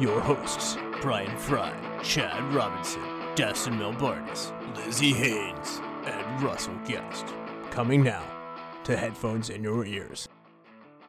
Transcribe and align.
your 0.00 0.20
hosts, 0.20 0.78
Brian 1.02 1.36
Fry, 1.36 1.74
Chad 2.02 2.42
Robinson, 2.54 3.02
Dustin 3.34 3.74
Melbardis, 3.74 4.50
Lizzie 4.74 5.12
Haynes, 5.12 5.82
and 6.06 6.42
Russell 6.42 6.78
Guest. 6.86 7.26
Coming 7.70 8.02
now 8.02 8.24
to 8.84 8.96
headphones 8.96 9.50
in 9.50 9.62
your 9.62 9.84
ears. 9.84 10.26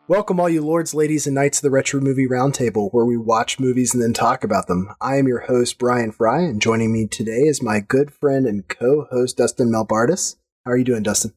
Welcome, 0.10 0.42
all 0.42 0.50
you 0.50 0.62
lords, 0.62 0.94
ladies, 0.94 1.26
and 1.26 1.36
knights 1.36 1.60
of 1.60 1.62
the 1.62 1.70
Retro 1.70 2.02
Movie 2.02 2.28
Roundtable, 2.28 2.90
where 2.92 3.06
we 3.06 3.16
watch 3.16 3.62
movies 3.62 3.94
and 3.94 4.04
then 4.04 4.12
talk 4.12 4.44
about 4.44 4.68
them. 4.68 4.94
I 5.00 5.16
am 5.16 5.28
your 5.28 5.42
host, 5.42 5.78
Brian 5.78 6.12
Fry, 6.12 6.42
and 6.42 6.62
joining 6.62 6.92
me 6.92 7.08
today 7.08 7.44
is 7.44 7.64
my 7.64 7.80
good 7.80 8.14
friend 8.14 8.46
and 8.46 8.68
co 8.68 9.08
host, 9.10 9.38
Dustin 9.38 9.70
Melbardis. 9.70 10.36
How 10.66 10.74
are 10.74 10.78
you 10.78 10.84
doing, 10.84 11.04
Dustin? 11.04 11.34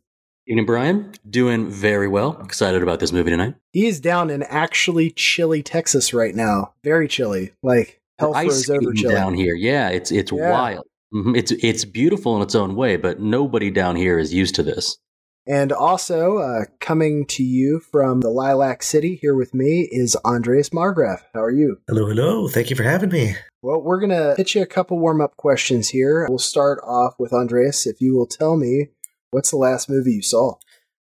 Evening, 0.46 0.66
Brian. 0.66 1.12
Doing 1.28 1.70
very 1.70 2.06
well. 2.06 2.38
Excited 2.44 2.82
about 2.82 3.00
this 3.00 3.12
movie 3.12 3.30
tonight. 3.30 3.54
He 3.72 3.86
is 3.86 3.98
down 3.98 4.28
in 4.28 4.42
actually 4.42 5.10
chilly 5.10 5.62
Texas 5.62 6.12
right 6.12 6.34
now. 6.34 6.74
Very 6.84 7.08
chilly. 7.08 7.52
Like, 7.62 8.00
hell 8.18 8.34
Ice 8.34 8.66
froze 8.66 8.70
over 8.70 8.92
chilly. 8.92 9.14
down 9.14 9.34
here. 9.34 9.54
Yeah, 9.54 9.88
it's 9.88 10.10
it's 10.12 10.30
Yeah. 10.30 10.50
wild. 10.50 10.84
Mhm. 11.14 11.34
It's 11.34 11.50
it's 11.50 11.86
beautiful 11.86 12.36
in 12.36 12.42
its 12.42 12.54
own 12.54 12.76
way, 12.76 12.96
but 12.96 13.20
nobody 13.20 13.70
down 13.70 13.96
here 13.96 14.18
is 14.18 14.34
used 14.34 14.54
to 14.56 14.62
this. 14.62 14.98
And 15.46 15.72
also, 15.72 16.38
uh, 16.38 16.64
coming 16.80 17.26
to 17.26 17.42
you 17.42 17.78
from 17.80 18.20
the 18.20 18.30
Lilac 18.30 18.82
City 18.82 19.18
here 19.20 19.34
with 19.34 19.52
me 19.54 19.88
is 19.90 20.14
Andreas 20.26 20.70
Margraf. 20.70 21.20
How 21.34 21.42
are 21.42 21.50
you? 21.50 21.78
Hello, 21.88 22.06
hello. 22.06 22.48
Thank 22.48 22.68
you 22.70 22.76
for 22.76 22.82
having 22.82 23.10
me. 23.10 23.36
Well, 23.62 23.82
we're 23.82 24.00
going 24.00 24.08
to 24.10 24.34
hit 24.38 24.54
you 24.54 24.62
a 24.62 24.66
couple 24.66 24.98
warm 24.98 25.20
up 25.20 25.36
questions 25.36 25.88
here. 25.90 26.26
We'll 26.30 26.38
start 26.38 26.80
off 26.82 27.14
with 27.18 27.34
Andreas. 27.34 27.86
If 27.86 28.00
you 28.00 28.14
will 28.16 28.26
tell 28.26 28.56
me, 28.56 28.88
what's 29.34 29.50
the 29.50 29.56
last 29.56 29.90
movie 29.90 30.12
you 30.12 30.22
saw? 30.22 30.54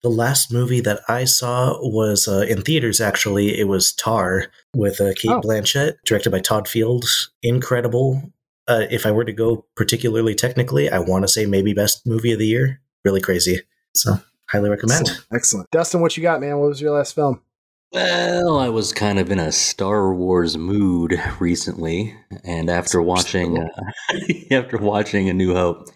The 0.02 0.09
last 0.09 0.52
movie 0.52 0.81
that 0.81 1.02
I 1.08 1.26
saw 1.26 1.78
was 1.80 2.28
uh, 2.28 2.45
in 2.50 2.62
theaters, 2.64 3.00
actually. 3.00 3.59
It 3.59 3.67
was 3.67 3.94
Tar 3.94 4.48
with 4.76 5.00
uh, 5.00 5.14
Kate 5.16 5.32
Oh. 5.32 5.42
Blanchett, 5.42 5.94
directed 6.06 6.32
by 6.32 6.40
Todd 6.40 6.67
Field. 6.67 7.06
Incredible. 7.42 8.32
Uh, 8.67 8.86
if 8.90 9.06
I 9.06 9.12
were 9.12 9.26
to 9.26 9.34
go 9.34 9.66
particularly 9.76 10.34
technically, 10.36 10.90
I 10.90 11.00
want 11.00 11.23
to 11.23 11.28
say 11.28 11.45
maybe 11.45 11.73
best 11.73 12.06
movie 12.06 12.34
of 12.34 12.40
the 12.40 12.48
year. 12.48 12.82
Really 13.04 13.22
crazy. 13.22 13.62
So, 13.95 14.20
highly 14.50 14.70
recommend. 14.70 15.02
Excellent. 15.02 15.26
Excellent. 15.34 15.72
Dustin, 15.72 16.02
what 16.02 16.17
you 16.17 16.23
got, 16.23 16.42
man? 16.42 16.58
What 16.58 16.70
was 16.70 16.82
your 16.82 16.98
last 16.98 17.14
film? 17.14 17.42
Well, 17.92 18.60
I 18.60 18.67
was 18.67 18.92
kind 18.92 19.20
of 19.20 19.32
in 19.32 19.39
a 19.39 19.52
Star 19.52 20.14
Wars 20.14 20.58
mood 20.58 21.17
recently, 21.39 22.14
and 22.44 22.70
after 22.70 23.02
watching 23.02 23.58
uh, 23.58 23.67
after 24.52 24.78
watching 24.78 25.30
A 25.30 25.34
New 25.34 25.54
Hope, 25.54 25.88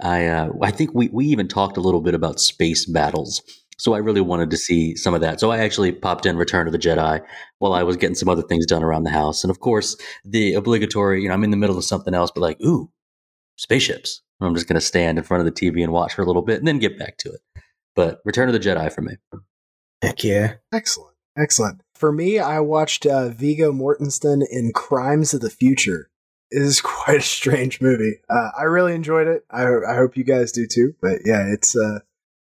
I 0.00 0.26
uh, 0.26 0.50
I 0.62 0.70
think 0.70 0.94
we 0.94 1.08
we 1.08 1.26
even 1.26 1.48
talked 1.48 1.76
a 1.76 1.80
little 1.80 2.00
bit 2.00 2.14
about 2.14 2.40
space 2.40 2.86
battles. 2.86 3.42
So 3.76 3.94
I 3.94 3.98
really 3.98 4.20
wanted 4.20 4.50
to 4.50 4.56
see 4.56 4.94
some 4.94 5.14
of 5.14 5.20
that. 5.20 5.40
So 5.40 5.50
I 5.50 5.58
actually 5.58 5.90
popped 5.90 6.26
in 6.26 6.36
Return 6.36 6.66
of 6.66 6.72
the 6.72 6.78
Jedi 6.78 7.20
while 7.58 7.72
I 7.72 7.82
was 7.82 7.96
getting 7.96 8.14
some 8.14 8.28
other 8.28 8.42
things 8.42 8.66
done 8.66 8.84
around 8.84 9.02
the 9.02 9.10
house, 9.10 9.42
and 9.44 9.50
of 9.50 9.60
course 9.60 9.96
the 10.24 10.54
obligatory. 10.54 11.22
You 11.22 11.28
know, 11.28 11.34
I'm 11.34 11.44
in 11.44 11.50
the 11.50 11.56
middle 11.56 11.76
of 11.76 11.84
something 11.84 12.14
else, 12.14 12.30
but 12.34 12.40
like, 12.40 12.60
ooh, 12.62 12.90
spaceships. 13.56 14.22
I'm 14.40 14.54
just 14.54 14.68
going 14.68 14.74
to 14.74 14.80
stand 14.80 15.16
in 15.16 15.24
front 15.24 15.46
of 15.46 15.54
the 15.54 15.60
TV 15.60 15.82
and 15.82 15.92
watch 15.92 16.14
for 16.14 16.22
a 16.22 16.26
little 16.26 16.42
bit, 16.42 16.58
and 16.58 16.66
then 16.66 16.78
get 16.78 16.98
back 16.98 17.16
to 17.18 17.30
it. 17.30 17.40
But 17.94 18.20
Return 18.24 18.48
of 18.48 18.52
the 18.52 18.60
Jedi 18.60 18.92
for 18.92 19.02
me. 19.02 19.14
Heck 20.02 20.24
yeah. 20.24 20.54
Excellent. 20.72 21.14
Excellent. 21.38 21.80
For 21.94 22.12
me, 22.12 22.38
I 22.38 22.60
watched 22.60 23.06
uh, 23.06 23.28
Viggo 23.28 23.72
Mortensen 23.72 24.42
in 24.48 24.72
Crimes 24.72 25.34
of 25.34 25.40
the 25.40 25.50
Future. 25.50 26.10
Is 26.50 26.80
quite 26.82 27.18
a 27.18 27.22
strange 27.22 27.80
movie. 27.80 28.20
Uh, 28.28 28.50
I 28.58 28.64
really 28.64 28.94
enjoyed 28.94 29.26
it. 29.26 29.44
I, 29.50 29.62
I 29.62 29.96
hope 29.96 30.16
you 30.16 30.24
guys 30.24 30.52
do 30.52 30.66
too. 30.66 30.94
But 31.00 31.20
yeah, 31.24 31.46
it's 31.52 31.76
uh, 31.76 32.00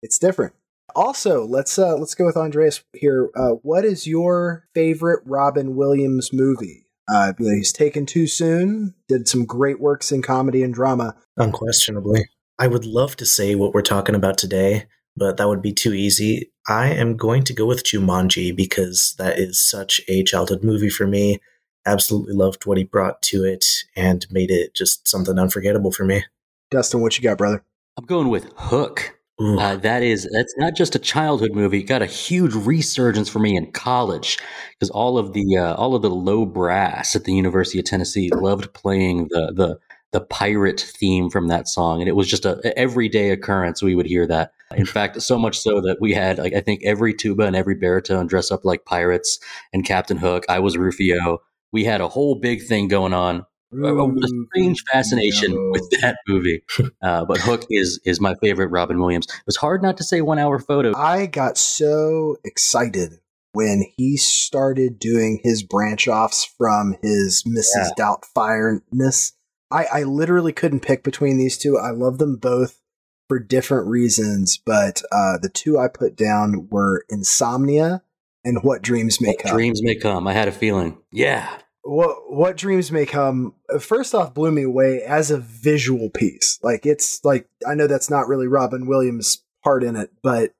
it's 0.02 0.18
different. 0.18 0.54
Also, 0.94 1.44
let's 1.44 1.78
uh, 1.78 1.96
let's 1.96 2.14
go 2.14 2.24
with 2.24 2.36
Andreas 2.36 2.82
here. 2.92 3.30
Uh, 3.34 3.52
what 3.62 3.84
is 3.84 4.06
your 4.06 4.68
favorite 4.74 5.22
Robin 5.24 5.74
Williams 5.76 6.32
movie? 6.32 6.84
Uh, 7.12 7.32
he's 7.38 7.72
taken 7.72 8.06
too 8.06 8.26
soon. 8.26 8.94
Did 9.08 9.28
some 9.28 9.44
great 9.44 9.80
works 9.80 10.10
in 10.12 10.22
comedy 10.22 10.62
and 10.62 10.72
drama. 10.72 11.16
Unquestionably. 11.36 12.28
I 12.58 12.66
would 12.66 12.84
love 12.84 13.16
to 13.16 13.26
say 13.26 13.54
what 13.54 13.74
we're 13.74 13.82
talking 13.82 14.14
about 14.14 14.38
today, 14.38 14.86
but 15.16 15.36
that 15.36 15.48
would 15.48 15.60
be 15.60 15.72
too 15.72 15.92
easy. 15.92 16.52
I 16.68 16.88
am 16.90 17.16
going 17.16 17.42
to 17.44 17.52
go 17.52 17.66
with 17.66 17.84
Jumanji 17.84 18.56
because 18.56 19.14
that 19.18 19.38
is 19.38 19.60
such 19.60 20.00
a 20.08 20.22
childhood 20.22 20.62
movie 20.62 20.88
for 20.88 21.06
me. 21.06 21.40
Absolutely 21.86 22.34
loved 22.34 22.66
what 22.66 22.78
he 22.78 22.84
brought 22.84 23.20
to 23.22 23.44
it 23.44 23.64
and 23.96 24.26
made 24.30 24.50
it 24.50 24.74
just 24.74 25.06
something 25.06 25.38
unforgettable 25.38 25.90
for 25.90 26.04
me. 26.04 26.24
Dustin, 26.70 27.00
what 27.00 27.16
you 27.18 27.22
got, 27.22 27.38
brother? 27.38 27.62
I'm 27.96 28.06
going 28.06 28.28
with 28.28 28.50
Hook. 28.56 29.18
Uh, 29.38 29.74
that 29.76 30.04
is 30.04 30.28
that's 30.32 30.54
not 30.58 30.76
just 30.76 30.94
a 30.94 30.98
childhood 30.98 31.52
movie. 31.54 31.80
It 31.80 31.84
got 31.84 32.02
a 32.02 32.06
huge 32.06 32.54
resurgence 32.54 33.28
for 33.28 33.40
me 33.40 33.56
in 33.56 33.72
college 33.72 34.38
because 34.72 34.90
all 34.90 35.18
of 35.18 35.32
the 35.32 35.56
uh, 35.56 35.74
all 35.74 35.96
of 35.96 36.02
the 36.02 36.10
low 36.10 36.46
brass 36.46 37.16
at 37.16 37.24
the 37.24 37.34
University 37.34 37.80
of 37.80 37.84
Tennessee 37.84 38.30
loved 38.30 38.72
playing 38.74 39.28
the 39.30 39.52
the 39.52 39.78
the 40.12 40.20
pirate 40.20 40.80
theme 40.80 41.28
from 41.28 41.48
that 41.48 41.66
song, 41.66 42.00
and 42.00 42.08
it 42.08 42.14
was 42.14 42.28
just 42.28 42.44
a, 42.44 42.60
a 42.64 42.78
everyday 42.78 43.30
occurrence. 43.30 43.82
We 43.82 43.96
would 43.96 44.06
hear 44.06 44.24
that. 44.28 44.52
In 44.76 44.86
fact, 44.96 45.20
so 45.20 45.36
much 45.36 45.58
so 45.58 45.80
that 45.80 45.98
we 46.00 46.14
had 46.14 46.38
like 46.38 46.54
I 46.54 46.60
think 46.60 46.84
every 46.84 47.12
tuba 47.12 47.42
and 47.42 47.56
every 47.56 47.74
baritone 47.74 48.28
dress 48.28 48.52
up 48.52 48.64
like 48.64 48.84
pirates 48.84 49.40
and 49.72 49.84
Captain 49.84 50.16
Hook. 50.16 50.44
I 50.48 50.60
was 50.60 50.78
Rufio. 50.78 51.42
We 51.74 51.84
had 51.84 52.00
a 52.00 52.08
whole 52.08 52.36
big 52.36 52.62
thing 52.62 52.86
going 52.86 53.12
on 53.12 53.44
a, 53.82 53.94
a 53.96 54.28
strange 54.52 54.84
fascination 54.92 55.54
no. 55.54 55.70
with 55.72 55.90
that 56.00 56.18
movie. 56.28 56.62
Uh, 57.02 57.24
but 57.24 57.40
Hook 57.40 57.64
is 57.68 58.00
is 58.04 58.20
my 58.20 58.34
favorite 58.36 58.68
Robin 58.68 59.00
Williams. 59.00 59.26
It 59.26 59.46
was 59.46 59.56
hard 59.56 59.82
not 59.82 59.96
to 59.96 60.04
say 60.04 60.20
one 60.20 60.38
hour 60.38 60.58
photo. 60.58 60.96
I 60.96 61.26
got 61.26 61.58
so 61.58 62.36
excited 62.44 63.18
when 63.52 63.84
he 63.96 64.16
started 64.16 65.00
doing 65.00 65.40
his 65.42 65.64
branch 65.64 66.08
offs 66.08 66.44
from 66.58 66.96
his 67.02 67.44
Mrs. 67.44 67.90
Doubtfireness. 67.98 69.32
I, 69.70 69.84
I 69.92 70.02
literally 70.04 70.52
couldn't 70.52 70.80
pick 70.80 71.02
between 71.02 71.38
these 71.38 71.58
two. 71.58 71.76
I 71.76 71.90
love 71.90 72.18
them 72.18 72.36
both 72.36 72.80
for 73.28 73.38
different 73.38 73.88
reasons, 73.88 74.58
but 74.64 75.02
uh, 75.10 75.38
the 75.38 75.48
two 75.48 75.78
I 75.78 75.88
put 75.88 76.16
down 76.16 76.68
were 76.70 77.04
Insomnia 77.08 78.02
and 78.44 78.62
What 78.62 78.82
Dreams 78.82 79.20
May 79.20 79.34
Come. 79.34 79.52
Dreams 79.52 79.82
may 79.82 79.94
come. 79.94 80.26
I 80.26 80.32
had 80.32 80.48
a 80.48 80.52
feeling. 80.52 80.98
Yeah, 81.10 81.48
what 81.84 82.32
what 82.32 82.56
dreams 82.56 82.90
may 82.90 83.04
come 83.04 83.54
uh, 83.72 83.78
first 83.78 84.14
off 84.14 84.32
blew 84.32 84.50
me 84.50 84.62
away 84.62 85.02
as 85.02 85.30
a 85.30 85.38
visual 85.38 86.08
piece 86.08 86.58
like 86.62 86.86
it's 86.86 87.22
like 87.24 87.46
i 87.68 87.74
know 87.74 87.86
that's 87.86 88.08
not 88.08 88.26
really 88.26 88.46
robin 88.46 88.86
williams 88.86 89.44
part 89.62 89.84
in 89.84 89.94
it 89.94 90.10
but 90.22 90.52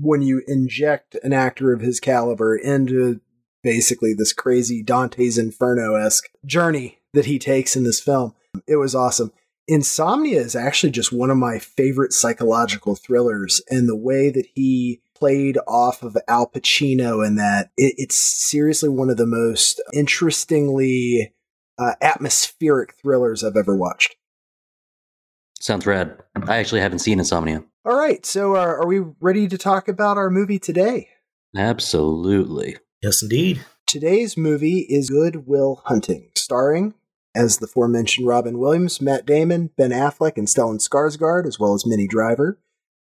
when 0.00 0.22
you 0.22 0.42
inject 0.46 1.16
an 1.24 1.32
actor 1.32 1.72
of 1.72 1.80
his 1.80 1.98
caliber 1.98 2.56
into 2.56 3.20
basically 3.64 4.14
this 4.14 4.32
crazy 4.32 4.82
dante's 4.82 5.36
inferno-esque 5.36 6.30
journey 6.46 6.98
that 7.12 7.26
he 7.26 7.38
takes 7.38 7.74
in 7.74 7.82
this 7.82 8.00
film 8.00 8.32
it 8.68 8.76
was 8.76 8.94
awesome 8.94 9.32
insomnia 9.66 10.40
is 10.40 10.54
actually 10.54 10.90
just 10.90 11.12
one 11.12 11.30
of 11.30 11.36
my 11.36 11.58
favorite 11.58 12.12
psychological 12.12 12.94
thrillers 12.94 13.60
and 13.68 13.88
the 13.88 13.96
way 13.96 14.30
that 14.30 14.46
he 14.54 15.00
played 15.20 15.58
off 15.68 16.02
of 16.02 16.16
Al 16.26 16.48
Pacino 16.48 17.24
in 17.24 17.36
that. 17.36 17.70
It, 17.76 17.94
it's 17.98 18.16
seriously 18.16 18.88
one 18.88 19.10
of 19.10 19.18
the 19.18 19.26
most 19.26 19.80
interestingly 19.92 21.34
uh, 21.78 21.92
atmospheric 22.00 22.94
thrillers 23.00 23.44
I've 23.44 23.56
ever 23.56 23.76
watched. 23.76 24.16
sounds 25.60 25.86
rad. 25.86 26.18
I 26.34 26.56
actually 26.56 26.80
haven't 26.80 26.98
seen 27.00 27.18
Insomnia. 27.18 27.62
All 27.84 27.96
right, 27.96 28.26
so 28.26 28.56
uh, 28.56 28.60
are 28.60 28.86
we 28.86 29.00
ready 29.20 29.48
to 29.48 29.56
talk 29.56 29.88
about 29.88 30.18
our 30.18 30.30
movie 30.30 30.58
today? 30.58 31.08
Absolutely. 31.56 32.76
yes, 33.02 33.22
indeed. 33.22 33.64
Today's 33.86 34.36
movie 34.36 34.86
is 34.88 35.10
Good 35.10 35.46
Will 35.46 35.82
Hunting, 35.86 36.30
starring 36.36 36.94
as 37.34 37.58
the 37.58 37.66
aforementioned 37.66 38.26
Robin 38.26 38.58
Williams, 38.58 39.00
Matt 39.00 39.24
Damon, 39.24 39.70
Ben 39.76 39.90
Affleck, 39.90 40.36
and 40.36 40.46
Stellan 40.46 40.78
Skarsgård, 40.80 41.46
as 41.46 41.58
well 41.58 41.74
as 41.74 41.86
Minnie 41.86 42.08
Driver. 42.08 42.58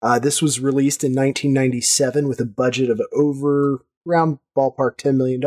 Uh, 0.04 0.18
this 0.18 0.42
was 0.42 0.60
released 0.60 1.02
in 1.02 1.12
1997 1.12 2.28
with 2.28 2.38
a 2.38 2.44
budget 2.44 2.90
of 2.90 3.00
over 3.14 3.86
around 4.06 4.38
ballpark 4.54 4.98
$10 4.98 5.16
million. 5.16 5.42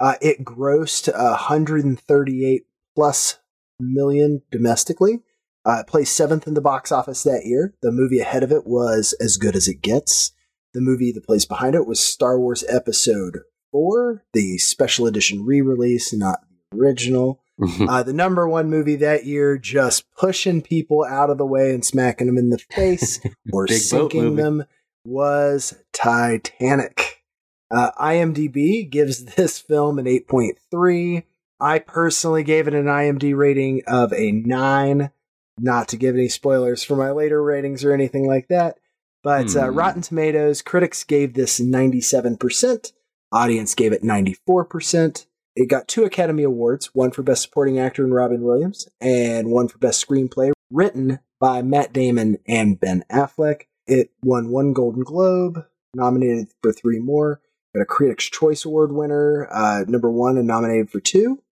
Uh, 0.00 0.14
it 0.20 0.44
grossed 0.44 1.12
138 1.12 2.66
plus 2.96 3.38
million 3.78 4.42
domestically. 4.50 5.20
Uh, 5.64 5.78
it 5.80 5.86
placed 5.86 6.16
seventh 6.16 6.48
in 6.48 6.54
the 6.54 6.60
box 6.60 6.90
office 6.90 7.22
that 7.22 7.46
year. 7.46 7.74
The 7.80 7.92
movie 7.92 8.18
ahead 8.18 8.42
of 8.42 8.50
it 8.50 8.66
was 8.66 9.14
As 9.20 9.36
Good 9.36 9.54
as 9.54 9.68
It 9.68 9.82
Gets. 9.82 10.32
The 10.74 10.80
movie 10.80 11.12
that 11.12 11.24
plays 11.24 11.46
behind 11.46 11.76
it 11.76 11.86
was 11.86 12.00
Star 12.00 12.40
Wars 12.40 12.64
Episode 12.68 13.38
4, 13.70 14.24
the 14.32 14.58
special 14.58 15.06
edition 15.06 15.44
re 15.44 15.60
release, 15.60 16.12
not 16.12 16.40
the 16.72 16.78
original. 16.78 17.40
uh, 17.88 18.02
the 18.02 18.12
number 18.12 18.48
one 18.48 18.70
movie 18.70 18.96
that 18.96 19.26
year, 19.26 19.58
just 19.58 20.04
pushing 20.16 20.62
people 20.62 21.04
out 21.04 21.30
of 21.30 21.38
the 21.38 21.46
way 21.46 21.72
and 21.74 21.84
smacking 21.84 22.26
them 22.26 22.38
in 22.38 22.50
the 22.50 22.58
face 22.58 23.20
or 23.52 23.66
sinking 23.68 24.36
them, 24.36 24.64
was 25.04 25.74
Titanic. 25.92 27.22
Uh, 27.70 27.90
IMDb 28.00 28.88
gives 28.88 29.24
this 29.24 29.58
film 29.58 29.98
an 29.98 30.06
8.3. 30.06 31.24
I 31.60 31.78
personally 31.78 32.42
gave 32.42 32.66
it 32.66 32.74
an 32.74 32.86
IMD 32.86 33.36
rating 33.36 33.82
of 33.86 34.12
a 34.12 34.32
9. 34.32 35.10
Not 35.58 35.88
to 35.88 35.96
give 35.96 36.14
any 36.14 36.28
spoilers 36.28 36.82
for 36.82 36.96
my 36.96 37.10
later 37.10 37.42
ratings 37.42 37.84
or 37.84 37.92
anything 37.92 38.26
like 38.26 38.48
that. 38.48 38.78
But 39.22 39.54
uh, 39.54 39.66
Hmm. 39.68 39.76
Rotten 39.76 40.02
Tomatoes, 40.02 40.62
critics 40.62 41.04
gave 41.04 41.34
this 41.34 41.60
97%, 41.60 42.92
audience 43.30 43.74
gave 43.74 43.92
it 43.92 44.02
94%. 44.02 45.26
It 45.56 45.68
got 45.68 45.88
two 45.88 46.04
Academy 46.04 46.42
Awards, 46.42 46.90
one 46.94 47.10
for 47.10 47.22
Best 47.22 47.42
Supporting 47.42 47.78
Actor 47.78 48.04
in 48.04 48.12
Robin 48.12 48.42
Williams, 48.42 48.88
and 49.00 49.50
one 49.50 49.68
for 49.68 49.78
Best 49.78 50.06
Screenplay, 50.06 50.52
written 50.70 51.18
by 51.40 51.62
Matt 51.62 51.92
Damon 51.92 52.38
and 52.46 52.78
Ben 52.78 53.04
Affleck. 53.10 53.62
It 53.86 54.10
won 54.22 54.50
one 54.50 54.72
Golden 54.72 55.02
Globe, 55.02 55.64
nominated 55.94 56.48
for 56.62 56.72
three 56.72 57.00
more. 57.00 57.40
Got 57.74 57.82
a 57.82 57.86
Critics' 57.86 58.28
Choice 58.28 58.64
Award 58.64 58.92
winner, 58.92 59.48
uh, 59.50 59.84
number 59.86 60.10
one, 60.10 60.36
and 60.36 60.46
nominated 60.46 60.90
for 60.90 61.00
two. 61.00 61.42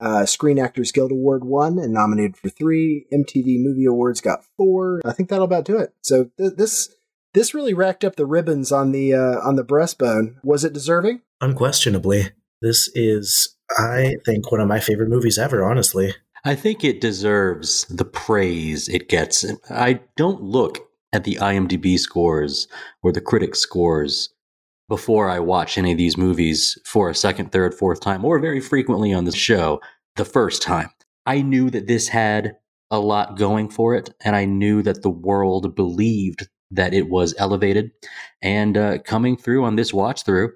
Uh, 0.00 0.26
Screen 0.26 0.58
Actors 0.58 0.90
Guild 0.90 1.12
Award 1.12 1.44
one 1.44 1.78
and 1.78 1.92
nominated 1.92 2.36
for 2.36 2.48
three. 2.48 3.06
MTV 3.12 3.62
Movie 3.62 3.84
Awards 3.84 4.20
got 4.20 4.44
four. 4.56 5.00
I 5.04 5.12
think 5.12 5.28
that'll 5.28 5.44
about 5.44 5.64
do 5.64 5.78
it. 5.78 5.94
So 6.02 6.30
th- 6.36 6.54
this 6.56 6.92
this 7.34 7.54
really 7.54 7.72
racked 7.72 8.04
up 8.04 8.16
the 8.16 8.26
ribbons 8.26 8.72
on 8.72 8.90
the 8.90 9.14
uh, 9.14 9.38
on 9.40 9.54
the 9.54 9.64
breastbone. 9.64 10.34
Was 10.42 10.64
it 10.64 10.72
deserving? 10.72 11.22
Unquestionably, 11.40 12.30
this 12.62 12.90
is, 12.94 13.54
I 13.76 14.16
think, 14.24 14.50
one 14.50 14.60
of 14.60 14.68
my 14.68 14.80
favorite 14.80 15.10
movies 15.10 15.38
ever. 15.38 15.64
Honestly, 15.64 16.14
I 16.44 16.54
think 16.54 16.82
it 16.82 17.00
deserves 17.00 17.84
the 17.86 18.04
praise 18.04 18.88
it 18.88 19.08
gets. 19.08 19.44
I 19.70 20.00
don't 20.16 20.42
look 20.42 20.78
at 21.12 21.24
the 21.24 21.36
IMDb 21.36 21.98
scores 21.98 22.68
or 23.02 23.12
the 23.12 23.20
critic 23.20 23.54
scores 23.54 24.30
before 24.88 25.28
I 25.28 25.38
watch 25.38 25.78
any 25.78 25.92
of 25.92 25.98
these 25.98 26.16
movies 26.16 26.78
for 26.84 27.08
a 27.08 27.14
second, 27.14 27.52
third, 27.52 27.74
fourth 27.74 28.00
time, 28.00 28.24
or 28.24 28.38
very 28.38 28.60
frequently 28.60 29.12
on 29.12 29.24
the 29.24 29.32
show 29.32 29.80
the 30.16 30.24
first 30.24 30.62
time. 30.62 30.90
I 31.26 31.42
knew 31.42 31.70
that 31.70 31.86
this 31.86 32.08
had 32.08 32.56
a 32.90 32.98
lot 32.98 33.38
going 33.38 33.68
for 33.68 33.94
it, 33.94 34.10
and 34.24 34.36
I 34.36 34.44
knew 34.44 34.82
that 34.82 35.02
the 35.02 35.10
world 35.10 35.74
believed 35.74 36.48
that 36.70 36.92
it 36.92 37.08
was 37.08 37.34
elevated. 37.38 37.90
And 38.42 38.76
uh, 38.76 38.98
coming 38.98 39.36
through 39.36 39.64
on 39.64 39.76
this 39.76 39.94
watch 39.94 40.24
through, 40.24 40.52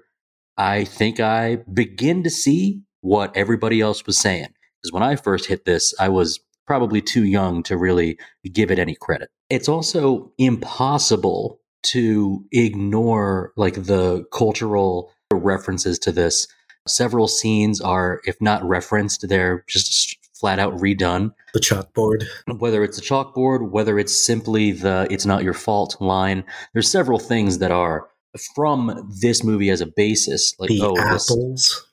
I 0.57 0.83
think 0.83 1.19
I 1.19 1.57
begin 1.71 2.23
to 2.23 2.29
see 2.29 2.81
what 3.01 3.35
everybody 3.35 3.81
else 3.81 4.05
was 4.05 4.17
saying. 4.17 4.47
Because 4.81 4.91
when 4.91 5.03
I 5.03 5.15
first 5.15 5.47
hit 5.47 5.65
this, 5.65 5.93
I 5.99 6.09
was 6.09 6.39
probably 6.65 7.01
too 7.01 7.23
young 7.23 7.63
to 7.63 7.77
really 7.77 8.17
give 8.51 8.71
it 8.71 8.79
any 8.79 8.95
credit. 8.95 9.29
It's 9.49 9.69
also 9.69 10.31
impossible 10.37 11.59
to 11.83 12.45
ignore 12.51 13.53
like 13.55 13.75
the 13.75 14.25
cultural 14.33 15.13
references 15.31 15.97
to 15.99 16.11
this. 16.11 16.47
Several 16.87 17.27
scenes 17.27 17.79
are, 17.79 18.21
if 18.25 18.35
not 18.41 18.63
referenced, 18.67 19.27
they're 19.27 19.63
just 19.67 20.17
flat 20.39 20.59
out 20.59 20.73
redone. 20.77 21.33
the 21.53 21.59
chalkboard. 21.59 22.25
Whether 22.59 22.83
it's 22.83 22.97
a 22.97 23.01
chalkboard, 23.01 23.71
whether 23.71 23.97
it's 23.97 24.25
simply 24.25 24.71
the 24.71 25.07
"it's 25.09 25.25
not 25.25 25.43
your 25.43 25.53
fault" 25.53 25.97
line, 25.99 26.43
there's 26.73 26.91
several 26.91 27.19
things 27.19 27.57
that 27.59 27.71
are 27.71 28.07
from 28.37 29.11
this 29.21 29.43
movie 29.43 29.69
as 29.69 29.81
a 29.81 29.87
basis. 29.87 30.53
Like, 30.59 30.69
the 30.69 30.81
oh, 30.83 30.95
this, 30.95 31.29
apples. 31.29 31.87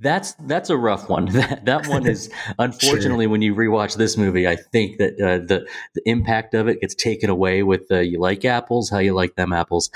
that's 0.00 0.32
that's 0.34 0.70
a 0.70 0.76
rough 0.76 1.08
one. 1.08 1.26
That 1.32 1.64
that 1.66 1.86
one 1.86 2.06
is 2.06 2.30
unfortunately 2.58 3.26
when 3.26 3.42
you 3.42 3.54
rewatch 3.54 3.96
this 3.96 4.16
movie, 4.16 4.46
I 4.46 4.56
think 4.56 4.98
that 4.98 5.14
uh, 5.14 5.44
the 5.46 5.68
the 5.94 6.02
impact 6.06 6.54
of 6.54 6.68
it 6.68 6.80
gets 6.80 6.94
taken 6.94 7.30
away 7.30 7.62
with 7.62 7.82
uh, 7.90 8.00
you 8.00 8.20
like 8.20 8.44
apples, 8.44 8.90
how 8.90 8.98
you 8.98 9.14
like 9.14 9.36
them 9.36 9.52
apples. 9.52 9.90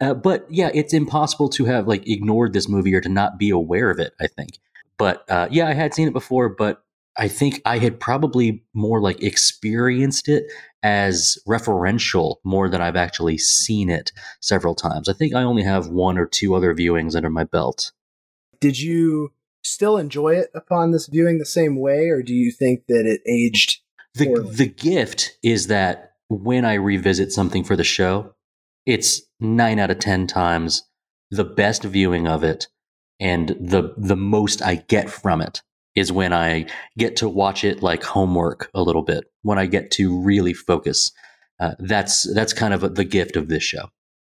Uh, 0.00 0.14
but 0.14 0.46
yeah, 0.48 0.70
it's 0.74 0.94
impossible 0.94 1.48
to 1.48 1.64
have 1.64 1.88
like 1.88 2.06
ignored 2.06 2.52
this 2.52 2.68
movie 2.68 2.94
or 2.94 3.00
to 3.00 3.08
not 3.08 3.38
be 3.38 3.50
aware 3.50 3.90
of 3.90 3.98
it. 3.98 4.12
I 4.20 4.26
think. 4.26 4.58
But 4.96 5.24
uh, 5.30 5.48
yeah, 5.50 5.68
I 5.68 5.74
had 5.74 5.94
seen 5.94 6.08
it 6.08 6.12
before, 6.12 6.48
but 6.48 6.82
I 7.18 7.26
think 7.26 7.60
I 7.64 7.78
had 7.78 7.98
probably 7.98 8.62
more 8.74 9.00
like 9.00 9.22
experienced 9.22 10.28
it 10.28 10.44
as 10.82 11.38
referential 11.48 12.36
more 12.44 12.68
than 12.68 12.80
I've 12.80 12.96
actually 12.96 13.38
seen 13.38 13.90
it 13.90 14.12
several 14.40 14.74
times. 14.74 15.08
I 15.08 15.12
think 15.12 15.34
I 15.34 15.42
only 15.42 15.62
have 15.62 15.88
one 15.88 16.18
or 16.18 16.26
two 16.26 16.54
other 16.54 16.74
viewings 16.74 17.16
under 17.16 17.30
my 17.30 17.44
belt. 17.44 17.92
Did 18.60 18.78
you 18.78 19.32
still 19.62 19.96
enjoy 19.96 20.34
it 20.36 20.50
upon 20.54 20.90
this 20.90 21.06
viewing 21.06 21.38
the 21.38 21.44
same 21.44 21.78
way, 21.78 22.08
or 22.08 22.22
do 22.22 22.34
you 22.34 22.50
think 22.50 22.86
that 22.88 23.06
it 23.06 23.20
aged? 23.28 23.80
The 24.14 24.26
Poorly. 24.26 24.54
the 24.54 24.66
gift 24.66 25.38
is 25.42 25.66
that 25.66 26.12
when 26.28 26.64
I 26.64 26.74
revisit 26.74 27.32
something 27.32 27.64
for 27.64 27.76
the 27.76 27.84
show, 27.84 28.34
it's 28.86 29.22
nine 29.40 29.78
out 29.78 29.90
of 29.90 29.98
ten 29.98 30.26
times 30.26 30.84
the 31.30 31.44
best 31.44 31.84
viewing 31.84 32.26
of 32.26 32.42
it, 32.42 32.68
and 33.20 33.50
the 33.60 33.94
the 33.96 34.16
most 34.16 34.62
I 34.62 34.76
get 34.76 35.10
from 35.10 35.40
it 35.40 35.62
is 35.98 36.12
when 36.12 36.32
I 36.32 36.66
get 36.96 37.16
to 37.16 37.28
watch 37.28 37.64
it 37.64 37.82
like 37.82 38.02
homework 38.02 38.70
a 38.74 38.82
little 38.82 39.02
bit. 39.02 39.24
When 39.42 39.58
I 39.58 39.66
get 39.66 39.90
to 39.92 40.20
really 40.20 40.54
focus, 40.54 41.12
uh, 41.60 41.72
that's 41.78 42.32
that's 42.34 42.52
kind 42.52 42.74
of 42.74 42.94
the 42.94 43.04
gift 43.04 43.36
of 43.36 43.48
this 43.48 43.62
show. 43.62 43.90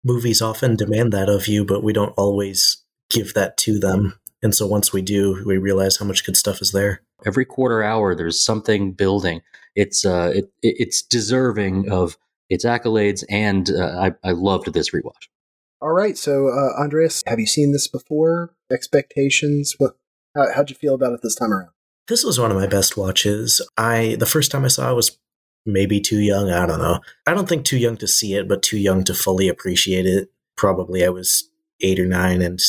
Movies 0.04 0.42
often 0.42 0.76
demand 0.76 1.12
that 1.14 1.30
of 1.30 1.48
you, 1.48 1.66
but 1.66 1.84
we 1.84 1.94
don't 1.94 2.14
always 2.18 2.84
give 3.10 3.34
that 3.34 3.58
to 3.58 3.80
them. 3.80 4.20
And 4.42 4.56
so 4.56 4.66
once 4.66 4.94
we 4.94 5.02
do, 5.02 5.44
we 5.46 5.58
realize 5.58 5.98
how 5.98 6.06
much 6.06 6.26
good 6.26 6.38
stuff 6.38 6.62
is 6.62 6.72
there. 6.72 7.02
Every 7.26 7.44
quarter 7.44 7.84
hour, 7.84 8.16
there's 8.16 8.44
something 8.44 8.94
building. 8.94 9.42
It's 9.76 10.06
uh, 10.06 10.32
it, 10.34 10.46
it 10.62 10.76
it's 10.80 11.02
deserving 11.02 11.92
of 11.92 12.18
its 12.50 12.66
accolades, 12.66 13.24
and 13.30 13.70
uh, 13.70 14.12
I 14.24 14.30
I 14.30 14.32
loved 14.32 14.74
this 14.74 14.92
rewatch. 14.92 15.28
All 15.82 15.92
right, 15.92 16.18
so 16.18 16.48
uh, 16.48 16.82
Andreas, 16.82 17.24
have 17.26 17.40
you 17.40 17.46
seen 17.46 17.72
this 17.72 17.88
before? 17.88 18.54
Expectations? 18.72 19.76
What? 19.78 19.96
How, 20.40 20.54
how'd 20.56 20.70
you 20.70 20.76
feel 20.76 20.96
about 20.96 21.14
it 21.14 21.22
this 21.22 21.36
time 21.36 21.52
around? 21.52 21.72
This 22.08 22.24
was 22.24 22.40
one 22.40 22.50
of 22.50 22.58
my 22.58 22.68
best 22.68 22.98
watches. 22.98 23.62
I 23.78 24.16
the 24.20 24.26
first 24.26 24.52
time 24.52 24.66
I 24.66 24.70
saw 24.70 24.92
it 24.92 24.96
was 24.96 25.18
maybe 25.66 26.00
too 26.00 26.20
young. 26.20 26.50
I 26.50 26.66
don't 26.66 26.80
know. 26.80 27.02
I 27.28 27.34
don't 27.34 27.48
think 27.48 27.66
too 27.66 27.78
young 27.78 27.98
to 27.98 28.08
see 28.08 28.34
it, 28.34 28.48
but 28.48 28.64
too 28.64 28.78
young 28.78 29.04
to 29.04 29.14
fully 29.14 29.48
appreciate 29.48 30.06
it. 30.06 30.30
Probably 30.56 31.06
I 31.06 31.10
was 31.10 31.50
eight 31.82 32.00
or 32.00 32.06
nine 32.06 32.42
and 32.42 32.60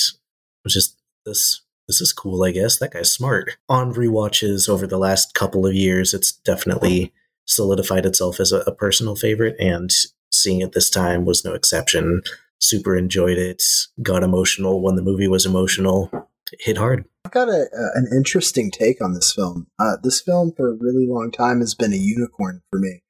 was 0.64 0.74
just 0.74 0.96
this. 1.24 1.62
This 1.88 2.00
is 2.00 2.12
cool, 2.12 2.44
I 2.44 2.52
guess. 2.52 2.78
That 2.78 2.92
guy's 2.92 3.10
smart. 3.10 3.56
On 3.68 3.92
rewatches 3.92 4.68
over 4.68 4.86
the 4.86 4.98
last 4.98 5.34
couple 5.34 5.66
of 5.66 5.74
years, 5.74 6.14
it's 6.14 6.30
definitely 6.30 7.12
solidified 7.46 8.06
itself 8.06 8.38
as 8.38 8.52
a, 8.52 8.58
a 8.58 8.72
personal 8.72 9.16
favorite, 9.16 9.56
and 9.58 9.90
seeing 10.30 10.60
it 10.60 10.70
this 10.70 10.88
time 10.88 11.24
was 11.24 11.44
no 11.44 11.52
exception. 11.52 12.22
Super 12.60 12.96
enjoyed 12.96 13.38
it. 13.38 13.62
Got 14.02 14.22
emotional 14.22 14.80
when 14.80 14.94
the 14.94 15.02
movie 15.02 15.26
was 15.26 15.44
emotional. 15.44 16.10
It 16.52 16.60
hit 16.62 16.76
hard. 16.76 17.06
I've 17.30 17.46
got 17.46 17.48
a, 17.48 17.68
an 17.94 18.08
interesting 18.12 18.72
take 18.72 19.00
on 19.00 19.14
this 19.14 19.32
film. 19.32 19.68
Uh, 19.78 19.96
this 20.02 20.20
film, 20.20 20.52
for 20.56 20.68
a 20.68 20.74
really 20.74 21.06
long 21.06 21.30
time, 21.30 21.60
has 21.60 21.76
been 21.76 21.92
a 21.92 21.96
unicorn 21.96 22.62
for 22.70 22.80
me. 22.80 23.04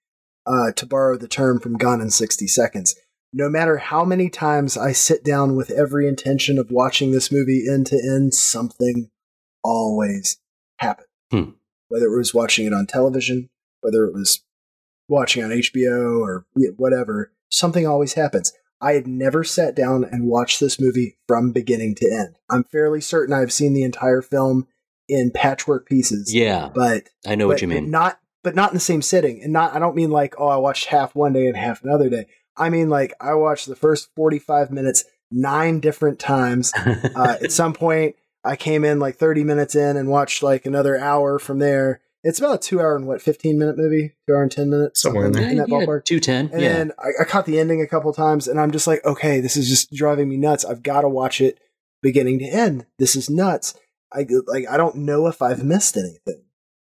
Uh, 0.44 0.72
to 0.72 0.84
borrow 0.84 1.16
the 1.16 1.26
term 1.26 1.58
from 1.58 1.78
Gone 1.78 2.02
in 2.02 2.10
60 2.10 2.46
Seconds, 2.46 2.94
no 3.32 3.48
matter 3.48 3.78
how 3.78 4.04
many 4.04 4.28
times 4.28 4.76
I 4.76 4.92
sit 4.92 5.24
down 5.24 5.56
with 5.56 5.70
every 5.70 6.06
intention 6.06 6.58
of 6.58 6.70
watching 6.70 7.12
this 7.12 7.32
movie 7.32 7.64
end 7.66 7.86
to 7.86 7.96
end, 7.96 8.34
something 8.34 9.08
always 9.64 10.36
happened. 10.80 11.08
Hmm. 11.30 11.50
Whether 11.88 12.12
it 12.12 12.18
was 12.18 12.34
watching 12.34 12.66
it 12.66 12.74
on 12.74 12.86
television, 12.86 13.48
whether 13.80 14.04
it 14.04 14.12
was 14.12 14.42
watching 15.08 15.42
on 15.42 15.50
HBO 15.50 16.20
or 16.20 16.44
whatever, 16.76 17.32
something 17.48 17.86
always 17.86 18.12
happens. 18.12 18.52
I 18.80 18.92
had 18.92 19.06
never 19.06 19.44
sat 19.44 19.74
down 19.74 20.04
and 20.04 20.26
watched 20.26 20.60
this 20.60 20.80
movie 20.80 21.18
from 21.28 21.52
beginning 21.52 21.94
to 21.96 22.06
end. 22.06 22.36
I'm 22.48 22.64
fairly 22.64 23.00
certain 23.00 23.34
I've 23.34 23.52
seen 23.52 23.74
the 23.74 23.82
entire 23.82 24.22
film 24.22 24.66
in 25.08 25.30
patchwork 25.32 25.86
pieces. 25.86 26.34
Yeah, 26.34 26.70
but 26.74 27.08
I 27.26 27.34
know 27.34 27.46
but, 27.46 27.54
what 27.54 27.62
you 27.62 27.68
mean. 27.68 27.90
Not, 27.90 28.18
but 28.42 28.54
not 28.54 28.70
in 28.70 28.74
the 28.74 28.80
same 28.80 29.02
sitting, 29.02 29.42
and 29.42 29.52
not. 29.52 29.74
I 29.74 29.78
don't 29.78 29.96
mean 29.96 30.10
like, 30.10 30.34
oh, 30.38 30.48
I 30.48 30.56
watched 30.56 30.86
half 30.86 31.14
one 31.14 31.32
day 31.32 31.46
and 31.46 31.56
half 31.56 31.82
another 31.82 32.08
day. 32.08 32.26
I 32.56 32.68
mean 32.68 32.88
like 32.88 33.14
I 33.20 33.34
watched 33.34 33.66
the 33.66 33.76
first 33.76 34.10
45 34.16 34.70
minutes 34.70 35.04
nine 35.30 35.80
different 35.80 36.18
times. 36.18 36.72
Uh, 37.14 37.36
at 37.42 37.52
some 37.52 37.72
point, 37.72 38.16
I 38.44 38.56
came 38.56 38.84
in 38.84 38.98
like 38.98 39.16
30 39.16 39.44
minutes 39.44 39.74
in 39.74 39.96
and 39.96 40.08
watched 40.08 40.42
like 40.42 40.64
another 40.64 40.96
hour 40.98 41.38
from 41.38 41.58
there. 41.58 42.00
It's 42.22 42.38
about 42.38 42.54
a 42.56 42.58
two 42.58 42.80
hour 42.80 42.96
and 42.96 43.06
what, 43.06 43.22
15 43.22 43.58
minute 43.58 43.78
movie? 43.78 44.14
Two 44.28 44.34
hour 44.34 44.42
and 44.42 44.52
10 44.52 44.68
minutes? 44.68 45.00
Somewhere 45.00 45.26
in 45.26 45.32
there. 45.32 45.48
In 45.50 45.56
that 45.56 45.68
ballpark. 45.68 46.04
two 46.04 46.20
ten. 46.20 46.50
And 46.52 46.60
Yeah, 46.60 46.72
then 46.74 46.92
I, 46.98 47.22
I 47.22 47.24
caught 47.24 47.46
the 47.46 47.58
ending 47.58 47.80
a 47.80 47.86
couple 47.86 48.12
times, 48.12 48.46
and 48.46 48.60
I'm 48.60 48.70
just 48.72 48.86
like, 48.86 49.04
okay, 49.04 49.40
this 49.40 49.56
is 49.56 49.68
just 49.68 49.90
driving 49.92 50.28
me 50.28 50.36
nuts. 50.36 50.64
I've 50.64 50.82
got 50.82 51.00
to 51.02 51.08
watch 51.08 51.40
it 51.40 51.58
beginning 52.02 52.38
to 52.40 52.44
end. 52.46 52.86
This 52.98 53.16
is 53.16 53.30
nuts. 53.30 53.74
I 54.12 54.26
like 54.46 54.66
I 54.68 54.76
don't 54.76 54.96
know 54.96 55.28
if 55.28 55.40
I've 55.40 55.62
missed 55.64 55.96
anything, 55.96 56.42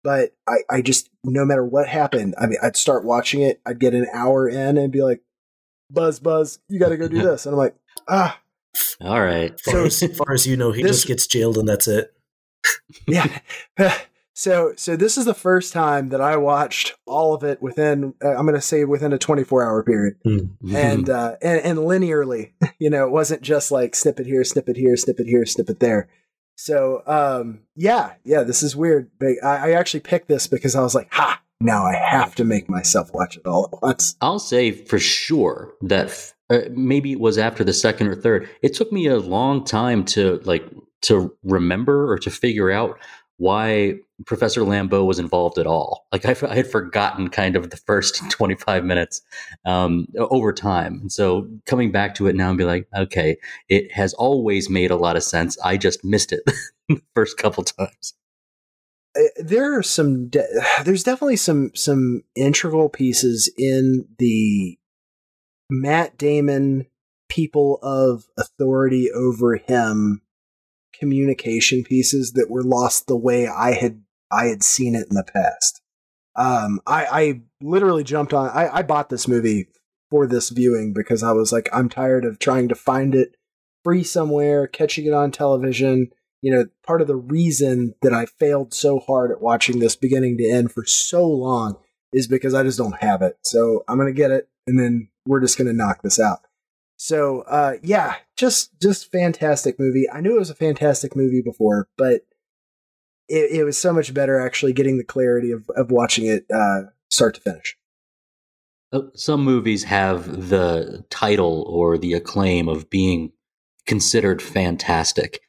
but 0.02 0.34
I 0.48 0.56
I 0.68 0.82
just 0.82 1.08
no 1.22 1.44
matter 1.44 1.64
what 1.64 1.88
happened, 1.88 2.34
I 2.38 2.46
mean, 2.46 2.58
I'd 2.62 2.76
start 2.76 3.04
watching 3.04 3.40
it. 3.40 3.60
I'd 3.64 3.78
get 3.78 3.94
an 3.94 4.06
hour 4.12 4.48
in 4.48 4.76
and 4.76 4.92
be 4.92 5.02
like, 5.02 5.22
Buzz, 5.90 6.18
Buzz, 6.18 6.58
you 6.68 6.80
got 6.80 6.88
to 6.88 6.96
go 6.96 7.06
do 7.08 7.22
this, 7.22 7.46
and 7.46 7.54
I'm 7.54 7.58
like, 7.58 7.76
ah, 8.08 8.40
all 9.00 9.22
right. 9.22 9.58
So 9.60 9.84
as, 9.84 10.02
far 10.16 10.32
as 10.32 10.46
you 10.46 10.56
know, 10.56 10.72
he 10.72 10.82
This- 10.82 10.96
just 10.98 11.06
gets 11.06 11.26
jailed 11.26 11.56
and 11.56 11.68
that's 11.68 11.86
it. 11.88 12.12
yeah. 13.06 13.38
So, 14.36 14.72
so 14.76 14.96
this 14.96 15.16
is 15.16 15.24
the 15.26 15.34
first 15.34 15.72
time 15.72 16.08
that 16.08 16.20
I 16.20 16.36
watched 16.36 16.94
all 17.06 17.34
of 17.34 17.44
it 17.44 17.62
within. 17.62 18.14
Uh, 18.22 18.30
I'm 18.34 18.44
going 18.46 18.56
to 18.56 18.60
say 18.60 18.84
within 18.84 19.12
a 19.12 19.18
24 19.18 19.62
hour 19.64 19.82
period, 19.84 20.16
Mm. 20.26 20.50
and, 20.74 21.08
uh, 21.18 21.36
and 21.40 21.60
and 21.60 21.78
linearly. 21.78 22.52
You 22.80 22.90
know, 22.90 23.06
it 23.06 23.12
wasn't 23.12 23.40
just 23.40 23.70
like 23.70 23.94
snippet 23.94 24.26
here, 24.26 24.42
snippet 24.44 24.76
here, 24.76 24.96
snippet 24.96 25.26
here, 25.26 25.46
snippet 25.46 25.78
there. 25.80 26.08
So, 26.56 27.02
um, 27.06 27.60
yeah, 27.76 28.14
yeah, 28.24 28.42
this 28.42 28.62
is 28.62 28.76
weird. 28.76 29.10
But 29.18 29.42
I, 29.42 29.70
I 29.70 29.72
actually 29.72 30.00
picked 30.00 30.28
this 30.28 30.46
because 30.48 30.74
I 30.74 30.80
was 30.82 30.94
like, 30.94 31.08
ha, 31.12 31.40
now 31.60 31.84
I 31.84 31.94
have 31.94 32.34
to 32.34 32.44
make 32.44 32.68
myself 32.68 33.14
watch 33.14 33.36
it 33.36 33.46
all 33.46 33.70
at 33.72 33.80
once. 33.82 34.16
I'll 34.20 34.38
say 34.40 34.72
for 34.72 34.98
sure 34.98 35.72
that 35.82 36.34
uh, 36.50 36.60
maybe 36.72 37.12
it 37.12 37.20
was 37.20 37.38
after 37.38 37.64
the 37.64 37.72
second 37.72 38.08
or 38.08 38.16
third. 38.16 38.50
It 38.60 38.74
took 38.74 38.92
me 38.92 39.06
a 39.06 39.18
long 39.18 39.64
time 39.64 40.04
to 40.06 40.40
like 40.44 40.64
to 41.02 41.34
remember 41.44 42.10
or 42.12 42.18
to 42.18 42.30
figure 42.30 42.70
out 42.70 42.98
why 43.38 43.94
Professor 44.26 44.60
Lambeau 44.62 45.04
was 45.04 45.18
involved 45.18 45.58
at 45.58 45.66
all. 45.66 46.06
Like 46.12 46.24
I, 46.24 46.54
had 46.54 46.70
forgotten 46.70 47.28
kind 47.28 47.56
of 47.56 47.70
the 47.70 47.76
first 47.76 48.22
25 48.30 48.84
minutes 48.84 49.22
um, 49.64 50.06
over 50.18 50.52
time. 50.52 51.00
And 51.00 51.12
so 51.12 51.48
coming 51.66 51.90
back 51.90 52.14
to 52.16 52.26
it 52.28 52.36
now 52.36 52.50
and 52.50 52.58
be 52.58 52.64
like, 52.64 52.86
okay, 52.96 53.36
it 53.68 53.92
has 53.92 54.14
always 54.14 54.70
made 54.70 54.90
a 54.90 54.96
lot 54.96 55.16
of 55.16 55.24
sense. 55.24 55.58
I 55.64 55.76
just 55.76 56.04
missed 56.04 56.32
it 56.32 56.42
the 56.88 57.00
first 57.14 57.36
couple 57.36 57.64
times. 57.64 58.14
Uh, 59.16 59.22
there 59.42 59.76
are 59.76 59.82
some 59.82 60.28
de- 60.28 60.46
there's 60.84 61.04
definitely 61.04 61.36
some 61.36 61.70
some 61.74 62.22
integral 62.36 62.88
pieces 62.88 63.52
in 63.58 64.06
the 64.18 64.78
Matt 65.70 66.16
Damon 66.18 66.86
people 67.28 67.78
of 67.82 68.26
authority 68.38 69.10
over 69.10 69.56
him 69.56 70.20
communication 70.98 71.84
pieces 71.84 72.32
that 72.32 72.50
were 72.50 72.62
lost 72.62 73.06
the 73.06 73.16
way 73.16 73.46
I 73.46 73.72
had 73.72 74.02
I 74.30 74.46
had 74.46 74.62
seen 74.62 74.94
it 74.94 75.06
in 75.08 75.14
the 75.14 75.24
past. 75.24 75.80
Um, 76.36 76.80
I, 76.86 77.06
I 77.06 77.40
literally 77.62 78.04
jumped 78.04 78.34
on. 78.34 78.50
I, 78.50 78.78
I 78.78 78.82
bought 78.82 79.08
this 79.08 79.28
movie 79.28 79.68
for 80.10 80.26
this 80.26 80.50
viewing 80.50 80.92
because 80.92 81.22
I 81.22 81.32
was 81.32 81.52
like, 81.52 81.68
I'm 81.72 81.88
tired 81.88 82.24
of 82.24 82.38
trying 82.38 82.68
to 82.68 82.74
find 82.74 83.14
it 83.14 83.36
free 83.84 84.02
somewhere, 84.02 84.66
catching 84.66 85.06
it 85.06 85.12
on 85.12 85.30
television. 85.30 86.08
You 86.42 86.52
know, 86.52 86.64
part 86.86 87.00
of 87.00 87.06
the 87.06 87.16
reason 87.16 87.94
that 88.02 88.12
I 88.12 88.26
failed 88.26 88.74
so 88.74 88.98
hard 88.98 89.30
at 89.30 89.40
watching 89.40 89.78
this 89.78 89.96
beginning 89.96 90.36
to 90.38 90.50
end 90.50 90.72
for 90.72 90.84
so 90.84 91.26
long 91.26 91.76
is 92.12 92.28
because 92.28 92.54
I 92.54 92.62
just 92.62 92.78
don't 92.78 93.00
have 93.00 93.22
it. 93.22 93.38
So 93.42 93.84
I'm 93.88 93.98
gonna 93.98 94.12
get 94.12 94.30
it, 94.30 94.48
and 94.66 94.78
then 94.78 95.08
we're 95.26 95.40
just 95.40 95.56
gonna 95.56 95.72
knock 95.72 96.02
this 96.02 96.20
out. 96.20 96.40
So 96.96 97.42
uh, 97.42 97.74
yeah, 97.82 98.16
just 98.36 98.70
just 98.80 99.10
fantastic 99.10 99.78
movie. 99.78 100.06
I 100.10 100.20
knew 100.20 100.36
it 100.36 100.40
was 100.40 100.50
a 100.50 100.54
fantastic 100.54 101.14
movie 101.16 101.42
before, 101.42 101.88
but 101.96 102.22
it, 103.28 103.50
it 103.50 103.64
was 103.64 103.78
so 103.78 103.92
much 103.92 104.12
better 104.12 104.40
actually 104.40 104.72
getting 104.72 104.98
the 104.98 105.04
clarity 105.04 105.50
of, 105.50 105.68
of 105.76 105.90
watching 105.90 106.26
it 106.26 106.46
uh, 106.52 106.82
start 107.10 107.34
to 107.36 107.40
finish. 107.40 107.76
Uh, 108.92 109.02
Some 109.14 109.42
movies 109.44 109.84
have 109.84 110.48
the 110.50 111.04
title 111.10 111.64
or 111.68 111.98
the 111.98 112.12
acclaim 112.14 112.68
of 112.68 112.90
being 112.90 113.32
considered 113.86 114.40
fantastic. 114.40 115.40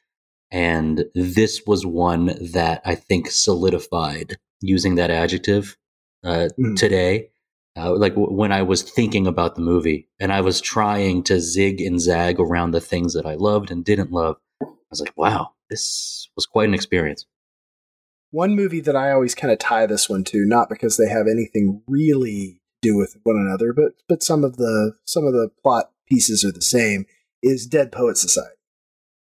And 0.50 1.04
this 1.14 1.62
was 1.66 1.84
one 1.84 2.26
that 2.52 2.82
I 2.84 2.94
think 2.94 3.30
solidified 3.30 4.36
using 4.60 4.94
that 4.94 5.10
adjective 5.10 5.76
uh, 6.24 6.48
Mhm. 6.58 6.76
today. 6.76 7.30
Uh, 7.76 7.94
like 7.94 8.14
w- 8.14 8.32
when 8.32 8.52
I 8.52 8.62
was 8.62 8.82
thinking 8.82 9.26
about 9.26 9.54
the 9.54 9.60
movie 9.60 10.08
and 10.18 10.32
I 10.32 10.40
was 10.40 10.60
trying 10.60 11.22
to 11.24 11.40
zig 11.40 11.80
and 11.80 12.00
zag 12.00 12.40
around 12.40 12.70
the 12.70 12.80
things 12.80 13.12
that 13.12 13.26
I 13.26 13.34
loved 13.34 13.70
and 13.70 13.84
didn't 13.84 14.12
love, 14.12 14.36
I 14.62 14.66
was 14.90 15.00
like, 15.00 15.16
wow, 15.16 15.52
this 15.68 16.28
was 16.36 16.46
quite 16.46 16.68
an 16.68 16.74
experience. 16.74 17.26
One 18.30 18.56
movie 18.56 18.80
that 18.80 18.96
I 18.96 19.12
always 19.12 19.34
kind 19.34 19.52
of 19.52 19.58
tie 19.58 19.86
this 19.86 20.08
one 20.08 20.24
to, 20.24 20.44
not 20.46 20.68
because 20.68 20.96
they 20.96 21.08
have 21.08 21.26
anything 21.26 21.82
really 21.86 22.60
to 22.82 22.88
do 22.88 22.96
with 22.96 23.16
one 23.24 23.36
another, 23.36 23.72
but 23.72 23.92
but 24.08 24.22
some 24.22 24.42
of 24.42 24.56
the 24.56 24.94
some 25.04 25.26
of 25.26 25.32
the 25.32 25.50
plot 25.62 25.90
pieces 26.08 26.44
are 26.44 26.52
the 26.52 26.62
same, 26.62 27.06
is 27.42 27.66
Dead 27.66 27.92
Poet 27.92 28.16
Society. 28.16 28.56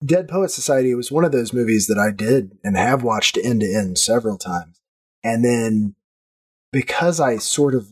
Dead 0.03 0.27
Poet 0.27 0.49
Society 0.49 0.95
was 0.95 1.11
one 1.11 1.23
of 1.23 1.31
those 1.31 1.53
movies 1.53 1.87
that 1.87 1.97
I 1.99 2.11
did 2.11 2.57
and 2.63 2.75
have 2.75 3.03
watched 3.03 3.37
end 3.37 3.61
to 3.61 3.71
end 3.71 3.99
several 3.99 4.37
times. 4.37 4.81
And 5.23 5.45
then 5.45 5.95
because 6.71 7.19
I 7.19 7.37
sort 7.37 7.75
of 7.75 7.91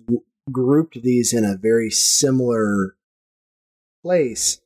grouped 0.51 1.01
these 1.01 1.33
in 1.33 1.43
a 1.45 1.57
very 1.57 1.89
similar 1.89 2.95
place, 4.03 4.61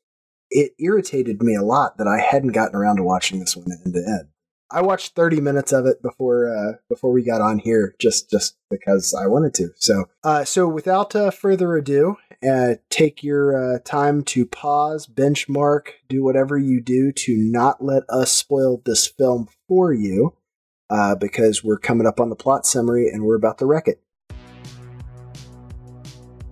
it 0.49 0.73
irritated 0.79 1.41
me 1.41 1.55
a 1.55 1.63
lot 1.63 1.97
that 1.97 2.07
I 2.07 2.19
hadn't 2.19 2.51
gotten 2.51 2.75
around 2.75 2.97
to 2.97 3.03
watching 3.03 3.39
this 3.39 3.55
one 3.55 3.71
end 3.85 3.93
to 3.93 3.99
end. 3.99 4.27
I 4.73 4.81
watched 4.81 5.13
30 5.15 5.39
minutes 5.39 5.71
of 5.71 5.85
it 5.85 6.01
before 6.01 6.49
uh, 6.49 6.77
before 6.89 7.11
we 7.11 7.23
got 7.23 7.41
on 7.41 7.59
here, 7.59 7.95
just 7.99 8.29
just 8.29 8.57
because 8.71 9.13
I 9.13 9.27
wanted 9.27 9.53
to. 9.55 9.69
So 9.75 10.05
uh, 10.23 10.45
so 10.45 10.67
without 10.67 11.15
uh, 11.15 11.29
further 11.29 11.75
ado, 11.75 12.17
uh, 12.47 12.75
take 12.89 13.23
your 13.23 13.75
uh, 13.75 13.79
time 13.85 14.23
to 14.23 14.47
pause, 14.47 15.05
benchmark, 15.05 15.89
do 16.09 16.23
whatever 16.23 16.57
you 16.57 16.81
do 16.81 17.11
to 17.11 17.37
not 17.37 17.83
let 17.83 18.03
us 18.09 18.31
spoil 18.31 18.81
this 18.83 19.05
film 19.05 19.47
for 19.67 19.93
you, 19.93 20.33
uh, 20.89 21.15
because 21.15 21.63
we're 21.63 21.79
coming 21.79 22.07
up 22.07 22.19
on 22.19 22.29
the 22.29 22.35
plot 22.35 22.65
summary 22.65 23.09
and 23.09 23.23
we're 23.23 23.35
about 23.35 23.59
to 23.59 23.65
wreck 23.65 23.87
it. 23.87 24.02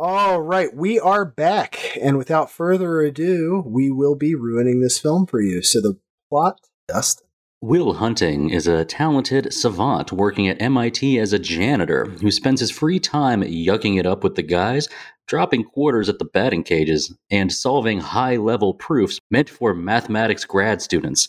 All 0.00 0.40
right, 0.40 0.72
we 0.72 1.00
are 1.00 1.24
back, 1.24 1.98
and 2.00 2.16
without 2.16 2.52
further 2.52 3.00
ado, 3.00 3.64
we 3.66 3.90
will 3.90 4.14
be 4.14 4.36
ruining 4.36 4.80
this 4.80 4.96
film 4.96 5.26
for 5.26 5.40
you. 5.40 5.60
So 5.60 5.80
the 5.80 5.98
plot, 6.28 6.60
Dustin. 6.86 7.26
Will 7.60 7.94
Hunting 7.94 8.50
is 8.50 8.68
a 8.68 8.84
talented 8.84 9.52
savant 9.52 10.12
working 10.12 10.46
at 10.46 10.62
MIT 10.62 11.18
as 11.18 11.32
a 11.32 11.38
janitor 11.40 12.04
who 12.04 12.30
spends 12.30 12.60
his 12.60 12.70
free 12.70 13.00
time 13.00 13.42
yucking 13.42 13.98
it 13.98 14.06
up 14.06 14.22
with 14.22 14.36
the 14.36 14.44
guys, 14.44 14.88
dropping 15.26 15.64
quarters 15.64 16.08
at 16.08 16.20
the 16.20 16.24
batting 16.24 16.62
cages, 16.62 17.12
and 17.28 17.52
solving 17.52 17.98
high 17.98 18.36
level 18.36 18.74
proofs 18.74 19.18
meant 19.32 19.50
for 19.50 19.74
mathematics 19.74 20.44
grad 20.44 20.80
students. 20.80 21.26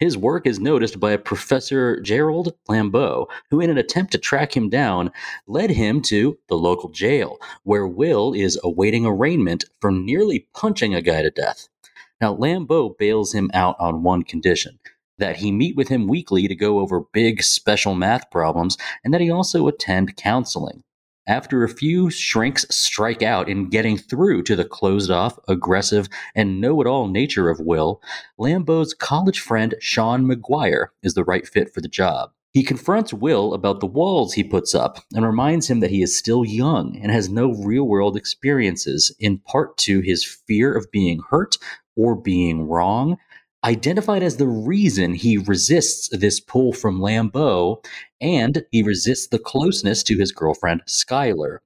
His 0.00 0.16
work 0.16 0.46
is 0.46 0.60
noticed 0.60 1.00
by 1.00 1.10
a 1.10 1.18
Professor 1.18 2.00
Gerald 2.00 2.54
Lambeau, 2.68 3.26
who, 3.50 3.60
in 3.60 3.68
an 3.68 3.78
attempt 3.78 4.12
to 4.12 4.18
track 4.18 4.56
him 4.56 4.68
down, 4.68 5.10
led 5.48 5.70
him 5.70 6.00
to 6.02 6.38
the 6.48 6.56
local 6.56 6.88
jail, 6.88 7.38
where 7.64 7.86
Will 7.86 8.32
is 8.32 8.60
awaiting 8.62 9.04
arraignment 9.04 9.64
for 9.80 9.90
nearly 9.90 10.46
punching 10.54 10.94
a 10.94 11.02
guy 11.02 11.22
to 11.22 11.30
death. 11.30 11.68
Now, 12.20 12.34
Lambeau 12.34 12.96
bails 12.96 13.32
him 13.32 13.50
out 13.52 13.74
on 13.80 14.04
one 14.04 14.22
condition 14.22 14.78
that 15.18 15.38
he 15.38 15.50
meet 15.50 15.74
with 15.74 15.88
him 15.88 16.06
weekly 16.06 16.46
to 16.46 16.54
go 16.54 16.78
over 16.78 17.00
big 17.12 17.42
special 17.42 17.96
math 17.96 18.30
problems, 18.30 18.78
and 19.02 19.12
that 19.12 19.20
he 19.20 19.30
also 19.30 19.66
attend 19.66 20.16
counseling. 20.16 20.84
After 21.28 21.62
a 21.62 21.68
few 21.68 22.08
shrinks 22.08 22.64
strike 22.70 23.22
out 23.22 23.50
in 23.50 23.68
getting 23.68 23.98
through 23.98 24.44
to 24.44 24.56
the 24.56 24.64
closed 24.64 25.10
off, 25.10 25.38
aggressive, 25.46 26.08
and 26.34 26.58
know 26.58 26.80
it 26.80 26.86
all 26.86 27.06
nature 27.06 27.50
of 27.50 27.60
Will, 27.60 28.00
Lambeau's 28.38 28.94
college 28.94 29.38
friend 29.38 29.74
Sean 29.78 30.24
McGuire 30.24 30.86
is 31.02 31.12
the 31.12 31.24
right 31.24 31.46
fit 31.46 31.74
for 31.74 31.82
the 31.82 31.88
job. 31.88 32.30
He 32.54 32.62
confronts 32.62 33.12
Will 33.12 33.52
about 33.52 33.80
the 33.80 33.86
walls 33.86 34.32
he 34.32 34.42
puts 34.42 34.74
up 34.74 35.04
and 35.12 35.26
reminds 35.26 35.68
him 35.68 35.80
that 35.80 35.90
he 35.90 36.00
is 36.00 36.16
still 36.16 36.46
young 36.46 36.98
and 37.02 37.12
has 37.12 37.28
no 37.28 37.52
real 37.52 37.84
world 37.84 38.16
experiences, 38.16 39.14
in 39.20 39.36
part 39.40 39.76
to 39.78 40.00
his 40.00 40.24
fear 40.24 40.72
of 40.72 40.90
being 40.90 41.20
hurt 41.28 41.58
or 41.94 42.14
being 42.14 42.66
wrong, 42.66 43.18
identified 43.64 44.22
as 44.22 44.36
the 44.36 44.46
reason 44.46 45.14
he 45.14 45.38
resists 45.38 46.08
this 46.16 46.40
pull 46.40 46.72
from 46.72 47.00
Lambeau, 47.00 47.84
and 48.20 48.64
he 48.70 48.82
resists 48.82 49.28
the 49.28 49.38
closeness 49.38 50.02
to 50.04 50.18
his 50.18 50.32
girlfriend, 50.32 50.82
Skylar. 50.86 51.58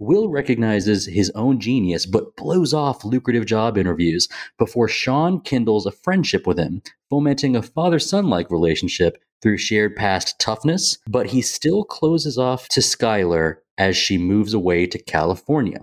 Will 0.00 0.28
recognizes 0.28 1.06
his 1.06 1.30
own 1.30 1.60
genius 1.60 2.04
but 2.04 2.36
blows 2.36 2.74
off 2.74 3.04
lucrative 3.04 3.46
job 3.46 3.78
interviews 3.78 4.28
before 4.58 4.88
Sean 4.88 5.40
kindles 5.40 5.86
a 5.86 5.92
friendship 5.92 6.46
with 6.46 6.58
him, 6.58 6.82
fomenting 7.08 7.54
a 7.54 7.62
father 7.62 8.00
son 8.00 8.28
like 8.28 8.50
relationship 8.50 9.16
through 9.40 9.58
shared 9.58 9.94
past 9.94 10.38
toughness, 10.40 10.98
but 11.06 11.28
he 11.28 11.40
still 11.40 11.84
closes 11.84 12.36
off 12.36 12.68
to 12.68 12.80
Skylar 12.80 13.56
as 13.78 13.96
she 13.96 14.18
moves 14.18 14.52
away 14.52 14.86
to 14.86 14.98
California. 14.98 15.80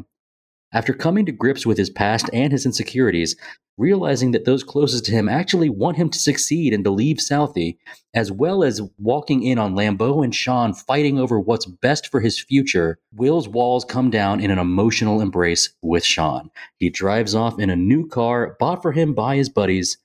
After 0.74 0.94
coming 0.94 1.26
to 1.26 1.32
grips 1.32 1.66
with 1.66 1.78
his 1.78 1.90
past 1.90 2.30
and 2.34 2.52
his 2.52 2.66
insecurities, 2.66 3.36
realizing 3.82 4.32
that 4.32 4.46
those 4.46 4.64
closest 4.64 5.06
to 5.06 5.12
him 5.12 5.28
actually 5.28 5.68
want 5.68 5.98
him 5.98 6.10
to 6.10 6.20
succeed 6.20 6.72
and 6.72 6.84
to 6.84 6.92
leave 6.92 7.18
Southie, 7.18 7.78
as 8.14 8.32
well 8.32 8.64
as 8.64 8.82
walking 9.00 9.42
in 9.42 9.58
on 9.58 9.76
Lambeau 9.76 10.24
and 10.24 10.34
Sean 10.34 10.74
fighting 10.74 11.18
over 11.18 11.40
what's 11.40 11.66
best 11.66 12.08
for 12.08 12.20
his 12.20 12.40
future, 12.40 13.00
Will's 13.12 13.50
walls 13.50 13.84
come 13.84 14.12
down 14.12 14.40
in 14.40 14.52
an 14.52 14.60
emotional 14.60 15.20
embrace 15.20 15.74
with 15.82 16.06
Sean. 16.06 16.52
He 16.78 16.90
drives 16.90 17.34
off 17.34 17.60
in 17.60 17.72
a 17.72 17.76
new 17.76 18.08
car 18.08 18.56
bought 18.60 18.84
for 18.84 18.92
him 18.92 19.14
by 19.14 19.36
his 19.36 19.50
buddies, 19.50 19.98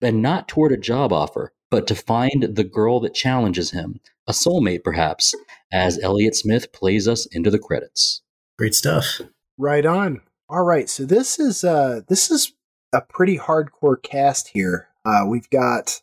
and 0.00 0.20
not 0.20 0.48
toward 0.48 0.72
a 0.72 0.76
job 0.76 1.12
offer, 1.12 1.52
but 1.70 1.86
to 1.86 1.94
find 1.94 2.42
the 2.42 2.64
girl 2.64 2.98
that 3.00 3.14
challenges 3.14 3.70
him, 3.70 4.00
a 4.26 4.32
soulmate 4.32 4.82
perhaps, 4.82 5.34
as 5.72 5.98
Elliott 6.02 6.34
Smith 6.34 6.72
plays 6.72 7.06
us 7.06 7.26
into 7.26 7.50
the 7.50 7.58
credits. 7.58 8.20
Great 8.58 8.74
stuff. 8.74 9.20
Right 9.56 9.86
on. 9.86 10.22
All 10.48 10.64
right, 10.64 10.88
so 10.88 11.04
this 11.04 11.38
is 11.38 11.64
uh 11.64 12.02
this 12.08 12.30
is 12.30 12.52
a 12.92 13.00
pretty 13.00 13.38
hardcore 13.38 14.00
cast 14.02 14.48
here. 14.48 14.88
Uh, 15.04 15.24
we've 15.26 15.50
got 15.50 16.02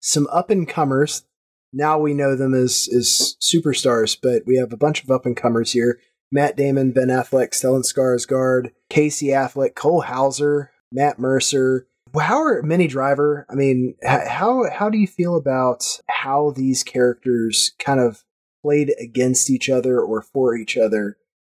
some 0.00 0.26
up 0.28 0.50
and 0.50 0.68
comers. 0.68 1.24
Now 1.72 1.98
we 1.98 2.14
know 2.14 2.36
them 2.36 2.54
as 2.54 2.88
as 2.94 3.36
superstars, 3.40 4.16
but 4.20 4.42
we 4.46 4.56
have 4.56 4.72
a 4.72 4.76
bunch 4.76 5.02
of 5.02 5.10
up 5.10 5.26
and 5.26 5.36
comers 5.36 5.72
here. 5.72 6.00
Matt 6.30 6.56
Damon, 6.56 6.92
Ben 6.92 7.08
Affleck, 7.08 7.50
Stellan 7.50 7.84
Skarsgård, 7.84 8.72
Casey 8.90 9.28
Affleck, 9.28 9.74
Cole 9.74 10.02
Hauser, 10.02 10.70
Matt 10.92 11.18
Mercer, 11.18 11.86
Howard 12.18 12.64
Minnie 12.64 12.86
Driver. 12.86 13.46
I 13.50 13.54
mean, 13.54 13.94
how 14.04 14.70
how 14.70 14.90
do 14.90 14.98
you 14.98 15.06
feel 15.06 15.36
about 15.36 16.00
how 16.08 16.50
these 16.50 16.84
characters 16.84 17.72
kind 17.78 18.00
of 18.00 18.24
played 18.62 18.92
against 19.00 19.50
each 19.50 19.68
other 19.68 20.00
or 20.00 20.22
for 20.22 20.56
each 20.56 20.76
other 20.76 21.16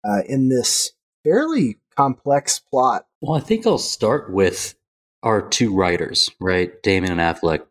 uh, 0.07 0.21
in 0.27 0.49
this 0.49 0.93
fairly 1.23 1.77
complex 1.95 2.59
plot. 2.59 3.05
Well, 3.21 3.37
I 3.37 3.41
think 3.41 3.67
I'll 3.67 3.77
start 3.77 4.31
with 4.31 4.75
our 5.23 5.47
two 5.47 5.75
writers, 5.75 6.29
right? 6.39 6.71
Damon 6.83 7.11
and 7.11 7.19
Affleck. 7.19 7.65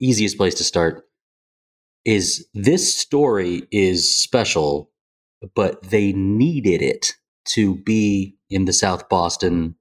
Easiest 0.00 0.36
place 0.36 0.54
to 0.56 0.64
start 0.64 1.04
is 2.04 2.46
this 2.54 2.94
story 2.94 3.62
is 3.70 4.14
special, 4.14 4.90
but 5.54 5.82
they 5.82 6.12
needed 6.12 6.82
it 6.82 7.12
to 7.44 7.76
be 7.76 8.36
in 8.50 8.64
the 8.64 8.72
South 8.72 9.08
Boston 9.08 9.76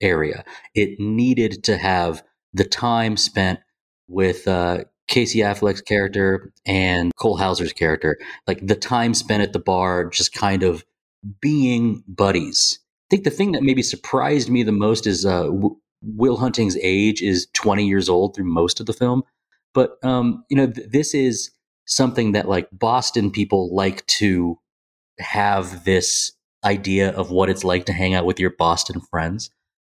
area. 0.00 0.44
It 0.74 0.98
needed 0.98 1.64
to 1.64 1.76
have 1.78 2.22
the 2.52 2.64
time 2.64 3.16
spent 3.16 3.60
with 4.08 4.46
uh, 4.46 4.84
Casey 5.08 5.40
Affleck's 5.40 5.80
character 5.80 6.52
and 6.66 7.12
Cole 7.18 7.36
Hauser's 7.36 7.72
character, 7.72 8.18
like 8.46 8.66
the 8.66 8.74
time 8.74 9.14
spent 9.14 9.42
at 9.42 9.52
the 9.52 9.58
bar, 9.58 10.08
just 10.08 10.34
kind 10.34 10.62
of 10.62 10.84
being 11.40 12.02
buddies. 12.06 12.78
I 13.12 13.14
think 13.14 13.24
the 13.24 13.30
thing 13.30 13.52
that 13.52 13.62
maybe 13.62 13.82
surprised 13.82 14.48
me 14.48 14.62
the 14.62 14.72
most 14.72 15.06
is 15.06 15.26
uh, 15.26 15.50
Will 16.02 16.38
Hunting's 16.38 16.78
age 16.78 17.20
is 17.20 17.46
20 17.52 17.86
years 17.86 18.08
old 18.08 18.34
through 18.34 18.46
most 18.46 18.80
of 18.80 18.86
the 18.86 18.94
film. 18.94 19.22
But, 19.74 20.02
um, 20.02 20.46
you 20.48 20.56
know, 20.56 20.66
th- 20.66 20.88
this 20.90 21.12
is 21.12 21.50
something 21.84 22.32
that 22.32 22.48
like 22.48 22.68
Boston 22.72 23.30
people 23.30 23.74
like 23.74 24.06
to 24.06 24.58
have 25.18 25.84
this 25.84 26.32
idea 26.64 27.10
of 27.10 27.30
what 27.30 27.50
it's 27.50 27.64
like 27.64 27.84
to 27.84 27.92
hang 27.92 28.14
out 28.14 28.24
with 28.24 28.40
your 28.40 28.54
Boston 28.58 29.02
friends. 29.02 29.50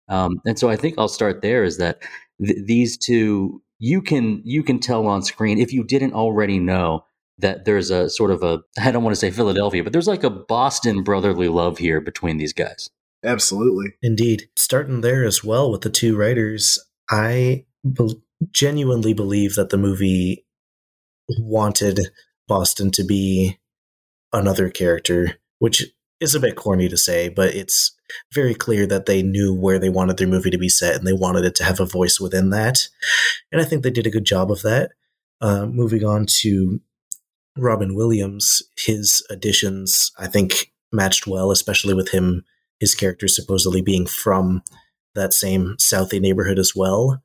Um, 0.09 0.39
and 0.45 0.59
so 0.59 0.69
I 0.69 0.75
think 0.75 0.93
I'll 0.99 1.07
start 1.07 1.41
there 1.41 1.63
is 1.63 1.77
that 1.77 2.03
th- 2.39 2.67
these 2.67 2.99
two, 2.99 3.63
you 3.79 3.99
can, 3.99 4.43
you 4.45 4.61
can 4.61 4.77
tell 4.77 5.07
on 5.07 5.23
screen 5.23 5.57
if 5.57 5.73
you 5.73 5.83
didn't 5.83 6.13
already 6.13 6.59
know 6.59 7.03
that 7.39 7.65
there's 7.65 7.89
a 7.89 8.11
sort 8.11 8.29
of 8.29 8.43
a 8.43 8.61
I 8.79 8.91
don't 8.91 9.03
want 9.03 9.15
to 9.15 9.19
say 9.19 9.31
Philadelphia, 9.31 9.83
but 9.83 9.91
there's 9.91 10.07
like 10.07 10.23
a 10.23 10.29
Boston 10.29 11.01
brotherly 11.01 11.47
love 11.47 11.79
here 11.79 11.99
between 11.99 12.37
these 12.37 12.53
guys. 12.53 12.91
Absolutely. 13.27 13.93
Indeed. 14.01 14.49
Starting 14.55 15.01
there 15.01 15.25
as 15.25 15.43
well 15.43 15.69
with 15.69 15.81
the 15.81 15.89
two 15.89 16.15
writers, 16.15 16.79
I 17.09 17.65
be- 17.83 18.21
genuinely 18.51 19.13
believe 19.13 19.55
that 19.55 19.69
the 19.69 19.77
movie 19.77 20.45
wanted 21.39 21.99
Boston 22.47 22.89
to 22.91 23.03
be 23.03 23.59
another 24.31 24.69
character, 24.69 25.39
which 25.59 25.83
is 26.19 26.35
a 26.35 26.39
bit 26.39 26.55
corny 26.55 26.87
to 26.87 26.97
say, 26.97 27.27
but 27.29 27.53
it's 27.53 27.91
very 28.33 28.55
clear 28.55 28.87
that 28.87 29.05
they 29.05 29.21
knew 29.21 29.53
where 29.53 29.77
they 29.77 29.89
wanted 29.89 30.17
their 30.17 30.27
movie 30.27 30.49
to 30.49 30.57
be 30.57 30.69
set 30.69 30.95
and 30.95 31.05
they 31.05 31.13
wanted 31.13 31.43
it 31.43 31.53
to 31.55 31.63
have 31.63 31.81
a 31.81 31.85
voice 31.85 32.19
within 32.19 32.49
that. 32.51 32.87
And 33.51 33.61
I 33.61 33.65
think 33.65 33.83
they 33.83 33.91
did 33.91 34.07
a 34.07 34.11
good 34.11 34.25
job 34.25 34.51
of 34.51 34.61
that. 34.61 34.91
Uh, 35.41 35.65
moving 35.65 36.03
on 36.03 36.25
to 36.39 36.79
Robin 37.57 37.93
Williams, 37.93 38.63
his 38.77 39.25
additions, 39.29 40.11
I 40.17 40.27
think, 40.27 40.71
matched 40.91 41.27
well, 41.27 41.51
especially 41.51 41.93
with 41.93 42.09
him, 42.09 42.45
his 42.79 42.95
character 42.95 43.27
supposedly 43.27 43.81
being 43.81 44.05
from 44.05 44.63
that 45.15 45.33
same 45.33 45.75
Southie 45.79 46.21
neighborhood 46.21 46.59
as 46.59 46.73
well. 46.75 47.21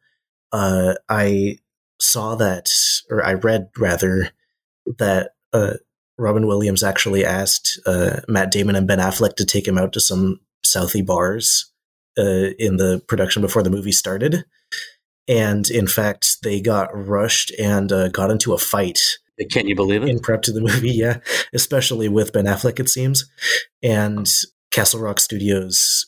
Uh, 0.50 0.94
I 1.08 1.58
saw 2.00 2.34
that, 2.36 2.70
or 3.10 3.24
I 3.24 3.34
read 3.34 3.68
rather, 3.78 4.30
that 4.98 5.32
uh, 5.52 5.74
Robin 6.18 6.46
Williams 6.46 6.82
actually 6.82 7.24
asked 7.24 7.80
uh, 7.86 8.20
Matt 8.28 8.50
Damon 8.50 8.76
and 8.76 8.88
Ben 8.88 8.98
Affleck 8.98 9.36
to 9.36 9.44
take 9.44 9.66
him 9.66 9.78
out 9.78 9.92
to 9.92 10.00
some 10.00 10.40
Southie 10.64 11.04
bars 11.04 11.72
uh, 12.18 12.50
in 12.58 12.76
the 12.76 13.02
production 13.08 13.42
before 13.42 13.62
the 13.62 13.70
movie 13.70 13.92
started. 13.92 14.44
And 15.28 15.70
in 15.70 15.86
fact, 15.86 16.42
they 16.42 16.60
got 16.60 16.90
rushed 16.92 17.52
and 17.58 17.92
uh, 17.92 18.08
got 18.08 18.30
into 18.30 18.52
a 18.52 18.58
fight 18.58 19.18
can 19.50 19.66
you 19.66 19.74
believe 19.74 20.02
it? 20.02 20.08
In 20.08 20.20
prep 20.20 20.42
to 20.42 20.52
the 20.52 20.60
movie, 20.60 20.90
yeah, 20.94 21.18
especially 21.52 22.08
with 22.08 22.32
Ben 22.32 22.46
Affleck, 22.46 22.80
it 22.80 22.88
seems. 22.88 23.30
And 23.82 24.28
Castle 24.72 25.00
Rock 25.00 25.20
Studios 25.20 26.06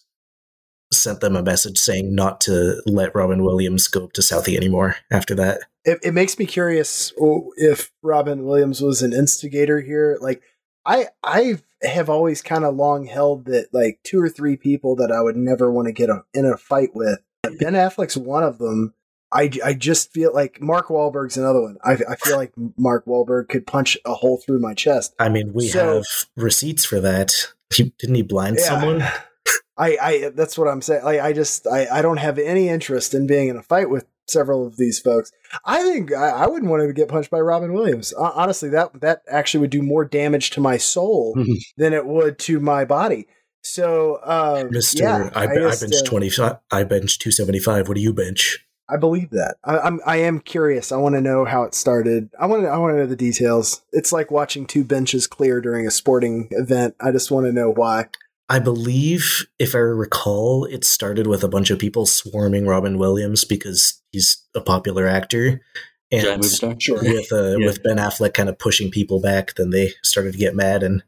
sent 0.92 1.20
them 1.20 1.37
a 1.37 1.42
message 1.42 1.79
saying 1.79 2.14
not 2.14 2.40
to 2.42 2.81
let 2.87 3.14
Robin 3.14 3.44
Williams 3.44 3.88
go 3.88 4.05
up 4.05 4.12
to 4.12 4.20
Southie 4.20 4.57
anymore 4.57 4.96
after 5.12 5.35
that. 5.35 5.61
It, 5.85 5.98
it 6.03 6.14
makes 6.14 6.38
me 6.38 6.46
curious 6.46 7.12
oh, 7.20 7.53
if 7.57 7.92
Robin 8.03 8.44
Williams 8.44 8.81
was 8.81 9.03
an 9.03 9.12
instigator 9.12 9.81
here. 9.81 10.16
Like, 10.20 10.42
I 10.87 11.09
I 11.22 11.59
have 11.83 12.09
always 12.09 12.42
kind 12.42 12.64
of 12.64 12.74
long 12.74 13.07
held 13.07 13.46
that 13.46 13.68
like 13.72 14.00
two 14.03 14.20
or 14.20 14.29
three 14.29 14.57
people 14.57 14.96
that 14.96 15.12
I 15.12 15.20
would 15.20 15.37
never 15.37 15.70
want 15.70 15.87
to 15.87 15.92
get 15.92 16.11
a, 16.11 16.24
in 16.33 16.46
a 16.46 16.57
fight 16.57 16.90
with. 16.94 17.20
Ben 17.42 17.74
Affleck's 17.74 18.16
one 18.16 18.42
of 18.42 18.59
them. 18.59 18.94
I, 19.33 19.50
I 19.64 19.74
just 19.74 20.12
feel 20.12 20.33
like 20.33 20.61
Mark 20.61 20.88
Wahlberg's 20.88 21.37
another 21.37 21.61
one. 21.61 21.77
I, 21.83 21.98
I 22.09 22.16
feel 22.16 22.37
like 22.37 22.53
Mark 22.79 23.05
Wahlberg 23.05 23.48
could 23.48 23.66
punch 23.66 23.98
a 24.07 24.14
hole 24.14 24.38
through 24.38 24.61
my 24.61 24.74
chest. 24.74 25.12
I 25.18 25.29
mean, 25.29 25.53
we 25.53 25.68
so, 25.68 25.96
have 25.96 26.05
receipts 26.37 26.85
for 26.85 27.00
that. 27.00 27.53
Didn't 27.76 28.14
he 28.14 28.22
blind 28.22 28.56
yeah, 28.58 28.64
someone? 28.64 29.02
I, 29.76 29.98
I 30.00 30.30
that's 30.34 30.56
what 30.56 30.68
I'm 30.68 30.82
saying. 30.82 31.04
Like, 31.04 31.20
I 31.20 31.32
just 31.32 31.66
I, 31.66 31.87
I 31.90 32.02
don't 32.02 32.18
have 32.18 32.38
any 32.38 32.68
interest 32.68 33.14
in 33.14 33.26
being 33.26 33.48
in 33.48 33.56
a 33.56 33.62
fight 33.62 33.90
with 33.90 34.06
several 34.26 34.66
of 34.66 34.76
these 34.76 35.00
folks. 35.00 35.30
I 35.64 35.82
think 35.82 36.12
I, 36.12 36.30
I 36.30 36.46
wouldn't 36.46 36.70
want 36.70 36.87
to 36.87 36.92
get 36.92 37.08
punched 37.08 37.30
by 37.30 37.40
Robin 37.40 37.72
Williams. 37.72 38.12
honestly, 38.12 38.68
that 38.70 39.00
that 39.00 39.22
actually 39.28 39.60
would 39.60 39.70
do 39.70 39.82
more 39.82 40.04
damage 40.04 40.50
to 40.50 40.60
my 40.60 40.76
soul 40.76 41.34
than 41.76 41.92
it 41.92 42.06
would 42.06 42.38
to 42.40 42.60
my 42.60 42.84
body. 42.84 43.26
So, 43.62 44.20
um, 44.24 44.70
Mister, 44.70 45.02
yeah, 45.02 45.30
I, 45.34 45.46
I, 45.46 45.50
I 45.50 45.56
bench 45.56 45.94
uh, 45.94 46.04
twenty. 46.04 46.30
I 46.70 46.84
bench 46.84 47.18
two 47.18 47.30
seventy 47.30 47.58
five. 47.58 47.88
What 47.88 47.94
do 47.94 48.00
you 48.00 48.12
bench? 48.12 48.64
I 48.88 48.97
believe 48.97 49.31
that. 49.31 49.57
I, 49.64 49.79
I'm 49.79 50.01
I 50.05 50.16
am 50.16 50.40
curious. 50.40 50.92
I 50.92 50.97
want 50.97 51.14
to 51.14 51.20
know 51.20 51.44
how 51.44 51.62
it 51.62 51.75
started. 51.75 52.31
I 52.38 52.47
want 52.47 52.62
to 52.62 52.68
I 52.68 52.77
want 52.77 52.94
to 52.94 52.99
know 52.99 53.07
the 53.07 53.16
details. 53.16 53.83
It's 53.92 54.12
like 54.12 54.31
watching 54.31 54.66
two 54.66 54.85
benches 54.85 55.27
clear 55.27 55.61
during 55.61 55.87
a 55.87 55.90
sporting 55.90 56.49
event. 56.51 56.94
I 57.01 57.11
just 57.11 57.31
want 57.31 57.47
to 57.47 57.53
know 57.53 57.70
why. 57.70 58.09
I 58.49 58.59
believe, 58.59 59.47
if 59.59 59.75
I 59.75 59.79
recall, 59.79 60.66
it 60.66 60.85
started 60.85 61.27
with 61.27 61.42
a 61.42 61.49
bunch 61.49 61.70
of 61.70 61.79
people 61.79 62.05
swarming 62.05 62.66
Robin 62.66 62.99
Williams 62.99 63.44
because 63.44 64.03
he's 64.12 64.42
a 64.55 64.61
popular 64.61 65.07
actor, 65.07 65.62
and 66.12 66.44
sure. 66.79 67.03
with 67.03 67.33
uh, 67.33 67.57
yeah. 67.57 67.66
with 67.66 67.83
Ben 67.83 67.97
Affleck 67.97 68.35
kind 68.35 68.51
of 68.51 68.59
pushing 68.59 68.90
people 68.90 69.18
back, 69.18 69.55
then 69.55 69.70
they 69.70 69.92
started 70.03 70.33
to 70.33 70.38
get 70.38 70.55
mad 70.55 70.83
and 70.83 71.03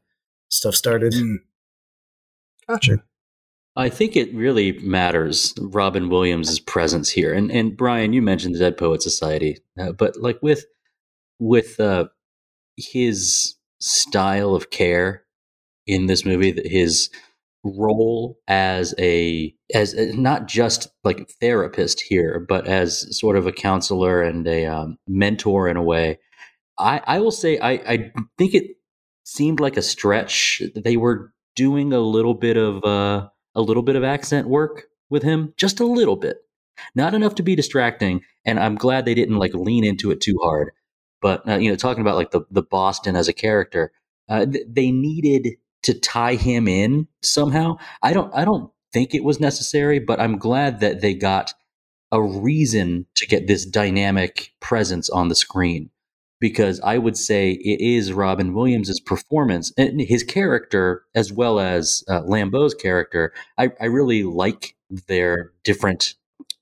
stuff 0.49 0.75
started. 0.75 1.13
Mm. 1.13 1.37
Gotcha. 2.67 3.03
I 3.77 3.91
think 3.91 4.17
it 4.17 4.35
really 4.35 4.73
matters 4.81 5.53
Robin 5.61 6.09
Williams' 6.09 6.59
presence 6.59 7.11
here, 7.11 7.35
and 7.35 7.51
and 7.51 7.77
Brian, 7.77 8.13
you 8.13 8.23
mentioned 8.23 8.55
the 8.55 8.59
Dead 8.59 8.79
Poet 8.79 9.03
Society, 9.03 9.59
uh, 9.79 9.93
but 9.93 10.17
like 10.17 10.39
with 10.43 10.65
with 11.39 11.79
uh, 11.79 12.07
his 12.77 13.55
style 13.81 14.55
of 14.55 14.71
care 14.71 15.25
in 15.87 16.07
this 16.07 16.25
movie, 16.25 16.59
his 16.69 17.11
role 17.65 18.39
as 18.49 18.95
a 18.99 19.55
as 19.75 19.93
a, 19.95 20.13
not 20.17 20.47
just 20.47 20.89
like 21.05 21.29
therapist 21.41 22.01
here, 22.01 22.45
but 22.49 22.67
as 22.67 23.19
sort 23.19 23.37
of 23.37 23.47
a 23.47 23.53
counselor 23.53 24.23
and 24.23 24.47
a 24.47 24.67
um, 24.67 24.99
mentor 25.07 25.69
in 25.69 25.77
a 25.77 25.83
way. 25.83 26.19
I 26.79 27.03
I 27.07 27.21
will 27.21 27.31
say 27.31 27.59
I 27.59 27.73
I 27.73 28.13
think 28.39 28.55
it 28.55 28.77
seemed 29.25 29.61
like 29.61 29.77
a 29.77 29.83
stretch. 29.83 30.63
They 30.75 30.97
were 30.97 31.33
doing 31.55 31.93
a 31.93 32.01
little 32.01 32.35
bit 32.35 32.57
of 32.57 32.85
uh, 32.85 33.29
a 33.57 33.63
little 33.63 33.83
bit 33.83 33.97
of 33.97 34.05
accent 34.05 34.49
work 34.49 34.85
with 35.11 35.25
him, 35.25 35.55
just 35.57 35.81
a 35.81 35.87
little 35.87 36.17
bit, 36.17 36.37
not 36.95 37.15
enough 37.15 37.35
to 37.37 37.43
be 37.43 37.57
distracting. 37.57 38.23
And 38.45 38.61
I'm 38.61 38.77
glad 38.77 39.05
they 39.05 39.15
didn't 39.15 39.39
like 39.39 39.55
lean 39.55 39.83
into 39.83 40.13
it 40.13 40.21
too 40.21 40.39
hard. 40.43 40.71
But 41.21 41.49
uh, 41.49 41.57
you 41.57 41.71
know, 41.71 41.77
talking 41.77 42.03
about 42.03 42.17
like 42.17 42.31
the 42.31 42.43
the 42.51 42.63
Boston 42.63 43.17
as 43.17 43.27
a 43.27 43.33
character, 43.33 43.93
uh, 44.29 44.47
th- 44.47 44.67
they 44.69 44.93
needed 44.93 45.57
to 45.83 45.95
tie 45.99 46.35
him 46.35 46.69
in 46.69 47.09
somehow. 47.23 47.79
I 48.03 48.13
don't 48.13 48.33
I 48.35 48.45
don't 48.45 48.71
think 48.93 49.15
it 49.15 49.25
was 49.25 49.41
necessary, 49.41 49.99
but 49.99 50.21
I'm 50.21 50.39
glad 50.39 50.81
that 50.81 51.01
they 51.01 51.15
got 51.15 51.55
a 52.13 52.23
reason 52.23 53.07
to 53.17 53.27
get 53.27 53.47
this 53.47 53.65
dynamic 53.65 54.53
presence 54.61 55.11
on 55.11 55.29
the 55.29 55.35
screen 55.35 55.91
because 56.41 56.81
I 56.81 56.99
would 56.99 57.17
say 57.17 57.53
it 57.53 57.81
is 57.81 58.13
Robin 58.13 58.53
Williams' 58.55 59.01
performance 59.01 59.73
and 59.77 60.01
his 60.01 60.23
character, 60.23 61.05
as 61.15 61.33
well 61.33 61.59
as 61.59 62.05
uh, 62.09 62.23
Lambeau's 62.23 62.75
character. 62.75 63.33
I, 63.59 63.71
I 63.81 63.87
really 63.87 64.23
like 64.23 64.75
their 65.09 65.53
different 65.65 66.15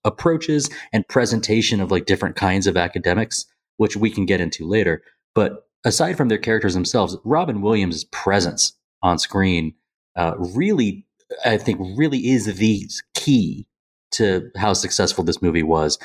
approaches 0.05 0.71
and 0.93 1.07
presentation 1.09 1.81
of 1.81 1.91
like 1.91 2.07
different 2.07 2.37
kinds 2.37 2.67
of 2.67 2.77
academics, 2.77 3.47
which 3.77 3.97
we 3.97 4.11
can 4.11 4.27
get 4.27 4.41
into 4.41 4.67
later. 4.67 5.03
But 5.35 5.67
aside 5.85 6.17
from 6.17 6.29
their 6.29 6.39
characters 6.39 6.75
themselves, 6.75 7.17
Robin 7.25 7.61
Williams' 7.63 8.05
presence 8.05 8.75
on 9.03 9.19
screen 9.19 9.75
uh, 10.17 10.35
really, 10.39 11.05
I 11.45 11.57
think, 11.57 11.81
really 11.97 12.29
is 12.31 12.57
the 12.57 12.89
key 13.15 13.67
to 14.13 14.51
how 14.57 14.73
successful 14.73 15.25
this 15.25 15.43
movie 15.43 15.63
was. 15.63 15.99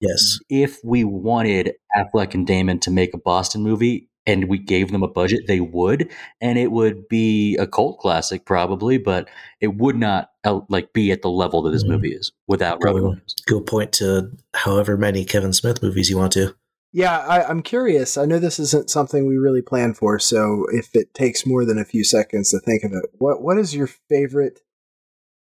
Yes. 0.00 0.38
If 0.48 0.78
we 0.82 1.04
wanted 1.04 1.74
Affleck 1.96 2.34
and 2.34 2.46
Damon 2.46 2.78
to 2.80 2.90
make 2.90 3.12
a 3.14 3.18
Boston 3.18 3.62
movie 3.62 4.08
and 4.26 4.48
we 4.48 4.58
gave 4.58 4.92
them 4.92 5.02
a 5.02 5.08
budget, 5.08 5.40
they 5.46 5.60
would, 5.60 6.10
and 6.40 6.58
it 6.58 6.70
would 6.72 7.08
be 7.08 7.56
a 7.56 7.66
cult 7.66 7.98
classic 7.98 8.44
probably, 8.44 8.98
but 8.98 9.28
it 9.60 9.76
would 9.76 9.96
not 9.96 10.30
uh, 10.44 10.60
like 10.68 10.92
be 10.92 11.10
at 11.12 11.22
the 11.22 11.30
level 11.30 11.62
that 11.62 11.70
this 11.70 11.84
Mhm. 11.84 11.88
movie 11.88 12.12
is 12.12 12.32
without 12.46 12.82
Robin 12.82 13.02
Go, 13.02 13.08
Williams. 13.08 13.34
go 13.46 13.60
point 13.60 13.92
to 13.94 14.30
however 14.54 14.96
many 14.96 15.24
Kevin 15.24 15.52
Smith 15.52 15.82
movies 15.82 16.08
you 16.10 16.16
want 16.18 16.32
to. 16.32 16.54
Yeah, 16.92 17.18
I, 17.18 17.44
I'm 17.44 17.62
curious. 17.62 18.16
I 18.16 18.24
know 18.24 18.38
this 18.40 18.58
isn't 18.58 18.90
something 18.90 19.26
we 19.26 19.36
really 19.36 19.62
plan 19.62 19.94
for, 19.94 20.18
so 20.18 20.66
if 20.72 20.94
it 20.96 21.14
takes 21.14 21.46
more 21.46 21.64
than 21.64 21.78
a 21.78 21.84
few 21.84 22.02
seconds 22.04 22.50
to 22.50 22.58
think 22.58 22.82
of 22.84 22.92
it, 22.92 23.10
what 23.18 23.42
what 23.42 23.58
is 23.58 23.74
your 23.74 23.86
favorite 23.86 24.60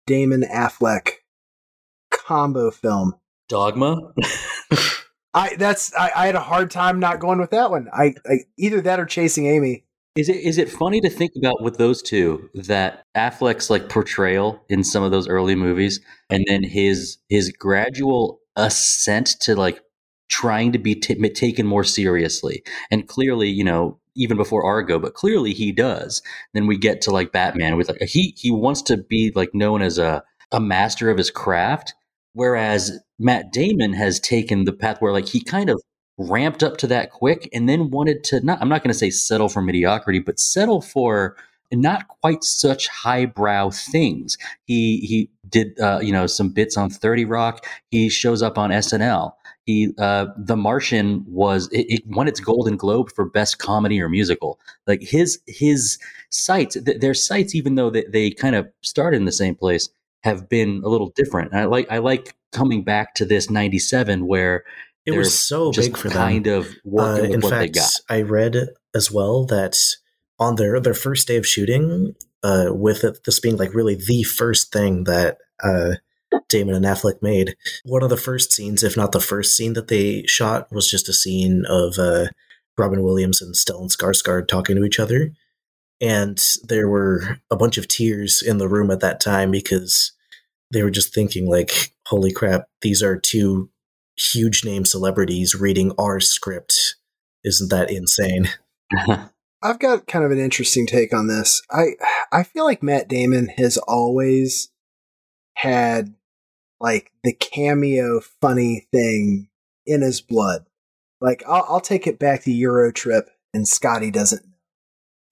Damon 0.06 0.42
Affleck 0.42 1.10
combo 2.10 2.70
film? 2.70 3.14
Dogma. 3.48 4.12
I 5.34 5.54
that's 5.56 5.94
I, 5.94 6.10
I 6.16 6.26
had 6.26 6.34
a 6.34 6.40
hard 6.40 6.70
time 6.70 6.98
not 6.98 7.20
going 7.20 7.38
with 7.38 7.50
that 7.50 7.70
one. 7.70 7.88
I, 7.92 8.14
I 8.26 8.38
either 8.56 8.80
that 8.80 8.98
or 8.98 9.04
Chasing 9.04 9.46
Amy. 9.46 9.84
Is 10.16 10.30
it 10.30 10.36
is 10.36 10.56
it 10.56 10.70
funny 10.70 11.00
to 11.02 11.10
think 11.10 11.32
about 11.36 11.62
with 11.62 11.76
those 11.76 12.00
two 12.00 12.48
that 12.54 13.04
Affleck's 13.14 13.68
like 13.68 13.90
portrayal 13.90 14.64
in 14.70 14.82
some 14.82 15.02
of 15.02 15.10
those 15.10 15.28
early 15.28 15.54
movies, 15.54 16.00
and 16.30 16.44
then 16.48 16.62
his 16.62 17.18
his 17.28 17.52
gradual 17.52 18.40
ascent 18.56 19.36
to 19.40 19.54
like 19.54 19.82
trying 20.28 20.72
to 20.72 20.78
be 20.78 20.94
t- 20.94 21.14
taken 21.30 21.66
more 21.66 21.84
seriously, 21.84 22.62
and 22.90 23.06
clearly, 23.06 23.50
you 23.50 23.62
know, 23.62 24.00
even 24.16 24.38
before 24.38 24.64
Argo, 24.64 24.98
but 24.98 25.12
clearly 25.12 25.52
he 25.52 25.70
does. 25.70 26.22
Then 26.54 26.66
we 26.66 26.78
get 26.78 27.02
to 27.02 27.10
like 27.10 27.30
Batman 27.30 27.76
with 27.76 27.90
like 27.90 28.00
he 28.00 28.34
he 28.38 28.50
wants 28.50 28.80
to 28.82 28.96
be 28.96 29.32
like 29.34 29.54
known 29.54 29.82
as 29.82 29.98
a 29.98 30.24
a 30.50 30.60
master 30.60 31.10
of 31.10 31.18
his 31.18 31.30
craft, 31.30 31.92
whereas 32.36 33.00
Matt 33.18 33.50
Damon 33.50 33.94
has 33.94 34.20
taken 34.20 34.64
the 34.64 34.72
path 34.72 35.00
where 35.00 35.12
like 35.12 35.26
he 35.26 35.40
kind 35.42 35.70
of 35.70 35.80
ramped 36.18 36.62
up 36.62 36.76
to 36.76 36.86
that 36.86 37.10
quick 37.10 37.48
and 37.52 37.68
then 37.68 37.90
wanted 37.90 38.22
to 38.24 38.40
not 38.44 38.60
I'm 38.60 38.68
not 38.68 38.82
going 38.82 38.92
to 38.92 38.98
say 38.98 39.10
settle 39.10 39.48
for 39.48 39.62
mediocrity, 39.62 40.18
but 40.18 40.38
settle 40.38 40.82
for 40.82 41.36
not 41.72 42.06
quite 42.08 42.44
such 42.44 42.88
highbrow 42.88 43.70
things. 43.70 44.36
He 44.66 44.98
he 44.98 45.30
did 45.48 45.80
uh, 45.80 46.00
you 46.02 46.12
know 46.12 46.26
some 46.26 46.50
bits 46.50 46.76
on 46.76 46.90
30 46.90 47.24
Rock. 47.24 47.66
He 47.90 48.10
shows 48.10 48.42
up 48.42 48.58
on 48.58 48.70
SNL. 48.70 49.32
He 49.64 49.88
uh, 49.98 50.26
The 50.36 50.56
Martian 50.56 51.24
was 51.26 51.68
it, 51.72 51.86
it 51.88 52.06
won 52.06 52.28
its 52.28 52.38
Golden 52.38 52.76
Globe 52.76 53.10
for 53.12 53.24
best 53.24 53.58
comedy 53.58 54.00
or 54.00 54.10
musical. 54.10 54.60
Like 54.86 55.00
his 55.00 55.40
his 55.46 55.98
sights, 56.28 56.76
th- 56.84 57.00
their 57.00 57.14
sights, 57.14 57.54
even 57.54 57.76
though 57.76 57.88
they, 57.88 58.04
they 58.04 58.30
kind 58.30 58.54
of 58.54 58.68
started 58.82 59.16
in 59.16 59.24
the 59.24 59.32
same 59.32 59.54
place, 59.54 59.88
have 60.26 60.48
been 60.48 60.82
a 60.84 60.88
little 60.88 61.12
different. 61.16 61.52
And 61.52 61.60
I 61.60 61.64
like 61.64 61.86
I 61.90 61.98
like 61.98 62.34
coming 62.52 62.84
back 62.84 63.14
to 63.16 63.24
this 63.24 63.48
97 63.50 64.26
where 64.26 64.64
It 65.06 65.12
was 65.16 65.38
so 65.38 65.70
big 65.72 65.96
for 65.96 66.08
them. 66.08 66.16
kind 66.18 66.46
of 66.46 66.66
Uh, 66.66 66.70
working 66.84 67.32
in 67.34 67.40
what 67.40 67.50
they 67.50 67.66
fact, 67.66 67.74
got. 67.74 67.92
I 68.08 68.22
read 68.22 68.68
as 68.94 69.10
well 69.10 69.44
that 69.46 69.76
on 70.38 70.56
their 70.56 70.80
their 70.80 70.94
first 70.94 71.28
day 71.28 71.36
of 71.36 71.46
shooting, 71.46 72.14
uh, 72.42 72.68
with 72.72 73.04
it, 73.04 73.20
this 73.24 73.40
being 73.40 73.56
like 73.56 73.74
really 73.74 73.94
the 73.94 74.22
first 74.24 74.72
thing 74.72 75.04
that 75.04 75.38
uh, 75.62 75.92
Damon 76.48 76.74
and 76.74 76.84
Affleck 76.84 77.22
made, 77.22 77.56
one 77.84 78.02
of 78.02 78.10
the 78.10 78.16
first 78.16 78.52
scenes, 78.52 78.82
if 78.82 78.96
not 78.96 79.12
the 79.12 79.20
first 79.20 79.56
scene 79.56 79.72
that 79.74 79.88
they 79.88 80.22
shot, 80.26 80.68
was 80.72 80.90
just 80.90 81.08
a 81.08 81.12
scene 81.12 81.64
of 81.68 81.98
uh, 81.98 82.26
Robin 82.76 83.02
Williams 83.02 83.40
and 83.40 83.54
Stellan 83.54 83.90
Skarsgård 83.94 84.48
talking 84.48 84.76
to 84.76 84.84
each 84.84 85.00
other, 85.00 85.30
and 86.00 86.38
there 86.64 86.88
were 86.88 87.38
a 87.50 87.56
bunch 87.56 87.78
of 87.78 87.88
tears 87.88 88.42
in 88.42 88.58
the 88.58 88.68
room 88.68 88.90
at 88.90 89.00
that 89.00 89.20
time 89.20 89.50
because 89.50 90.12
they 90.72 90.82
were 90.82 90.90
just 90.90 91.14
thinking 91.14 91.48
like, 91.48 91.92
"Holy 92.06 92.32
crap, 92.32 92.68
these 92.82 93.02
are 93.02 93.18
two 93.18 93.70
huge 94.32 94.64
name 94.64 94.84
celebrities 94.84 95.54
reading 95.54 95.92
our 95.98 96.20
script. 96.20 96.96
Isn't 97.44 97.70
that 97.70 97.90
insane? 97.90 98.48
I've 99.62 99.78
got 99.78 100.06
kind 100.06 100.24
of 100.24 100.30
an 100.30 100.38
interesting 100.38 100.86
take 100.86 101.12
on 101.12 101.28
this. 101.28 101.62
I 101.70 101.92
I 102.32 102.42
feel 102.42 102.64
like 102.64 102.82
Matt 102.82 103.08
Damon 103.08 103.48
has 103.56 103.76
always 103.78 104.70
had 105.54 106.14
like 106.80 107.10
the 107.24 107.32
cameo 107.32 108.20
funny 108.40 108.86
thing 108.92 109.48
in 109.86 110.02
his 110.02 110.20
blood. 110.20 110.66
Like 111.20 111.42
I'll, 111.46 111.64
I'll 111.68 111.80
take 111.80 112.06
it 112.06 112.18
back 112.18 112.42
to 112.42 112.52
Euro 112.52 112.92
Trip 112.92 113.30
and 113.54 113.66
Scotty 113.66 114.10
doesn't 114.10 114.44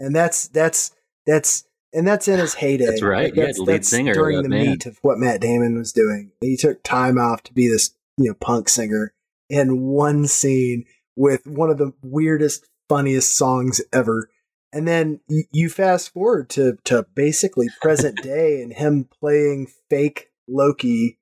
and 0.01 0.15
that's 0.15 0.49
that's 0.49 0.93
that's 1.27 1.65
and 1.95 2.07
that's 2.07 2.29
in 2.29 2.39
his 2.39 2.55
heyday. 2.55 2.87
That's 2.87 3.03
right. 3.03 3.25
Like, 3.25 3.37
Yeah, 3.37 3.47
that's, 3.47 3.59
the 3.59 3.65
lead 3.65 3.75
that's 3.75 3.89
singer 3.89 4.15
during 4.15 4.43
the 4.43 4.49
band. 4.49 4.69
meat 4.69 4.87
of 4.87 4.99
what 5.03 5.19
Matt 5.19 5.41
Damon 5.41 5.77
was 5.77 5.93
doing. 5.93 6.33
He 6.41 6.57
took 6.57 6.83
time 6.83 7.19
off 7.19 7.43
to 7.45 7.53
be 7.53 7.69
this 7.69 7.95
you 8.17 8.27
know 8.27 8.35
punk 8.35 8.69
singer 8.69 9.13
in 9.49 9.81
one 9.81 10.27
scene 10.27 10.85
with 11.17 11.47
one 11.47 11.71
of 11.71 11.79
the 11.79 11.93
weirdest, 12.03 12.69
funniest 12.89 13.37
songs 13.37 13.81
ever. 13.93 14.29
And 14.73 14.89
then 14.89 15.21
you 15.53 15.71
fast 15.71 16.13
forward 16.13 16.51
to 16.51 16.79
to 16.85 17.07
basically 17.15 17.69
present 17.81 18.17
day 18.23 18.61
and 18.61 18.73
him 18.73 19.09
playing 19.21 19.69
fake 19.89 20.31
Loki 20.49 21.19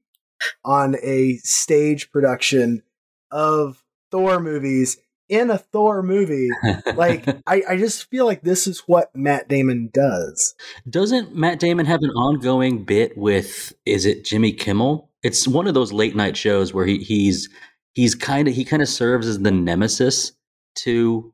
on 0.64 0.96
a 1.02 1.37
stage 1.37 2.11
production 2.11 2.82
of 3.30 3.85
Thor 4.11 4.40
movies 4.40 4.98
in 5.28 5.50
a 5.50 5.58
Thor 5.58 6.02
movie. 6.02 6.48
Like 6.94 7.26
I, 7.46 7.62
I 7.68 7.76
just 7.76 8.08
feel 8.11 8.26
like 8.26 8.42
this 8.42 8.66
is 8.66 8.80
what 8.80 9.14
Matt 9.14 9.48
Damon 9.48 9.90
does. 9.92 10.54
Doesn't 10.88 11.35
Matt 11.35 11.58
Damon 11.58 11.87
have 11.87 12.02
an 12.02 12.11
ongoing 12.11 12.85
bit 12.85 13.16
with 13.16 13.72
is 13.87 14.06
it 14.06 14.24
Jimmy 14.24 14.52
Kimmel? 14.52 15.11
It's 15.22 15.46
one 15.46 15.66
of 15.66 15.74
those 15.74 15.92
late 15.92 16.16
night 16.16 16.37
shows 16.37 16.74
where 16.74 16.87
he, 16.87 16.98
he's 16.98 17.48
he's 17.94 18.14
kind 18.14 18.48
of 18.48 18.54
he 18.54 18.64
kind 18.64 18.82
of 18.82 18.88
serves 18.88 19.26
as 19.26 19.38
the 19.40 19.50
nemesis 19.50 20.32
to 20.74 21.32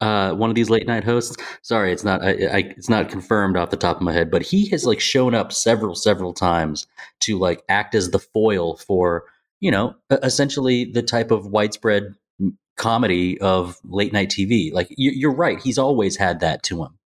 uh, 0.00 0.32
one 0.34 0.50
of 0.50 0.56
these 0.56 0.70
late 0.70 0.86
night 0.86 1.04
hosts. 1.04 1.36
Sorry, 1.62 1.92
it's 1.92 2.04
not 2.04 2.22
I, 2.22 2.30
I, 2.30 2.58
it's 2.76 2.88
not 2.88 3.08
confirmed 3.08 3.56
off 3.56 3.70
the 3.70 3.76
top 3.76 3.96
of 3.96 4.02
my 4.02 4.12
head, 4.12 4.30
but 4.30 4.42
he 4.42 4.68
has 4.70 4.84
like 4.84 5.00
shown 5.00 5.34
up 5.34 5.52
several 5.52 5.94
several 5.94 6.32
times 6.32 6.86
to 7.20 7.38
like 7.38 7.62
act 7.68 7.94
as 7.94 8.10
the 8.10 8.18
foil 8.18 8.76
for 8.76 9.24
you 9.60 9.70
know 9.70 9.94
essentially 10.22 10.84
the 10.84 11.02
type 11.02 11.30
of 11.30 11.46
widespread 11.46 12.14
comedy 12.76 13.40
of 13.40 13.78
late 13.84 14.12
night 14.12 14.30
TV. 14.30 14.72
Like 14.72 14.88
you, 14.90 15.10
you're 15.14 15.34
right, 15.34 15.60
he's 15.60 15.78
always 15.78 16.16
had 16.16 16.40
that 16.40 16.62
to 16.64 16.82
him. 16.82 16.98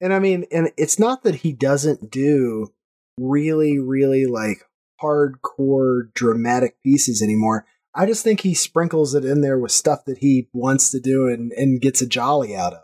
And 0.00 0.12
I 0.12 0.18
mean, 0.18 0.46
and 0.50 0.72
it's 0.76 0.98
not 0.98 1.22
that 1.22 1.36
he 1.36 1.52
doesn't 1.52 2.10
do 2.10 2.72
really, 3.18 3.78
really 3.78 4.26
like 4.26 4.64
hardcore 5.00 6.12
dramatic 6.14 6.76
pieces 6.82 7.22
anymore. 7.22 7.66
I 7.94 8.06
just 8.06 8.24
think 8.24 8.40
he 8.40 8.54
sprinkles 8.54 9.14
it 9.14 9.24
in 9.24 9.42
there 9.42 9.58
with 9.58 9.70
stuff 9.70 10.04
that 10.06 10.18
he 10.18 10.48
wants 10.52 10.90
to 10.90 11.00
do 11.00 11.28
and, 11.28 11.52
and 11.52 11.80
gets 11.80 12.00
a 12.00 12.06
jolly 12.06 12.56
out 12.56 12.72
of. 12.72 12.82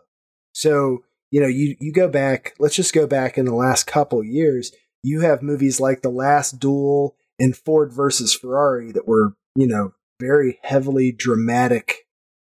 So, 0.52 1.04
you 1.30 1.40
know, 1.40 1.46
you, 1.46 1.76
you 1.80 1.92
go 1.92 2.08
back, 2.08 2.54
let's 2.58 2.76
just 2.76 2.94
go 2.94 3.06
back 3.06 3.38
in 3.38 3.46
the 3.46 3.54
last 3.54 3.86
couple 3.86 4.22
years, 4.22 4.72
you 5.02 5.20
have 5.20 5.42
movies 5.42 5.80
like 5.80 6.02
The 6.02 6.10
Last 6.10 6.58
Duel 6.58 7.16
and 7.38 7.56
Ford 7.56 7.92
versus 7.92 8.34
Ferrari 8.34 8.92
that 8.92 9.06
were, 9.06 9.34
you 9.56 9.66
know, 9.66 9.92
very 10.18 10.58
heavily 10.62 11.12
dramatic 11.12 12.06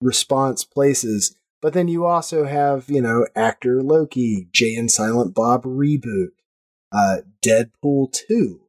response 0.01 0.65
places. 0.65 1.37
But 1.63 1.75
then 1.75 1.89
you 1.89 2.07
also 2.07 2.47
have, 2.47 2.89
you 2.89 3.03
know, 3.03 3.27
actor 3.37 3.83
Loki, 3.83 4.49
Jay 4.53 4.75
and 4.75 4.91
Silent 4.91 5.35
Bob 5.35 5.65
reboot, 5.65 6.31
uh, 6.91 7.19
Deadpool 7.45 8.13
2. 8.13 8.61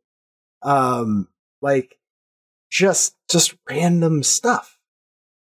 Um, 0.64 1.30
like 1.62 1.98
just 2.70 3.16
just 3.30 3.56
random 3.70 4.24
stuff. 4.24 4.80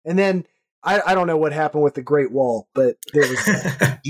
And 0.04 0.18
then 0.18 0.46
I, 0.82 1.00
I 1.06 1.14
don't 1.14 1.26
know 1.26 1.36
what 1.36 1.52
happened 1.52 1.84
with 1.84 1.94
the 1.94 2.02
Great 2.02 2.32
Wall, 2.32 2.68
but 2.74 2.96
there 3.12 3.28
was 3.28 3.44
that. 3.46 4.00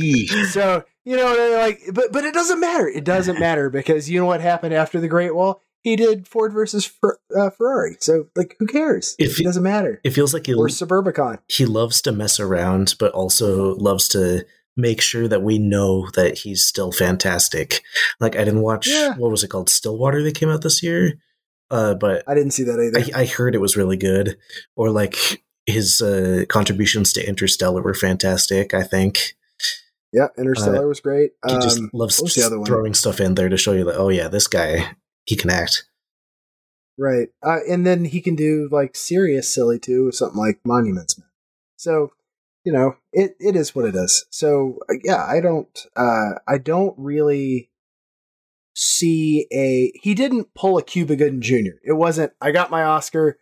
So 0.51 0.85
you 1.05 1.17
know, 1.17 1.59
like, 1.59 1.83
but 1.93 2.13
but 2.13 2.25
it 2.25 2.33
doesn't 2.35 2.61
matter. 2.61 2.89
It 2.89 3.05
doesn't 3.05 3.41
matter 3.41 3.69
because 3.71 4.09
you 4.09 4.19
know 4.21 4.27
what 4.27 4.41
happened 4.41 4.75
after 4.75 5.01
the 5.01 5.09
Great 5.09 5.35
Wall? 5.35 5.61
He 5.83 5.97
did 5.97 6.29
Ford 6.29 6.53
versus 6.53 6.87
Fer- 6.87 7.18
uh, 7.37 7.51
Ferrari. 7.51 7.97
So 8.01 8.27
like, 8.37 8.57
who 8.59 8.66
cares? 8.66 9.16
If 9.18 9.40
it 9.40 9.45
doesn't 9.45 9.62
matter. 9.62 10.01
It 10.05 10.11
feels 10.11 10.33
like 10.33 10.47
he 10.47 10.55
Or 10.55 10.68
Suburbicon. 10.68 11.38
he 11.49 11.66
loves 11.66 12.01
to 12.03 12.12
mess 12.12 12.38
around, 12.38 12.95
but 13.01 13.12
also 13.12 13.75
loves 13.77 14.07
to 14.09 14.45
make 14.77 15.01
sure 15.03 15.29
that 15.29 15.42
we 15.42 15.59
know 15.59 16.09
that 16.14 16.38
he's 16.38 16.64
still 16.64 16.92
fantastic. 16.92 17.83
Like 18.21 18.37
I 18.37 18.45
didn't 18.45 18.62
watch 18.62 18.87
Yeah. 18.88 19.14
what 19.16 19.31
was 19.31 19.42
it 19.45 19.49
called, 19.49 19.68
Stillwater 19.68 20.23
that 20.23 20.35
came 20.37 20.49
out 20.49 20.62
this 20.62 20.83
year, 20.83 21.14
uh, 21.71 21.95
but 21.95 22.23
I 22.29 22.35
didn't 22.35 22.53
see 22.53 22.62
that 22.64 22.79
either. 22.81 23.12
I, 23.16 23.23
I 23.23 23.27
heard 23.27 23.55
it 23.55 23.61
was 23.61 23.77
really 23.77 23.97
good. 23.99 24.38
Or 24.77 24.90
like 24.90 25.16
his 25.66 26.01
uh, 26.01 26.45
contributions 26.49 27.12
to 27.14 27.29
Interstellar 27.29 27.83
were 27.83 27.92
fantastic. 27.95 28.73
I 28.73 28.83
think 28.85 29.35
yeah, 30.12 30.29
Interstellar 30.38 30.87
was 30.88 31.01
great. 31.01 31.33
he 31.47 31.55
just 31.55 31.79
Um, 31.79 31.90
loves 31.92 32.18
what 32.18 32.25
was 32.27 32.35
the 32.35 32.42
other 32.45 32.59
one? 32.59 32.66
throwing 32.66 32.95
stuff 32.95 33.21
in 33.21 33.35
there 33.35 33.49
to 33.49 33.57
show 33.57 33.73
you 33.73 33.85
that 33.85 33.97
oh 33.97 34.09
yeah, 34.11 34.29
this 34.29 34.47
guy 34.47 34.95
he 35.25 35.37
can 35.37 35.51
act. 35.51 35.85
Right. 36.99 37.29
Uh, 37.43 37.59
and 37.69 37.87
then 37.87 38.05
he 38.05 38.21
can 38.21 38.35
do 38.35 38.69
like 38.71 38.95
serious 38.95 39.53
silly 39.53 39.79
too, 39.79 40.13
something 40.13 40.39
like 40.39 40.61
Monuments 40.65 41.19
Man. 41.19 41.29
So, 41.77 42.13
you 42.65 42.73
know, 42.73 42.97
it, 43.13 43.35
it 43.41 43.57
is 43.57 43.75
what 43.75 43.87
it 43.87 43.97
is. 43.97 44.27
So 44.31 44.79
uh, 44.91 44.95
yeah, 45.03 45.25
I 45.25 45.41
don't 45.41 45.87
uh 45.97 46.33
I 46.47 46.59
don't 46.59 46.95
really 46.99 47.71
see 48.75 49.47
a 49.53 49.93
he 50.01 50.15
didn't 50.15 50.55
pull 50.55 50.79
a 50.79 50.83
Cuba 50.83 51.17
Gooding 51.17 51.41
Jr. 51.41 51.79
It 51.83 51.95
wasn't 51.95 52.33
I 52.41 52.53
got 52.53 52.71
my 52.71 52.85
Oscar, 52.85 53.39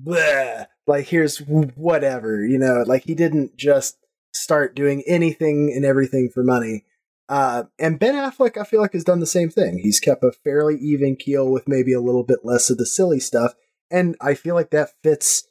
bleh, 0.00 0.66
like 0.86 1.06
here's 1.06 1.38
whatever, 1.38 2.44
you 2.44 2.58
know, 2.58 2.84
like 2.86 3.04
he 3.04 3.14
didn't 3.14 3.56
just 3.56 3.98
start 4.32 4.74
doing 4.74 5.02
anything 5.06 5.72
and 5.74 5.84
everything 5.84 6.30
for 6.32 6.42
money. 6.42 6.84
Uh, 7.28 7.64
and 7.78 7.98
Ben 7.98 8.14
Affleck, 8.14 8.56
I 8.56 8.64
feel 8.64 8.80
like, 8.80 8.92
has 8.92 9.04
done 9.04 9.20
the 9.20 9.26
same 9.26 9.48
thing. 9.50 9.78
He's 9.78 10.00
kept 10.00 10.22
a 10.24 10.32
fairly 10.32 10.76
even 10.76 11.16
keel 11.16 11.50
with 11.50 11.66
maybe 11.66 11.92
a 11.92 12.00
little 12.00 12.24
bit 12.24 12.40
less 12.44 12.68
of 12.70 12.78
the 12.78 12.86
silly 12.86 13.20
stuff. 13.20 13.54
And 13.90 14.16
I 14.20 14.34
feel 14.34 14.54
like 14.54 14.70
that 14.70 14.90
fits 15.02 15.46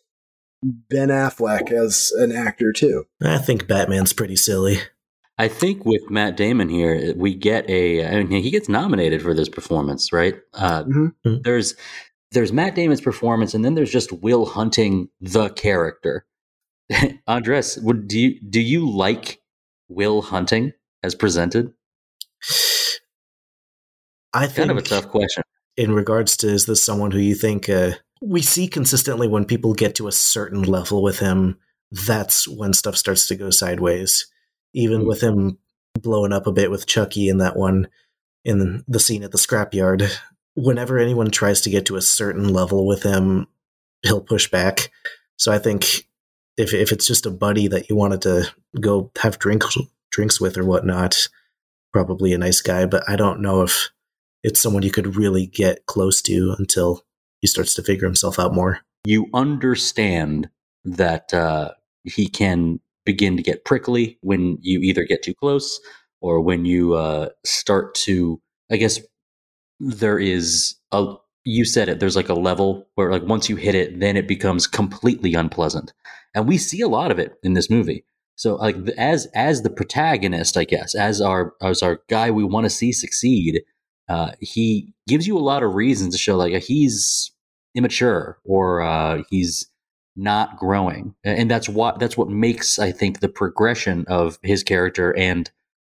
Ben 0.64 1.10
Affleck 1.10 1.72
as 1.72 2.12
an 2.18 2.32
actor, 2.32 2.72
too. 2.72 3.06
I 3.22 3.38
think 3.40 3.68
Batman's 3.68 4.14
pretty 4.14 4.36
silly. 4.36 4.78
I 5.38 5.48
think 5.48 5.84
with 5.84 6.10
Matt 6.12 6.38
Damon 6.38 6.70
here, 6.70 7.14
we 7.16 7.34
get 7.34 7.68
a. 7.68 8.06
I 8.06 8.24
mean, 8.24 8.44
he 8.44 8.52
gets 8.52 8.70
nominated 8.70 9.22
for 9.24 9.34
this 9.34 9.50
performance, 9.50 10.14
right? 10.14 10.36
Uh, 10.54 10.84
Mhm. 10.84 11.16
Mhm. 11.26 11.44
There's 11.44 11.76
there's 12.32 12.54
Matt 12.54 12.76
Damon's 12.76 13.02
performance, 13.02 13.54
and 13.54 13.66
then 13.66 13.74
there's 13.76 13.92
just 13.92 14.12
Will 14.12 14.46
Hunting 14.46 15.10
the 15.20 15.50
character. 15.50 16.26
Andres, 17.28 17.80
would 17.80 18.08
do 18.08 18.20
you 18.20 18.40
do 18.48 18.62
you 18.62 18.88
like 18.90 19.42
Will 19.90 20.22
Hunting 20.22 20.74
as 21.04 21.16
presented? 21.16 21.74
I 24.34 24.46
think 24.48 24.68
Kind 24.68 24.72
of 24.72 24.78
a 24.78 24.82
tough 24.82 25.10
question. 25.10 25.44
in 25.78 25.92
regards 25.94 26.38
to 26.38 26.48
is 26.48 26.66
this 26.66 26.82
someone 26.82 27.12
who 27.12 27.20
you 27.20 27.36
think 27.36 27.70
uh, 27.70 27.92
we 28.22 28.42
see 28.42 28.68
consistently 28.68 29.28
when 29.28 29.46
people 29.46 29.74
get 29.74 29.96
to 29.96 30.08
a 30.08 30.12
certain 30.12 30.64
level 30.64 31.04
with 31.04 31.20
him 31.20 31.58
that's 32.08 32.48
when 32.48 32.74
stuff 32.74 32.98
starts 32.98 33.28
to 33.28 33.36
go 33.36 33.50
sideways 33.52 34.28
even 34.74 35.02
Hmm. 35.02 35.08
with 35.08 35.22
him 35.22 35.60
blowing 36.02 36.34
up 36.34 36.48
a 36.48 36.52
bit 36.52 36.72
with 36.72 36.88
chucky 36.88 37.30
in 37.30 37.38
that 37.38 37.56
one 37.56 37.88
in 38.44 38.84
the 38.88 39.00
scene 39.00 39.24
at 39.24 39.32
the 39.32 39.38
scrapyard 39.38 40.12
whenever 40.56 40.98
anyone 40.98 41.30
tries 41.30 41.62
to 41.62 41.70
get 41.70 41.86
to 41.86 41.96
a 41.96 42.02
certain 42.02 42.50
level 42.52 42.88
with 42.88 43.04
him 43.04 43.48
he'll 44.02 44.22
push 44.22 44.50
back 44.50 44.90
so 45.38 45.52
i 45.52 45.60
think 45.60 46.08
if, 46.58 46.74
if 46.74 46.92
it's 46.92 47.08
just 47.08 47.26
a 47.28 47.32
buddy 47.32 47.68
that 47.68 47.90
you 47.90 47.96
wanted 47.96 48.22
to 48.24 48.52
go 48.80 49.12
have 49.20 49.38
drinks 49.38 49.78
drinks 50.14 50.40
with 50.40 50.58
or 50.58 50.64
whatnot 50.64 51.28
probably 51.92 52.32
a 52.32 52.38
nice 52.38 52.62
guy 52.62 52.86
but 52.86 53.04
i 53.10 53.16
don't 53.16 53.42
know 53.42 53.62
if 53.62 53.90
it's 54.44 54.60
someone 54.60 54.84
you 54.84 54.92
could 54.92 55.16
really 55.16 55.48
get 55.48 55.86
close 55.86 56.22
to 56.22 56.56
until 56.60 57.04
he 57.42 57.48
starts 57.48 57.74
to 57.76 57.84
figure 57.84 58.06
himself 58.06 58.38
out 58.38 58.54
more. 58.54 58.80
You 59.06 59.28
understand 59.34 60.50
that 60.86 61.34
uh, 61.34 61.72
he 62.04 62.28
can 62.28 62.80
begin 63.06 63.38
to 63.38 63.44
get 63.44 63.66
prickly 63.66 64.18
when 64.22 64.58
you 64.62 64.80
either 64.80 65.04
get 65.04 65.24
too 65.24 65.34
close 65.34 65.80
or 66.22 66.42
when 66.42 66.66
you 66.66 66.94
uh, 66.94 67.30
start 67.46 67.96
to. 67.96 68.42
I 68.72 68.78
guess 68.78 69.00
there 69.80 70.20
is 70.20 70.76
a. 70.92 71.16
You 71.46 71.66
said 71.66 71.90
it. 71.90 72.00
There's 72.00 72.16
like 72.16 72.30
a 72.30 72.34
level 72.34 72.88
where, 72.96 73.12
like, 73.12 73.24
once 73.24 73.50
you 73.50 73.58
hit 73.58 73.76
it, 73.76 74.00
then 74.00 74.16
it 74.16 74.30
becomes 74.30 74.66
completely 74.66 75.34
unpleasant, 75.34 75.92
and 76.34 76.48
we 76.48 76.58
see 76.58 76.80
a 76.80 76.88
lot 76.88 77.12
of 77.12 77.20
it 77.20 77.34
in 77.44 77.54
this 77.54 77.70
movie. 77.70 78.06
So, 78.36 78.56
like, 78.56 78.76
as 78.98 79.28
as 79.36 79.62
the 79.62 79.70
protagonist, 79.70 80.58
I 80.58 80.64
guess, 80.64 80.96
as 80.96 81.22
our 81.22 81.54
as 81.62 81.84
our 81.84 82.02
guy 82.10 82.32
we 82.32 82.44
want 82.44 82.66
to 82.66 82.70
see 82.70 82.92
succeed, 82.92 83.62
uh, 84.10 84.32
he 84.40 84.94
gives 85.08 85.28
you 85.28 85.38
a 85.38 85.40
lot 85.40 85.64
of 85.64 85.76
reasons 85.76 86.14
to 86.14 86.18
show 86.18 86.36
like 86.36 86.54
he's 86.64 87.32
immature 87.76 88.40
or 88.44 88.82
uh, 88.82 89.24
he's 89.30 89.70
not 90.16 90.58
growing, 90.58 91.16
and 91.24 91.50
that's 91.50 91.70
what 91.70 92.00
that's 92.00 92.18
what 92.18 92.30
makes 92.30 92.80
I 92.80 92.92
think 92.92 93.20
the 93.20 93.30
progression 93.30 94.06
of 94.08 94.40
his 94.42 94.64
character 94.64 95.16
and 95.16 95.50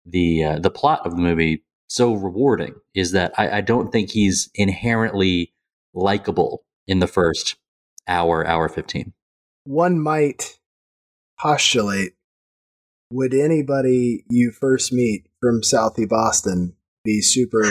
the 0.06 0.44
uh, 0.44 0.58
the 0.58 0.70
plot 0.70 1.04
of 1.04 1.16
the 1.16 1.22
movie 1.22 1.64
so 1.88 2.14
rewarding. 2.14 2.74
Is 2.94 3.12
that 3.12 3.32
I, 3.36 3.58
I 3.58 3.60
don't 3.60 3.90
think 3.90 4.10
he's 4.10 4.48
inherently 4.54 5.52
likable 5.92 6.64
in 6.86 7.00
the 7.00 7.06
first 7.08 7.56
hour, 8.06 8.46
hour 8.46 8.68
fifteen. 8.68 9.12
One 9.64 9.98
might 10.00 10.58
postulate 11.38 12.14
would 13.10 13.34
anybody 13.34 14.24
you 14.30 14.50
first 14.50 14.92
meet 14.92 15.26
from 15.40 15.62
Southie 15.62 16.08
Boston 16.08 16.74
be 17.04 17.20
super 17.20 17.62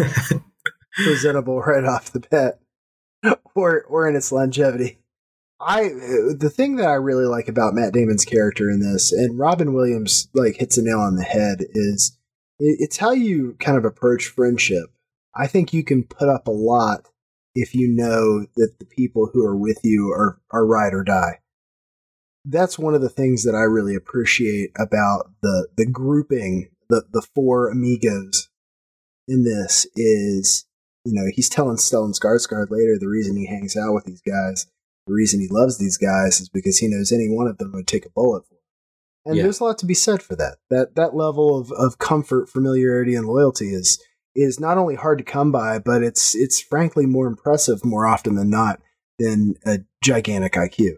presentable 1.04 1.60
right 1.60 1.84
off 1.84 2.12
the 2.12 2.20
bat 2.20 2.60
or 3.54 3.82
or 3.82 4.08
in 4.08 4.16
its 4.16 4.32
longevity? 4.32 4.98
I 5.60 5.82
the 6.38 6.52
thing 6.52 6.74
that 6.76 6.88
i 6.88 6.94
really 6.94 7.24
like 7.24 7.46
about 7.46 7.72
matt 7.72 7.92
damon's 7.92 8.24
character 8.24 8.68
in 8.68 8.80
this 8.80 9.12
and 9.12 9.38
robin 9.38 9.72
williams 9.72 10.28
like 10.34 10.56
hits 10.56 10.76
a 10.76 10.82
nail 10.82 10.98
on 10.98 11.14
the 11.14 11.22
head 11.22 11.60
is 11.72 12.18
it, 12.62 12.76
it's 12.80 12.96
how 12.96 13.12
you 13.12 13.56
kind 13.58 13.76
of 13.76 13.84
approach 13.84 14.26
friendship. 14.26 14.86
I 15.34 15.46
think 15.46 15.72
you 15.72 15.84
can 15.84 16.04
put 16.04 16.28
up 16.28 16.46
a 16.46 16.52
lot 16.52 17.08
if 17.54 17.74
you 17.74 17.88
know 17.88 18.46
that 18.56 18.78
the 18.78 18.86
people 18.86 19.30
who 19.32 19.44
are 19.44 19.56
with 19.56 19.80
you 19.82 20.08
are 20.08 20.40
are 20.50 20.66
ride 20.66 20.94
or 20.94 21.04
die 21.04 21.40
that's 22.44 22.78
one 22.78 22.94
of 22.94 23.00
the 23.00 23.08
things 23.08 23.44
that 23.44 23.54
i 23.54 23.62
really 23.62 23.94
appreciate 23.94 24.70
about 24.78 25.30
the 25.42 25.68
the 25.76 25.86
grouping 25.86 26.68
the 26.88 27.04
the 27.12 27.22
four 27.34 27.70
amigos 27.70 28.48
in 29.28 29.44
this 29.44 29.86
is 29.96 30.66
you 31.04 31.12
know 31.14 31.30
he's 31.32 31.48
telling 31.48 31.76
Stellan 31.76 32.18
Skarsgård 32.18 32.70
later 32.70 32.98
the 32.98 33.08
reason 33.08 33.36
he 33.36 33.46
hangs 33.46 33.76
out 33.76 33.94
with 33.94 34.04
these 34.04 34.20
guys, 34.20 34.66
the 35.06 35.14
reason 35.14 35.40
he 35.40 35.48
loves 35.48 35.78
these 35.78 35.96
guys 35.96 36.40
is 36.40 36.48
because 36.48 36.78
he 36.78 36.88
knows 36.88 37.12
any 37.12 37.28
one 37.28 37.46
of 37.46 37.58
them 37.58 37.72
would 37.72 37.86
take 37.86 38.06
a 38.06 38.10
bullet 38.10 38.46
for 38.46 38.54
him. 38.54 38.60
And 39.24 39.36
Yeah. 39.36 39.44
there's 39.44 39.60
a 39.60 39.64
lot 39.64 39.78
to 39.78 39.86
be 39.86 39.94
said 39.94 40.22
for 40.22 40.36
that. 40.36 40.58
That 40.70 40.94
that 40.96 41.14
level 41.14 41.58
of, 41.58 41.72
of 41.72 41.98
comfort, 41.98 42.48
familiarity, 42.48 43.14
and 43.14 43.26
loyalty 43.26 43.72
is 43.72 44.02
is 44.34 44.58
not 44.58 44.78
only 44.78 44.94
hard 44.94 45.18
to 45.18 45.24
come 45.24 45.52
by, 45.52 45.78
but 45.78 46.02
it's 46.02 46.34
it's 46.34 46.60
frankly 46.60 47.06
more 47.06 47.26
impressive 47.26 47.84
more 47.84 48.06
often 48.06 48.34
than 48.34 48.50
not 48.50 48.80
than 49.18 49.54
a 49.64 49.80
gigantic 50.02 50.54
IQ. 50.54 50.96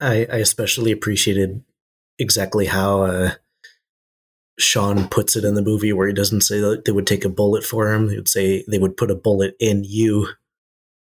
I, 0.00 0.26
I 0.30 0.36
especially 0.36 0.92
appreciated 0.92 1.62
exactly 2.18 2.66
how 2.66 3.02
uh, 3.02 3.30
Sean 4.58 5.08
puts 5.08 5.36
it 5.36 5.44
in 5.44 5.54
the 5.54 5.62
movie, 5.62 5.92
where 5.92 6.06
he 6.06 6.14
doesn't 6.14 6.42
say 6.42 6.60
that 6.60 6.84
they 6.84 6.92
would 6.92 7.06
take 7.06 7.24
a 7.24 7.28
bullet 7.28 7.64
for 7.64 7.92
him. 7.92 8.10
He 8.10 8.16
would 8.16 8.28
say 8.28 8.64
they 8.68 8.78
would 8.78 8.96
put 8.96 9.10
a 9.10 9.16
bullet 9.16 9.56
in 9.58 9.84
you. 9.84 10.28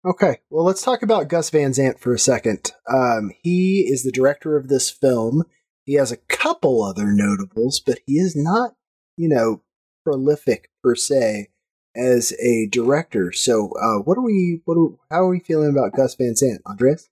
Okay, 0.04 0.38
well, 0.50 0.64
let's 0.64 0.82
talk 0.82 1.02
about 1.02 1.28
Gus 1.28 1.50
Van 1.50 1.74
Sant 1.74 1.98
for 1.98 2.14
a 2.14 2.18
second. 2.18 2.72
Um, 2.88 3.32
he 3.42 3.88
is 3.90 4.04
the 4.04 4.12
director 4.12 4.56
of 4.56 4.68
this 4.68 4.88
film. 4.88 5.44
He 5.84 5.94
has 5.94 6.12
a 6.12 6.16
couple 6.16 6.84
other 6.84 7.06
notables, 7.12 7.80
but 7.80 7.98
he 8.06 8.14
is 8.14 8.36
not, 8.36 8.74
you 9.16 9.28
know, 9.28 9.62
prolific 10.04 10.70
per 10.82 10.94
se 10.94 11.48
as 11.96 12.32
a 12.40 12.68
director. 12.70 13.32
So, 13.32 13.70
uh, 13.80 14.02
what 14.02 14.18
are 14.18 14.24
we? 14.24 14.60
What? 14.64 14.76
Are, 14.76 14.90
how 15.10 15.24
are 15.24 15.30
we 15.30 15.40
feeling 15.40 15.70
about 15.70 15.96
Gus 15.96 16.14
Van 16.14 16.36
Sant, 16.36 16.62
Andres? 16.66 17.08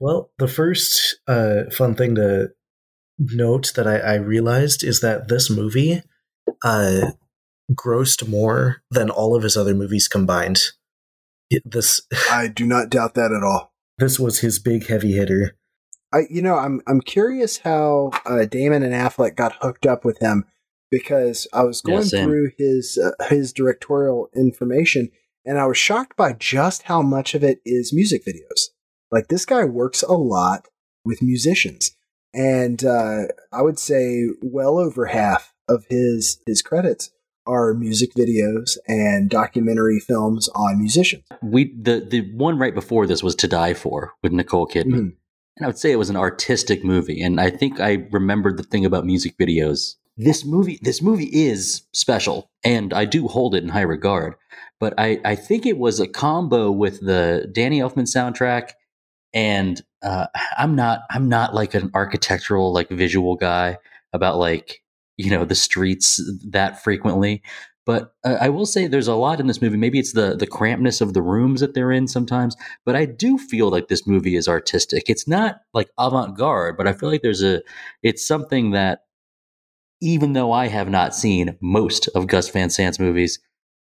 Well, 0.00 0.30
the 0.38 0.48
first 0.48 1.18
uh, 1.26 1.64
fun 1.72 1.94
thing 1.94 2.14
to 2.16 2.48
note 3.18 3.72
that 3.74 3.86
I, 3.86 3.98
I 3.98 4.14
realized 4.14 4.84
is 4.84 5.00
that 5.00 5.28
this 5.28 5.50
movie 5.50 6.02
uh, 6.62 7.10
grossed 7.72 8.28
more 8.28 8.82
than 8.90 9.10
all 9.10 9.34
of 9.34 9.42
his 9.42 9.56
other 9.56 9.74
movies 9.74 10.08
combined. 10.08 10.60
It- 11.50 11.62
this 11.68 12.02
I 12.30 12.48
do 12.48 12.66
not 12.66 12.90
doubt 12.90 13.14
that 13.14 13.32
at 13.32 13.42
all. 13.42 13.72
this 13.98 14.18
was 14.20 14.40
his 14.40 14.58
big 14.58 14.86
heavy 14.86 15.12
hitter. 15.12 15.56
I, 16.12 16.20
you 16.30 16.40
know, 16.40 16.56
I'm 16.56 16.80
I'm 16.86 17.00
curious 17.00 17.58
how 17.58 18.12
uh, 18.24 18.46
Damon 18.46 18.82
and 18.82 18.94
Affleck 18.94 19.36
got 19.36 19.56
hooked 19.60 19.84
up 19.84 20.04
with 20.04 20.18
him 20.20 20.44
because 20.90 21.46
I 21.52 21.64
was 21.64 21.82
going 21.82 22.04
same. 22.04 22.24
through 22.24 22.52
his 22.56 22.98
uh, 22.98 23.24
his 23.26 23.52
directorial 23.52 24.30
information 24.34 25.10
and 25.44 25.58
I 25.58 25.66
was 25.66 25.76
shocked 25.76 26.16
by 26.16 26.32
just 26.32 26.82
how 26.82 27.02
much 27.02 27.34
of 27.34 27.42
it 27.44 27.60
is 27.64 27.92
music 27.92 28.22
videos. 28.24 28.68
Like 29.10 29.28
this 29.28 29.44
guy 29.44 29.64
works 29.64 30.02
a 30.02 30.12
lot 30.12 30.66
with 31.04 31.22
musicians, 31.22 31.92
and 32.34 32.84
uh, 32.84 33.24
I 33.52 33.62
would 33.62 33.78
say 33.78 34.26
well 34.42 34.78
over 34.78 35.06
half 35.06 35.54
of 35.68 35.84
his 35.88 36.40
his 36.46 36.62
credits 36.62 37.10
are 37.46 37.72
music 37.72 38.10
videos 38.14 38.76
and 38.86 39.30
documentary 39.30 39.98
films 39.98 40.48
on 40.54 40.78
musicians. 40.78 41.24
We 41.42 41.74
the 41.80 42.00
the 42.00 42.30
one 42.34 42.58
right 42.58 42.74
before 42.74 43.06
this 43.06 43.22
was 43.22 43.34
To 43.36 43.48
Die 43.48 43.74
For 43.74 44.12
with 44.22 44.32
Nicole 44.32 44.66
Kidman. 44.66 44.92
Mhm. 44.92 45.12
And 45.56 45.64
I 45.64 45.66
would 45.66 45.78
say 45.78 45.90
it 45.90 45.96
was 45.96 46.10
an 46.10 46.16
artistic 46.16 46.84
movie. 46.84 47.20
And 47.20 47.40
I 47.40 47.50
think 47.50 47.80
I 47.80 48.06
remembered 48.12 48.58
the 48.58 48.62
thing 48.62 48.84
about 48.84 49.04
music 49.04 49.36
videos. 49.38 49.94
This 50.16 50.44
movie 50.44 50.78
this 50.82 51.00
movie 51.00 51.30
is 51.32 51.82
special 51.92 52.50
and 52.64 52.92
I 52.92 53.06
do 53.06 53.28
hold 53.28 53.54
it 53.54 53.62
in 53.62 53.70
high 53.70 53.80
regard. 53.80 54.34
But 54.78 54.94
I, 54.98 55.20
I 55.24 55.34
think 55.34 55.66
it 55.66 55.78
was 55.78 55.98
a 55.98 56.06
combo 56.06 56.70
with 56.70 57.00
the 57.00 57.48
Danny 57.52 57.80
Elfman 57.80 58.06
soundtrack 58.06 58.72
and 59.34 59.82
uh, 60.02 60.26
I'm 60.56 60.74
not 60.74 61.00
I'm 61.10 61.28
not 61.28 61.54
like 61.54 61.74
an 61.74 61.90
architectural 61.94 62.72
like 62.72 62.88
visual 62.88 63.36
guy 63.36 63.78
about 64.12 64.38
like 64.38 64.82
you 65.16 65.30
know 65.30 65.44
the 65.44 65.54
streets 65.54 66.20
that 66.50 66.82
frequently 66.82 67.42
but 67.88 68.12
uh, 68.22 68.36
I 68.38 68.50
will 68.50 68.66
say 68.66 68.86
there's 68.86 69.08
a 69.08 69.14
lot 69.14 69.40
in 69.40 69.46
this 69.46 69.62
movie. 69.62 69.78
Maybe 69.78 69.98
it's 69.98 70.12
the 70.12 70.36
the 70.36 70.46
crampness 70.46 71.00
of 71.00 71.14
the 71.14 71.22
rooms 71.22 71.62
that 71.62 71.72
they're 71.72 71.90
in 71.90 72.06
sometimes, 72.06 72.54
but 72.84 72.94
I 72.94 73.06
do 73.06 73.38
feel 73.38 73.70
like 73.70 73.88
this 73.88 74.06
movie 74.06 74.36
is 74.36 74.46
artistic. 74.46 75.04
It's 75.08 75.26
not 75.26 75.60
like 75.72 75.88
avant 75.96 76.36
garde, 76.36 76.76
but 76.76 76.86
I 76.86 76.92
feel 76.92 77.08
like 77.08 77.22
there's 77.22 77.42
a 77.42 77.62
it's 78.02 78.26
something 78.26 78.72
that 78.72 79.04
even 80.02 80.34
though 80.34 80.52
I 80.52 80.68
have 80.68 80.90
not 80.90 81.14
seen 81.14 81.56
most 81.62 82.08
of 82.08 82.26
Gus 82.26 82.50
Van 82.50 82.68
Sant's 82.68 83.00
movies, 83.00 83.40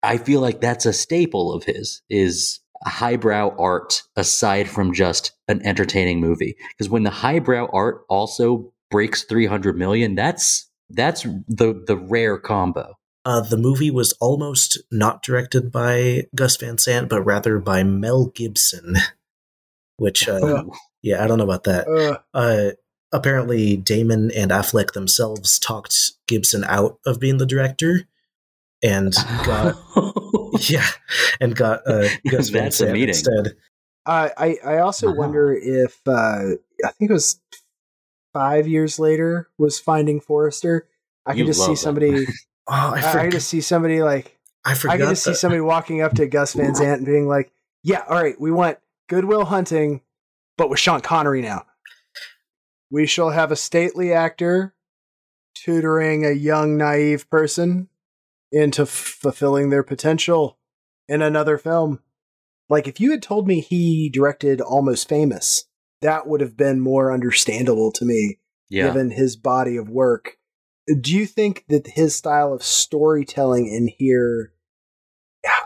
I 0.03 0.17
feel 0.17 0.41
like 0.41 0.63
that's 0.63 0.87
a 0.87 0.95
staple 0.95 1.53
of 1.53 1.65
his 1.65 2.01
is 2.09 2.61
highbrow 2.87 3.55
art 3.59 4.03
aside 4.17 4.69
from 4.69 4.93
just 4.93 5.33
an 5.49 5.65
entertaining 5.65 6.21
movie. 6.21 6.57
Because 6.71 6.91
when 6.91 7.03
the 7.05 7.11
highbrow 7.11 7.69
art 7.73 8.05
also 8.09 8.73
breaks 8.91 9.25
300 9.25 9.77
million, 9.77 10.15
that's 10.15 10.69
that's 10.91 11.23
the 11.23 11.83
the 11.87 11.97
rare 11.97 12.39
combo. 12.39 12.99
Uh, 13.25 13.41
the 13.41 13.57
movie 13.57 13.91
was 13.91 14.13
almost 14.21 14.79
not 14.91 15.23
directed 15.23 15.71
by 15.71 16.25
Gus 16.35 16.57
Van 16.57 16.77
Sant, 16.77 17.09
but 17.09 17.23
rather 17.23 17.59
by 17.61 17.85
Mel 17.85 18.27
Gibson. 18.27 18.97
Which, 19.97 20.29
uh, 20.29 20.41
Uh. 20.41 20.65
yeah, 21.03 21.23
I 21.23 21.29
don't 21.29 21.39
know 21.39 21.45
about 21.45 21.65
that. 21.65 21.87
Uh, 21.87 22.19
Uh, 22.37 22.71
apparently, 23.13 23.77
Damon 23.77 24.33
and 24.33 24.51
Affleck 24.51 24.93
themselves 24.93 25.59
talked 25.61 26.13
Gibson 26.27 26.65
out 26.65 26.99
of 27.07 27.21
being 27.21 27.37
the 27.39 27.47
director, 27.47 28.09
and 28.83 29.15
got 29.47 29.77
yeah, 30.71 30.87
and 31.41 31.55
got 31.57 31.87
uh, 31.87 32.09
Gus 32.31 32.49
Van 32.51 32.71
Sant 32.71 32.93
meeting. 32.93 33.09
instead. 33.11 33.57
I 34.05 34.31
I 34.37 34.57
I 34.75 34.79
also 34.79 35.09
Wow. 35.09 35.15
wonder 35.19 35.53
if 35.53 36.01
uh, 36.07 36.57
I 36.85 36.91
think 36.99 37.11
it 37.11 37.15
was 37.15 37.41
five 38.33 38.67
years 38.67 38.99
later 38.99 39.49
was 39.59 39.79
Finding 39.79 40.21
Forrester. 40.21 40.89
I 41.27 41.33
You 41.35 41.45
could 41.45 41.49
just 41.49 41.61
see 41.65 41.73
that. 41.73 41.77
somebody. 41.79 42.27
Oh, 42.69 42.73
I, 42.95 43.01
I, 43.01 43.19
I 43.21 43.23
could 43.25 43.33
just 43.33 43.49
see 43.49 43.61
somebody 43.61 44.03
like 44.03 44.39
I 44.65 44.75
forgot. 44.75 44.95
I 44.95 44.99
could 44.99 45.09
just 45.11 45.25
see 45.25 45.35
somebody 45.35 45.61
walking 45.61 46.01
up 46.03 46.15
to 46.15 46.27
Gus 46.27 46.55
Van 46.55 46.75
Sant 46.75 46.99
and 46.99 47.07
being 47.07 47.29
like, 47.29 47.53
"Yeah, 47.83 48.05
all 48.09 48.21
right, 48.21 48.41
we 48.41 48.51
want 48.51 48.79
Good 49.09 49.25
Will 49.25 49.45
Hunting, 49.45 50.01
but 50.57 50.69
with 50.71 50.79
Sean 50.81 51.01
Connery 51.01 51.43
now. 51.43 51.67
We 52.91 53.07
shall 53.07 53.31
have 53.31 53.51
a 53.51 53.57
stately 53.57 54.13
actor 54.13 54.75
tutoring 55.55 56.27
a 56.27 56.31
young, 56.33 56.77
naive 56.77 57.29
person 57.31 57.89
into 58.53 58.87
fulfilling 58.87 59.71
their 59.71 59.83
potential 59.83 60.59
in 61.09 61.23
another 61.23 61.59
film. 61.59 62.01
Like 62.69 62.87
if 62.87 63.01
you 63.01 63.11
had 63.11 63.23
told 63.23 63.47
me 63.47 63.61
he 63.61 64.09
directed 64.09 64.61
Almost 64.61 65.09
Famous, 65.09 65.65
that 66.01 66.27
would 66.27 66.41
have 66.41 66.57
been 66.57 66.81
more 66.81 67.13
understandable 67.13 67.93
to 67.93 68.05
me 68.05 68.39
yeah. 68.69 68.87
given 68.87 69.11
his 69.11 69.37
body 69.37 69.77
of 69.77 69.89
work. 69.89 70.37
Do 71.01 71.17
you 71.17 71.27
think 71.27 71.65
that 71.69 71.87
his 71.87 72.15
style 72.15 72.53
of 72.53 72.63
storytelling 72.63 73.67
in 73.67 73.89
here 73.99 74.53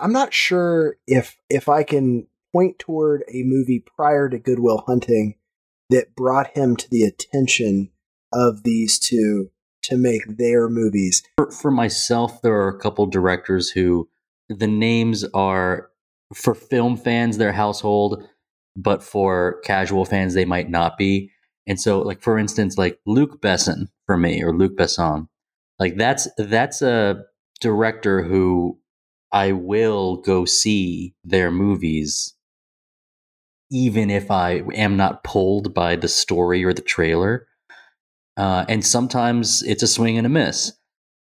I'm 0.01 0.13
not 0.13 0.33
sure 0.33 0.97
if 1.07 1.37
if 1.49 1.69
I 1.69 1.83
can 1.83 2.27
point 2.53 2.79
toward 2.79 3.23
a 3.29 3.43
movie 3.45 3.85
prior 3.97 4.29
to 4.29 4.39
Good 4.39 4.59
Will 4.59 4.85
Hunting 4.87 5.37
that 5.91 6.15
brought 6.17 6.57
him 6.57 6.77
to 6.77 6.91
the 6.91 7.03
attention 7.03 7.91
of 8.33 8.63
these 8.63 8.99
two 8.99 9.51
to 9.87 9.97
make 9.97 10.23
their 10.37 10.69
movies. 10.69 11.23
for, 11.37 11.51
for 11.51 11.71
myself, 11.71 12.43
there 12.43 12.55
are 12.55 12.69
a 12.69 12.79
couple 12.79 13.07
directors 13.07 13.71
who 13.71 14.09
the 14.49 14.67
names 14.67 15.25
are 15.35 15.91
for 16.35 16.55
film 16.55 16.97
fans, 16.97 17.39
their 17.39 17.53
household, 17.53 18.23
but 18.77 19.03
for 19.03 19.61
casual 19.65 20.05
fans, 20.05 20.35
they 20.35 20.45
might 20.45 20.69
not 20.69 20.99
be. 20.99 21.31
And 21.67 21.81
so, 21.81 22.01
like 22.01 22.23
for 22.23 22.39
instance, 22.39 22.79
like 22.79 22.99
Luc 23.07 23.41
Besson 23.41 23.89
for 24.07 24.17
me, 24.17 24.43
or 24.43 24.53
Luc 24.53 24.77
Besson, 24.77 25.29
like 25.79 25.97
that's 25.97 26.29
that's 26.37 26.83
a 26.83 27.25
director 27.61 28.23
who 28.23 28.79
I 29.33 29.53
will 29.53 30.17
go 30.17 30.45
see 30.45 31.15
their 31.25 31.51
movies, 31.51 32.35
even 33.71 34.11
if 34.11 34.31
I 34.31 34.63
am 34.75 34.97
not 34.97 35.25
pulled 35.25 35.75
by 35.75 35.97
the 35.97 36.09
story 36.09 36.65
or 36.65 36.73
the 36.73 36.83
trailer. 36.83 37.47
Uh, 38.37 38.65
and 38.69 38.85
sometimes 38.85 39.63
it's 39.63 39.83
a 39.83 39.89
swing 39.89 40.19
and 40.19 40.27
a 40.27 40.31
miss. 40.31 40.73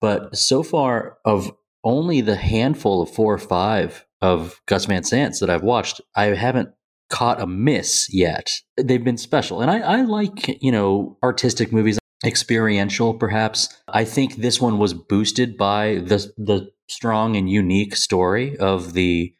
But 0.00 0.36
so 0.36 0.62
far, 0.62 1.18
of 1.24 1.52
only 1.84 2.20
the 2.20 2.36
handful 2.36 3.02
of 3.02 3.10
four 3.10 3.34
or 3.34 3.38
five 3.38 4.06
of 4.20 4.60
Gus 4.66 4.86
Van 4.86 5.04
Sant's 5.04 5.40
that 5.40 5.50
I've 5.50 5.62
watched, 5.62 6.00
I 6.16 6.26
haven't 6.26 6.70
caught 7.10 7.40
a 7.40 7.46
miss 7.46 8.08
yet. 8.12 8.60
They've 8.76 9.04
been 9.04 9.18
special. 9.18 9.60
And 9.60 9.70
I, 9.70 9.80
I 9.80 10.02
like, 10.02 10.62
you 10.62 10.72
know, 10.72 11.18
artistic 11.22 11.72
movies, 11.72 11.98
experiential 12.24 13.14
perhaps. 13.14 13.68
I 13.88 14.04
think 14.04 14.36
this 14.36 14.60
one 14.60 14.78
was 14.78 14.94
boosted 14.94 15.56
by 15.56 16.02
the 16.04 16.32
the 16.36 16.70
strong 16.88 17.36
and 17.36 17.50
unique 17.50 17.96
story 17.96 18.56
of 18.58 18.92
the 18.92 19.34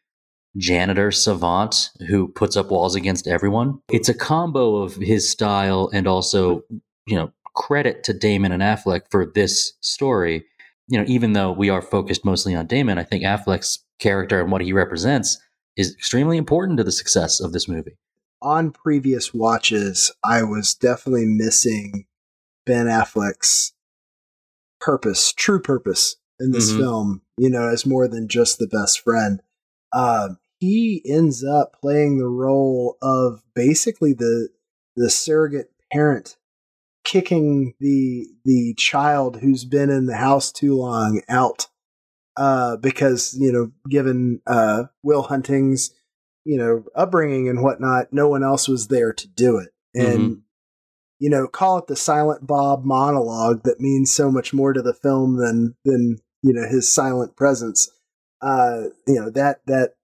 janitor 0.57 1.11
savant 1.11 1.91
who 2.09 2.29
puts 2.29 2.57
up 2.57 2.71
walls 2.71 2.95
against 2.95 3.27
everyone. 3.27 3.81
It's 3.91 4.09
a 4.09 4.15
combo 4.15 4.77
of 4.77 4.97
his 4.97 5.29
style 5.31 5.91
and 5.93 6.07
also, 6.07 6.63
you 7.07 7.17
know, 7.17 7.33
credit 7.55 8.05
to 8.05 8.13
Damon 8.13 8.53
and 8.53 8.63
Affleck 8.63 9.03
for 9.11 9.27
this 9.27 9.75
story. 9.81 10.45
You 10.89 10.99
know, 10.99 11.05
even 11.07 11.33
though 11.33 11.53
we 11.53 11.69
are 11.71 11.83
focused 11.83 12.25
mostly 12.25 12.55
on 12.55 12.67
Damon, 12.67 12.99
I 12.99 13.05
think 13.05 13.25
Affleck's 13.25 13.85
character 13.99 14.41
and 14.41 14.51
what 14.51 14.63
he 14.63 14.73
represents 14.73 15.41
is 15.77 15.95
extremely 15.95 16.37
important 16.37 16.77
to 16.79 16.85
the 16.85 16.93
success 16.93 17.41
of 17.41 17.53
this 17.53 17.69
movie. 17.69 17.97
On 18.43 18.73
previous 18.73 19.33
watches, 19.33 20.11
I 20.25 20.43
was 20.43 20.75
definitely 20.75 21.27
missing 21.27 22.07
Ben 22.67 22.87
Affleck's 22.87 23.73
purpose, 24.81 25.33
true 25.33 25.61
purpose 25.61 26.17
in 26.41 26.51
this 26.51 26.73
Mhm. 26.73 26.77
film, 26.79 27.23
you 27.39 27.49
know, 27.49 27.69
as 27.69 27.87
more 27.87 28.09
than 28.09 28.29
just 28.29 28.59
the 28.59 28.67
best 28.67 29.01
friend. 29.01 29.41
Um, 29.93 30.39
he 30.59 31.03
ends 31.07 31.45
up 31.45 31.77
playing 31.81 32.19
the 32.19 32.27
role 32.29 32.97
of 33.01 33.43
basically 33.55 34.13
the 34.13 34.49
the 34.95 35.09
surrogate 35.09 35.73
parent 35.91 36.37
kicking 37.05 37.75
the 37.81 38.27
the 38.45 38.75
child 38.75 39.41
who's 39.41 39.65
been 39.65 39.91
in 39.91 40.07
the 40.07 40.17
house 40.17 40.53
too 40.53 40.77
long 40.77 41.21
out 41.29 41.67
uh 42.37 42.77
because 42.77 43.37
you 43.39 43.53
know 43.53 43.73
given 43.89 44.41
uh 44.47 44.85
will 45.03 45.23
hunting's 45.23 45.93
you 46.45 46.57
know 46.57 46.85
upbringing 46.95 47.49
and 47.49 47.63
whatnot 47.63 48.13
no 48.13 48.29
one 48.29 48.43
else 48.43 48.69
was 48.69 48.89
there 48.89 49.13
to 49.13 49.29
do 49.29 49.59
it. 49.59 49.71
And 49.95 50.43
you 51.19 51.31
know 51.31 51.47
call 51.47 51.79
it 51.79 51.87
the 51.87 51.97
silent 51.97 52.47
bob 52.47 52.85
monologue 52.85 53.63
that 53.65 53.81
means 53.81 54.15
so 54.15 54.31
much 54.31 54.53
more 54.53 54.73
to 54.73 54.83
the 54.83 54.95
film 54.95 55.37
than 55.37 55.77
than 55.85 56.19
you 56.43 56.53
know 56.53 56.67
his 56.69 56.93
silent 56.93 57.37
presence. 57.37 57.91
Uh 58.41 58.85
you 59.07 59.21
know 59.21 59.31
that 59.31 59.61
that 59.67 59.95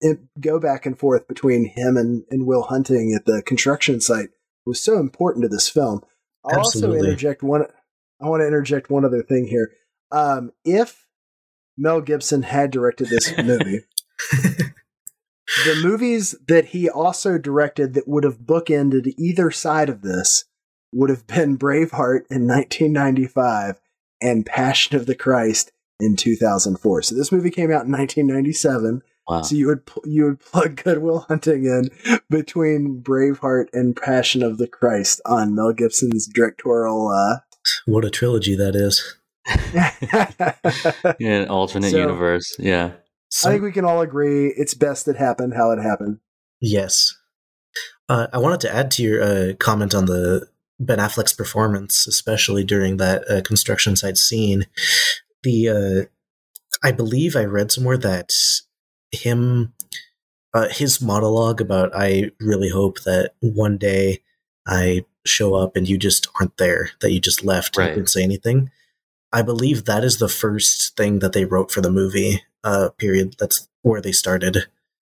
it, 0.00 0.18
go 0.40 0.58
back 0.58 0.84
and 0.84 0.98
forth 0.98 1.28
between 1.28 1.64
him 1.64 1.96
and, 1.96 2.24
and 2.30 2.46
will 2.46 2.64
hunting 2.64 3.14
at 3.14 3.24
the 3.24 3.40
construction 3.42 4.00
site 4.00 4.30
was 4.66 4.80
so 4.82 4.98
important 4.98 5.42
to 5.42 5.48
this 5.48 5.68
film 5.68 6.02
i'll 6.44 6.58
also 6.58 6.92
interject 6.92 7.42
one 7.42 7.64
i 8.20 8.28
want 8.28 8.40
to 8.40 8.46
interject 8.46 8.90
one 8.90 9.04
other 9.04 9.22
thing 9.22 9.46
here 9.46 9.72
um 10.10 10.52
if 10.64 11.06
mel 11.76 12.00
gibson 12.00 12.42
had 12.42 12.70
directed 12.70 13.08
this 13.08 13.36
movie 13.38 13.80
the 15.64 15.80
movies 15.82 16.34
that 16.48 16.66
he 16.66 16.88
also 16.88 17.38
directed 17.38 17.94
that 17.94 18.08
would 18.08 18.24
have 18.24 18.38
bookended 18.38 19.12
either 19.18 19.50
side 19.50 19.88
of 19.88 20.02
this 20.02 20.44
would 20.92 21.10
have 21.10 21.26
been 21.26 21.58
Braveheart 21.58 22.26
in 22.30 22.46
1995 22.46 23.80
and 24.20 24.46
Passion 24.46 24.96
of 24.96 25.06
the 25.06 25.14
Christ 25.14 25.72
in 25.98 26.16
2004. 26.16 27.02
So 27.02 27.14
this 27.14 27.32
movie 27.32 27.50
came 27.50 27.70
out 27.70 27.86
in 27.86 27.92
1997. 27.92 29.02
Wow. 29.28 29.42
So 29.42 29.54
you 29.54 29.68
would 29.68 29.86
pl- 29.86 30.02
you 30.06 30.24
would 30.24 30.40
plug 30.40 30.76
Good 30.84 30.98
Will 30.98 31.20
Hunting 31.20 31.64
in 31.64 31.90
between 32.28 33.02
Braveheart 33.02 33.66
and 33.72 33.96
Passion 33.96 34.42
of 34.42 34.58
the 34.58 34.66
Christ 34.66 35.20
on 35.24 35.54
Mel 35.54 35.72
Gibson's 35.72 36.26
directorial. 36.26 37.08
Uh... 37.08 37.38
what 37.86 38.04
a 38.04 38.10
trilogy 38.10 38.56
that 38.56 38.74
is. 38.74 39.16
I 39.46 41.14
Yeah, 41.18 41.42
an 41.42 41.48
alternate 41.48 41.90
So- 41.90 41.98
universe. 41.98 42.56
Yeah. 42.58 42.92
I 43.44 43.52
think 43.52 43.62
we 43.62 43.72
can 43.72 43.86
all 43.86 44.02
agree 44.02 44.48
it's 44.58 44.74
best 44.74 45.08
it 45.08 45.16
happened 45.16 45.54
how 45.54 45.70
it 45.70 45.80
happened. 45.82 46.18
Yes. 46.60 47.16
Uh, 48.06 48.26
I 48.30 48.36
wanted 48.36 48.60
to 48.60 48.74
add 48.74 48.90
to 48.92 49.02
your 49.02 49.22
uh, 49.22 49.52
comment 49.58 49.94
on 49.94 50.04
the 50.04 50.48
Ben 50.78 50.98
Affleck's 50.98 51.32
performance, 51.32 52.06
especially 52.06 52.62
during 52.62 52.98
that 52.98 53.24
uh, 53.30 53.40
construction 53.40 53.96
site 53.96 54.18
scene. 54.18 54.66
The 55.44 55.68
uh, 55.68 56.86
I 56.86 56.92
believe 56.92 57.34
I 57.34 57.44
read 57.44 57.72
somewhere 57.72 57.96
that 57.98 58.32
him 59.12 59.72
uh, 60.54 60.68
his 60.68 61.00
monologue 61.00 61.60
about 61.60 61.90
I 61.94 62.30
really 62.40 62.68
hope 62.68 63.02
that 63.04 63.32
one 63.40 63.78
day 63.78 64.20
I 64.66 65.04
show 65.24 65.54
up 65.54 65.76
and 65.76 65.88
you 65.88 65.96
just 65.96 66.28
aren't 66.38 66.56
there, 66.58 66.90
that 67.00 67.10
you 67.12 67.20
just 67.20 67.44
left 67.44 67.76
Right. 67.76 67.86
and 67.88 67.96
didn't 67.96 68.10
say 68.10 68.22
anything. 68.22 68.70
I 69.32 69.40
believe 69.42 69.84
that 69.86 70.04
is 70.04 70.18
the 70.18 70.28
first 70.28 70.94
thing 70.96 71.20
that 71.20 71.32
they 71.32 71.46
wrote 71.46 71.70
for 71.70 71.80
the 71.80 71.90
movie. 71.90 72.42
Uh, 72.64 72.90
period. 72.98 73.36
That's 73.38 73.66
where 73.82 74.00
they 74.00 74.12
started, 74.12 74.66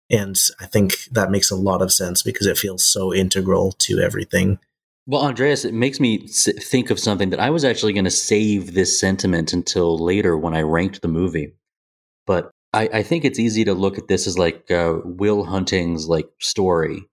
and 0.10 0.38
I 0.60 0.66
think 0.66 1.06
that 1.12 1.32
makes 1.32 1.50
a 1.52 1.56
lot 1.56 1.82
of 1.82 1.94
sense 1.94 2.22
because 2.24 2.46
it 2.48 2.58
feels 2.58 2.84
so 2.84 3.14
integral 3.14 3.72
to 3.74 4.00
everything. 4.00 4.60
Well, 5.06 5.22
Andreas, 5.22 5.64
it 5.64 5.74
makes 5.74 6.02
me 6.02 6.28
think 6.28 6.90
of 6.90 7.00
something 7.00 7.30
that 7.30 7.40
I 7.40 7.50
was 7.50 7.64
actually 7.64 7.94
going 7.94 8.04
to 8.04 8.12
save 8.12 8.74
this 8.74 9.00
sentiment 9.00 9.54
until 9.54 9.98
later 9.98 10.38
when 10.38 10.54
I 10.54 10.64
ranked 10.64 11.02
the 11.02 11.08
movie. 11.08 11.54
I, 12.74 12.90
I 12.94 13.04
think 13.04 13.26
it's 13.26 13.40
easy 13.40 13.64
to 13.66 13.74
look 13.74 13.98
at 13.98 14.08
this 14.08 14.28
as 14.28 14.38
like 14.38 14.70
uh, 14.70 14.98
Will 15.04 15.46
Hunting's 15.46 16.08
like 16.08 16.30
story. 16.40 17.08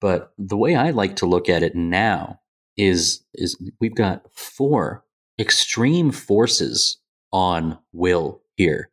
But 0.00 0.32
the 0.38 0.56
way 0.56 0.74
I 0.76 0.90
like 0.90 1.16
to 1.16 1.26
look 1.26 1.48
at 1.48 1.62
it 1.62 1.74
now 1.74 2.40
is 2.76 3.24
is 3.34 3.56
we've 3.80 3.94
got 3.94 4.24
four 4.32 5.04
extreme 5.38 6.10
forces 6.10 6.98
on 7.32 7.78
Will 7.92 8.42
here. 8.56 8.90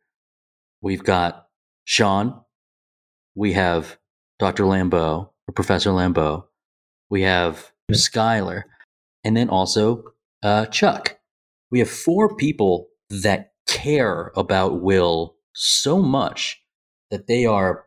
We've 0.82 1.04
got 1.04 1.46
Sean. 1.84 2.40
We 3.34 3.52
have 3.52 3.98
Dr. 4.38 4.64
Lambeau 4.64 5.30
or 5.48 5.54
Professor 5.54 5.90
Lambeau. 5.90 6.44
We 7.08 7.22
have 7.22 7.72
Skylar, 7.92 8.64
and 9.22 9.36
then 9.36 9.48
also 9.48 10.04
uh, 10.42 10.66
Chuck. 10.66 11.18
We 11.70 11.78
have 11.78 11.90
four 11.90 12.34
people 12.34 12.88
that 13.10 13.52
care 13.66 14.32
about 14.36 14.82
Will 14.82 15.35
so 15.56 16.00
much 16.02 16.62
that 17.10 17.28
they 17.28 17.46
are 17.46 17.86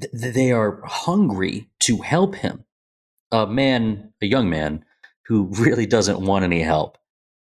th- 0.00 0.34
they 0.34 0.52
are 0.52 0.80
hungry 0.84 1.68
to 1.80 1.98
help 1.98 2.36
him. 2.36 2.64
A 3.32 3.46
man, 3.46 4.12
a 4.22 4.26
young 4.26 4.50
man, 4.50 4.84
who 5.26 5.46
really 5.58 5.86
doesn't 5.86 6.20
want 6.22 6.44
any 6.44 6.62
help, 6.62 6.98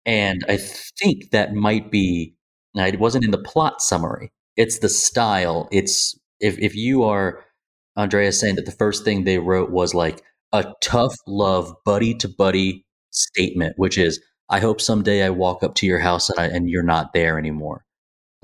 and 0.07 0.45
I 0.49 0.59
think 0.59 1.33
that 1.33 1.55
might 1.55 1.91
be. 1.93 2.35
It 2.77 3.01
wasn't 3.01 3.25
in 3.25 3.33
the 3.33 3.39
plot 3.39 3.83
summary. 3.83 4.33
It's 4.57 4.81
the 4.81 4.91
style. 4.91 5.69
It's 5.73 6.19
if 6.41 6.59
if 6.61 6.77
you 6.77 7.05
are 7.05 7.45
Andreas 7.99 8.41
saying 8.41 8.57
that 8.57 8.67
the 8.67 8.73
first 8.73 9.05
thing 9.05 9.25
they 9.25 9.39
wrote 9.39 9.71
was 9.71 9.95
like 9.95 10.23
a 10.53 10.75
tough 10.83 11.17
love 11.29 11.75
buddy 11.87 12.15
to 12.17 12.29
buddy 12.29 12.87
statement, 13.13 13.75
which 13.79 13.99
is, 13.99 14.21
I 14.51 14.61
hope 14.61 14.81
someday 14.83 15.25
I 15.25 15.31
walk 15.31 15.63
up 15.65 15.75
to 15.77 15.87
your 15.87 16.01
house 16.01 16.31
and, 16.31 16.41
I, 16.41 16.47
and 16.49 16.69
you're 16.71 16.83
not 16.85 17.15
there 17.15 17.39
anymore. 17.39 17.86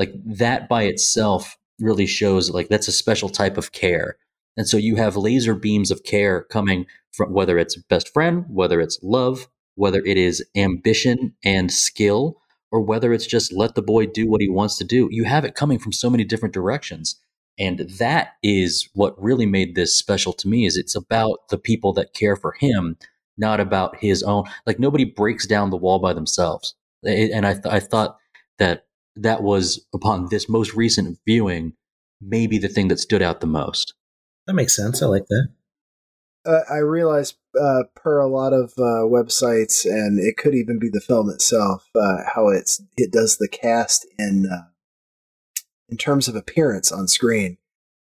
Like 0.02 0.38
that 0.38 0.68
by 0.68 0.84
itself 0.84 1.56
really 1.78 2.06
shows 2.06 2.50
like 2.50 2.68
that's 2.68 2.88
a 2.88 2.92
special 2.92 3.28
type 3.28 3.56
of 3.56 3.72
care. 3.72 4.16
And 4.56 4.68
so 4.68 4.76
you 4.76 4.96
have 4.96 5.16
laser 5.16 5.54
beams 5.54 5.90
of 5.90 6.04
care 6.04 6.42
coming 6.42 6.86
from 7.12 7.32
whether 7.32 7.58
it's 7.58 7.76
best 7.76 8.12
friend, 8.12 8.44
whether 8.48 8.80
it's 8.80 8.98
love, 9.02 9.48
whether 9.76 10.02
it 10.04 10.16
is 10.16 10.44
ambition 10.56 11.34
and 11.44 11.72
skill, 11.72 12.38
or 12.70 12.80
whether 12.80 13.12
it's 13.12 13.26
just 13.26 13.52
let 13.52 13.74
the 13.74 13.82
boy 13.82 14.06
do 14.06 14.28
what 14.28 14.40
he 14.40 14.48
wants 14.48 14.76
to 14.78 14.84
do. 14.84 15.08
You 15.10 15.24
have 15.24 15.44
it 15.44 15.54
coming 15.54 15.78
from 15.78 15.92
so 15.92 16.10
many 16.10 16.24
different 16.24 16.54
directions 16.54 17.20
and 17.58 17.80
that 17.98 18.34
is 18.42 18.88
what 18.94 19.20
really 19.22 19.46
made 19.46 19.74
this 19.74 19.96
special 19.96 20.32
to 20.32 20.48
me 20.48 20.64
is 20.66 20.76
it's 20.76 20.94
about 20.94 21.48
the 21.48 21.58
people 21.58 21.92
that 21.92 22.14
care 22.14 22.36
for 22.36 22.52
him 22.52 22.96
not 23.36 23.60
about 23.60 23.96
his 23.96 24.22
own 24.22 24.44
like 24.66 24.78
nobody 24.78 25.04
breaks 25.04 25.46
down 25.46 25.70
the 25.70 25.76
wall 25.76 25.98
by 25.98 26.12
themselves 26.12 26.74
and 27.04 27.46
i, 27.46 27.52
th- 27.52 27.66
I 27.66 27.80
thought 27.80 28.16
that 28.58 28.86
that 29.16 29.42
was 29.42 29.84
upon 29.94 30.28
this 30.30 30.48
most 30.48 30.74
recent 30.74 31.18
viewing 31.26 31.74
maybe 32.20 32.58
the 32.58 32.68
thing 32.68 32.88
that 32.88 33.00
stood 33.00 33.22
out 33.22 33.40
the 33.40 33.46
most 33.46 33.94
That 34.46 34.54
makes 34.54 34.74
sense. 34.76 35.02
I 35.02 35.06
like 35.06 35.26
that. 35.26 35.48
uh, 36.46 36.60
I 36.72 36.78
realize 36.78 37.34
uh, 37.60 37.82
per 37.94 38.18
a 38.18 38.26
lot 38.28 38.52
of 38.52 38.72
uh, 38.78 39.04
websites, 39.06 39.84
and 39.84 40.18
it 40.18 40.36
could 40.36 40.54
even 40.54 40.78
be 40.78 40.88
the 40.88 41.00
film 41.00 41.28
itself, 41.30 41.88
uh, 41.94 42.18
how 42.34 42.48
it's 42.48 42.82
it 42.96 43.12
does 43.12 43.36
the 43.36 43.48
cast 43.48 44.06
in 44.18 44.48
uh, 44.50 44.68
in 45.88 45.96
terms 45.98 46.28
of 46.28 46.34
appearance 46.36 46.90
on 46.90 47.06
screen. 47.08 47.58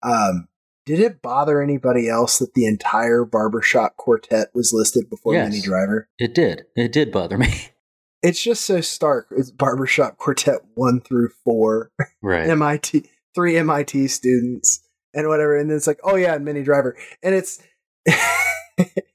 Um, 0.03 0.47
did 0.85 0.99
it 0.99 1.21
bother 1.21 1.61
anybody 1.61 2.09
else 2.09 2.39
that 2.39 2.53
the 2.53 2.65
entire 2.65 3.23
barbershop 3.25 3.97
quartet 3.97 4.49
was 4.53 4.71
listed 4.73 5.09
before 5.09 5.33
Yes. 5.33 5.49
Minnie 5.51 5.61
Driver? 5.63 6.07
it 6.19 6.33
did 6.35 6.65
it 6.75 6.91
did 6.91 7.11
bother 7.11 7.37
me 7.37 7.47
It's 8.23 8.41
just 8.41 8.65
so 8.65 8.81
stark. 8.81 9.27
It's 9.31 9.51
barbershop 9.51 10.17
quartet 10.17 10.61
one 10.75 11.01
through 11.01 11.29
four. 11.43 11.91
right 12.21 12.49
MIT 12.49 13.09
three 13.33 13.57
MIT 13.57 14.07
students 14.07 14.87
and 15.13 15.27
whatever, 15.27 15.57
and 15.57 15.69
then 15.69 15.77
it's 15.77 15.87
like, 15.87 15.99
oh 16.03 16.15
yeah, 16.15 16.35
and 16.35 16.45
Minnie 16.45 16.63
Driver, 16.63 16.95
and 17.23 17.35
it's 17.35 17.61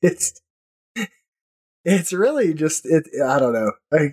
it's 0.03 0.41
it's 1.85 2.13
really 2.13 2.55
just 2.55 2.85
it. 2.85 3.07
I 3.25 3.39
don't 3.39 3.53
know. 3.53 3.73
I 3.93 4.11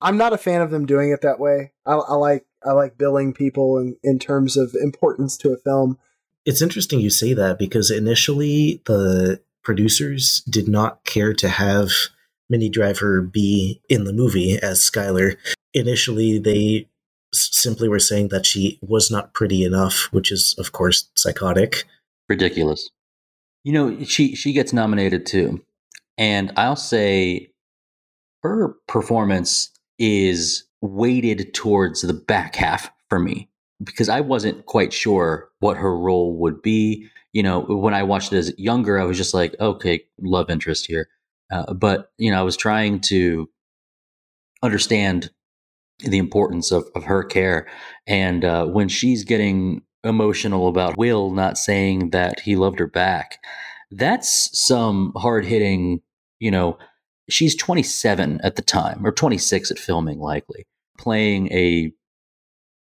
I'm 0.00 0.16
not 0.16 0.32
a 0.32 0.38
fan 0.38 0.62
of 0.62 0.70
them 0.70 0.86
doing 0.86 1.10
it 1.10 1.22
that 1.22 1.40
way. 1.40 1.72
I, 1.84 1.94
I 1.94 2.14
like 2.14 2.46
I 2.64 2.72
like 2.72 2.98
billing 2.98 3.34
people 3.34 3.78
in 3.78 3.96
in 4.02 4.18
terms 4.18 4.56
of 4.56 4.74
importance 4.80 5.36
to 5.38 5.52
a 5.52 5.56
film. 5.56 5.98
It's 6.44 6.62
interesting 6.62 7.00
you 7.00 7.10
say 7.10 7.34
that 7.34 7.58
because 7.58 7.90
initially 7.90 8.82
the 8.86 9.42
producers 9.62 10.42
did 10.48 10.68
not 10.68 11.04
care 11.04 11.34
to 11.34 11.48
have 11.48 11.90
Minnie 12.48 12.68
Driver 12.68 13.20
be 13.20 13.80
in 13.88 14.04
the 14.04 14.12
movie 14.12 14.58
as 14.58 14.80
Skylar. 14.80 15.36
Initially, 15.74 16.38
they 16.38 16.88
simply 17.32 17.88
were 17.88 17.98
saying 17.98 18.28
that 18.28 18.46
she 18.46 18.78
was 18.80 19.10
not 19.10 19.34
pretty 19.34 19.64
enough, 19.64 20.08
which 20.12 20.32
is, 20.32 20.54
of 20.58 20.72
course, 20.72 21.08
psychotic. 21.14 21.84
ridiculous. 22.28 22.88
You 23.64 23.72
know, 23.72 24.04
she 24.04 24.34
she 24.34 24.52
gets 24.52 24.72
nominated 24.72 25.26
too, 25.26 25.62
and 26.16 26.52
I'll 26.56 26.76
say 26.76 27.50
her 28.42 28.76
performance 28.86 29.70
is 29.98 30.64
weighted 30.80 31.52
towards 31.54 32.02
the 32.02 32.14
back 32.14 32.54
half 32.54 32.90
for 33.08 33.18
me 33.18 33.48
because 33.82 34.08
I 34.08 34.20
wasn't 34.20 34.66
quite 34.66 34.92
sure 34.92 35.50
what 35.58 35.76
her 35.76 35.96
role 35.96 36.36
would 36.36 36.62
be. 36.62 37.08
You 37.32 37.42
know, 37.42 37.60
when 37.60 37.94
I 37.94 38.04
watched 38.04 38.32
it 38.32 38.38
as 38.38 38.58
younger, 38.58 38.98
I 38.98 39.04
was 39.04 39.16
just 39.16 39.34
like, 39.34 39.54
okay, 39.60 40.04
love 40.20 40.50
interest 40.50 40.86
here, 40.86 41.08
uh, 41.50 41.72
but 41.74 42.10
you 42.18 42.30
know, 42.30 42.38
I 42.38 42.42
was 42.42 42.56
trying 42.56 43.00
to 43.02 43.48
understand 44.62 45.30
the 46.00 46.18
importance 46.18 46.70
of, 46.70 46.88
of 46.94 47.04
her 47.04 47.24
care. 47.24 47.66
And 48.06 48.44
uh, 48.44 48.66
when 48.66 48.88
she's 48.88 49.24
getting 49.24 49.82
emotional 50.04 50.68
about 50.68 50.96
Will 50.96 51.30
not 51.30 51.58
saying 51.58 52.10
that 52.10 52.40
he 52.40 52.56
loved 52.56 52.78
her 52.78 52.86
back, 52.86 53.38
that's 53.90 54.50
some 54.58 55.12
hard 55.16 55.44
hitting, 55.44 56.00
you 56.38 56.50
know, 56.50 56.78
she's 57.28 57.56
27 57.56 58.40
at 58.42 58.56
the 58.56 58.62
time, 58.62 59.04
or 59.04 59.12
26 59.12 59.70
at 59.70 59.78
filming, 59.78 60.18
likely, 60.18 60.66
playing 60.98 61.52
a, 61.52 61.92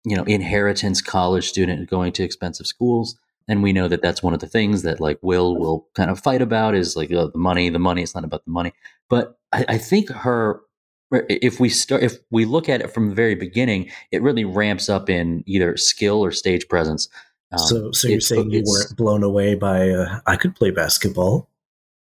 you 0.05 0.17
know, 0.17 0.25
inheritance 0.25 1.01
college 1.01 1.49
student 1.49 1.89
going 1.89 2.13
to 2.13 2.25
expensive 2.25 2.67
schools. 2.67 3.19
And 3.49 3.63
we 3.63 3.73
know 3.73 3.89
that 3.89 4.03
that's 4.03 4.23
one 4.23 4.35
of 4.35 4.41
the 4.41 4.47
things 4.47 4.83
that 4.83 5.01
like 5.01 5.19
Will 5.23 5.57
will 5.57 5.89
kind 5.95 6.11
of 6.11 6.21
fight 6.21 6.43
about 6.43 6.75
is 6.75 6.97
like 6.97 7.11
uh, 7.11 7.29
the 7.29 7.39
money, 7.39 7.71
the 7.71 7.79
money. 7.79 8.03
It's 8.03 8.15
not 8.15 8.25
about 8.25 8.45
the 8.45 8.51
money. 8.51 8.73
But 9.09 9.39
I, 9.53 9.65
I 9.69 9.79
think 9.79 10.11
her 10.11 10.61
if 11.11 11.59
we 11.59 11.71
start 11.71 12.03
if 12.03 12.19
we 12.31 12.45
look 12.45 12.69
at 12.69 12.83
it 12.83 12.91
from 12.93 13.09
the 13.09 13.15
very 13.15 13.35
beginning 13.35 13.91
it 14.13 14.21
really 14.21 14.45
ramps 14.45 14.91
up 14.91 15.09
in 15.09 15.43
either 15.47 15.75
skill 15.79 16.23
or 16.23 16.31
stage 16.31 16.69
presence 16.69 17.09
Um, 17.51 17.59
so, 17.59 17.93
so 17.93 18.09
you're 18.09 18.19
it's- 18.19 18.29
saying 18.29 18.51
you 18.51 18.63
weren't 18.67 18.95
blown 18.95 19.23
away 19.23 19.55
by, 19.55 19.89
uh, 19.89 20.21
I 20.27 20.37
could 20.37 20.55
play 20.55 20.71
basketball. 20.71 21.49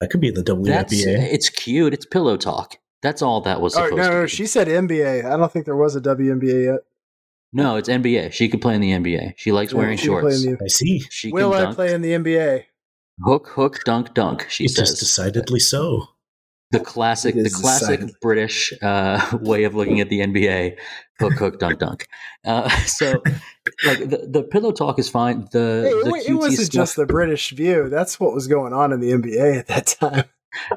I 0.03 0.07
could 0.09 0.20
be 0.20 0.28
in 0.28 0.35
the 0.35 0.43
that's 0.43 0.93
WNBA. 0.95 1.33
it's 1.33 1.49
cute 1.49 1.95
it's 1.95 2.05
pillow 2.05 2.37
talk 2.37 2.76
that's 3.01 3.22
all 3.22 3.41
that 3.41 3.62
was 3.62 3.74
Oh 3.74 3.85
supposed 3.85 3.97
no, 3.97 4.09
to 4.11 4.14
no, 4.16 4.22
be. 4.24 4.28
she 4.28 4.45
said 4.47 4.68
NBA. 4.68 5.24
I 5.24 5.37
don't 5.39 5.51
think 5.51 5.64
there 5.64 5.74
was 5.76 5.97
a 5.97 6.01
WNBA 6.03 6.64
yet. 6.66 6.80
No 7.53 7.77
it's 7.77 7.89
nba 7.89 8.33
she 8.33 8.49
could 8.49 8.61
play 8.63 8.75
in 8.75 8.81
the 8.81 8.91
nba 8.93 9.35
she 9.37 9.53
likes 9.53 9.73
Yeah, 9.73 9.79
wearing 9.79 9.99
she 9.99 10.07
shorts 10.07 10.43
the- 10.43 10.59
I 10.63 10.69
see. 10.69 11.01
she 11.11 11.31
Will 11.33 11.51
can 11.51 11.61
I 11.61 11.65
dunk 11.65 11.77
play 11.77 11.93
in 11.95 12.03
the 12.03 12.13
NBA? 12.13 12.65
hook 13.25 13.49
hook 13.49 13.85
dunk 13.85 14.15
dunk 14.15 14.47
she 14.49 14.65
It's 14.65 14.75
says 14.77 14.91
just 14.91 15.01
decidedly 15.01 15.61
so. 15.61 16.09
the 16.71 16.81
classic 16.81 17.35
the 17.35 17.51
classic 17.51 18.01
decidedly. 18.01 18.15
british 18.23 18.73
uh, 18.83 19.39
way 19.43 19.65
of 19.65 19.75
looking 19.75 20.01
at 20.01 20.09
the 20.09 20.21
nba 20.21 20.77
hook 21.21 21.35
hook 21.35 21.59
dunk 21.61 21.79
dunk 21.79 22.07
uh, 22.47 22.69
so 22.87 23.23
like 23.87 23.99
the, 24.09 24.27
the 24.31 24.43
pillow 24.43 24.73
talk 24.73 24.99
is 24.99 25.09
fine 25.09 25.47
the, 25.53 25.83
Hey, 25.85 25.91
it, 25.99 26.05
the 26.05 26.11
wa- 26.11 26.17
it 26.27 26.33
wasn't 26.35 26.67
stuff- 26.67 26.73
just 26.73 26.97
the 26.97 27.07
British 27.07 27.51
view. 27.51 27.89
That's 27.91 28.19
what 28.19 28.33
was 28.35 28.49
going 28.49 28.73
on 28.73 28.93
in 28.93 29.01
the 29.01 29.13
NBA 29.13 29.59
at 29.59 29.67
that 29.69 29.87
time. 29.87 30.25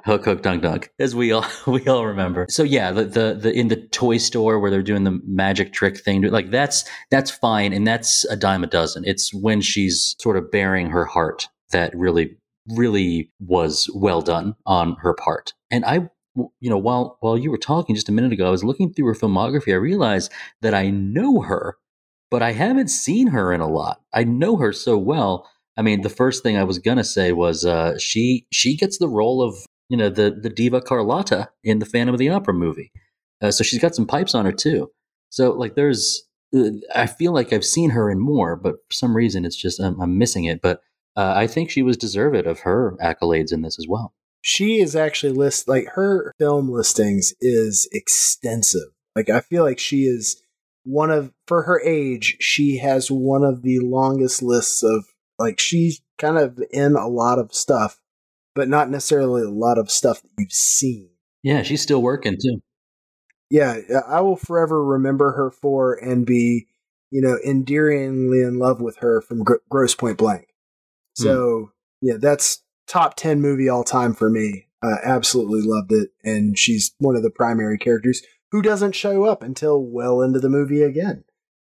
Hook 0.06 0.26
hook 0.26 0.42
dunk 0.42 0.62
dunk 0.62 0.92
as 1.00 1.16
we 1.16 1.32
all 1.32 1.46
we 1.68 1.86
all 1.88 2.06
remember 2.06 2.46
so 2.50 2.64
yeah 2.64 2.92
the, 2.92 3.04
the 3.04 3.38
the 3.40 3.52
in 3.54 3.68
the 3.68 3.76
toy 3.76 4.18
store 4.18 4.60
where 4.60 4.72
they're 4.72 4.82
doing 4.82 5.04
the 5.04 5.20
magic 5.26 5.74
trick 5.74 5.98
thing 5.98 6.22
like 6.24 6.52
that's 6.52 6.84
that's 7.12 7.32
fine 7.32 7.74
and 7.74 7.88
that's 7.88 8.26
a 8.26 8.36
dime 8.36 8.64
a 8.64 8.68
dozen 8.68 9.04
it's 9.06 9.34
when 9.34 9.62
she's 9.62 10.16
sort 10.20 10.38
of 10.38 10.50
bearing 10.52 10.90
her 10.90 11.06
heart 11.06 11.48
that 11.72 11.96
really 11.96 12.38
really 12.68 13.32
was 13.40 13.90
well 13.94 14.22
done 14.22 14.56
on 14.66 14.96
her 15.02 15.14
part. 15.14 15.54
And 15.72 15.86
I, 15.86 16.10
you 16.36 16.70
know, 16.70 16.78
while 16.78 17.18
while 17.22 17.38
you 17.38 17.52
were 17.52 17.58
talking 17.58 17.96
just 17.96 18.10
a 18.10 18.12
minute 18.12 18.34
ago, 18.34 18.48
I 18.48 18.52
was 18.52 18.64
looking 18.64 18.94
through 18.94 19.08
her 19.08 19.14
filmography. 19.14 19.72
I 19.72 19.78
realized 19.78 20.32
that 20.62 20.74
I 20.74 20.90
know 20.90 21.42
her, 21.42 21.78
but 22.30 22.42
I 22.42 22.52
haven't 22.52 22.90
seen 22.90 23.28
her 23.28 23.54
in 23.54 23.62
a 23.62 23.70
lot. 23.70 24.02
I 24.14 24.24
know 24.24 24.58
her 24.58 24.74
so 24.74 24.98
well. 24.98 25.50
I 25.78 25.82
mean, 25.82 26.02
the 26.02 26.10
first 26.10 26.44
thing 26.44 26.58
I 26.58 26.64
was 26.64 26.80
gonna 26.80 27.04
say 27.04 27.32
was 27.32 27.66
uh, 27.66 27.98
she 27.98 28.48
she 28.52 28.76
gets 28.78 28.98
the 28.98 29.10
role 29.10 29.42
of 29.42 29.56
you 29.90 29.98
know 29.98 30.10
the 30.10 30.32
the 30.32 30.50
diva 30.50 30.82
Carlotta 30.82 31.50
in 31.64 31.80
the 31.80 31.86
Phantom 31.86 32.14
of 32.14 32.20
the 32.20 32.30
Opera 32.30 32.54
movie, 32.54 32.92
uh, 33.42 33.52
so 33.52 33.64
she's 33.64 33.82
got 33.82 33.96
some 33.96 34.08
pipes 34.08 34.34
on 34.34 34.46
her 34.46 34.52
too. 34.52 34.92
So 35.30 35.52
like, 35.52 35.76
there's 35.76 36.24
uh, 36.56 36.70
I 36.94 37.08
feel 37.08 37.34
like 37.34 37.52
I've 37.52 37.66
seen 37.66 37.92
her 37.92 38.10
in 38.10 38.20
more, 38.20 38.56
but 38.56 38.76
for 38.88 38.94
some 38.94 39.16
reason 39.16 39.46
it's 39.46 39.58
just 39.58 39.80
I'm, 39.82 40.00
I'm 40.00 40.18
missing 40.18 40.46
it. 40.46 40.62
But 40.62 40.82
uh, 41.16 41.34
I 41.36 41.48
think 41.48 41.70
she 41.70 41.82
was 41.82 41.98
deserved 41.98 42.48
of 42.48 42.62
her 42.62 42.96
accolades 43.02 43.52
in 43.52 43.62
this 43.62 43.80
as 43.80 43.86
well. 43.88 44.14
She 44.42 44.80
is 44.80 44.96
actually 44.96 45.34
list 45.34 45.68
like 45.68 45.88
her 45.96 46.34
film 46.38 46.70
listings 46.70 47.34
is 47.42 47.90
extensive. 47.92 48.90
Like 49.16 49.30
I 49.30 49.42
feel 49.42 49.64
like 49.64 49.80
she 49.80 50.04
is 50.04 50.42
one 50.84 51.10
of 51.10 51.32
for 51.48 51.64
her 51.64 51.82
age, 51.82 52.38
she 52.40 52.78
has 52.78 53.10
one 53.10 53.44
of 53.44 53.64
the 53.64 53.80
longest 53.80 54.42
lists 54.42 54.84
of 54.84 55.06
like 55.38 55.60
she's 55.60 56.02
kind 56.18 56.38
of 56.38 56.60
in 56.72 56.96
a 56.96 57.08
lot 57.08 57.40
of 57.40 57.54
stuff, 57.54 58.00
but 58.54 58.70
not 58.70 58.90
necessarily 58.90 59.44
a 59.44 59.50
lot 59.50 59.78
of 59.78 59.92
stuff 59.92 60.22
that 60.22 60.30
you've 60.38 60.52
seen. 60.52 61.10
Yeah, 61.44 61.64
she's 61.64 61.82
still 61.82 62.02
working 62.02 62.38
too. 62.42 62.62
Yeah, 63.50 63.80
I 64.08 64.22
will 64.22 64.36
forever 64.36 64.84
remember 64.84 65.34
her 65.34 65.52
for 65.52 65.94
and 65.94 66.26
be, 66.26 66.68
you 67.12 67.22
know, 67.22 67.38
endearingly 67.46 68.42
in 68.42 68.58
love 68.58 68.82
with 68.82 68.98
her 68.98 69.22
from 69.22 69.44
Gr- 69.44 69.56
Grosse 69.70 69.96
Pointe 69.96 70.18
Blank. 70.18 70.48
So 71.14 71.36
mm. 71.36 71.70
yeah, 72.02 72.16
that's 72.18 72.64
top 72.88 73.16
ten 73.16 73.42
movie 73.42 73.70
all 73.70 73.84
time 73.84 74.14
for 74.14 74.30
me. 74.30 74.68
Uh, 74.82 74.98
absolutely 75.04 75.62
loved 75.64 75.92
it, 75.92 76.10
and 76.24 76.58
she's 76.58 76.94
one 77.00 77.16
of 77.16 77.24
the 77.24 77.30
primary 77.30 77.78
characters 77.78 78.22
who 78.52 78.62
doesn't 78.62 78.94
show 78.94 79.26
up 79.26 79.44
until 79.44 79.84
well 79.84 80.22
into 80.22 80.40
the 80.40 80.50
movie 80.50 80.82
again. 80.82 81.24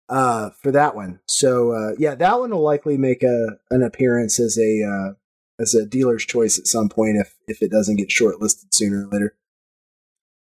Uh, 0.10 0.52
for 0.62 0.72
that 0.72 0.96
one, 0.96 1.20
so 1.28 1.72
uh, 1.72 1.92
yeah, 1.98 2.16
that 2.16 2.40
one 2.40 2.52
will 2.52 2.62
likely 2.62 2.98
make 2.98 3.24
a 3.24 3.58
an 3.70 3.84
appearance 3.84 4.40
as 4.40 4.58
a 4.58 4.84
uh, 4.84 5.14
as 5.62 5.76
a 5.76 5.86
dealer's 5.86 6.26
choice 6.26 6.58
at 6.58 6.66
some 6.66 6.88
point 6.88 7.18
if 7.18 7.36
if 7.48 7.62
it 7.62 7.72
doesn't 7.72 7.98
get 7.98 8.10
shortlisted 8.10 8.68
sooner 8.72 9.06
or 9.06 9.10
later. 9.12 9.36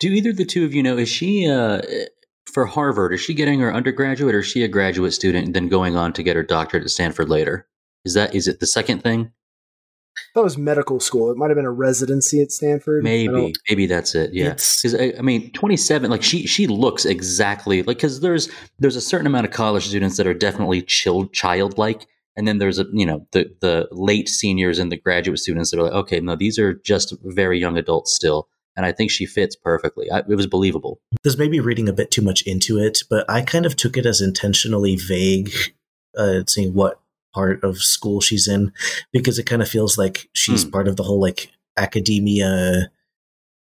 Do 0.00 0.08
either 0.08 0.30
of 0.30 0.36
the 0.36 0.44
two 0.44 0.64
of 0.64 0.74
you 0.74 0.82
know? 0.82 0.96
Is 0.96 1.08
she 1.08 1.48
uh, 1.48 1.80
for 2.52 2.66
Harvard? 2.66 3.12
Is 3.12 3.20
she 3.20 3.34
getting 3.34 3.60
her 3.60 3.72
undergraduate, 3.72 4.34
or 4.34 4.40
is 4.40 4.46
she 4.46 4.64
a 4.64 4.68
graduate 4.68 5.12
student 5.12 5.46
and 5.46 5.54
then 5.54 5.68
going 5.68 5.96
on 5.96 6.12
to 6.14 6.24
get 6.24 6.34
her 6.34 6.42
doctorate 6.42 6.82
at 6.82 6.90
Stanford 6.90 7.28
later? 7.28 7.68
Is 8.04 8.14
that 8.14 8.34
is 8.34 8.48
it 8.48 8.58
the 8.58 8.66
second 8.66 9.02
thing? 9.02 9.32
That 10.34 10.42
was 10.42 10.56
medical 10.56 10.98
school. 11.00 11.30
It 11.30 11.36
might 11.36 11.50
have 11.50 11.56
been 11.56 11.66
a 11.66 11.70
residency 11.70 12.40
at 12.40 12.50
Stanford. 12.50 13.04
Maybe, 13.04 13.54
maybe 13.68 13.86
that's 13.86 14.14
it. 14.14 14.32
Yeah, 14.32 14.50
because 14.50 14.94
I, 14.94 15.12
I, 15.18 15.22
mean, 15.22 15.50
twenty 15.52 15.76
seven. 15.76 16.10
Like 16.10 16.22
she, 16.22 16.46
she 16.46 16.66
looks 16.66 17.04
exactly 17.04 17.82
like 17.82 17.98
because 17.98 18.20
there's 18.20 18.48
there's 18.78 18.96
a 18.96 19.00
certain 19.00 19.26
amount 19.26 19.46
of 19.46 19.52
college 19.52 19.88
students 19.88 20.16
that 20.16 20.26
are 20.26 20.34
definitely 20.34 20.82
chilled, 20.82 21.32
childlike, 21.32 22.06
and 22.36 22.48
then 22.48 22.58
there's 22.58 22.78
a 22.78 22.86
you 22.92 23.04
know 23.04 23.26
the 23.32 23.54
the 23.60 23.88
late 23.90 24.28
seniors 24.28 24.78
and 24.78 24.90
the 24.90 24.96
graduate 24.96 25.38
students 25.38 25.70
that 25.70 25.78
are 25.78 25.84
like, 25.84 25.92
okay, 25.92 26.20
no, 26.20 26.34
these 26.34 26.58
are 26.58 26.74
just 26.74 27.14
very 27.24 27.58
young 27.58 27.76
adults 27.76 28.14
still. 28.14 28.48
And 28.74 28.86
I 28.86 28.92
think 28.92 29.10
she 29.10 29.26
fits 29.26 29.54
perfectly. 29.54 30.10
I, 30.10 30.20
it 30.20 30.34
was 30.34 30.46
believable. 30.46 30.98
This 31.24 31.36
may 31.36 31.46
be 31.46 31.60
reading 31.60 31.90
a 31.90 31.92
bit 31.92 32.10
too 32.10 32.22
much 32.22 32.40
into 32.42 32.78
it, 32.78 33.02
but 33.10 33.28
I 33.28 33.42
kind 33.42 33.66
of 33.66 33.76
took 33.76 33.98
it 33.98 34.06
as 34.06 34.22
intentionally 34.22 34.96
vague, 34.96 35.52
uh, 36.16 36.40
seeing 36.46 36.72
what 36.72 37.01
part 37.32 37.62
of 37.64 37.78
school 37.78 38.20
she's 38.20 38.46
in 38.46 38.72
because 39.12 39.38
it 39.38 39.46
kind 39.46 39.62
of 39.62 39.68
feels 39.68 39.96
like 39.96 40.28
she's 40.32 40.64
hmm. 40.64 40.70
part 40.70 40.88
of 40.88 40.96
the 40.96 41.02
whole 41.02 41.20
like 41.20 41.50
academia 41.76 42.90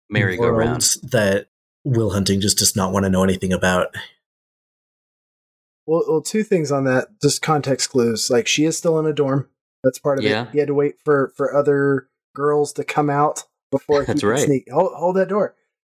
merry-go-round 0.10 0.82
that 1.04 1.48
Will 1.84 2.12
Hunting 2.12 2.42
just 2.42 2.58
does 2.58 2.76
not 2.76 2.92
want 2.92 3.06
to 3.06 3.10
know 3.10 3.24
anything 3.24 3.54
about. 3.54 3.96
Well, 5.86 6.04
well, 6.08 6.22
two 6.22 6.44
things 6.44 6.72
on 6.72 6.86
that. 6.86 7.10
Just 7.22 7.42
context 7.42 7.92
clues. 7.92 8.30
Like 8.30 8.48
she 8.48 8.66
is 8.66 8.78
still 8.78 9.00
in 9.00 9.06
a 9.06 9.14
dorm. 9.14 9.48
That's 9.84 10.00
part 10.00 10.18
of 10.18 10.26
yeah. 10.26 10.44
it. 10.44 10.50
He 10.52 10.60
had 10.60 10.68
to 10.68 10.74
wait 10.74 10.96
for 11.04 11.32
for 11.38 11.56
other 11.56 12.10
girls 12.36 12.74
to 12.74 12.84
come 12.84 13.10
out 13.10 13.44
before 13.72 14.02
he 14.04 14.08
That's 14.08 14.24
right. 14.24 14.40
sneak. 14.40 14.68
Hold, 14.72 14.94
hold 14.94 15.16
that 15.18 15.30
door. 15.30 15.56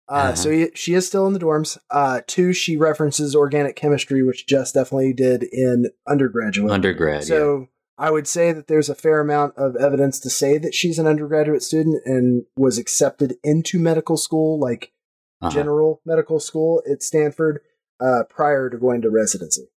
Uh, 0.10 0.14
uh-huh. 0.14 0.36
So 0.36 0.50
he, 0.50 0.70
she 0.74 0.96
is 0.96 1.06
still 1.06 1.28
in 1.28 1.34
the 1.34 1.40
dorms. 1.40 1.78
Uh, 1.92 2.22
two, 2.26 2.52
she 2.52 2.78
references 2.78 3.36
organic 3.36 3.76
chemistry, 3.76 4.24
which 4.24 4.48
Jess 4.48 4.72
definitely 4.72 5.14
did 5.14 5.44
in 5.44 5.92
undergraduate. 6.08 6.72
Undergrad. 6.72 7.24
So 7.26 7.60
yeah. 7.60 7.66
I 8.00 8.12
would 8.12 8.28
say 8.28 8.52
that 8.52 8.68
there's 8.68 8.90
a 8.90 8.96
fair 8.96 9.20
amount 9.20 9.58
of 9.58 9.76
evidence 9.76 10.20
to 10.22 10.30
say 10.30 10.58
that 10.58 10.74
she's 10.74 10.98
an 10.98 11.06
undergraduate 11.06 11.62
student 11.62 12.02
and 12.06 12.44
was 12.58 12.78
accepted 12.78 13.36
into 13.44 13.78
medical 13.78 14.18
school, 14.18 14.60
like 14.60 14.94
uh-huh. 15.42 15.54
general 15.54 16.02
medical 16.06 16.40
school 16.40 16.82
at 16.90 17.04
Stanford, 17.04 17.60
uh, 18.00 18.24
prior 18.30 18.70
to 18.70 18.78
going 18.78 19.02
to 19.02 19.10
residency. 19.10 19.68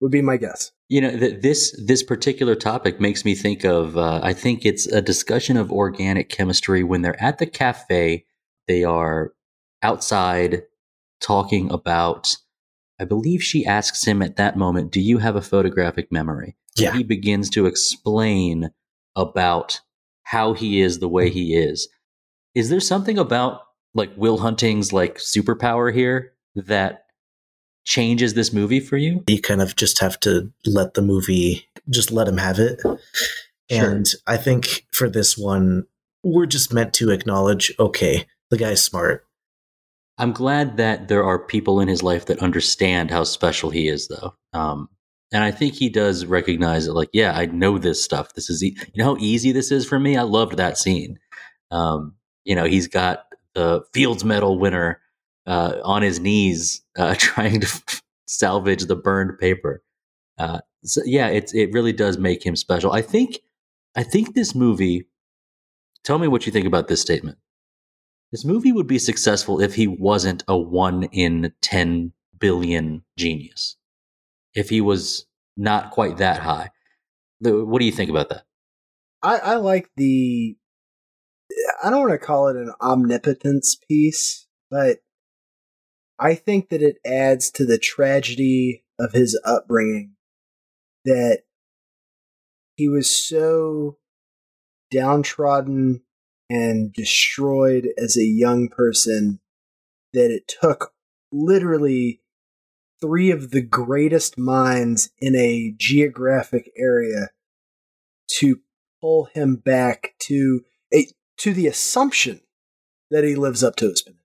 Would 0.00 0.12
be 0.12 0.20
my 0.20 0.36
guess. 0.36 0.72
You 0.88 1.00
know, 1.00 1.18
th- 1.18 1.40
this 1.40 1.74
this 1.84 2.02
particular 2.02 2.54
topic 2.54 3.00
makes 3.00 3.24
me 3.24 3.34
think 3.34 3.64
of. 3.64 3.96
Uh, 3.96 4.20
I 4.22 4.34
think 4.34 4.66
it's 4.66 4.86
a 4.86 5.00
discussion 5.00 5.56
of 5.56 5.72
organic 5.72 6.28
chemistry 6.28 6.84
when 6.84 7.00
they're 7.00 7.20
at 7.20 7.38
the 7.38 7.46
cafe 7.46 8.25
they 8.66 8.84
are 8.84 9.32
outside 9.82 10.62
talking 11.20 11.70
about, 11.70 12.36
I 13.00 13.04
believe 13.04 13.42
she 13.42 13.64
asks 13.64 14.04
him 14.04 14.22
at 14.22 14.36
that 14.36 14.56
moment, 14.56 14.90
Do 14.92 15.00
you 15.00 15.18
have 15.18 15.36
a 15.36 15.42
photographic 15.42 16.10
memory? 16.12 16.56
Yeah. 16.76 16.92
he 16.92 17.02
begins 17.02 17.48
to 17.50 17.64
explain 17.66 18.70
about 19.14 19.80
how 20.24 20.52
he 20.52 20.80
is 20.80 20.98
the 20.98 21.08
way 21.08 21.30
he 21.30 21.56
is. 21.56 21.88
Is 22.54 22.68
there 22.68 22.80
something 22.80 23.18
about 23.18 23.62
like 23.94 24.10
Will 24.16 24.38
Hunting's 24.38 24.92
like 24.92 25.16
superpower 25.16 25.92
here 25.94 26.32
that 26.54 27.06
changes 27.84 28.34
this 28.34 28.52
movie 28.52 28.80
for 28.80 28.96
you? 28.96 29.24
You 29.26 29.40
kind 29.40 29.62
of 29.62 29.76
just 29.76 30.00
have 30.00 30.20
to 30.20 30.52
let 30.66 30.94
the 30.94 31.02
movie 31.02 31.66
just 31.88 32.12
let 32.12 32.28
him 32.28 32.36
have 32.38 32.58
it. 32.58 32.80
Sure. 32.82 32.98
And 33.70 34.06
I 34.26 34.36
think 34.36 34.86
for 34.92 35.08
this 35.08 35.38
one, 35.38 35.86
we're 36.22 36.46
just 36.46 36.72
meant 36.72 36.92
to 36.94 37.10
acknowledge 37.10 37.72
okay, 37.78 38.26
the 38.50 38.56
guy's 38.56 38.82
smart. 38.82 39.26
I'm 40.18 40.32
glad 40.32 40.78
that 40.78 41.08
there 41.08 41.24
are 41.24 41.38
people 41.38 41.80
in 41.80 41.88
his 41.88 42.02
life 42.02 42.26
that 42.26 42.42
understand 42.42 43.10
how 43.10 43.24
special 43.24 43.70
he 43.70 43.88
is, 43.88 44.08
though. 44.08 44.34
Um, 44.52 44.88
and 45.32 45.44
I 45.44 45.50
think 45.50 45.74
he 45.74 45.88
does 45.90 46.24
recognize 46.24 46.86
it. 46.86 46.92
Like, 46.92 47.10
yeah, 47.12 47.36
I 47.36 47.46
know 47.46 47.78
this 47.78 48.02
stuff. 48.02 48.34
This 48.34 48.48
is, 48.48 48.62
e- 48.62 48.76
you 48.94 49.02
know, 49.02 49.14
how 49.14 49.16
easy 49.20 49.52
this 49.52 49.70
is 49.70 49.86
for 49.86 49.98
me. 49.98 50.16
I 50.16 50.22
loved 50.22 50.56
that 50.56 50.78
scene. 50.78 51.18
Um, 51.70 52.14
you 52.44 52.54
know, 52.54 52.64
he's 52.64 52.86
got 52.86 53.26
the 53.54 53.82
Fields 53.92 54.24
Medal 54.24 54.58
winner 54.58 55.00
uh, 55.46 55.78
on 55.84 56.02
his 56.02 56.20
knees, 56.20 56.82
uh, 56.96 57.14
trying 57.18 57.60
to 57.60 57.82
salvage 58.26 58.84
the 58.84 58.96
burned 58.96 59.38
paper. 59.38 59.82
Uh, 60.38 60.60
so 60.84 61.00
yeah, 61.04 61.28
it 61.28 61.52
it 61.54 61.72
really 61.72 61.92
does 61.92 62.18
make 62.18 62.44
him 62.44 62.54
special. 62.54 62.92
I 62.92 63.02
think, 63.02 63.40
I 63.96 64.02
think 64.02 64.34
this 64.34 64.54
movie. 64.54 65.08
Tell 66.04 66.18
me 66.18 66.28
what 66.28 66.46
you 66.46 66.52
think 66.52 66.66
about 66.66 66.86
this 66.86 67.00
statement. 67.00 67.36
This 68.36 68.44
movie 68.44 68.70
would 68.70 68.86
be 68.86 68.98
successful 68.98 69.62
if 69.62 69.76
he 69.76 69.86
wasn't 69.86 70.44
a 70.46 70.58
one 70.58 71.04
in 71.04 71.54
10 71.62 72.12
billion 72.38 73.02
genius. 73.16 73.78
If 74.52 74.68
he 74.68 74.82
was 74.82 75.24
not 75.56 75.90
quite 75.90 76.18
that 76.18 76.40
high. 76.40 76.68
What 77.40 77.78
do 77.78 77.86
you 77.86 77.92
think 77.92 78.10
about 78.10 78.28
that? 78.28 78.42
I, 79.22 79.38
I 79.38 79.54
like 79.54 79.88
the. 79.96 80.54
I 81.82 81.88
don't 81.88 82.00
want 82.00 82.12
to 82.12 82.26
call 82.26 82.48
it 82.48 82.56
an 82.56 82.74
omnipotence 82.78 83.74
piece, 83.88 84.46
but 84.70 84.98
I 86.18 86.34
think 86.34 86.68
that 86.68 86.82
it 86.82 86.96
adds 87.06 87.50
to 87.52 87.64
the 87.64 87.78
tragedy 87.78 88.84
of 88.98 89.12
his 89.12 89.40
upbringing 89.46 90.16
that 91.06 91.44
he 92.74 92.86
was 92.86 93.08
so 93.16 93.96
downtrodden 94.90 96.02
and 96.48 96.92
destroyed 96.92 97.88
as 97.98 98.16
a 98.16 98.24
young 98.24 98.68
person 98.68 99.40
that 100.12 100.30
it 100.30 100.48
took 100.60 100.92
literally 101.32 102.20
three 103.00 103.30
of 103.30 103.50
the 103.50 103.60
greatest 103.60 104.38
minds 104.38 105.10
in 105.18 105.34
a 105.34 105.74
geographic 105.76 106.70
area 106.76 107.30
to 108.28 108.60
pull 109.00 109.26
him 109.26 109.56
back 109.56 110.14
to 110.18 110.62
a 110.92 111.06
to 111.38 111.52
the 111.52 111.66
assumption 111.66 112.40
that 113.10 113.24
he 113.24 113.34
lives 113.34 113.62
up 113.62 113.76
to 113.76 113.88
his 113.88 114.02
potential. 114.02 114.22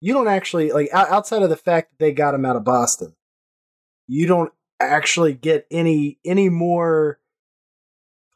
You 0.00 0.12
don't 0.12 0.28
actually 0.28 0.72
like 0.72 0.88
outside 0.92 1.42
of 1.42 1.50
the 1.50 1.56
fact 1.56 1.90
that 1.90 2.04
they 2.04 2.12
got 2.12 2.34
him 2.34 2.44
out 2.44 2.56
of 2.56 2.64
Boston. 2.64 3.14
You 4.06 4.26
don't 4.26 4.52
actually 4.80 5.34
get 5.34 5.66
any 5.70 6.18
any 6.24 6.48
more 6.48 7.18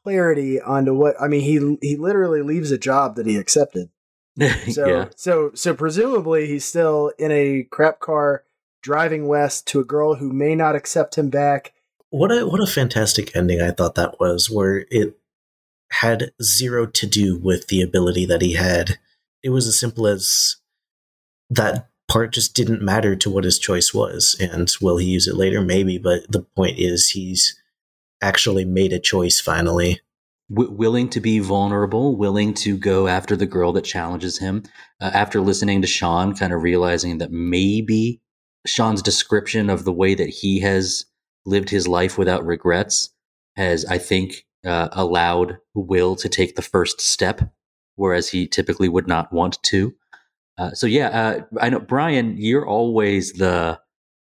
clarity 0.03 0.61
onto 0.61 0.95
what 0.95 1.15
I 1.21 1.29
mean. 1.29 1.41
He 1.43 1.89
he 1.89 1.97
literally 1.97 2.43
leaves 2.43 2.71
a 2.71 2.79
job 2.79 3.17
that 3.17 3.27
he 3.27 3.37
accepted. 3.37 3.91
So 4.71 4.87
yeah. 4.87 5.09
so 5.15 5.51
so 5.55 5.75
presumably 5.75 6.47
he's 6.47 6.65
still 6.65 7.13
in 7.19 7.31
a 7.31 7.65
crap 7.65 8.01
car 8.01 8.45
driving 8.83 9.29
west 9.29 9.67
to 9.69 9.81
a 9.81 9.85
girl 9.85 10.15
who 10.15 10.33
may 10.33 10.55
not 10.55 10.75
accept 10.75 11.17
him 11.17 11.29
back. 11.29 11.75
What 12.09 12.33
a 12.33 12.47
what 12.47 12.63
a 12.63 12.67
fantastic 12.67 13.35
ending 13.37 13.61
I 13.61 13.71
thought 13.71 13.95
that 13.97 14.19
was, 14.19 14.51
where 14.51 14.87
it 14.91 15.19
had 15.91 16.33
zero 16.43 16.87
to 16.87 17.07
do 17.07 17.39
with 17.39 17.69
the 17.69 17.83
ability 17.83 18.25
that 18.27 18.43
he 18.43 18.55
had. 18.55 18.99
It 19.43 19.51
was 19.51 19.67
as 19.67 19.79
simple 19.79 20.07
as 20.07 20.57
that 21.51 21.89
part 22.09 22.33
just 22.33 22.55
didn't 22.55 22.83
matter 22.83 23.17
to 23.17 23.31
what 23.31 23.45
his 23.45 23.59
choice 23.59 23.95
was. 23.95 24.37
And 24.41 24.71
will 24.81 24.99
he 24.99 25.07
use 25.07 25.27
it 25.27 25.37
later? 25.37 25.63
Maybe, 25.63 25.99
but 25.99 26.31
the 26.31 26.43
point 26.43 26.79
is 26.79 27.11
he's 27.11 27.61
actually 28.23 28.65
made 28.65 28.93
a 28.93 29.01
choice 29.01 29.41
finally. 29.41 30.01
W- 30.51 30.71
willing 30.71 31.09
to 31.11 31.21
be 31.21 31.39
vulnerable, 31.39 32.17
willing 32.17 32.55
to 32.55 32.77
go 32.77 33.09
after 33.09 33.37
the 33.37 33.47
girl 33.47 33.73
that 33.73 33.85
challenges 33.85 34.39
him. 34.39 34.63
Uh, 35.01 35.11
after 35.13 35.41
listening 35.41 35.83
to 35.83 35.89
Sean, 35.89 36.35
kind 36.35 36.53
of 36.53 36.63
realizing 36.63 37.19
that 37.19 37.33
maybe 37.33 38.21
Sean's 38.67 39.03
description 39.03 39.69
of 39.71 39.85
the 39.85 39.93
way 39.93 40.15
that 40.15 40.29
he 40.29 40.61
has 40.61 41.07
lived 41.45 41.71
his 41.71 41.89
life 41.89 42.17
without 42.19 42.47
regrets 42.47 43.11
has, 43.57 43.85
I 43.85 43.99
think, 43.99 44.47
uh, 44.65 44.89
allowed 44.93 45.59
Will 45.75 46.17
to 46.17 46.29
take 46.29 46.55
the 46.55 46.63
first 46.63 47.01
step, 47.01 47.53
whereas 47.97 48.29
he 48.29 48.47
typically 48.47 48.89
would 48.89 49.09
not 49.09 49.33
want 49.33 49.63
to. 49.65 49.95
Uh, 50.59 50.73
so 50.73 50.87
yeah, 50.87 51.09
uh, 51.09 51.41
I 51.61 51.71
know 51.71 51.81
Brian, 51.81 52.37
you're 52.37 52.67
always 52.67 53.33
the 53.33 53.81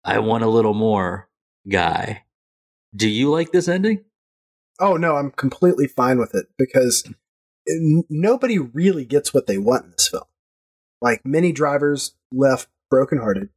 I 0.05 0.19
want 0.19 0.45
a 0.45 0.49
little 0.49 0.75
more 0.75 1.29
guy. 1.69 2.25
Do 2.95 3.09
you 3.09 3.31
like 3.31 3.53
this 3.53 3.69
ending? 3.69 4.05
Oh 4.81 4.97
no, 4.97 5.17
I'm 5.17 5.31
completely 5.31 5.87
fine 5.87 6.19
with 6.19 6.35
it 6.35 6.47
because 6.57 7.05
n- 7.69 8.05
nobody 8.09 8.59
really 8.59 9.05
gets 9.05 9.35
what 9.35 9.47
they 9.47 9.59
want 9.59 9.85
in 9.87 9.91
this 9.93 10.09
film. 10.09 10.25
Like 11.01 11.25
Minnie 11.25 11.53
Driver's 11.53 12.15
left 12.33 12.69
brokenhearted. 12.91 13.51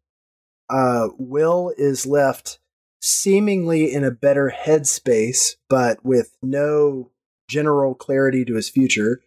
Uh, 0.70 1.10
Will 1.18 1.74
is 1.78 2.06
left 2.06 2.60
seemingly 3.02 3.92
in 3.94 4.04
a 4.04 4.12
better 4.12 4.54
headspace, 4.56 5.56
but 5.70 6.04
with 6.04 6.38
no 6.42 7.12
general 7.50 7.94
clarity 7.96 8.46
to 8.46 8.56
his 8.56 8.70
future. 8.70 9.22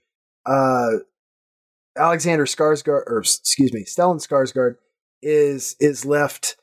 Uh, 0.47 0.99
Alexander 1.97 2.45
Skarsgård, 2.45 3.05
or 3.07 3.19
excuse 3.19 3.73
me, 3.73 3.85
Stellan 3.85 4.27
Skarsgård 4.27 4.77
is 5.23 5.77
is 5.81 6.05
left 6.05 6.57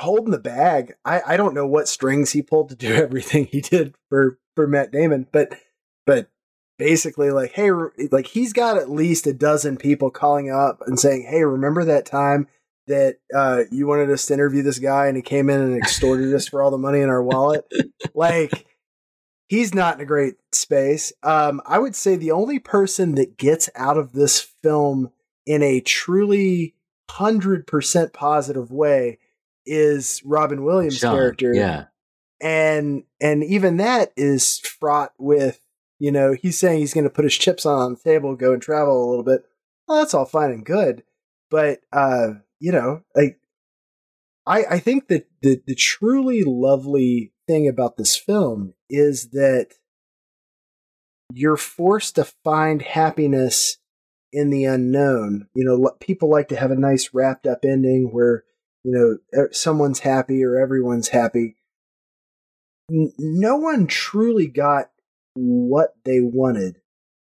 holding 0.00 0.30
the 0.30 0.38
bag. 0.38 0.94
I, 1.04 1.22
I 1.26 1.36
don't 1.36 1.54
know 1.54 1.66
what 1.66 1.88
strings 1.88 2.32
he 2.32 2.42
pulled 2.42 2.68
to 2.70 2.76
do 2.76 2.94
everything 2.94 3.46
he 3.46 3.60
did 3.60 3.94
for 4.08 4.38
for 4.54 4.66
Matt 4.66 4.92
Damon, 4.92 5.26
but 5.32 5.58
but 6.06 6.30
basically 6.78 7.30
like 7.30 7.52
hey 7.52 7.70
like 8.12 8.26
he's 8.26 8.52
got 8.52 8.76
at 8.76 8.90
least 8.90 9.26
a 9.26 9.32
dozen 9.32 9.76
people 9.76 10.10
calling 10.10 10.50
up 10.50 10.82
and 10.86 11.00
saying 11.00 11.26
hey 11.28 11.42
remember 11.42 11.84
that 11.84 12.04
time 12.04 12.46
that 12.86 13.16
uh, 13.34 13.62
you 13.72 13.84
wanted 13.84 14.08
us 14.10 14.26
to 14.26 14.34
interview 14.34 14.62
this 14.62 14.78
guy 14.78 15.06
and 15.06 15.16
he 15.16 15.22
came 15.22 15.50
in 15.50 15.60
and 15.60 15.76
extorted 15.76 16.32
us 16.32 16.46
for 16.46 16.62
all 16.62 16.70
the 16.70 16.78
money 16.78 17.00
in 17.00 17.08
our 17.08 17.22
wallet 17.22 17.64
like 18.14 18.66
he's 19.48 19.74
not 19.74 19.96
in 19.96 20.02
a 20.02 20.06
great 20.06 20.34
space 20.52 21.12
um, 21.22 21.60
i 21.66 21.78
would 21.78 21.96
say 21.96 22.14
the 22.14 22.30
only 22.30 22.58
person 22.58 23.14
that 23.14 23.38
gets 23.38 23.70
out 23.74 23.96
of 23.96 24.12
this 24.12 24.40
film 24.40 25.10
in 25.46 25.62
a 25.62 25.80
truly 25.80 26.74
100% 27.08 28.12
positive 28.12 28.70
way 28.70 29.18
is 29.66 30.22
Robin 30.24 30.64
Williams' 30.64 30.98
Sean, 30.98 31.14
character. 31.14 31.52
Yeah. 31.54 31.86
And 32.40 33.04
and 33.20 33.42
even 33.44 33.78
that 33.78 34.12
is 34.16 34.58
fraught 34.60 35.12
with, 35.18 35.60
you 35.98 36.12
know, 36.12 36.34
he's 36.34 36.58
saying 36.58 36.78
he's 36.78 36.94
going 36.94 37.04
to 37.04 37.10
put 37.10 37.24
his 37.24 37.36
chips 37.36 37.64
on 37.64 37.94
the 37.94 38.00
table, 38.00 38.36
go 38.36 38.52
and 38.52 38.62
travel 38.62 39.04
a 39.04 39.08
little 39.08 39.24
bit. 39.24 39.44
Well, 39.88 39.98
that's 39.98 40.14
all 40.14 40.26
fine 40.26 40.50
and 40.50 40.64
good, 40.64 41.02
but 41.50 41.80
uh, 41.92 42.34
you 42.58 42.72
know, 42.72 43.02
like 43.14 43.38
I 44.46 44.64
I 44.70 44.78
think 44.78 45.08
that 45.08 45.28
the 45.42 45.62
the 45.66 45.74
truly 45.74 46.42
lovely 46.44 47.32
thing 47.46 47.68
about 47.68 47.96
this 47.96 48.16
film 48.16 48.74
is 48.90 49.30
that 49.30 49.74
you're 51.32 51.56
forced 51.56 52.16
to 52.16 52.24
find 52.24 52.82
happiness 52.82 53.78
in 54.32 54.50
the 54.50 54.64
unknown. 54.64 55.48
You 55.54 55.64
know, 55.64 55.92
people 56.00 56.28
like 56.28 56.48
to 56.48 56.56
have 56.56 56.70
a 56.70 56.76
nice 56.76 57.10
wrapped 57.14 57.46
up 57.46 57.64
ending 57.64 58.10
where 58.12 58.44
you 58.86 59.20
know 59.34 59.48
someone's 59.52 60.00
happy 60.00 60.44
or 60.44 60.56
everyone's 60.56 61.08
happy 61.08 61.56
no 62.88 63.56
one 63.56 63.86
truly 63.86 64.46
got 64.46 64.90
what 65.34 65.96
they 66.04 66.20
wanted 66.20 66.76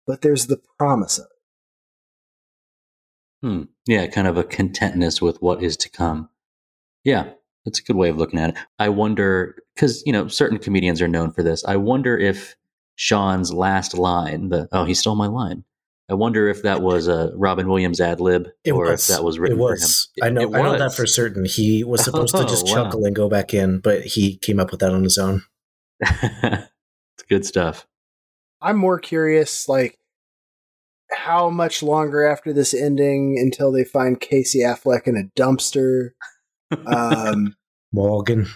but 0.07 0.21
there's 0.21 0.47
the 0.47 0.61
promise 0.79 1.19
of 1.19 1.25
it 1.25 1.31
Hmm. 3.45 3.65
Yeah, 3.87 4.07
kind 4.07 4.27
of 4.27 4.39
a 4.39 4.43
contentness 4.43 5.21
with 5.21 5.43
what 5.43 5.63
is 5.63 5.77
to 5.77 5.91
come. 5.91 6.31
Yeah, 7.05 7.29
that's 7.67 7.79
a 7.79 7.83
good 7.83 7.95
way 7.95 8.09
of 8.09 8.17
looking 8.17 8.41
at 8.41 8.51
it. 8.51 8.57
I 8.79 8.89
wonder 8.89 9.57
because 9.75 10.03
you 10.07 10.13
know 10.15 10.29
certain 10.29 10.59
comedians 10.59 11.03
are 11.03 11.09
known 11.09 11.31
for 11.31 11.43
this. 11.43 11.63
I 11.67 11.77
wonder 11.77 12.17
if 12.17 12.57
Sean's 12.97 13.53
last 13.53 13.99
line, 13.99 14.49
the 14.49 14.67
"Oh, 14.73 14.87
he 14.87 14.95
stole 14.95 15.15
my 15.15 15.27
line," 15.27 15.65
I 16.11 16.15
wonder 16.15 16.49
if 16.49 16.63
that 16.63 16.83
was 16.83 17.09
a 17.09 17.33
Robin 17.35 17.67
Williams 17.69 18.01
ad 18.01 18.21
lib 18.21 18.49
or 18.71 18.91
was. 18.91 19.09
if 19.09 19.17
that 19.17 19.25
was 19.25 19.39
written 19.39 19.59
it 19.59 19.61
was. 19.63 20.11
for 20.19 20.27
him. 20.27 20.31
I 20.31 20.35
know. 20.35 20.49
It 20.49 20.55
I 20.59 20.63
know 20.63 20.79
that 20.79 20.95
for 20.95 21.07
certain. 21.07 21.45
He 21.47 21.83
was 21.85 22.05
supposed 22.05 22.35
to 22.37 22.45
just 22.45 22.67
Oh, 22.69 22.75
wow. 22.77 22.85
chuckle 22.85 23.05
and 23.05 23.17
go 23.17 23.29
back 23.29 23.55
in, 23.55 23.79
but 23.81 24.03
he 24.05 24.37
came 24.37 24.61
up 24.61 24.71
with 24.71 24.81
that 24.81 24.93
on 24.93 25.03
his 25.03 25.17
own. 25.19 25.43
it's 26.01 27.23
good 27.29 27.47
stuff. 27.47 27.87
i'm 28.61 28.77
more 28.77 28.99
curious 28.99 29.69
like 29.69 29.97
how 31.13 31.49
much 31.49 31.83
longer 31.83 32.27
after 32.27 32.53
this 32.53 32.75
ending 32.75 33.39
until 33.39 33.71
they 33.71 33.85
find 33.85 34.21
casey 34.21 34.59
affleck 34.61 35.07
in 35.07 35.17
a 35.17 35.41
dumpster 35.41 36.11
um 36.87 37.55
Morgan. 37.93 38.47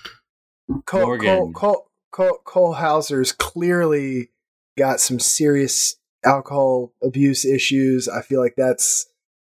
Cole, 0.84 1.16
Cole, 1.18 1.52
Cole, 1.52 1.86
Cole, 2.10 2.38
Cole 2.44 2.72
Hauser's 2.74 3.30
clearly 3.30 4.30
got 4.76 4.98
some 5.00 5.20
serious 5.20 5.94
alcohol 6.28 6.92
abuse 7.02 7.44
issues. 7.44 8.08
I 8.08 8.22
feel 8.22 8.40
like 8.40 8.54
that's 8.56 9.06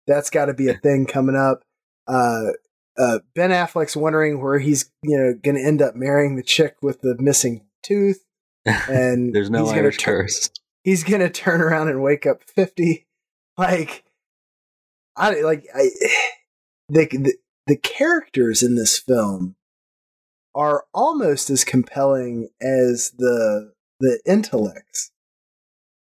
that's 0.08 0.30
got 0.30 0.46
to 0.46 0.54
be 0.54 0.68
a 0.68 0.74
thing 0.84 1.06
coming 1.06 1.36
up. 1.36 1.64
Uh, 2.08 2.52
uh, 2.98 3.20
ben 3.34 3.50
Affleck's 3.52 3.96
wondering 3.96 4.42
where 4.42 4.60
he's 4.60 4.92
you 5.04 5.18
know 5.18 5.34
going 5.44 5.56
to 5.56 5.64
end 5.64 5.82
up 5.82 5.96
marrying 5.96 6.36
the 6.36 6.44
chick 6.44 6.76
with 6.82 7.02
the 7.02 7.16
missing 7.20 7.66
tooth, 7.84 8.24
and 8.66 9.34
There's 9.34 9.50
no 9.50 9.64
he's 9.64 9.70
gonna 9.72 9.82
Irish 9.84 9.98
tur- 9.98 10.24
curse. 10.24 10.50
he's 10.84 11.04
going 11.04 11.22
to 11.22 11.30
turn 11.30 11.62
around 11.62 11.90
and 11.90 12.02
wake 12.02 12.26
up 12.26 12.42
fifty. 12.44 13.08
Like, 13.58 14.04
I 15.16 15.42
like 15.42 15.66
I 15.74 15.90
the, 16.90 17.06
the 17.08 17.36
the 17.68 17.78
characters 17.78 18.62
in 18.62 18.76
this 18.76 19.00
film 19.00 19.56
are 20.54 20.86
almost 20.94 21.50
as 21.50 21.64
compelling 21.64 22.50
as 22.62 23.12
the 23.18 23.74
the 24.00 24.22
intellects 24.26 25.12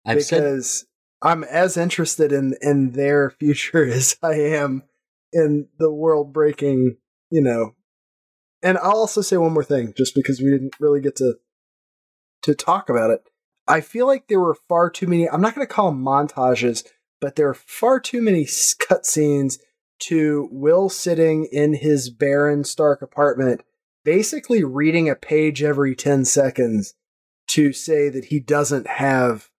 I've 0.05 0.23
said 0.23 0.43
because 0.43 0.87
I'm 1.23 1.43
as 1.45 1.77
interested 1.77 2.33
in 2.33 2.55
in 2.61 2.93
their 2.93 3.31
future 3.39 3.87
as 3.87 4.17
I 4.23 4.35
am 4.35 4.85
in 5.33 5.69
the 5.79 5.93
world 5.93 6.33
breaking, 6.33 6.97
you 7.31 7.41
know. 7.41 7.75
And 8.63 8.79
I'll 8.79 8.93
also 8.93 9.21
say 9.21 9.37
one 9.37 9.53
more 9.53 9.65
thing, 9.65 9.93
just 9.97 10.15
because 10.15 10.41
we 10.41 10.51
didn't 10.51 10.77
really 10.81 11.01
get 11.01 11.17
to 11.17 11.35
to 12.43 12.55
talk 12.55 12.89
about 12.89 13.11
it. 13.11 13.29
I 13.67 13.81
feel 13.81 14.07
like 14.07 14.29
there 14.29 14.41
were 14.41 14.57
far 14.69 14.91
too 14.91 15.07
many. 15.07 15.29
I'm 15.29 15.41
not 15.41 15.55
going 15.55 15.67
to 15.67 15.73
call 15.73 15.91
them 15.91 16.05
montages, 16.05 16.85
but 17.21 17.37
there 17.37 17.49
are 17.49 17.55
far 17.55 17.99
too 17.99 18.21
many 18.21 18.45
cutscenes 18.45 19.59
to 20.01 20.49
Will 20.53 20.91
sitting 20.91 21.47
in 21.51 21.73
his 21.75 22.11
barren 22.11 22.65
Stark 22.65 23.01
apartment, 23.01 23.63
basically 24.05 24.63
reading 24.63 25.09
a 25.09 25.15
page 25.15 25.63
every 25.63 25.95
ten 25.97 26.27
seconds 26.27 26.95
to 27.49 27.73
say 27.73 28.09
that 28.11 28.27
he 28.27 28.41
doesn't 28.41 28.87
have 28.87 29.51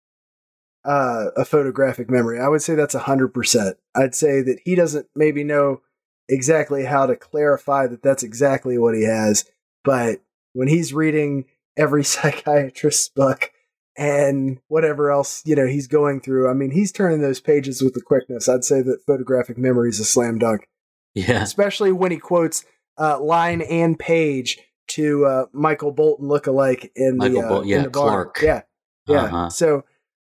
uh, 0.86 1.32
a 1.36 1.46
photographic 1.46 2.10
memory. 2.10 2.40
I 2.40 2.48
would 2.48 2.62
say 2.62 2.76
that's 2.76 2.96
100%. 2.96 3.74
I'd 3.96 4.16
say 4.16 4.42
that 4.42 4.60
he 4.64 4.76
doesn't 4.76 5.08
maybe 5.16 5.44
know 5.44 5.82
exactly 6.30 6.86
how 6.86 7.06
to 7.06 7.16
clarify 7.16 7.88
that 7.88 8.04
that's 8.04 8.24
exactly 8.24 8.78
what 8.78 8.96
he 8.96 9.04
has, 9.04 9.46
but 9.84 10.22
when 10.54 10.68
he's 10.68 10.94
reading 10.94 11.46
every 11.78 12.04
psychiatrist's 12.06 13.10
book 13.10 13.52
and 13.98 14.60
whatever 14.68 15.12
else, 15.12 15.42
you 15.46 15.56
know, 15.56 15.68
he's 15.68 15.88
going 15.88 16.22
through, 16.22 16.50
I 16.50 16.54
mean, 16.54 16.72
he's 16.72 16.92
turning 16.92 17.22
those 17.22 17.40
pages 17.40 17.82
with 17.82 17.94
the 17.94 18.02
quickness. 18.02 18.48
I'd 18.48 18.64
say 18.64 18.82
that 18.82 19.06
photographic 19.08 19.58
memory 19.58 19.90
is 19.90 20.00
a 20.00 20.06
slam 20.06 20.38
dunk, 20.38 20.68
yeah. 21.14 21.42
especially 21.42 21.92
when 21.92 22.12
he 22.12 22.18
quotes 22.18 22.66
uh, 23.00 23.20
line 23.20 23.62
and 23.62 23.98
page 23.98 24.60
to 24.88 25.26
uh, 25.26 25.46
Michael 25.52 25.92
Bolton 25.92 26.28
lookalike 26.28 26.92
in 26.96 27.18
Michael 27.18 27.42
the, 27.42 27.48
uh, 27.48 27.50
Bol- 27.50 27.72
in 27.72 27.84
the 27.84 27.90
bar. 27.90 28.10
Clark. 28.10 28.40
Yeah. 28.42 28.62
Yeah. 29.08 29.24
Uh-huh. 29.24 29.50
So, 29.50 29.84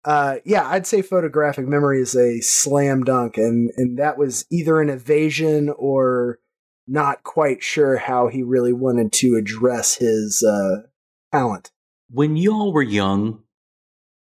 uh, 0.04 0.38
yeah, 0.46 0.68
I'd 0.68 0.88
say 0.88 1.02
photographic 1.02 1.68
memory 1.68 2.02
is 2.02 2.16
a 2.16 2.40
slam 2.42 3.04
dunk, 3.04 3.38
and 3.38 3.72
and 3.78 4.00
that 4.00 4.18
was 4.18 4.46
either 4.50 4.82
an 4.82 4.90
evasion 4.90 5.70
or 5.70 6.40
not 6.88 7.24
quite 7.24 7.62
sure 7.62 7.98
how 7.98 8.28
he 8.28 8.42
really 8.42 8.74
wanted 8.74 9.12
to 9.14 9.36
address 9.36 9.96
his 9.96 10.44
uh, 10.44 10.88
talent. 11.32 11.72
When 12.10 12.36
y'all 12.36 12.74
were 12.74 12.82
young, 12.82 13.44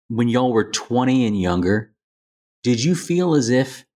when 0.08 0.28
y'all 0.28 0.52
were 0.52 0.70
20 0.70 1.26
and 1.26 1.40
younger, 1.40 1.94
did 2.62 2.84
you 2.84 2.94
feel 2.94 3.34
as 3.34 3.48
if 3.48 3.86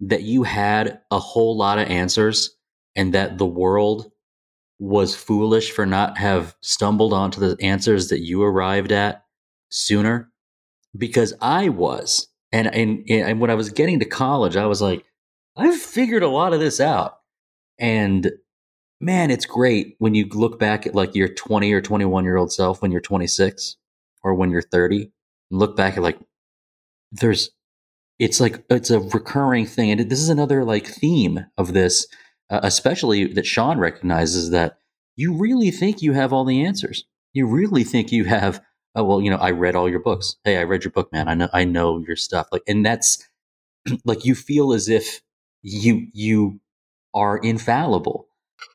that 0.00 0.22
you 0.22 0.42
had 0.42 1.00
a 1.10 1.18
whole 1.20 1.56
lot 1.56 1.78
of 1.78 1.88
answers 1.88 2.56
and 2.96 3.14
that 3.14 3.38
the 3.38 3.46
world 3.46 4.10
was 4.80 5.14
foolish 5.14 5.70
for 5.70 5.86
not 5.86 6.18
have 6.18 6.56
stumbled 6.60 7.12
onto 7.12 7.40
the 7.40 7.56
answers 7.64 8.08
that 8.08 8.20
you 8.20 8.42
arrived 8.42 8.90
at 8.90 9.24
sooner 9.68 10.31
because 10.96 11.34
I 11.40 11.68
was. 11.68 12.28
And, 12.52 12.72
and, 12.74 13.04
and 13.08 13.40
when 13.40 13.50
I 13.50 13.54
was 13.54 13.70
getting 13.70 13.98
to 14.00 14.04
college, 14.04 14.56
I 14.56 14.66
was 14.66 14.82
like, 14.82 15.04
I've 15.56 15.80
figured 15.80 16.22
a 16.22 16.28
lot 16.28 16.52
of 16.52 16.60
this 16.60 16.80
out. 16.80 17.18
And 17.78 18.30
man, 19.00 19.30
it's 19.30 19.46
great 19.46 19.96
when 19.98 20.14
you 20.14 20.26
look 20.32 20.58
back 20.58 20.86
at 20.86 20.94
like 20.94 21.14
your 21.14 21.28
20 21.28 21.72
or 21.72 21.80
21 21.80 22.24
year 22.24 22.36
old 22.36 22.52
self 22.52 22.80
when 22.80 22.92
you're 22.92 23.00
26 23.00 23.76
or 24.22 24.34
when 24.34 24.50
you're 24.50 24.62
30 24.62 25.10
and 25.50 25.60
look 25.60 25.76
back 25.76 25.96
at 25.96 26.02
like, 26.02 26.18
there's, 27.10 27.50
it's 28.18 28.40
like, 28.40 28.64
it's 28.70 28.90
a 28.90 29.00
recurring 29.00 29.66
thing. 29.66 29.90
And 29.90 30.08
this 30.08 30.20
is 30.20 30.28
another 30.28 30.64
like 30.64 30.86
theme 30.86 31.46
of 31.58 31.72
this, 31.72 32.06
uh, 32.50 32.60
especially 32.62 33.26
that 33.26 33.46
Sean 33.46 33.78
recognizes 33.78 34.50
that 34.50 34.78
you 35.16 35.34
really 35.34 35.70
think 35.70 36.00
you 36.00 36.12
have 36.12 36.32
all 36.32 36.44
the 36.44 36.64
answers. 36.64 37.04
You 37.32 37.46
really 37.46 37.84
think 37.84 38.12
you 38.12 38.24
have, 38.24 38.62
oh, 38.94 39.04
well, 39.04 39.20
you 39.22 39.30
know, 39.30 39.36
I 39.38 39.50
read 39.52 39.76
all 39.76 39.88
your 39.88 40.00
books. 40.00 40.36
Hey, 40.44 40.58
I 40.58 40.64
read 40.64 40.84
your 40.84 40.92
book, 40.92 41.12
man. 41.12 41.28
I 41.28 41.34
know, 41.34 41.48
I 41.52 41.64
know 41.64 41.98
your 42.06 42.16
stuff. 42.16 42.48
Like, 42.52 42.62
and 42.68 42.84
that's 42.84 43.26
like, 44.04 44.24
you 44.24 44.34
feel 44.34 44.72
as 44.72 44.88
if 44.88 45.22
you, 45.62 46.08
you 46.12 46.60
are 47.14 47.38
infallible 47.38 48.26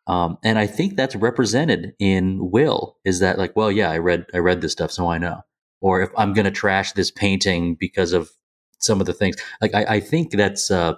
um, 0.07 0.37
and 0.43 0.57
I 0.59 0.67
think 0.67 0.95
that's 0.95 1.15
represented 1.15 1.93
in 1.99 2.51
Will 2.51 2.97
is 3.05 3.19
that 3.19 3.37
like, 3.37 3.55
well, 3.55 3.71
yeah, 3.71 3.91
I 3.91 3.97
read 3.97 4.25
I 4.33 4.37
read 4.39 4.61
this 4.61 4.71
stuff, 4.71 4.91
so 4.91 5.09
I 5.09 5.17
know. 5.17 5.41
Or 5.81 6.01
if 6.01 6.09
I'm 6.17 6.33
going 6.33 6.45
to 6.45 6.51
trash 6.51 6.93
this 6.93 7.11
painting 7.11 7.75
because 7.75 8.13
of 8.13 8.31
some 8.79 8.99
of 8.99 9.05
the 9.07 9.13
things, 9.13 9.35
like 9.61 9.75
I, 9.75 9.85
I 9.95 9.99
think 9.99 10.31
that's 10.31 10.71
uh, 10.71 10.95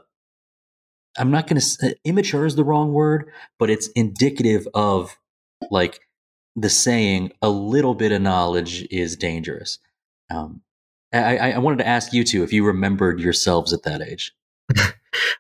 I'm 1.17 1.31
not 1.31 1.47
going 1.47 1.61
to 1.61 1.95
immature 2.05 2.45
is 2.45 2.55
the 2.55 2.63
wrong 2.63 2.93
word, 2.93 3.31
but 3.57 3.69
it's 3.69 3.87
indicative 3.89 4.67
of 4.73 5.17
like 5.71 5.99
the 6.61 6.69
saying, 6.69 7.31
a 7.41 7.49
little 7.49 7.95
bit 7.95 8.11
of 8.11 8.21
knowledge 8.21 8.87
is 8.91 9.15
dangerous. 9.15 9.79
Um, 10.29 10.61
I, 11.11 11.53
I 11.53 11.57
wanted 11.57 11.79
to 11.79 11.87
ask 11.87 12.13
you 12.13 12.23
two 12.23 12.43
if 12.43 12.53
you 12.53 12.65
remembered 12.65 13.19
yourselves 13.19 13.73
at 13.73 13.83
that 13.83 14.01
age. 14.01 14.33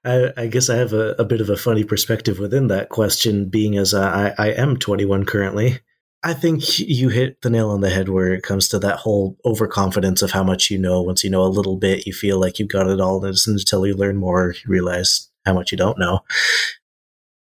I, 0.03 0.31
I, 0.35 0.47
guess 0.47 0.69
I 0.69 0.77
have 0.77 0.93
a, 0.93 1.11
a, 1.19 1.25
bit 1.25 1.41
of 1.41 1.49
a 1.49 1.57
funny 1.57 1.83
perspective 1.83 2.39
within 2.39 2.67
that 2.67 2.89
question, 2.89 3.49
being 3.49 3.77
as 3.77 3.93
I, 3.93 4.33
I 4.37 4.47
am 4.47 4.77
21 4.77 5.25
currently. 5.25 5.79
I 6.21 6.33
think 6.33 6.79
you 6.79 7.09
hit 7.09 7.41
the 7.41 7.49
nail 7.49 7.69
on 7.69 7.81
the 7.81 7.89
head 7.89 8.09
where 8.09 8.33
it 8.33 8.43
comes 8.43 8.67
to 8.69 8.79
that 8.79 8.97
whole 8.97 9.37
overconfidence 9.45 10.21
of 10.21 10.31
how 10.31 10.43
much 10.43 10.69
you 10.69 10.77
know. 10.77 11.01
Once 11.01 11.23
you 11.23 11.29
know 11.29 11.43
a 11.43 11.47
little 11.47 11.77
bit, 11.77 12.05
you 12.05 12.13
feel 12.13 12.39
like 12.39 12.59
you've 12.59 12.67
got 12.67 12.87
it 12.87 12.99
all, 12.99 13.23
and 13.23 13.37
until 13.47 13.87
you 13.87 13.93
learn 13.93 14.17
more, 14.17 14.53
you 14.53 14.69
realize 14.69 15.29
how 15.45 15.53
much 15.53 15.71
you 15.71 15.77
don't 15.77 15.97
know. 15.97 16.19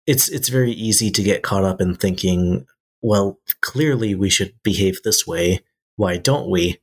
It's 0.07 0.29
it's 0.29 0.49
very 0.49 0.71
easy 0.71 1.11
to 1.11 1.23
get 1.23 1.43
caught 1.43 1.65
up 1.65 1.81
in 1.81 1.97
thinking, 1.97 2.67
well, 3.03 3.39
clearly 3.61 4.15
we 4.15 4.31
should 4.31 4.55
behave 4.63 5.03
this 5.03 5.27
way. 5.27 5.61
Why 5.97 6.17
don't 6.17 6.51
we? 6.51 6.81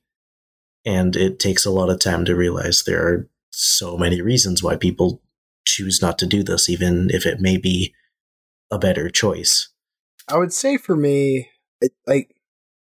And 0.85 1.15
it 1.15 1.39
takes 1.39 1.65
a 1.65 1.71
lot 1.71 1.89
of 1.89 1.99
time 1.99 2.25
to 2.25 2.35
realize 2.35 2.83
there 2.83 3.05
are 3.05 3.29
so 3.51 3.97
many 3.97 4.21
reasons 4.21 4.63
why 4.63 4.75
people 4.75 5.21
choose 5.65 6.01
not 6.01 6.17
to 6.19 6.25
do 6.25 6.43
this, 6.43 6.69
even 6.69 7.09
if 7.11 7.25
it 7.25 7.39
may 7.39 7.57
be 7.57 7.93
a 8.71 8.79
better 8.79 9.09
choice. 9.09 9.69
I 10.27 10.37
would 10.37 10.53
say 10.53 10.77
for 10.77 10.95
me, 10.95 11.49
it, 11.81 11.91
like, 12.05 12.35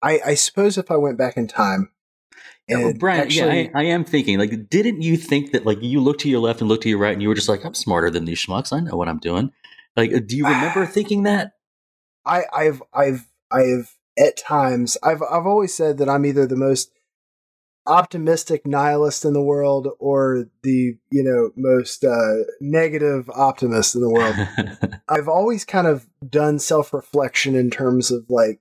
I, 0.02 0.20
I 0.26 0.34
suppose 0.34 0.78
if 0.78 0.90
I 0.90 0.96
went 0.96 1.18
back 1.18 1.36
in 1.36 1.46
time, 1.46 1.90
and 2.68 2.82
well, 2.82 2.94
Brian, 2.94 3.20
actually, 3.20 3.62
yeah, 3.62 3.70
I, 3.74 3.80
I, 3.80 3.84
am 3.84 4.04
thinking, 4.04 4.38
like, 4.38 4.68
didn't 4.68 5.02
you 5.02 5.16
think 5.16 5.52
that, 5.52 5.66
like, 5.66 5.82
you 5.82 6.00
looked 6.00 6.20
to 6.20 6.28
your 6.28 6.40
left 6.40 6.60
and 6.60 6.68
looked 6.68 6.84
to 6.84 6.88
your 6.88 6.98
right, 6.98 7.12
and 7.12 7.20
you 7.20 7.28
were 7.28 7.34
just 7.34 7.48
like, 7.48 7.64
I'm 7.64 7.74
smarter 7.74 8.10
than 8.10 8.24
these 8.24 8.44
schmucks. 8.44 8.72
I 8.72 8.80
know 8.80 8.96
what 8.96 9.08
I'm 9.08 9.18
doing. 9.18 9.50
Like, 9.96 10.10
do 10.26 10.36
you 10.36 10.44
remember 10.48 10.86
thinking 10.86 11.24
that? 11.24 11.52
I, 12.24 12.42
I've, 12.54 12.82
I've, 12.92 13.28
I've 13.50 13.96
at 14.18 14.36
times, 14.36 14.96
I've, 15.02 15.22
I've 15.22 15.46
always 15.46 15.74
said 15.74 15.98
that 15.98 16.08
I'm 16.08 16.26
either 16.26 16.46
the 16.46 16.56
most 16.56 16.90
optimistic 17.86 18.66
nihilist 18.66 19.24
in 19.24 19.32
the 19.32 19.42
world 19.42 19.88
or 19.98 20.46
the 20.62 20.96
you 21.10 21.22
know 21.24 21.50
most 21.56 22.04
uh, 22.04 22.44
negative 22.60 23.28
optimist 23.30 23.94
in 23.94 24.02
the 24.02 24.10
world. 24.10 25.00
I've 25.08 25.28
always 25.28 25.64
kind 25.64 25.86
of 25.86 26.06
done 26.28 26.58
self-reflection 26.58 27.56
in 27.56 27.70
terms 27.70 28.10
of 28.10 28.24
like 28.28 28.60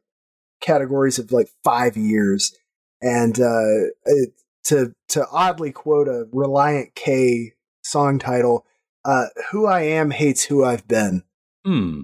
categories 0.61 1.19
of 1.19 1.31
like 1.31 1.49
five 1.63 1.97
years. 1.97 2.55
And 3.01 3.39
uh, 3.39 3.89
it, 4.05 4.33
to 4.65 4.93
to 5.09 5.25
oddly 5.31 5.71
quote 5.71 6.07
a 6.07 6.25
Relient 6.33 6.95
K 6.95 7.53
song 7.83 8.19
title 8.19 8.65
uh, 9.03 9.25
who 9.49 9.65
i 9.65 9.81
am 9.81 10.11
hates 10.11 10.45
who 10.45 10.63
i've 10.63 10.87
been. 10.87 11.23
Hmm. 11.65 12.01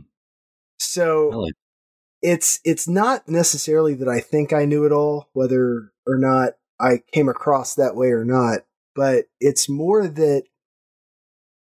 So 0.78 1.30
like- 1.30 1.54
it's 2.22 2.60
it's 2.64 2.88
not 2.88 3.28
necessarily 3.28 3.94
that 3.94 4.08
i 4.08 4.20
think 4.20 4.52
i 4.54 4.66
knew 4.66 4.86
it 4.86 4.92
all 4.92 5.30
whether 5.34 5.92
or 6.08 6.18
not 6.18 6.54
I 6.80 7.02
came 7.12 7.30
across 7.30 7.76
that 7.76 7.96
way 7.96 8.12
or 8.12 8.24
not, 8.24 8.60
but 8.96 9.26
it's 9.40 9.68
more 9.70 10.08
that 10.08 10.44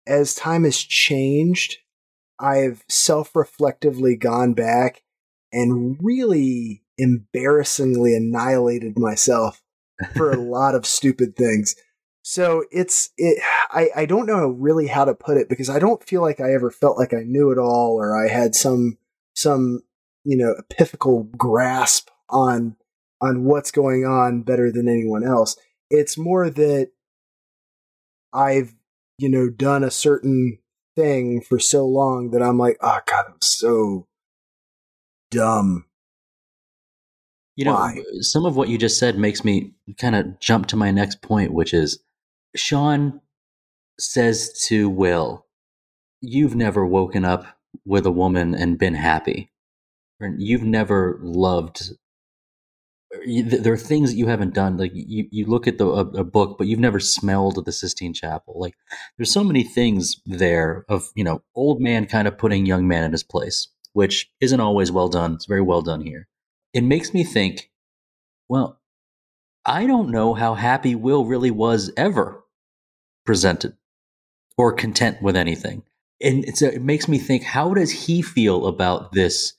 as 0.06 0.34
time 0.34 0.64
has 0.64 0.78
changed, 0.78 1.78
I've 2.38 2.84
self 2.88 3.34
reflectively 3.34 4.16
gone 4.16 4.54
back 4.54 5.02
and 5.52 5.98
really 6.00 6.82
embarrassingly 6.96 8.14
annihilated 8.14 8.98
myself 8.98 9.62
for 10.16 10.30
a 10.30 10.40
lot 10.40 10.74
of 10.74 10.86
stupid 10.86 11.36
things. 11.36 11.74
So 12.22 12.64
it's 12.70 13.10
it 13.16 13.42
I, 13.70 13.88
I 13.96 14.06
don't 14.06 14.26
know 14.26 14.48
really 14.48 14.88
how 14.88 15.04
to 15.04 15.14
put 15.14 15.36
it 15.36 15.48
because 15.48 15.70
I 15.70 15.78
don't 15.78 16.04
feel 16.04 16.20
like 16.20 16.40
I 16.40 16.52
ever 16.52 16.70
felt 16.70 16.98
like 16.98 17.14
I 17.14 17.22
knew 17.24 17.50
it 17.50 17.58
all 17.58 17.96
or 17.96 18.16
I 18.16 18.28
had 18.28 18.54
some 18.54 18.98
some 19.34 19.82
you 20.24 20.36
know 20.36 20.54
epiphical 20.58 21.24
grasp 21.36 22.10
on 22.28 22.76
on 23.20 23.44
what's 23.44 23.70
going 23.70 24.04
on 24.04 24.42
better 24.42 24.70
than 24.70 24.88
anyone 24.88 25.24
else. 25.24 25.56
It's 25.90 26.16
more 26.16 26.48
that 26.50 26.90
I've, 28.32 28.74
you 29.18 29.28
know, 29.28 29.50
done 29.50 29.84
a 29.84 29.90
certain 29.90 30.58
thing 30.96 31.40
for 31.40 31.58
so 31.58 31.86
long 31.86 32.30
that 32.30 32.42
I'm 32.42 32.58
like, 32.58 32.78
oh 32.80 33.00
God, 33.06 33.24
I'm 33.28 33.40
so 33.40 34.06
dumb. 35.30 35.86
You 37.56 37.66
know, 37.66 37.74
Why? 37.74 38.02
some 38.20 38.46
of 38.46 38.56
what 38.56 38.68
you 38.68 38.78
just 38.78 38.98
said 38.98 39.18
makes 39.18 39.44
me 39.44 39.72
kind 39.98 40.16
of 40.16 40.40
jump 40.40 40.66
to 40.68 40.76
my 40.76 40.90
next 40.90 41.20
point, 41.20 41.52
which 41.52 41.74
is 41.74 41.98
Sean 42.56 43.20
says 43.98 44.52
to 44.68 44.88
Will, 44.88 45.46
You've 46.20 46.54
never 46.54 46.84
woken 46.84 47.24
up 47.24 47.46
with 47.84 48.04
a 48.04 48.10
woman 48.10 48.54
and 48.54 48.78
been 48.78 48.94
happy. 48.94 49.50
You've 50.20 50.64
never 50.64 51.18
loved 51.22 51.92
er, 53.14 53.18
there 53.24 53.72
are 53.72 53.78
things 53.78 54.10
that 54.10 54.18
you 54.18 54.26
haven't 54.26 54.54
done. 54.54 54.76
Like 54.76 54.92
you, 54.94 55.26
you 55.30 55.46
look 55.46 55.66
at 55.66 55.78
the 55.78 55.86
a, 55.86 56.00
a, 56.00 56.24
book, 56.24 56.58
but 56.58 56.66
you've 56.66 56.78
never 56.78 57.00
smelled 57.00 57.64
the 57.64 57.72
Sistine 57.72 58.12
Chapel. 58.12 58.54
Like 58.58 58.74
there's 59.16 59.32
so 59.32 59.44
many 59.44 59.62
things 59.62 60.20
there 60.26 60.84
of 60.88 61.08
you 61.14 61.24
know 61.24 61.42
old 61.54 61.80
man 61.80 62.06
kind 62.06 62.28
of 62.28 62.36
putting 62.36 62.66
young 62.66 62.86
man 62.86 63.04
in 63.04 63.12
his 63.12 63.22
place, 63.22 63.68
which 63.94 64.30
isn't 64.40 64.60
always 64.60 64.92
well 64.92 65.08
done. 65.08 65.34
It's 65.34 65.46
very 65.46 65.62
well 65.62 65.82
done 65.82 66.02
here. 66.02 66.28
It 66.74 66.82
makes 66.82 67.14
me 67.14 67.24
think. 67.24 67.70
Well, 68.48 68.79
I 69.70 69.86
don't 69.86 70.10
know 70.10 70.34
how 70.34 70.54
happy 70.54 70.96
Will 70.96 71.26
really 71.26 71.52
was 71.52 71.92
ever 71.96 72.44
presented 73.24 73.76
or 74.58 74.72
content 74.72 75.22
with 75.22 75.36
anything. 75.36 75.84
And 76.20 76.44
a, 76.44 76.74
it 76.74 76.82
makes 76.82 77.06
me 77.06 77.18
think, 77.18 77.44
how 77.44 77.72
does 77.74 77.92
he 77.92 78.20
feel 78.20 78.66
about 78.66 79.12
this 79.12 79.52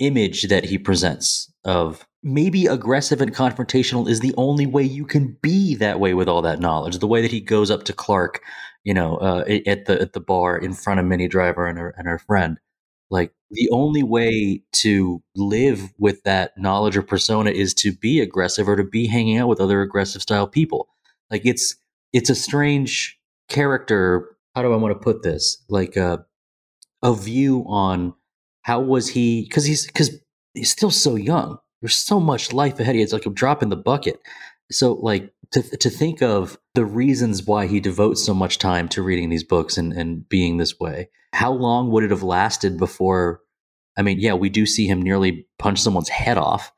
image 0.00 0.48
that 0.48 0.64
he 0.64 0.76
presents 0.76 1.52
of 1.64 2.04
maybe 2.20 2.66
aggressive 2.66 3.20
and 3.20 3.32
confrontational 3.32 4.08
is 4.08 4.18
the 4.18 4.34
only 4.36 4.66
way 4.66 4.82
you 4.82 5.06
can 5.06 5.36
be 5.40 5.76
that 5.76 6.00
way 6.00 6.14
with 6.14 6.28
all 6.28 6.42
that 6.42 6.58
knowledge. 6.58 6.98
The 6.98 7.06
way 7.06 7.22
that 7.22 7.30
he 7.30 7.40
goes 7.40 7.70
up 7.70 7.84
to 7.84 7.92
Clark, 7.92 8.40
you 8.82 8.92
know, 8.92 9.18
uh, 9.18 9.44
at 9.66 9.86
the 9.86 10.00
at 10.00 10.14
the 10.14 10.20
bar 10.20 10.58
in 10.58 10.72
front 10.72 10.98
of 10.98 11.06
Minnie 11.06 11.28
Driver 11.28 11.68
and 11.68 11.78
her 11.78 11.94
and 11.96 12.08
her 12.08 12.18
friend. 12.18 12.58
Like 13.10 13.32
the 13.50 13.68
only 13.70 14.02
way 14.02 14.62
to 14.72 15.22
live 15.36 15.92
with 15.98 16.22
that 16.24 16.56
knowledge 16.58 16.96
or 16.96 17.02
persona 17.02 17.50
is 17.50 17.74
to 17.74 17.92
be 17.92 18.20
aggressive 18.20 18.68
or 18.68 18.76
to 18.76 18.84
be 18.84 19.06
hanging 19.06 19.38
out 19.38 19.48
with 19.48 19.60
other 19.60 19.82
aggressive 19.82 20.22
style 20.22 20.46
people. 20.48 20.88
Like 21.30 21.42
it's 21.44 21.76
it's 22.12 22.30
a 22.30 22.34
strange 22.34 23.18
character. 23.48 24.36
How 24.54 24.62
do 24.62 24.72
I 24.72 24.76
want 24.76 24.94
to 24.94 25.04
put 25.04 25.22
this? 25.22 25.62
Like 25.68 25.96
a 25.96 26.04
uh, 26.04 26.16
a 27.02 27.14
view 27.14 27.64
on 27.66 28.14
how 28.62 28.80
was 28.80 29.08
he 29.08 29.42
because 29.42 29.64
he's 29.66 29.86
because 29.86 30.10
he's 30.54 30.70
still 30.70 30.90
so 30.90 31.16
young 31.16 31.58
there's 31.84 31.96
so 31.98 32.18
much 32.18 32.54
life 32.54 32.80
ahead. 32.80 32.96
It's 32.96 33.12
like 33.12 33.26
a 33.26 33.30
drop 33.30 33.62
in 33.62 33.68
the 33.68 33.76
bucket. 33.76 34.18
So, 34.70 34.94
like 34.94 35.32
to 35.52 35.62
to 35.62 35.90
think 35.90 36.22
of 36.22 36.58
the 36.74 36.84
reasons 36.84 37.44
why 37.44 37.66
he 37.66 37.80
devotes 37.80 38.24
so 38.24 38.34
much 38.34 38.58
time 38.58 38.88
to 38.90 39.02
reading 39.02 39.30
these 39.30 39.44
books 39.44 39.76
and 39.76 39.92
and 39.92 40.28
being 40.28 40.56
this 40.56 40.78
way. 40.78 41.10
How 41.32 41.52
long 41.52 41.90
would 41.90 42.04
it 42.04 42.10
have 42.10 42.22
lasted 42.22 42.78
before? 42.78 43.40
I 43.96 44.02
mean, 44.02 44.18
yeah, 44.18 44.34
we 44.34 44.48
do 44.48 44.66
see 44.66 44.86
him 44.86 45.02
nearly 45.02 45.46
punch 45.58 45.80
someone's 45.80 46.08
head 46.08 46.38
off, 46.38 46.72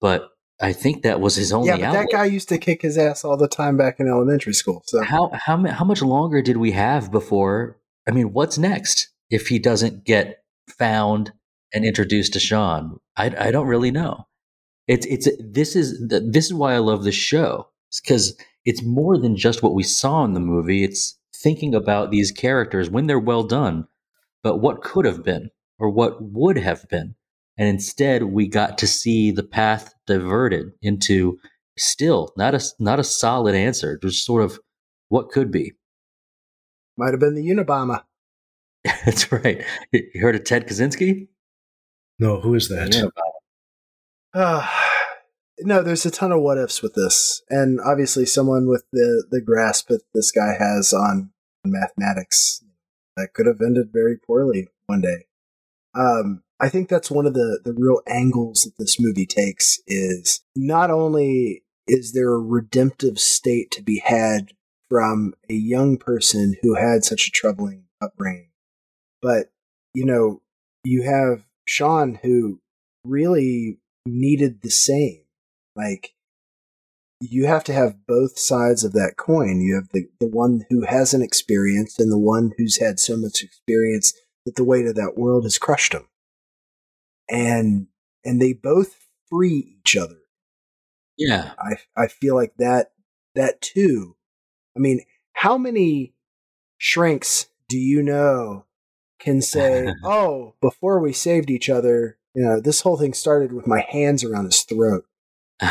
but 0.00 0.30
I 0.60 0.72
think 0.72 1.02
that 1.02 1.20
was 1.20 1.36
his 1.36 1.52
only. 1.52 1.68
Yeah, 1.68 1.76
but 1.76 1.84
outlet. 1.84 2.06
that 2.10 2.16
guy 2.16 2.24
used 2.24 2.48
to 2.48 2.58
kick 2.58 2.82
his 2.82 2.96
ass 2.96 3.24
all 3.24 3.36
the 3.36 3.48
time 3.48 3.76
back 3.76 4.00
in 4.00 4.08
elementary 4.08 4.54
school. 4.54 4.82
So 4.86 5.02
how 5.02 5.30
how 5.34 5.64
how 5.66 5.84
much 5.84 6.02
longer 6.02 6.40
did 6.42 6.56
we 6.56 6.72
have 6.72 7.10
before? 7.10 7.78
I 8.08 8.12
mean, 8.12 8.32
what's 8.32 8.56
next 8.56 9.08
if 9.30 9.48
he 9.48 9.58
doesn't 9.58 10.04
get 10.04 10.42
found 10.78 11.32
and 11.74 11.84
introduced 11.84 12.32
to 12.32 12.40
Sean? 12.40 12.98
I 13.16 13.26
I 13.38 13.50
don't 13.50 13.66
really 13.66 13.90
know. 13.90 14.26
It's 14.88 15.06
it's 15.06 15.28
this 15.40 15.74
is 15.74 16.06
this 16.08 16.46
is 16.46 16.54
why 16.54 16.74
I 16.74 16.78
love 16.78 17.04
this 17.04 17.14
show. 17.14 17.68
because 18.02 18.36
it's 18.64 18.82
more 18.82 19.18
than 19.18 19.36
just 19.36 19.62
what 19.62 19.74
we 19.74 19.82
saw 19.82 20.24
in 20.24 20.32
the 20.32 20.40
movie. 20.40 20.84
It's 20.84 21.18
thinking 21.34 21.74
about 21.74 22.10
these 22.10 22.32
characters 22.32 22.90
when 22.90 23.06
they're 23.06 23.18
well 23.18 23.44
done, 23.44 23.86
but 24.42 24.58
what 24.58 24.82
could 24.82 25.04
have 25.04 25.24
been 25.24 25.50
or 25.78 25.90
what 25.90 26.22
would 26.22 26.58
have 26.58 26.88
been. 26.88 27.14
And 27.58 27.68
instead, 27.68 28.24
we 28.24 28.48
got 28.48 28.78
to 28.78 28.86
see 28.86 29.30
the 29.30 29.42
path 29.42 29.94
diverted 30.06 30.72
into 30.82 31.38
still 31.78 32.32
not 32.36 32.54
a 32.54 32.62
not 32.78 33.00
a 33.00 33.04
solid 33.04 33.54
answer, 33.54 33.98
just 33.98 34.24
sort 34.24 34.42
of 34.42 34.60
what 35.08 35.30
could 35.30 35.50
be. 35.50 35.72
Might 36.96 37.12
have 37.12 37.20
been 37.20 37.34
the 37.34 37.46
Unabomber. 37.46 38.02
That's 39.04 39.30
right. 39.32 39.64
You 39.92 40.20
heard 40.20 40.36
of 40.36 40.44
Ted 40.44 40.66
Kaczynski? 40.66 41.28
No, 42.18 42.40
who 42.40 42.54
is 42.54 42.68
that? 42.68 43.10
Uh, 44.36 44.68
no, 45.60 45.82
there's 45.82 46.06
a 46.06 46.10
ton 46.10 46.32
of 46.32 46.40
what 46.40 46.58
ifs 46.58 46.82
with 46.82 46.94
this, 46.94 47.42
and 47.48 47.80
obviously, 47.80 48.26
someone 48.26 48.68
with 48.68 48.84
the 48.92 49.24
the 49.30 49.40
grasp 49.40 49.88
that 49.88 50.02
this 50.14 50.30
guy 50.30 50.54
has 50.58 50.92
on 50.92 51.30
mathematics 51.64 52.62
that 53.16 53.32
could 53.32 53.46
have 53.46 53.60
ended 53.60 53.88
very 53.92 54.16
poorly 54.16 54.68
one 54.86 55.00
day. 55.00 55.24
Um, 55.94 56.42
I 56.60 56.68
think 56.68 56.88
that's 56.88 57.10
one 57.10 57.26
of 57.26 57.34
the 57.34 57.60
the 57.64 57.72
real 57.72 58.02
angles 58.06 58.62
that 58.62 58.74
this 58.78 59.00
movie 59.00 59.26
takes 59.26 59.80
is 59.86 60.42
not 60.54 60.90
only 60.90 61.64
is 61.86 62.12
there 62.12 62.32
a 62.32 62.38
redemptive 62.38 63.18
state 63.18 63.70
to 63.70 63.82
be 63.82 64.02
had 64.04 64.52
from 64.90 65.34
a 65.48 65.54
young 65.54 65.96
person 65.96 66.56
who 66.62 66.74
had 66.74 67.04
such 67.04 67.26
a 67.26 67.30
troubling 67.30 67.84
upbringing, 68.02 68.50
but 69.22 69.50
you 69.94 70.04
know, 70.04 70.42
you 70.84 71.02
have 71.02 71.46
Sean 71.66 72.18
who 72.22 72.60
really 73.04 73.78
needed 74.06 74.62
the 74.62 74.70
same. 74.70 75.22
Like 75.74 76.14
you 77.20 77.46
have 77.46 77.64
to 77.64 77.72
have 77.72 78.06
both 78.06 78.38
sides 78.38 78.84
of 78.84 78.92
that 78.92 79.14
coin. 79.16 79.60
You 79.60 79.74
have 79.76 79.88
the, 79.92 80.08
the 80.20 80.28
one 80.28 80.66
who 80.68 80.82
hasn't 80.82 81.24
experienced 81.24 81.98
and 81.98 82.12
the 82.12 82.18
one 82.18 82.52
who's 82.56 82.78
had 82.78 83.00
so 83.00 83.16
much 83.16 83.42
experience 83.42 84.12
that 84.44 84.56
the 84.56 84.64
weight 84.64 84.86
of 84.86 84.94
that 84.96 85.16
world 85.16 85.44
has 85.44 85.58
crushed 85.58 85.92
them. 85.92 86.08
And 87.28 87.88
and 88.24 88.40
they 88.40 88.52
both 88.52 89.08
free 89.28 89.78
each 89.80 89.96
other. 89.96 90.18
Yeah. 91.16 91.52
I 91.58 91.76
I 91.96 92.06
feel 92.08 92.34
like 92.34 92.54
that 92.58 92.92
that 93.34 93.60
too. 93.60 94.16
I 94.76 94.80
mean, 94.80 95.00
how 95.32 95.58
many 95.58 96.14
shrinks 96.78 97.46
do 97.68 97.78
you 97.78 98.02
know 98.02 98.66
can 99.18 99.40
say, 99.40 99.92
"Oh, 100.04 100.54
before 100.60 101.00
we 101.00 101.12
saved 101.12 101.50
each 101.50 101.68
other, 101.68 102.18
you 102.36 102.44
know, 102.44 102.60
this 102.60 102.82
whole 102.82 102.96
thing 102.96 103.14
started 103.14 103.52
with 103.52 103.66
my 103.66 103.84
hands 103.88 104.22
around 104.22 104.44
his 104.44 104.62
throat." 104.62 105.04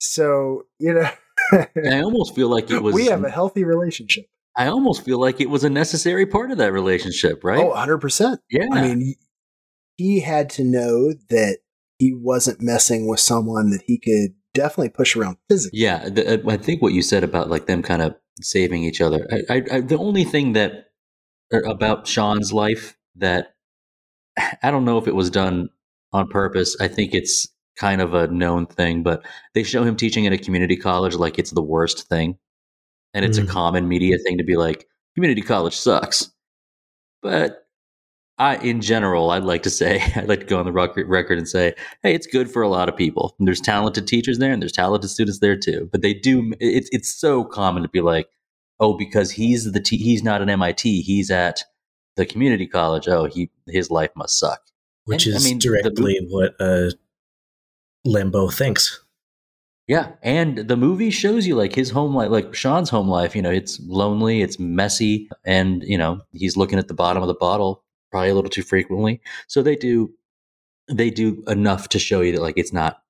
so, 0.00 0.66
you 0.78 0.92
know, 0.92 1.10
I 1.52 2.02
almost 2.02 2.34
feel 2.34 2.48
like 2.48 2.70
it 2.70 2.82
was 2.82 2.94
we 2.96 3.06
have 3.06 3.24
a 3.24 3.30
healthy 3.30 3.64
relationship. 3.64 4.26
I 4.56 4.66
almost 4.66 5.04
feel 5.04 5.20
like 5.20 5.40
it 5.40 5.48
was 5.48 5.62
a 5.62 5.70
necessary 5.70 6.26
part 6.26 6.50
of 6.50 6.58
that 6.58 6.72
relationship, 6.72 7.44
right? 7.44 7.60
Oh, 7.60 7.72
100%. 7.72 8.38
yeah. 8.50 8.66
I 8.72 8.82
mean, 8.82 9.14
he 9.96 10.18
had 10.20 10.50
to 10.50 10.64
know 10.64 11.12
that 11.30 11.58
he 12.00 12.12
wasn't 12.12 12.60
messing 12.60 13.06
with 13.06 13.20
someone 13.20 13.70
that 13.70 13.82
he 13.86 13.98
could 13.98 14.34
definitely 14.54 14.88
push 14.88 15.14
around 15.14 15.36
physically. 15.48 15.78
Yeah, 15.78 16.08
the, 16.08 16.42
uh, 16.44 16.50
I 16.50 16.56
think 16.56 16.82
what 16.82 16.92
you 16.92 17.02
said 17.02 17.22
about 17.22 17.48
like 17.48 17.66
them 17.66 17.82
kind 17.82 18.02
of 18.02 18.16
saving 18.40 18.82
each 18.82 19.00
other. 19.00 19.28
I, 19.30 19.54
I, 19.54 19.62
I, 19.72 19.80
the 19.80 19.98
only 19.98 20.24
thing 20.24 20.54
that 20.54 20.90
er, 21.52 21.62
about 21.66 22.08
Sean's 22.08 22.52
life 22.52 22.96
that 23.16 23.54
I 24.62 24.70
don't 24.70 24.84
know 24.84 24.98
if 24.98 25.06
it 25.08 25.14
was 25.14 25.30
done 25.30 25.68
on 26.12 26.28
purpose. 26.28 26.76
I 26.80 26.88
think 26.88 27.14
it's 27.14 27.48
kind 27.76 28.00
of 28.00 28.14
a 28.14 28.26
known 28.28 28.66
thing, 28.66 29.02
but 29.02 29.24
they 29.54 29.62
show 29.62 29.84
him 29.84 29.96
teaching 29.96 30.26
at 30.26 30.32
a 30.32 30.38
community 30.38 30.76
college 30.76 31.14
like 31.14 31.38
it's 31.38 31.52
the 31.52 31.62
worst 31.62 32.08
thing, 32.08 32.36
and 33.14 33.24
it's 33.24 33.38
Mm. 33.38 33.44
a 33.44 33.46
common 33.46 33.88
media 33.88 34.18
thing 34.18 34.38
to 34.38 34.44
be 34.44 34.56
like 34.56 34.86
community 35.14 35.42
college 35.42 35.76
sucks. 35.76 36.30
But 37.22 37.64
I, 38.38 38.56
in 38.58 38.80
general, 38.80 39.30
I'd 39.30 39.42
like 39.44 39.64
to 39.64 39.70
say, 39.70 40.00
I'd 40.16 40.28
like 40.28 40.40
to 40.40 40.46
go 40.46 40.58
on 40.58 40.64
the 40.64 40.72
record 40.72 41.08
record 41.08 41.38
and 41.38 41.48
say, 41.48 41.74
hey, 42.02 42.14
it's 42.14 42.26
good 42.26 42.50
for 42.50 42.62
a 42.62 42.68
lot 42.68 42.88
of 42.88 42.96
people. 42.96 43.34
And 43.38 43.46
there's 43.48 43.60
talented 43.60 44.06
teachers 44.06 44.38
there, 44.38 44.52
and 44.52 44.62
there's 44.62 44.72
talented 44.72 45.10
students 45.10 45.40
there 45.40 45.56
too. 45.56 45.88
But 45.92 46.02
they 46.02 46.14
do. 46.14 46.52
It's 46.60 46.88
it's 46.92 47.12
so 47.20 47.44
common 47.44 47.82
to 47.82 47.88
be 47.88 48.00
like, 48.00 48.28
oh, 48.80 48.96
because 48.96 49.30
he's 49.32 49.70
the 49.72 49.80
t- 49.80 49.96
he's 49.98 50.22
not 50.22 50.42
an 50.42 50.48
MIT, 50.50 51.02
he's 51.02 51.30
at 51.30 51.62
the 52.18 52.26
community 52.26 52.66
college. 52.66 53.08
Oh, 53.08 53.24
he 53.24 53.50
his 53.66 53.90
life 53.90 54.10
must 54.14 54.38
suck. 54.38 54.60
Which 55.04 55.24
And, 55.24 55.34
I 55.34 55.38
is 55.38 55.44
mean, 55.44 55.58
the 55.58 55.68
directly 55.68 56.20
what 56.28 56.54
uh, 56.60 56.90
Lambeau 58.06 58.52
thinks. 58.52 59.02
Yeah, 59.86 60.12
and 60.22 60.58
the 60.58 60.76
movie 60.76 61.10
shows 61.10 61.46
you 61.46 61.54
like 61.54 61.74
his 61.74 61.88
home 61.88 62.14
life, 62.14 62.30
like 62.30 62.54
Sean's 62.54 62.90
home 62.90 63.08
life. 63.08 63.34
You 63.34 63.40
know, 63.40 63.50
it's 63.50 63.80
lonely, 63.80 64.42
it's 64.42 64.58
messy, 64.58 65.30
and 65.44 65.82
you 65.84 65.96
know 65.96 66.20
he's 66.32 66.58
looking 66.58 66.78
at 66.78 66.88
the 66.88 66.94
bottom 66.94 67.22
of 67.22 67.28
the 67.28 67.34
bottle 67.34 67.84
probably 68.10 68.30
a 68.30 68.34
little 68.34 68.50
too 68.50 68.62
frequently. 68.62 69.20
So 69.48 69.62
they 69.62 69.76
do, 69.76 70.14
they 70.90 71.10
do 71.10 71.44
enough 71.46 71.90
to 71.90 71.98
show 71.98 72.22
you 72.22 72.32
that 72.32 72.42
like 72.42 72.56
it's 72.56 72.72
not 72.72 73.02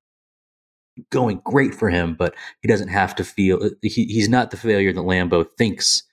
going 1.09 1.41
great 1.45 1.73
for 1.73 1.89
him, 1.89 2.15
but 2.15 2.35
he 2.61 2.67
doesn't 2.67 2.89
have 2.89 3.15
to 3.15 3.23
feel 3.23 3.71
he, 3.81 4.05
he's 4.05 4.29
not 4.29 4.51
the 4.51 4.57
failure 4.57 4.93
that 4.93 5.01
Lambeau 5.01 5.45
thinks 5.57 6.03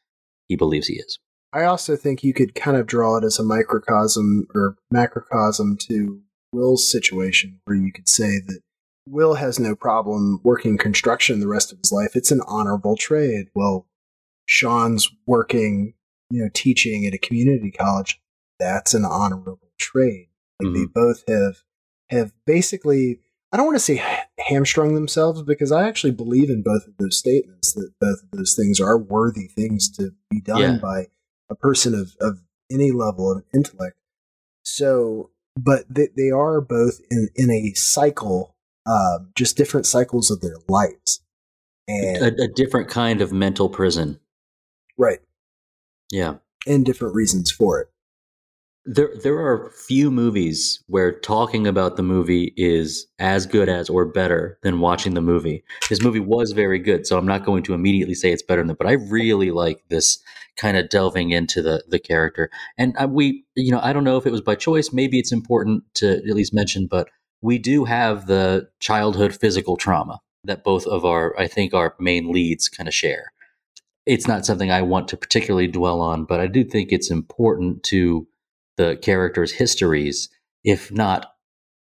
he 0.48 0.56
believes 0.56 0.86
he 0.86 0.94
is. 0.94 1.18
I 1.52 1.64
also 1.64 1.96
think 1.96 2.22
you 2.22 2.34
could 2.34 2.54
kind 2.54 2.76
of 2.76 2.86
draw 2.86 3.16
it 3.16 3.24
as 3.24 3.38
a 3.38 3.44
microcosm 3.44 4.46
or 4.54 4.76
macrocosm 4.92 5.76
to 5.88 6.20
Will's 6.52 6.90
situation, 6.90 7.60
where 7.64 7.76
you 7.76 7.92
could 7.92 8.08
say 8.08 8.40
that 8.46 8.60
Will 9.08 9.34
has 9.34 9.58
no 9.58 9.76
problem 9.76 10.40
working 10.42 10.76
construction 10.76 11.40
the 11.40 11.48
rest 11.48 11.72
of 11.72 11.78
his 11.78 11.92
life. 11.92 12.16
It's 12.16 12.32
an 12.32 12.40
honorable 12.46 12.96
trade. 12.96 13.48
Well, 13.54 13.86
Sean's 14.46 15.08
working, 15.26 15.94
you 16.30 16.42
know, 16.42 16.50
teaching 16.52 17.06
at 17.06 17.14
a 17.14 17.18
community 17.18 17.70
college. 17.70 18.20
That's 18.58 18.94
an 18.94 19.04
honorable 19.04 19.70
trade. 19.78 20.28
Like 20.60 20.72
they 20.72 20.80
mm-hmm. 20.80 20.92
both 20.94 21.22
have 21.28 21.62
have 22.10 22.32
basically. 22.46 23.20
I 23.52 23.56
don't 23.56 23.66
want 23.66 23.76
to 23.76 23.80
say 23.80 24.02
hamstrung 24.40 24.94
themselves 24.94 25.42
because 25.42 25.70
I 25.70 25.86
actually 25.86 26.10
believe 26.10 26.50
in 26.50 26.62
both 26.62 26.86
of 26.86 26.96
those 26.98 27.16
statements 27.16 27.72
that 27.74 27.92
both 28.00 28.22
of 28.22 28.30
those 28.32 28.54
things 28.56 28.80
are 28.80 28.98
worthy 28.98 29.46
things 29.46 29.88
to 29.92 30.10
be 30.30 30.40
done 30.40 30.60
Yeah. 30.60 30.78
by 30.78 31.06
a 31.50 31.54
person 31.54 31.94
of, 31.94 32.16
of 32.20 32.40
any 32.70 32.90
level 32.90 33.30
of 33.30 33.44
intellect. 33.54 33.96
So, 34.62 35.30
but 35.56 35.84
they, 35.88 36.08
they 36.16 36.30
are 36.30 36.60
both 36.60 37.00
in, 37.10 37.28
in 37.34 37.50
a 37.50 37.72
cycle, 37.74 38.54
um, 38.86 39.30
just 39.34 39.56
different 39.56 39.86
cycles 39.86 40.30
of 40.30 40.40
their 40.40 40.56
lives. 40.68 41.22
And, 41.88 42.40
A, 42.40 42.44
a 42.44 42.48
different 42.48 42.88
kind 42.88 43.20
of 43.20 43.32
mental 43.32 43.68
prison. 43.68 44.18
right. 44.98 45.20
Yeah. 46.10 46.36
And 46.66 46.84
different 46.84 47.14
reasons 47.14 47.50
for 47.50 47.80
it. 47.80 47.88
There, 48.88 49.10
there 49.22 49.38
are 49.38 49.70
few 49.70 50.12
movies 50.12 50.82
where 50.86 51.10
talking 51.10 51.66
about 51.66 51.96
the 51.96 52.04
movie 52.04 52.54
is 52.56 53.06
as 53.18 53.44
good 53.44 53.68
as 53.68 53.90
or 53.90 54.04
better 54.04 54.58
than 54.62 54.78
watching 54.78 55.14
the 55.14 55.20
movie. 55.20 55.64
This 55.90 56.02
movie 56.02 56.20
was 56.20 56.52
very 56.52 56.78
good, 56.78 57.04
so 57.04 57.18
I'm 57.18 57.26
not 57.26 57.44
going 57.44 57.64
to 57.64 57.74
immediately 57.74 58.14
say 58.14 58.30
it's 58.30 58.44
better 58.44 58.60
than 58.60 58.68
that. 58.68 58.78
But 58.78 58.86
I 58.86 58.92
really 58.92 59.50
like 59.50 59.82
this 59.88 60.22
kind 60.56 60.76
of 60.76 60.88
delving 60.88 61.30
into 61.30 61.62
the 61.62 61.82
the 61.88 61.98
character. 61.98 62.48
And 62.78 62.96
I, 62.96 63.06
we, 63.06 63.44
you 63.56 63.72
know, 63.72 63.80
I 63.82 63.92
don't 63.92 64.04
know 64.04 64.18
if 64.18 64.26
it 64.26 64.32
was 64.32 64.40
by 64.40 64.54
choice. 64.54 64.92
Maybe 64.92 65.18
it's 65.18 65.32
important 65.32 65.82
to 65.94 66.18
at 66.18 66.36
least 66.36 66.54
mention, 66.54 66.86
but 66.86 67.08
we 67.42 67.58
do 67.58 67.84
have 67.84 68.26
the 68.26 68.68
childhood 68.80 69.34
physical 69.34 69.76
trauma 69.76 70.20
that 70.44 70.64
both 70.64 70.86
of 70.86 71.04
our, 71.04 71.38
I 71.38 71.48
think, 71.48 71.74
our 71.74 71.94
main 71.98 72.30
leads 72.32 72.68
kind 72.68 72.88
of 72.88 72.94
share. 72.94 73.32
It's 74.06 74.28
not 74.28 74.46
something 74.46 74.70
I 74.70 74.82
want 74.82 75.08
to 75.08 75.16
particularly 75.16 75.66
dwell 75.66 76.00
on, 76.00 76.24
but 76.24 76.38
I 76.38 76.46
do 76.46 76.62
think 76.62 76.92
it's 76.92 77.10
important 77.10 77.82
to 77.84 78.28
the 78.76 78.96
characters' 78.96 79.52
histories, 79.52 80.28
if 80.64 80.90
not 80.92 81.32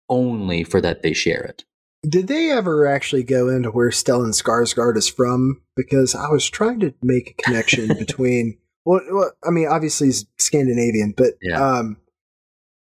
only 0.09 0.65
for 0.65 0.81
that 0.81 1.03
they 1.03 1.13
share 1.13 1.43
it. 1.43 1.65
Did 2.09 2.29
they 2.29 2.51
ever 2.53 2.87
actually 2.87 3.25
go 3.25 3.49
into 3.49 3.71
where 3.71 3.91
Stellan 3.91 4.33
Skarsgård 4.33 4.97
is 4.97 5.09
from? 5.09 5.63
Because 5.75 6.15
I 6.15 6.29
was 6.29 6.49
trying 6.49 6.79
to 6.81 6.95
make 7.03 7.31
a 7.31 7.43
connection 7.43 7.89
between. 7.99 8.59
Well, 8.85 9.01
well, 9.11 9.33
I 9.45 9.51
mean, 9.51 9.67
obviously 9.67 10.07
he's 10.09 10.27
Scandinavian, 10.39 11.15
but 11.17 11.35
Yeah. 11.43 11.61
um, 11.61 11.97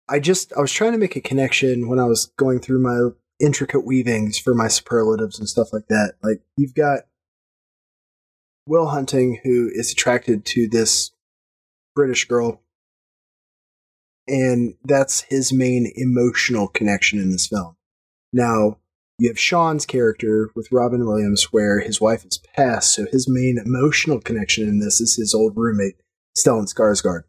I 0.08 0.18
just 0.18 0.52
I 0.56 0.60
was 0.60 0.72
trying 0.72 0.92
to 0.92 0.98
make 0.98 1.14
a 1.14 1.20
connection 1.20 1.88
when 1.88 2.00
I 2.00 2.06
was 2.06 2.26
going 2.36 2.58
through 2.58 2.82
my 2.82 3.10
intricate 3.38 3.84
weavings 3.86 4.38
for 4.38 4.54
my 4.54 4.66
superlatives 4.66 5.38
and 5.38 5.48
stuff 5.48 5.72
like 5.72 5.86
that. 5.88 6.14
Like 6.22 6.40
you've 6.56 6.74
got 6.74 7.00
Will 8.66 8.88
Hunting, 8.88 9.38
who 9.44 9.70
is 9.72 9.92
attracted 9.92 10.44
to 10.46 10.68
this 10.68 11.12
British 11.94 12.26
girl, 12.26 12.62
and 14.28 14.74
that's 14.84 15.22
his 15.22 15.52
main 15.52 15.92
emotional 15.96 16.68
connection 16.68 17.18
in 17.18 17.30
this 17.32 17.46
film. 17.46 17.76
Now, 18.32 18.78
you 19.18 19.28
have 19.28 19.38
Sean's 19.38 19.86
character 19.86 20.50
with 20.54 20.72
Robin 20.72 21.04
Williams, 21.06 21.52
where 21.52 21.80
his 21.80 22.00
wife 22.00 22.24
is 22.24 22.38
passed, 22.38 22.94
so 22.94 23.06
his 23.12 23.28
main 23.28 23.58
emotional 23.64 24.20
connection 24.20 24.68
in 24.68 24.80
this 24.80 25.00
is 25.00 25.16
his 25.16 25.34
old 25.34 25.52
roommate, 25.56 25.96
Stellan 26.36 26.72
Skarsgård, 26.72 27.22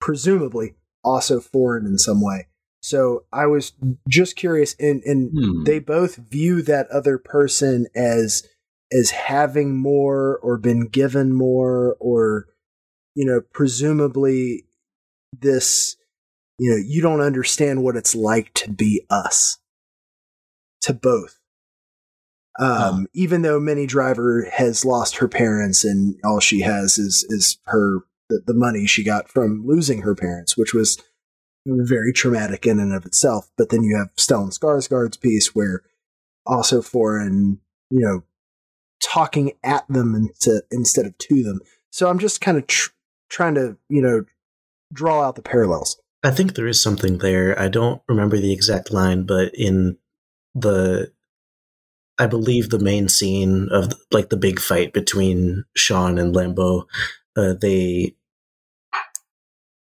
presumably 0.00 0.74
also 1.02 1.40
foreign 1.40 1.86
in 1.86 1.98
some 1.98 2.22
way. 2.22 2.46
So 2.82 3.24
I 3.32 3.46
was 3.46 3.72
just 4.08 4.36
curious, 4.36 4.74
and 4.78 5.02
and 5.04 5.30
Hmm. 5.32 5.64
they 5.64 5.78
both 5.78 6.16
view 6.16 6.62
that 6.62 6.88
other 6.88 7.18
person 7.18 7.86
as 7.94 8.42
as 8.92 9.10
having 9.10 9.76
more 9.78 10.38
or 10.38 10.56
been 10.58 10.86
given 10.88 11.32
more 11.32 11.96
or 12.00 12.46
you 13.14 13.24
know 13.24 13.40
presumably 13.52 14.66
this 15.38 15.96
you 16.60 16.70
know 16.70 16.76
you 16.76 17.00
don't 17.00 17.22
understand 17.22 17.82
what 17.82 17.96
it's 17.96 18.14
like 18.14 18.52
to 18.52 18.70
be 18.70 19.04
us 19.08 19.58
to 20.82 20.92
both. 20.92 21.40
Um 22.58 23.06
even 23.14 23.40
though 23.40 23.58
Minnie 23.58 23.86
Driver 23.86 24.46
has 24.52 24.84
lost 24.84 25.16
her 25.16 25.28
parents 25.28 25.84
and 25.84 26.16
all 26.22 26.38
she 26.38 26.60
has 26.60 26.98
is 26.98 27.24
is 27.30 27.58
her 27.64 28.04
the, 28.28 28.42
the 28.46 28.54
money 28.54 28.86
she 28.86 29.02
got 29.02 29.28
from 29.28 29.66
losing 29.66 30.02
her 30.02 30.14
parents 30.14 30.56
which 30.56 30.74
was 30.74 31.02
very 31.66 32.12
traumatic 32.12 32.66
in 32.66 32.78
and 32.78 32.92
of 32.92 33.06
itself. 33.06 33.50
But 33.56 33.70
then 33.70 33.82
you 33.82 33.96
have 33.96 34.14
Stellan 34.16 34.56
Skarsgård's 34.56 35.16
piece 35.16 35.54
where 35.54 35.82
also 36.44 36.82
foreign 36.82 37.58
you 37.90 38.00
know 38.00 38.22
talking 39.02 39.52
at 39.64 39.88
them 39.88 40.14
into, 40.14 40.62
instead 40.70 41.06
of 41.06 41.16
to 41.16 41.42
them. 41.42 41.60
So 41.90 42.10
I'm 42.10 42.18
just 42.18 42.42
kind 42.42 42.58
of 42.58 42.66
tr- 42.66 42.90
trying 43.30 43.54
to 43.54 43.78
you 43.88 44.02
know 44.02 44.26
draw 44.92 45.22
out 45.22 45.36
the 45.36 45.42
parallels 45.42 45.99
I 46.22 46.30
think 46.30 46.54
there 46.54 46.66
is 46.66 46.82
something 46.82 47.18
there. 47.18 47.58
I 47.58 47.68
don't 47.68 48.02
remember 48.08 48.36
the 48.36 48.52
exact 48.52 48.92
line, 48.92 49.24
but 49.24 49.54
in 49.54 49.96
the, 50.54 51.12
I 52.18 52.26
believe 52.26 52.68
the 52.68 52.78
main 52.78 53.08
scene 53.08 53.68
of 53.70 53.94
like 54.10 54.28
the 54.28 54.36
big 54.36 54.60
fight 54.60 54.92
between 54.92 55.64
Sean 55.74 56.18
and 56.18 56.34
Lambeau, 56.34 56.84
uh, 57.36 57.54
they, 57.54 58.16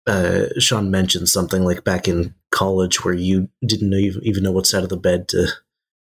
uh, 0.08 0.46
Sean 0.58 0.90
mentioned 0.90 1.30
something 1.30 1.64
like 1.64 1.84
back 1.84 2.08
in 2.08 2.34
college 2.52 3.04
where 3.04 3.14
you 3.14 3.50
didn't 3.66 3.90
know, 3.90 3.98
even 3.98 4.44
know 4.44 4.52
what 4.52 4.66
side 4.66 4.84
of 4.84 4.90
the 4.90 4.98
bed 4.98 5.28
to 5.30 5.48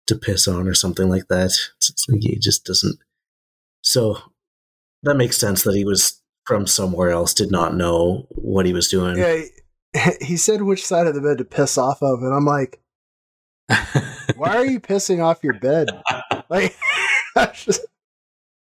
to 0.06 0.16
piss 0.18 0.48
on 0.50 0.68
or 0.68 0.74
something 0.74 1.08
like 1.08 1.28
that. 1.30 1.46
It's, 1.78 1.90
it's 1.90 2.06
he 2.20 2.38
just 2.38 2.66
doesn't. 2.66 3.00
So 3.82 4.18
that 5.04 5.16
makes 5.16 5.38
sense 5.38 5.64
that 5.64 5.76
he 5.76 5.86
was 5.86 6.22
from 6.46 6.68
somewhere 6.68 7.12
else, 7.12 7.34
did 7.34 7.52
not 7.52 7.76
know 7.76 8.28
what 8.30 8.66
he 8.66 8.74
was 8.74 8.90
doing. 8.90 9.18
yeah 9.18 9.44
he- 9.96 10.26
he 10.26 10.38
said 10.38 10.62
which 10.62 10.86
side 10.86 11.08
of 11.08 11.16
the 11.16 11.22
bed 11.22 11.38
to 11.40 11.46
piss 11.46 11.78
off 11.78 12.02
of 12.02 12.22
and 12.24 12.34
I'm 12.34 12.46
like 12.46 12.80
why 14.36 14.56
are 14.56 14.66
you 14.66 14.80
pissing 14.80 15.24
off 15.24 15.44
your 15.44 15.54
bed? 15.54 15.88
Like 16.50 16.76
just- 17.54 17.86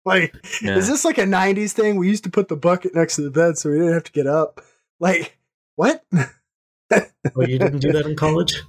like 0.05 0.35
Yeah. 0.61 0.77
is 0.77 0.89
this 0.89 1.05
like 1.05 1.17
a 1.19 1.23
90s 1.25 1.73
thing? 1.73 1.97
We 1.97 2.09
used 2.09 2.25
to 2.25 2.31
put 2.31 2.49
the 2.49 2.57
bucket 2.57 2.95
next 2.95 3.17
to 3.17 3.23
the 3.23 3.31
bed 3.31 3.57
so 3.57 3.71
we 3.71 3.77
didn't 3.79 3.95
have 3.95 4.05
to 4.05 4.13
get 4.13 4.27
up. 4.27 4.61
Like 5.01 5.39
what? 5.77 6.05
Oh, 6.13 7.01
you 7.39 7.59
didn't 7.59 7.79
do 7.79 7.93
that 7.93 8.05
in 8.07 8.17
college? 8.17 8.63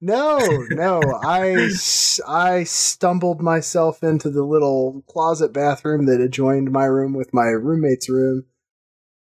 no 0.00 0.38
no 0.70 1.00
I 1.22 1.68
I 2.26 2.64
stumbled 2.64 3.42
myself 3.42 4.02
into 4.02 4.30
the 4.30 4.42
little 4.42 5.02
closet 5.06 5.52
bathroom 5.52 6.06
that 6.06 6.20
adjoined 6.20 6.72
my 6.72 6.86
room 6.86 7.12
with 7.12 7.34
my 7.34 7.48
roommate's 7.48 8.08
room 8.08 8.46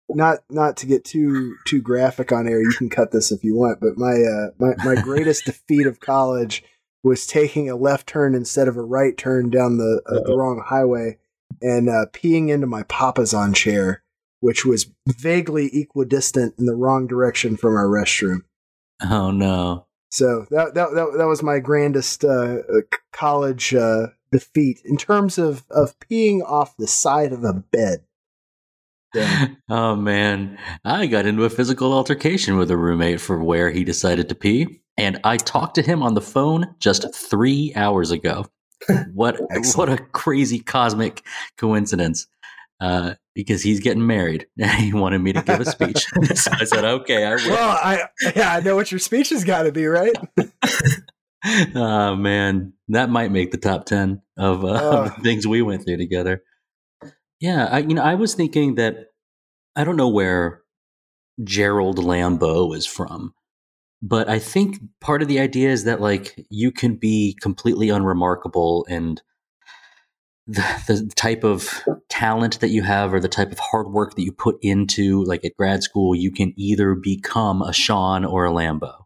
not 0.10 0.40
not 0.50 0.78
to 0.78 0.86
get 0.86 1.04
too 1.04 1.56
too 1.66 1.82
graphic 1.82 2.32
on 2.32 2.48
air 2.48 2.62
you 2.62 2.74
can 2.78 2.90
cut 2.90 3.12
this 3.12 3.32
if 3.32 3.44
you 3.44 3.56
want 3.56 3.80
but 3.80 3.98
my 3.98 4.14
uh 4.14 4.50
my, 4.58 4.74
my 4.84 5.02
greatest 5.02 5.46
defeat 5.46 5.86
of 5.86 6.00
college 6.00 6.64
was 7.04 7.28
taking 7.28 7.70
a 7.70 7.76
left 7.76 8.08
turn 8.08 8.34
instead 8.34 8.68
of 8.68 8.78
a 8.78 8.82
right 8.82 9.18
turn 9.18 9.50
down 9.50 9.78
the 9.78 10.02
uh, 10.08 10.22
the 10.26 10.38
wrong 10.38 10.64
highway 10.66 11.18
and 11.62 11.90
uh 11.90 12.06
peeing 12.14 12.50
into 12.50 12.68
my 12.68 12.84
papasan 12.84 13.54
chair 13.54 14.04
which 14.40 14.66
was 14.66 14.92
vaguely 15.08 15.70
equidistant 15.74 16.54
in 16.58 16.66
the 16.66 16.76
wrong 16.76 17.08
direction 17.08 17.58
from 17.58 17.76
our 17.76 17.88
restroom 17.88 18.40
oh 19.04 19.32
no. 19.32 19.86
so 20.10 20.46
that 20.52 20.74
that 20.74 20.92
that, 20.94 21.14
that 21.18 21.28
was 21.28 21.44
my 21.44 21.60
grandest 21.60 22.24
uh, 22.24 22.60
uh, 22.60 22.82
college 23.12 23.74
uh, 23.74 24.08
defeat 24.32 24.82
in 24.86 24.98
terms 24.98 25.38
of 25.38 25.64
of 25.70 25.98
peeing 26.00 26.42
off 26.44 26.78
the 26.78 26.88
side 26.88 27.34
of 27.34 27.44
a 27.44 27.54
bed. 27.54 28.04
Yeah. 29.14 29.48
Oh 29.70 29.98
man, 29.98 30.58
I 30.86 31.08
got 31.08 31.26
into 31.26 31.44
a 31.44 31.50
physical 31.50 31.92
altercation 31.92 32.56
with 32.56 32.72
a 32.72 32.78
roommate 32.78 33.20
for 33.20 33.44
where 33.44 33.70
he 33.70 33.84
decided 33.84 34.30
to 34.30 34.36
pee, 34.36 34.82
and 34.98 35.20
I 35.26 35.36
talked 35.36 35.76
to 35.76 35.82
him 35.82 36.02
on 36.02 36.14
the 36.14 36.22
phone 36.22 36.74
just 36.80 37.14
three 37.14 37.74
hours 37.76 38.12
ago. 38.12 38.46
What 39.14 39.40
what 39.76 39.90
a 39.90 39.98
crazy 39.98 40.60
cosmic 40.60 41.24
coincidence! 41.58 42.28
Uh, 42.80 43.16
because 43.34 43.62
he's 43.62 43.80
getting 43.82 44.06
married, 44.06 44.48
and 44.60 44.72
he 44.72 44.94
wanted 44.94 45.20
me 45.20 45.34
to 45.34 45.42
give 45.42 45.60
a 45.60 45.66
speech. 45.66 46.06
so 46.36 46.52
I 46.54 46.64
said, 46.64 46.86
"Okay, 46.86 47.26
I 47.26 47.36
will." 47.36 47.50
Well, 47.50 47.80
I 47.82 48.04
yeah, 48.36 48.54
I 48.54 48.60
know 48.62 48.76
what 48.76 48.92
your 48.92 49.00
speech 49.00 49.30
has 49.30 49.44
got 49.44 49.64
to 49.64 49.72
be, 49.72 49.86
right? 49.86 50.16
oh 51.76 52.16
man, 52.16 52.74
that 52.90 53.10
might 53.10 53.32
make 53.32 53.52
the 53.52 53.58
top 53.58 53.86
ten 53.86 54.22
of, 54.38 54.64
uh, 54.64 54.68
of 54.70 55.16
the 55.16 55.22
things 55.22 55.46
we 55.46 55.62
went 55.62 55.84
through 55.86 55.98
together. 55.98 56.44
Yeah, 57.40 57.66
I, 57.66 57.80
you 57.80 57.94
know, 57.94 58.02
I 58.02 58.16
was 58.16 58.34
thinking 58.34 58.76
that 58.76 59.08
I 59.76 59.84
don't 59.84 59.96
know 59.96 60.10
where 60.10 60.64
Gerald 61.44 61.98
Lambeau 62.00 62.76
is 62.76 62.86
from, 62.86 63.34
but 64.02 64.30
I 64.30 64.40
think 64.40 64.80
part 65.02 65.22
of 65.22 65.28
the 65.28 65.40
idea 65.40 65.70
is 65.70 65.84
that 65.84 66.02
like 66.02 66.46
you 66.50 66.72
can 66.72 66.96
be 66.96 67.38
completely 67.42 67.90
unremarkable 67.90 68.86
and 68.90 69.22
the, 70.48 70.84
the 70.88 71.12
type 71.16 71.44
of 71.44 71.84
talent 72.10 72.60
that 72.62 72.70
you 72.70 72.82
have 72.82 73.14
or 73.14 73.20
the 73.20 73.28
type 73.28 73.52
of 73.52 73.60
hard 73.60 73.90
work 73.90 74.16
that 74.16 74.24
you 74.24 74.32
put 74.32 74.58
into 74.62 75.24
like 75.26 75.44
at 75.44 75.58
grad 75.58 75.84
school 75.84 76.16
you 76.16 76.32
can 76.32 76.54
either 76.56 76.96
become 76.96 77.62
a 77.62 77.74
sean 77.74 78.24
or 78.24 78.46
a 78.46 78.52
Lambeau. 78.52 79.04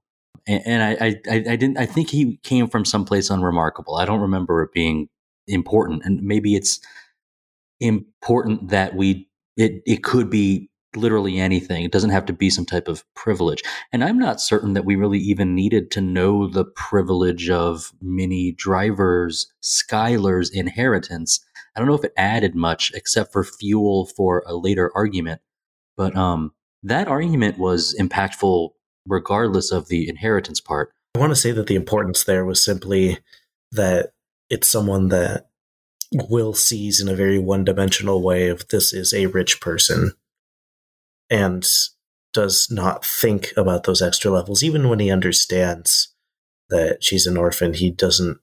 and, 0.47 0.61
and 0.67 0.83
I, 0.83 1.15
I 1.27 1.35
i 1.35 1.55
didn't 1.55 1.79
i 1.79 1.85
think 1.87 2.11
he 2.11 2.37
came 2.43 2.67
from 2.67 2.85
someplace 2.85 3.31
unremarkable 3.31 3.95
i 3.95 4.05
don't 4.05 4.21
remember 4.21 4.61
it 4.61 4.71
being 4.71 5.09
important 5.47 6.03
and 6.05 6.21
maybe 6.21 6.55
it's 6.55 6.79
important 7.81 8.69
that 8.69 8.95
we 8.95 9.27
it 9.57 9.81
it 9.85 10.03
could 10.03 10.29
be 10.29 10.69
literally 10.95 11.39
anything. 11.39 11.83
It 11.83 11.91
doesn't 11.91 12.09
have 12.09 12.25
to 12.25 12.33
be 12.33 12.49
some 12.49 12.65
type 12.65 12.87
of 12.87 13.03
privilege. 13.15 13.63
And 13.93 14.03
i'm 14.03 14.19
not 14.19 14.41
certain 14.41 14.73
that 14.73 14.85
we 14.85 14.95
really 14.95 15.19
even 15.19 15.55
needed 15.55 15.89
to 15.91 16.01
know 16.01 16.47
the 16.47 16.65
privilege 16.65 17.49
of 17.49 17.91
Minnie 18.01 18.51
Driver's 18.51 19.51
skylar's 19.61 20.49
inheritance. 20.49 21.39
I 21.75 21.79
don't 21.79 21.87
know 21.87 21.95
if 21.95 22.03
it 22.03 22.13
added 22.17 22.55
much 22.55 22.91
except 22.93 23.31
for 23.31 23.43
fuel 23.43 24.05
for 24.05 24.43
a 24.45 24.55
later 24.55 24.91
argument. 24.95 25.41
But 25.95 26.15
um 26.15 26.51
that 26.83 27.07
argument 27.07 27.57
was 27.57 27.95
impactful 27.99 28.71
regardless 29.07 29.71
of 29.71 29.87
the 29.87 30.09
inheritance 30.09 30.59
part. 30.59 30.91
I 31.15 31.19
want 31.19 31.31
to 31.31 31.35
say 31.35 31.51
that 31.51 31.67
the 31.67 31.75
importance 31.75 32.23
there 32.23 32.45
was 32.45 32.63
simply 32.63 33.19
that 33.71 34.11
it's 34.49 34.67
someone 34.67 35.09
that 35.09 35.50
Will 36.13 36.53
sees 36.53 36.99
in 36.99 37.07
a 37.07 37.15
very 37.15 37.39
one 37.39 37.63
dimensional 37.63 38.21
way 38.21 38.49
of 38.49 38.67
this 38.67 38.93
is 38.93 39.13
a 39.13 39.27
rich 39.27 39.61
person 39.61 40.11
and 41.29 41.65
does 42.33 42.69
not 42.69 43.05
think 43.05 43.53
about 43.55 43.83
those 43.83 44.01
extra 44.01 44.31
levels. 44.31 44.63
Even 44.63 44.89
when 44.89 44.99
he 44.99 45.09
understands 45.11 46.13
that 46.69 47.03
she's 47.03 47.25
an 47.25 47.37
orphan, 47.37 47.73
he 47.73 47.89
doesn't. 47.89 48.39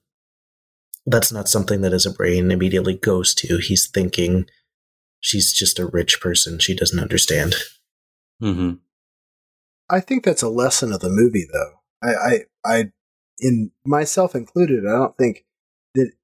That's 1.05 1.31
not 1.31 1.47
something 1.47 1.81
that 1.81 1.91
his 1.91 2.07
brain 2.07 2.51
immediately 2.51 2.95
goes 2.95 3.33
to. 3.35 3.57
He's 3.57 3.87
thinking 3.87 4.47
she's 5.19 5.53
just 5.53 5.79
a 5.79 5.87
rich 5.87 6.21
person. 6.21 6.59
She 6.59 6.75
doesn't 6.75 6.99
understand. 6.99 7.55
mm-hmm. 8.41 8.73
I 9.89 9.99
think 10.01 10.23
that's 10.23 10.43
a 10.43 10.49
lesson 10.49 10.91
of 10.93 10.99
the 10.99 11.09
movie, 11.09 11.47
though. 11.51 11.79
I, 12.03 12.13
I, 12.13 12.39
I, 12.65 12.91
in 13.39 13.71
myself 13.85 14.35
included, 14.35 14.85
I 14.85 14.91
don't 14.91 15.17
think 15.17 15.37
that 15.37 15.48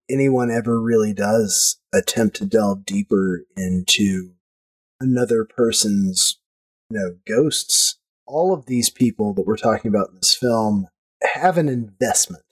anyone 0.10 0.52
ever 0.52 0.82
really 0.82 1.14
does 1.14 1.80
attempt 1.94 2.36
to 2.38 2.46
delve 2.46 2.86
deeper 2.86 3.46
into 3.56 4.34
another 5.00 5.46
person's, 5.46 6.40
you 6.90 7.00
know, 7.00 7.16
ghosts. 7.28 7.98
All 8.28 8.54
of 8.54 8.66
these 8.66 8.90
people 8.90 9.34
that 9.34 9.46
we're 9.46 9.58
talking 9.58 9.90
about 9.90 10.10
in 10.10 10.16
this 10.16 10.36
film 10.36 10.88
have 11.36 11.58
an 11.58 11.70
investment 11.70 12.44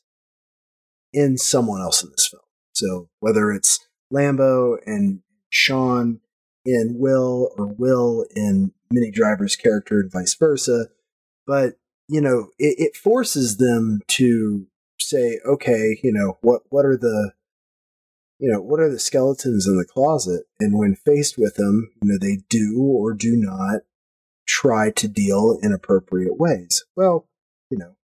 in 1.11 1.37
someone 1.37 1.81
else 1.81 2.03
in 2.03 2.11
this 2.11 2.27
film. 2.27 2.43
So 2.73 3.09
whether 3.19 3.51
it's 3.51 3.79
Lambeau 4.11 4.77
and 4.85 5.21
Sean 5.49 6.19
in 6.65 6.95
Will 6.97 7.49
or 7.57 7.67
Will 7.67 8.25
in 8.35 8.71
Minnie 8.91 9.11
Driver's 9.11 9.55
character 9.55 9.99
and 9.99 10.11
vice 10.11 10.35
versa, 10.35 10.87
but 11.45 11.75
you 12.07 12.21
know 12.21 12.49
it, 12.59 12.75
it 12.77 12.95
forces 12.95 13.57
them 13.57 14.01
to 14.07 14.67
say 14.99 15.39
okay 15.45 15.99
you 16.03 16.11
know 16.11 16.37
what 16.41 16.61
what 16.69 16.85
are 16.85 16.97
the 16.97 17.31
you 18.43 18.51
know 18.51 18.61
what 18.61 18.81
are 18.81 18.91
the 18.91 18.99
skeletons 18.99 19.65
in 19.65 19.77
the 19.77 19.85
closet? 19.85 20.43
And 20.59 20.77
when 20.77 20.95
faced 20.95 21.37
with 21.37 21.55
them 21.55 21.91
you 22.01 22.09
know 22.09 22.17
they 22.19 22.39
do 22.49 22.81
or 22.83 23.13
do 23.13 23.35
not 23.37 23.81
try 24.45 24.91
to 24.91 25.07
deal 25.07 25.57
in 25.63 25.71
appropriate 25.71 26.37
ways. 26.37 26.83
Well 26.95 27.27
you 27.69 27.77
know 27.77 27.95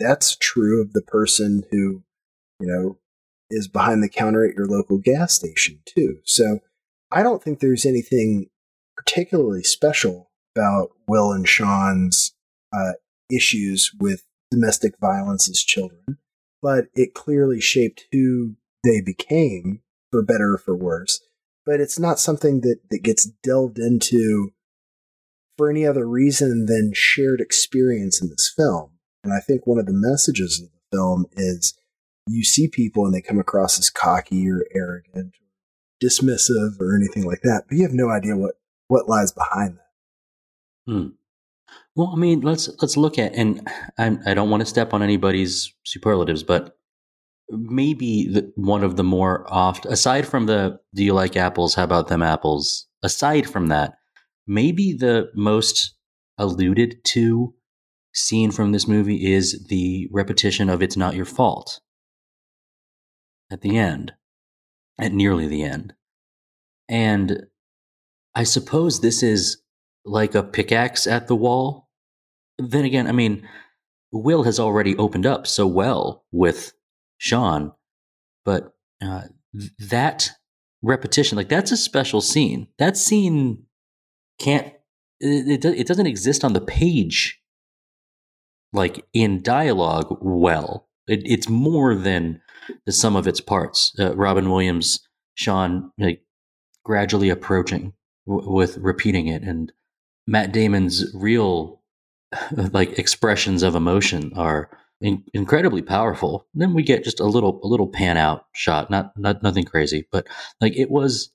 that's 0.00 0.36
true 0.36 0.80
of 0.82 0.92
the 0.94 1.02
person 1.02 1.64
who 1.70 2.02
you 2.58 2.66
know 2.66 2.98
is 3.50 3.68
behind 3.68 4.02
the 4.02 4.08
counter 4.08 4.44
at 4.48 4.54
your 4.54 4.66
local 4.66 4.98
gas 4.98 5.34
station 5.34 5.80
too. 5.84 6.18
So 6.24 6.60
i 7.12 7.22
don't 7.22 7.42
think 7.42 7.60
there's 7.60 7.84
anything 7.84 8.46
particularly 8.96 9.62
special 9.62 10.30
about 10.56 10.90
will 11.06 11.30
and 11.30 11.46
sean's 11.46 12.34
uh, 12.72 12.92
issues 13.30 13.92
with 14.00 14.24
domestic 14.50 14.94
violence 14.98 15.48
as 15.48 15.58
children, 15.62 16.18
but 16.62 16.86
it 16.94 17.14
clearly 17.14 17.60
shaped 17.60 18.06
who 18.12 18.56
they 18.84 19.00
became, 19.00 19.80
for 20.10 20.22
better 20.22 20.54
or 20.54 20.58
for 20.58 20.76
worse. 20.76 21.20
But 21.66 21.80
it's 21.80 21.98
not 21.98 22.18
something 22.18 22.60
that, 22.60 22.80
that 22.90 23.02
gets 23.02 23.24
delved 23.42 23.78
into 23.78 24.52
for 25.56 25.70
any 25.70 25.86
other 25.86 26.06
reason 26.06 26.66
than 26.66 26.92
shared 26.94 27.40
experience 27.40 28.20
in 28.20 28.28
this 28.28 28.52
film. 28.54 28.90
And 29.22 29.32
I 29.32 29.40
think 29.40 29.66
one 29.66 29.78
of 29.78 29.86
the 29.86 29.92
messages 29.94 30.60
of 30.60 30.68
the 30.70 30.96
film 30.96 31.26
is 31.32 31.78
you 32.26 32.44
see 32.44 32.68
people 32.68 33.04
and 33.06 33.14
they 33.14 33.22
come 33.22 33.38
across 33.38 33.78
as 33.78 33.90
cocky 33.90 34.48
or 34.48 34.66
arrogant, 34.74 35.34
or 35.34 36.06
dismissive, 36.06 36.80
or 36.80 36.96
anything 36.96 37.24
like 37.24 37.40
that, 37.42 37.64
but 37.68 37.76
you 37.76 37.82
have 37.82 37.92
no 37.92 38.10
idea 38.10 38.36
what, 38.36 38.54
what 38.88 39.08
lies 39.08 39.32
behind 39.32 39.78
that. 39.78 40.92
Hmm. 40.92 41.08
Well, 41.96 42.10
I 42.12 42.16
mean, 42.16 42.40
let's 42.40 42.68
let's 42.82 42.96
look 42.96 43.18
at, 43.18 43.34
and 43.34 43.66
I, 43.98 44.16
I 44.26 44.34
don't 44.34 44.50
want 44.50 44.60
to 44.60 44.66
step 44.66 44.92
on 44.92 45.02
anybody's 45.02 45.72
superlatives, 45.84 46.42
but 46.42 46.76
maybe 47.50 48.28
the, 48.28 48.52
one 48.56 48.84
of 48.84 48.96
the 48.96 49.04
more 49.04 49.46
oft, 49.52 49.86
aside 49.86 50.26
from 50.26 50.46
the 50.46 50.80
"Do 50.94 51.04
you 51.04 51.14
like 51.14 51.36
apples? 51.36 51.74
How 51.74 51.84
about 51.84 52.08
them 52.08 52.22
apples?" 52.22 52.86
Aside 53.02 53.48
from 53.48 53.68
that, 53.68 53.94
maybe 54.46 54.92
the 54.92 55.30
most 55.34 55.94
alluded 56.38 57.04
to 57.04 57.54
scene 58.12 58.50
from 58.50 58.72
this 58.72 58.88
movie 58.88 59.32
is 59.32 59.66
the 59.68 60.08
repetition 60.12 60.70
of 60.70 60.82
"It's 60.82 60.96
not 60.96 61.14
your 61.14 61.26
fault" 61.26 61.80
at 63.50 63.60
the 63.60 63.76
end, 63.76 64.12
at 64.98 65.12
nearly 65.12 65.46
the 65.46 65.62
end, 65.62 65.94
and 66.88 67.46
I 68.34 68.44
suppose 68.44 69.00
this 69.00 69.22
is 69.22 69.58
like 70.04 70.34
a 70.34 70.42
pickaxe 70.42 71.06
at 71.06 71.28
the 71.28 71.36
wall. 71.36 71.88
Then 72.58 72.84
again, 72.84 73.06
I 73.06 73.12
mean, 73.12 73.46
Will 74.12 74.44
has 74.44 74.60
already 74.60 74.96
opened 74.96 75.26
up 75.26 75.46
so 75.46 75.66
well 75.66 76.24
with 76.30 76.72
Sean, 77.18 77.72
but 78.44 78.74
uh, 79.02 79.22
that 79.78 80.30
repetition, 80.82 81.36
like 81.36 81.48
that's 81.48 81.72
a 81.72 81.76
special 81.76 82.20
scene. 82.20 82.68
That 82.78 82.96
scene 82.96 83.64
can't, 84.38 84.72
it, 85.20 85.64
it, 85.64 85.80
it 85.80 85.86
doesn't 85.86 86.06
exist 86.06 86.44
on 86.44 86.52
the 86.52 86.60
page, 86.60 87.40
like 88.72 89.04
in 89.12 89.42
dialogue 89.42 90.18
well. 90.20 90.88
It, 91.06 91.22
it's 91.24 91.48
more 91.48 91.94
than 91.94 92.40
the 92.86 92.92
sum 92.92 93.16
of 93.16 93.26
its 93.26 93.40
parts. 93.40 93.94
Uh, 93.98 94.14
Robin 94.16 94.50
Williams, 94.50 95.00
Sean, 95.34 95.90
like 95.98 96.22
gradually 96.84 97.30
approaching 97.30 97.92
w- 98.26 98.50
with 98.50 98.76
repeating 98.78 99.26
it 99.26 99.42
and 99.42 99.72
Matt 100.26 100.52
Damon's 100.52 101.04
real 101.14 101.82
like 102.52 102.98
expressions 102.98 103.62
of 103.62 103.74
emotion 103.74 104.32
are 104.36 104.70
in- 105.00 105.24
incredibly 105.32 105.82
powerful. 105.82 106.46
And 106.52 106.62
then 106.62 106.74
we 106.74 106.82
get 106.82 107.04
just 107.04 107.20
a 107.20 107.26
little 107.26 107.60
a 107.62 107.66
little 107.66 107.88
pan 107.88 108.16
out 108.16 108.46
shot, 108.52 108.90
not 108.90 109.16
not 109.18 109.42
nothing 109.42 109.64
crazy, 109.64 110.06
but 110.10 110.26
like 110.60 110.76
it 110.76 110.90
was 110.90 111.30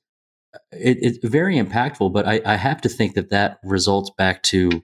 it, 0.72 0.98
it's 1.02 1.18
very 1.24 1.56
impactful. 1.58 2.12
But 2.14 2.28
I, 2.28 2.42
I 2.46 2.56
have 2.56 2.82
to 2.82 2.90
think 2.90 3.16
that 3.16 3.30
that 3.30 3.60
results 3.64 4.12
back 4.18 4.44
to 4.44 4.84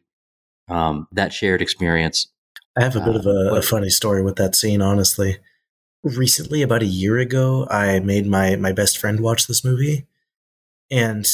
um, 0.67 1.07
that 1.11 1.33
shared 1.33 1.61
experience. 1.61 2.27
I 2.77 2.83
have 2.83 2.95
a 2.95 2.99
bit 2.99 3.15
Uh, 3.15 3.19
of 3.19 3.25
a, 3.25 3.55
a 3.55 3.61
funny 3.61 3.89
story 3.89 4.21
with 4.21 4.35
that 4.35 4.55
scene, 4.55 4.81
honestly. 4.81 5.37
Recently, 6.03 6.61
about 6.61 6.83
a 6.83 6.87
year 6.87 7.17
ago, 7.17 7.67
I 7.71 7.99
made 7.99 8.27
my, 8.27 8.55
my 8.57 8.71
best 8.71 8.97
friend 8.97 9.19
watch 9.21 9.47
this 9.47 9.63
movie. 9.65 10.05
And 10.91 11.25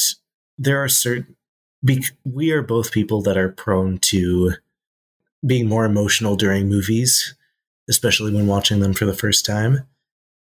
there 0.56 0.82
are 0.82 0.88
certain, 0.88 1.36
we 2.24 2.52
are 2.52 2.62
both 2.62 2.92
people 2.92 3.20
that 3.22 3.36
are 3.36 3.50
prone 3.50 3.98
to 3.98 4.54
being 5.44 5.68
more 5.68 5.84
emotional 5.84 6.36
during 6.36 6.68
movies, 6.68 7.34
especially 7.88 8.32
when 8.32 8.46
watching 8.46 8.80
them 8.80 8.92
for 8.92 9.06
the 9.06 9.14
first 9.14 9.44
time. 9.44 9.86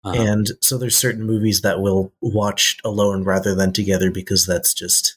Uh, 0.04 0.12
And 0.16 0.46
so 0.60 0.78
there's 0.78 0.96
certain 0.96 1.24
movies 1.24 1.60
that 1.62 1.80
we'll 1.80 2.12
watch 2.20 2.78
alone 2.84 3.24
rather 3.24 3.54
than 3.54 3.72
together 3.72 4.10
because 4.10 4.46
that's 4.46 4.72
just 4.74 5.16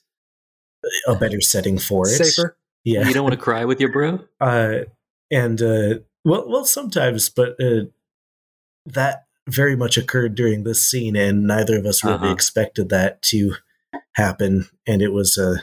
a 1.08 1.16
better 1.16 1.42
setting 1.42 1.78
for 1.78 2.08
it. 2.08 2.12
Safer. 2.24 2.58
Yeah. 2.84 3.08
you 3.08 3.14
don't 3.14 3.24
want 3.24 3.36
to 3.36 3.40
cry 3.42 3.66
with 3.66 3.80
your 3.80 3.92
bro? 3.92 4.20
Uh, 4.42 4.86
and 5.30 5.62
uh, 5.62 6.00
well, 6.26 6.50
well, 6.50 6.66
sometimes, 6.66 7.30
but 7.30 7.52
uh, 7.62 7.86
that 8.86 9.26
very 9.48 9.76
much 9.76 9.98
occurred 9.98 10.36
during 10.36 10.64
this 10.64 10.88
scene, 10.90 11.16
and 11.16 11.46
neither 11.48 11.78
of 11.78 11.86
us 11.86 12.04
really 12.04 12.16
Uh-huh. 12.16 12.32
expected 12.34 12.90
that 12.90 13.22
to 13.24 13.56
happen, 14.14 14.68
and 14.88 15.02
it 15.02 15.14
was 15.14 15.38
uh, 15.38 15.58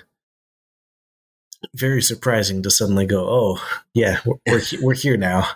very 1.75 2.03
surprising 2.03 2.63
to 2.63 2.71
suddenly 2.71 3.07
go, 3.07 3.27
"Oh, 3.29 3.63
yeah, 3.95 4.21
we're 4.25 4.37
we're, 4.49 4.59
he- 4.61 4.79
we're 4.81 4.95
here 4.95 5.17
now." 5.17 5.49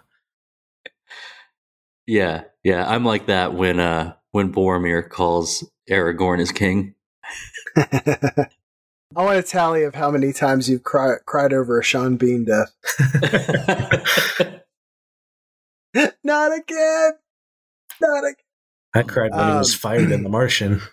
Yeah, 2.07 2.44
yeah. 2.64 2.88
I'm 2.88 3.05
like 3.05 3.26
that 3.26 3.55
when 3.55 3.78
uh 3.80 4.14
when 4.32 4.53
Boromir 4.53 5.09
calls 5.09 5.64
Aragorn 5.90 6.38
his 6.40 6.53
king. 6.53 6.94
I 7.76 9.24
want 9.24 9.38
a 9.38 9.42
tally 9.42 9.82
of 9.84 9.94
how 9.94 10.11
many 10.11 10.32
times 10.32 10.68
you've 10.70 10.84
cry, 10.84 11.16
cried 11.26 11.53
over 11.53 11.78
a 11.78 11.84
Sean 11.84 12.16
Bean 12.16 12.46
death. 12.46 12.72
Not 16.24 16.57
again. 16.57 17.12
Not 18.00 18.24
again. 18.24 18.34
I 18.94 19.03
cried 19.03 19.30
when 19.32 19.48
he 19.48 19.55
was 19.59 19.74
Um, 19.74 19.78
fired 19.78 20.11
in 20.12 20.22
The 20.22 20.28
Martian. 20.28 20.80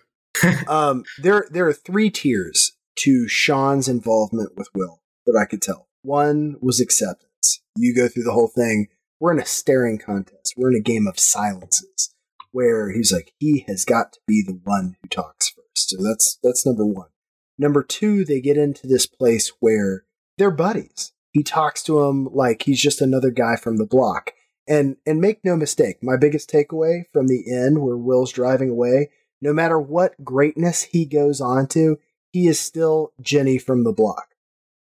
Um, 0.68 1.04
there, 1.22 1.48
there 1.52 1.68
are 1.68 1.74
three 1.74 2.10
tiers 2.10 2.74
to 2.98 3.28
Sean's 3.28 3.88
involvement 3.88 4.58
with 4.58 4.70
Will 4.74 5.02
that 5.26 5.38
I 5.40 5.46
could 5.46 5.62
tell. 5.62 5.88
One 6.02 6.56
was 6.62 6.80
acceptance. 6.80 7.62
You 7.76 7.96
go 7.96 8.08
through 8.08 8.24
the 8.24 8.34
whole 8.34 8.52
thing. 8.54 8.88
We're 9.20 9.34
in 9.34 9.42
a 9.42 9.46
staring 9.46 9.98
contest. 9.98 10.54
We're 10.58 10.72
in 10.72 10.78
a 10.78 10.82
game 10.82 11.08
of 11.08 11.20
silences 11.20 12.14
where 12.52 12.92
he's 12.92 13.12
like, 13.12 13.34
he 13.38 13.66
has 13.68 13.86
got 13.86 14.14
to 14.14 14.20
be 14.28 14.44
the 14.46 14.60
one 14.64 14.96
who 15.02 15.08
talks 15.10 15.50
first. 15.50 15.90
So 15.90 15.98
that's 16.02 16.38
that's 16.44 16.66
number 16.66 16.86
one. 16.86 17.10
Number 17.58 17.84
two, 17.84 18.24
they 18.24 18.40
get 18.40 18.58
into 18.58 18.88
this 18.88 19.06
place 19.06 19.52
where 19.60 20.06
they're 20.38 20.52
buddies. 20.52 21.12
He 21.32 21.44
talks 21.44 21.84
to 21.84 22.04
him 22.04 22.30
like 22.32 22.64
he's 22.64 22.82
just 22.82 23.02
another 23.02 23.32
guy 23.32 23.56
from 23.56 23.78
the 23.78 23.86
block. 23.86 24.32
And 24.68 24.98
and 25.06 25.20
make 25.20 25.44
no 25.44 25.56
mistake, 25.56 25.98
my 26.02 26.16
biggest 26.16 26.50
takeaway 26.50 27.04
from 27.12 27.28
the 27.28 27.52
end 27.52 27.82
where 27.82 27.98
Will's 27.98 28.32
driving 28.32 28.70
away, 28.70 29.10
no 29.42 29.52
matter 29.52 29.80
what 29.80 30.24
greatness 30.24 30.84
he 30.84 31.06
goes 31.06 31.42
on 31.42 31.68
to, 31.70 32.00
he 32.32 32.48
is 32.48 32.60
still 32.60 33.14
Jenny 33.22 33.58
from 33.58 33.84
the 33.84 33.94
block. 33.94 34.28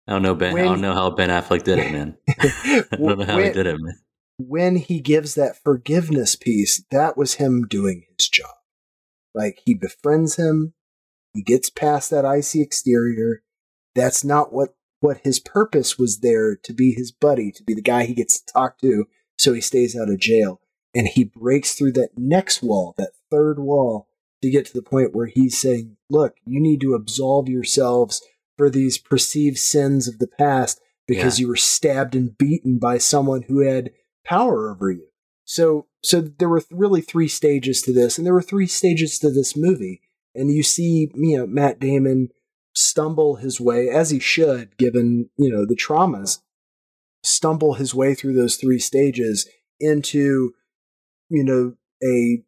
I 0.07 0.13
don't 0.13 0.23
know 0.23 0.35
Ben. 0.35 0.57
I 0.57 0.63
don't 0.63 0.81
know 0.81 0.95
how 0.95 1.11
Ben 1.11 1.29
Affleck 1.29 1.65
did 1.65 1.79
it, 1.79 1.93
man. 1.93 2.17
I 2.29 2.85
don't 2.97 3.19
know 3.19 3.25
how 3.25 3.37
he 3.37 3.45
when, 3.45 3.53
did 3.53 3.67
it, 3.67 3.77
man. 3.79 3.99
when 4.39 4.77
he 4.77 5.01
gives 5.01 5.35
that 5.35 5.63
forgiveness 5.63 6.35
piece, 6.35 6.83
that 6.91 7.17
was 7.17 7.35
him 7.35 7.67
doing 7.67 8.05
his 8.17 8.29
job. 8.29 8.55
Like 9.35 9.61
he 9.65 9.75
befriends 9.75 10.37
him, 10.37 10.73
he 11.35 11.43
gets 11.43 11.69
past 11.69 12.11
that 12.11 12.25
icy 12.25 12.63
exterior. 12.63 13.43
That's 13.95 14.25
not 14.25 14.53
what 14.53 14.75
what 15.01 15.21
his 15.25 15.39
purpose 15.39 15.99
was 15.99 16.21
there 16.21 16.57
to 16.57 16.73
be 16.73 16.93
his 16.93 17.13
buddy, 17.13 17.53
to 17.53 17.63
be 17.63 17.75
the 17.75 17.83
guy 17.83 18.05
he 18.05 18.15
gets 18.15 18.41
to 18.41 18.53
talk 18.53 18.79
to 18.81 19.07
so 19.39 19.53
he 19.53 19.61
stays 19.61 19.97
out 19.97 20.11
of 20.11 20.19
jail. 20.19 20.61
And 20.95 21.07
he 21.07 21.25
breaks 21.25 21.75
through 21.75 21.93
that 21.93 22.11
next 22.17 22.63
wall, 22.63 22.95
that 22.99 23.13
third 23.31 23.59
wall, 23.59 24.08
to 24.43 24.51
get 24.51 24.67
to 24.67 24.73
the 24.73 24.83
point 24.83 25.15
where 25.15 25.27
he's 25.27 25.59
saying, 25.59 25.97
Look, 26.11 26.37
you 26.45 26.61
need 26.61 26.81
to 26.83 26.95
absolve 26.95 27.49
yourselves 27.49 28.23
for 28.57 28.71
these 28.71 28.99
perceived 28.99 29.59
sins 29.59 30.09
of 30.09 30.19
the 30.19 30.27
past 30.27 30.81
because 31.07 31.41
you 31.41 31.49
were 31.49 31.57
stabbed 31.57 32.15
and 32.15 32.37
beaten 32.37 32.79
by 32.79 32.99
someone 32.99 33.43
who 33.43 33.61
had 33.61 33.93
power 34.25 34.71
over 34.71 34.91
you. 34.91 35.07
So 35.45 35.87
so 36.03 36.21
there 36.21 36.49
were 36.49 36.63
really 36.71 37.01
three 37.01 37.29
stages 37.29 37.83
to 37.83 37.93
this, 37.93 38.19
and 38.19 38.27
there 38.27 38.35
were 38.35 38.43
three 38.43 38.67
stages 38.67 39.19
to 39.19 39.31
this 39.31 39.57
movie. 39.57 40.01
And 40.35 40.51
you 40.53 40.63
see, 40.63 41.11
you 41.15 41.39
know, 41.39 41.47
Matt 41.47 41.81
Damon 41.81 42.29
stumble 42.75 43.37
his 43.37 43.61
way, 43.61 43.89
as 43.89 44.11
he 44.11 44.21
should, 44.21 44.77
given, 44.77 45.31
you 45.37 45.51
know, 45.51 45.67
the 45.67 45.75
traumas, 45.75 46.39
stumble 47.25 47.75
his 47.75 47.95
way 47.95 48.15
through 48.15 48.35
those 48.35 48.57
three 48.57 48.79
stages 48.79 49.49
into, 49.81 50.53
you 51.29 51.43
know, 51.43 51.75
a 52.05 52.45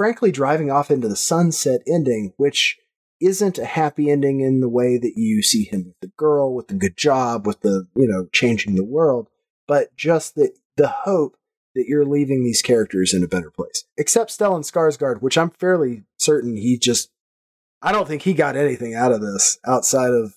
frankly 0.00 0.32
driving 0.32 0.70
off 0.70 0.90
into 0.90 1.08
the 1.08 1.14
sunset 1.14 1.82
ending, 1.86 2.32
which 2.38 2.78
isn't 3.20 3.58
a 3.58 3.66
happy 3.66 4.08
ending 4.08 4.40
in 4.40 4.60
the 4.60 4.68
way 4.68 4.96
that 4.96 5.12
you 5.14 5.42
see 5.42 5.64
him 5.64 5.84
with 5.88 6.00
the 6.00 6.10
girl, 6.16 6.54
with 6.54 6.68
the 6.68 6.74
good 6.74 6.96
job, 6.96 7.46
with 7.46 7.60
the, 7.60 7.86
you 7.94 8.08
know, 8.08 8.26
changing 8.32 8.76
the 8.76 8.82
world, 8.82 9.28
but 9.68 9.94
just 9.98 10.36
the, 10.36 10.52
the 10.78 10.88
hope 10.88 11.36
that 11.74 11.84
you're 11.86 12.06
leaving 12.06 12.42
these 12.42 12.62
characters 12.62 13.12
in 13.12 13.22
a 13.22 13.28
better 13.28 13.50
place. 13.50 13.84
Except 13.98 14.30
Stellan 14.30 14.62
Skarsgård, 14.62 15.20
which 15.20 15.36
I'm 15.36 15.50
fairly 15.50 16.04
certain 16.18 16.56
he 16.56 16.78
just, 16.78 17.10
I 17.82 17.92
don't 17.92 18.08
think 18.08 18.22
he 18.22 18.32
got 18.32 18.56
anything 18.56 18.94
out 18.94 19.12
of 19.12 19.20
this 19.20 19.58
outside 19.66 20.14
of 20.14 20.32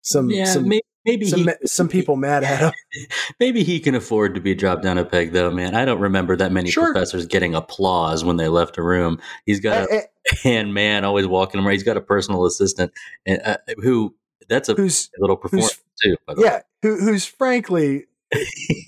some, 0.00 0.30
Yeah, 0.30 0.44
some, 0.44 0.68
maybe 0.68 0.82
maybe 1.04 1.26
some, 1.26 1.40
he, 1.40 1.66
some 1.66 1.88
people 1.88 2.16
mad 2.16 2.44
at 2.44 2.60
him. 2.60 2.72
maybe 3.40 3.62
he 3.62 3.80
can 3.80 3.94
afford 3.94 4.34
to 4.34 4.40
be 4.40 4.54
dropped 4.54 4.82
down 4.82 4.98
a 4.98 5.04
peg, 5.04 5.32
though, 5.32 5.50
man. 5.50 5.74
I 5.74 5.84
don't 5.84 6.00
remember 6.00 6.36
that 6.36 6.52
many 6.52 6.70
Sure. 6.70 6.92
professors 6.92 7.26
getting 7.26 7.54
applause 7.54 8.24
when 8.24 8.36
they 8.36 8.48
left 8.48 8.78
a 8.78 8.82
room. 8.82 9.20
He's 9.46 9.60
got 9.60 9.90
Eh, 9.90 9.94
a 9.94 9.96
eh, 9.98 10.36
hand 10.42 10.74
man 10.74 11.04
always 11.04 11.26
walking 11.26 11.58
him 11.60 11.66
around. 11.66 11.72
He's 11.74 11.82
got 11.82 11.96
a 11.96 12.00
personal 12.02 12.44
assistant, 12.46 12.92
and 13.26 13.40
uh, 13.44 13.56
who 13.82 14.14
that's 14.48 14.68
a 14.68 14.74
who's 14.74 15.10
little 15.18 15.36
performance 15.36 15.78
too. 16.02 16.16
by 16.26 16.34
the 16.34 16.40
way. 16.40 16.46
yeah, 16.46 16.60
who, 16.82 16.96
who's 16.98 17.24
frankly 17.26 18.06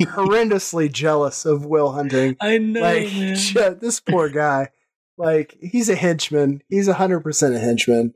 horrendously 0.03 0.91
jealous 0.91 1.45
of 1.45 1.65
Will 1.67 1.93
Hunting. 1.93 2.37
I 2.41 2.59
know, 2.59 2.81
like 2.81 3.13
man. 3.13 3.37
this 3.81 4.01
poor 4.01 4.29
guy. 4.29 4.69
Like 5.17 5.57
he's 5.61 5.89
a 5.89 5.95
henchman. 5.95 6.63
He's 6.69 6.89
a 6.89 6.95
hundred 6.95 7.21
percent 7.21 7.55
a 7.55 7.59
henchman. 7.61 8.15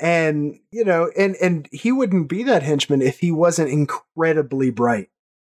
And 0.00 0.58
you 0.72 0.84
know, 0.84 1.10
and 1.16 1.36
and 1.36 1.68
he 1.72 1.92
wouldn't 1.92 2.28
be 2.28 2.42
that 2.44 2.62
henchman 2.62 3.02
if 3.02 3.20
he 3.20 3.30
wasn't 3.30 3.70
incredibly 3.70 4.70
bright 4.70 5.08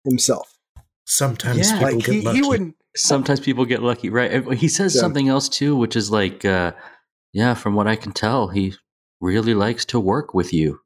himself. 0.03 0.57
Sometimes 1.05 1.69
Yeah. 1.69 1.73
people 1.80 1.95
Like 1.95 2.05
get 2.05 2.15
he, 2.15 2.22
lucky. 2.22 2.41
he 2.41 2.47
wouldn't. 2.47 2.76
Sometimes 2.95 3.39
people 3.39 3.65
get 3.65 3.81
lucky, 3.84 4.09
right? 4.09 4.43
He 4.53 4.68
says 4.68 4.95
Yeah. 4.95 5.01
something 5.01 5.30
else 5.30 5.47
too, 5.47 5.76
which 5.76 5.95
is 5.95 6.09
like, 6.11 6.43
uh, 6.43 6.72
yeah, 7.34 7.53
from 7.53 7.76
what 7.76 7.88
I 7.88 7.95
can 7.95 8.11
tell, 8.11 8.47
he 8.49 8.73
really 9.22 9.53
likes 9.53 9.85
to 9.85 9.99
work 9.99 10.34
with 10.34 10.51
you 10.53 10.80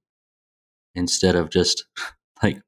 instead 0.93 1.35
of 1.35 1.49
just 1.49 1.85
like 2.43 2.61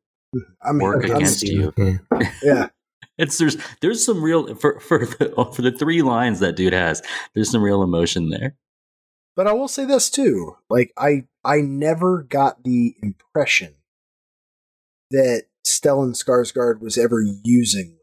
I 0.61 0.71
mean, 0.71 0.79
work 0.81 1.05
I'm- 1.05 1.15
against 1.17 1.43
you. 1.43 1.73
Yeah. 1.77 1.97
yeah. 2.43 2.67
It's 3.19 3.39
there's 3.39 3.57
there's 3.81 4.05
some 4.05 4.21
real 4.21 4.53
for 4.53 4.79
for 4.79 4.99
the, 5.07 5.33
for 5.55 5.61
the 5.63 5.71
three 5.71 6.03
lines 6.03 6.39
that 6.39 6.55
dude 6.55 6.73
has. 6.73 7.01
There's 7.33 7.49
some 7.49 7.63
real 7.63 7.81
emotion 7.81 8.29
there. 8.29 8.55
But 9.37 9.45
I 9.47 9.53
will 9.53 9.67
say 9.69 9.85
this 9.85 10.09
too. 10.09 10.57
Like 10.69 10.91
I 10.97 11.25
I 11.45 11.61
never 11.61 12.23
got 12.23 12.63
the 12.63 12.95
impression 13.01 13.75
that 15.11 15.43
Stellan 15.65 16.15
Skarsgård 16.15 16.81
was 16.81 16.97
ever 16.97 17.21
using. 17.43 17.97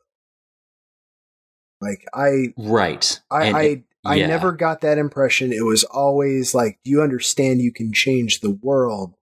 Like 1.80 2.06
I 2.14 2.54
Right. 2.56 3.20
I 3.30 3.44
And 3.46 3.56
I, 3.56 3.62
it- 3.62 3.84
I 4.06 4.16
yeah. 4.16 4.26
never 4.26 4.52
got 4.52 4.82
that 4.82 4.98
impression. 4.98 5.50
It 5.52 5.64
was 5.64 5.82
always 5.82 6.54
like, 6.54 6.78
do 6.84 6.90
you 6.90 7.00
understand 7.02 7.62
you 7.62 7.72
can 7.72 7.90
change 7.92 8.40
the 8.40 8.50
world 8.50 9.14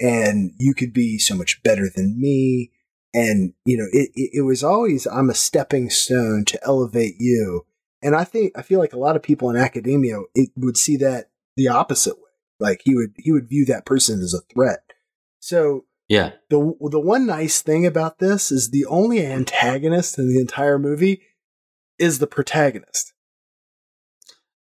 and 0.00 0.52
you 0.58 0.72
could 0.74 0.94
be 0.94 1.18
so 1.18 1.34
much 1.36 1.62
better 1.62 1.88
than 1.94 2.18
me? 2.18 2.72
And, 3.12 3.52
you 3.66 3.76
know, 3.76 3.86
it, 3.92 4.08
it, 4.14 4.30
it 4.38 4.40
was 4.40 4.64
always, 4.64 5.06
I'm 5.06 5.28
a 5.28 5.34
stepping 5.34 5.90
stone 5.90 6.46
to 6.46 6.58
elevate 6.64 7.16
you. 7.18 7.66
And 8.00 8.16
I 8.16 8.24
think, 8.24 8.52
I 8.56 8.62
feel 8.62 8.80
like 8.80 8.94
a 8.94 8.98
lot 8.98 9.16
of 9.16 9.22
people 9.22 9.50
in 9.50 9.56
academia 9.56 10.18
it 10.34 10.48
would 10.56 10.78
see 10.78 10.96
that 10.96 11.28
the 11.56 11.68
opposite 11.68 12.16
way. 12.16 12.30
Like 12.60 12.80
he 12.84 12.94
would, 12.94 13.12
he 13.16 13.32
would 13.32 13.48
view 13.48 13.64
that 13.66 13.84
person 13.86 14.20
as 14.20 14.34
a 14.34 14.40
threat. 14.52 14.80
So 15.40 15.84
Yeah. 16.08 16.32
the 16.50 16.74
the 16.80 17.00
one 17.00 17.26
nice 17.26 17.62
thing 17.62 17.84
about 17.86 18.18
this 18.18 18.52
is 18.52 18.70
the 18.70 18.84
only 18.86 19.24
antagonist 19.26 20.18
in 20.18 20.28
the 20.28 20.40
entire 20.40 20.78
movie 20.78 21.22
is 21.98 22.18
the 22.18 22.26
protagonist. 22.26 23.12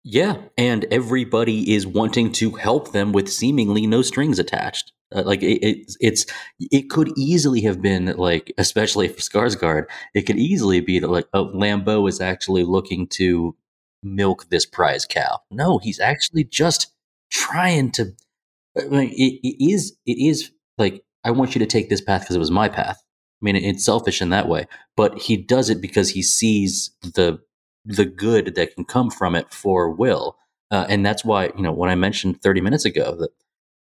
Yeah, 0.03 0.35
and 0.57 0.85
everybody 0.91 1.73
is 1.73 1.87
wanting 1.87 2.31
to 2.33 2.51
help 2.51 2.91
them 2.91 3.13
with 3.13 3.31
seemingly 3.31 3.87
no 3.87 4.01
strings 4.01 4.37
attached. 4.37 4.91
Uh, 5.15 5.23
like 5.23 5.41
it, 5.41 5.63
it, 5.65 5.95
it's 6.01 6.25
it 6.59 6.89
could 6.89 7.11
easily 7.17 7.61
have 7.61 7.81
been 7.81 8.07
like, 8.17 8.51
especially 8.57 9.07
for 9.07 9.19
Skarsgård, 9.21 9.85
it 10.13 10.23
could 10.23 10.37
easily 10.37 10.81
be 10.81 10.99
that 10.99 11.09
like, 11.09 11.27
oh, 11.33 11.51
Lambeau 11.55 12.09
is 12.09 12.19
actually 12.19 12.63
looking 12.63 13.07
to 13.09 13.55
milk 14.03 14.49
this 14.49 14.65
prize 14.65 15.05
cow. 15.05 15.39
No, 15.51 15.77
he's 15.79 15.99
actually 15.99 16.45
just 16.45 16.91
trying 17.31 17.91
to. 17.91 18.13
I 18.77 18.85
mean, 18.85 19.09
it, 19.09 19.39
it 19.47 19.71
is 19.71 19.95
it 20.05 20.17
is 20.17 20.51
like 20.77 21.03
I 21.23 21.31
want 21.31 21.55
you 21.55 21.59
to 21.59 21.65
take 21.65 21.89
this 21.89 22.01
path 22.01 22.21
because 22.21 22.35
it 22.35 22.39
was 22.39 22.51
my 22.51 22.69
path. 22.69 23.01
I 23.01 23.43
mean, 23.43 23.55
it's 23.55 23.85
selfish 23.85 24.21
in 24.21 24.29
that 24.29 24.47
way, 24.47 24.67
but 24.95 25.17
he 25.19 25.37
does 25.37 25.69
it 25.69 25.81
because 25.81 26.09
he 26.09 26.23
sees 26.23 26.91
the 27.01 27.39
the 27.85 28.05
good 28.05 28.55
that 28.55 28.75
can 28.75 28.85
come 28.85 29.09
from 29.09 29.35
it 29.35 29.53
for 29.53 29.89
Will. 29.89 30.37
Uh, 30.71 30.85
and 30.89 31.05
that's 31.05 31.23
why, 31.25 31.51
you 31.55 31.61
know, 31.61 31.71
when 31.71 31.89
I 31.89 31.95
mentioned 31.95 32.41
30 32.41 32.61
minutes 32.61 32.85
ago 32.85 33.15
that, 33.19 33.29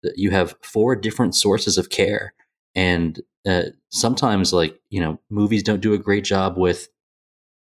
that 0.04 0.14
you 0.18 0.32
have 0.32 0.56
four 0.62 0.96
different 0.96 1.36
sources 1.36 1.78
of 1.78 1.90
care. 1.90 2.34
And 2.76 3.22
uh, 3.48 3.64
sometimes, 3.90 4.52
like, 4.52 4.80
you 4.90 5.00
know, 5.00 5.20
movies 5.30 5.64
don't 5.64 5.82
do 5.82 5.94
a 5.94 5.98
great 6.00 6.24
job 6.24 6.58
with 6.58 6.90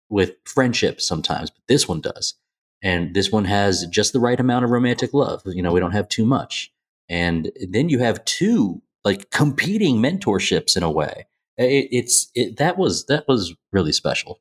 with 0.09 0.35
friendship 0.44 1.01
sometimes, 1.01 1.51
but 1.51 1.62
this 1.68 1.89
one 1.89 2.01
does. 2.01 2.35
And 2.82 3.15
this 3.15 3.31
one 3.31 3.44
has 3.44 3.86
just 3.90 4.12
the 4.12 4.20
right 4.20 4.39
amount 4.40 4.65
of 4.65 4.70
romantic 4.70 5.12
love. 5.12 5.43
You 5.47 5.62
know, 5.62 5.73
we 5.73 5.81
don't 5.81 5.93
have 5.93 6.09
too 6.09 6.24
much. 6.24 6.73
And 7.09 7.51
then 7.69 7.89
you 7.89 7.98
have 7.98 8.24
two 8.24 8.81
like 9.05 9.31
competing 9.31 9.97
mentorships 9.97 10.77
in 10.77 10.82
a 10.82 10.90
way. 10.90 11.27
It, 11.57 11.89
it's 11.90 12.31
it, 12.35 12.57
that 12.59 12.78
was 12.78 13.07
that 13.07 13.24
was 13.28 13.55
really 13.73 13.93
special. 13.93 14.40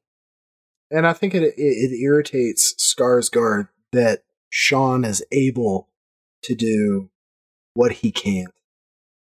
And 0.92 1.06
I 1.06 1.14
think 1.14 1.36
it, 1.36 1.44
it, 1.44 1.54
it 1.58 2.00
irritates 2.02 2.74
Skarsgård 2.76 3.70
that 3.92 4.24
Sean 4.50 5.04
is 5.04 5.24
able 5.32 5.90
to 6.44 6.56
do 6.56 7.10
what 7.74 7.92
he 7.92 8.12
can't. 8.12 8.54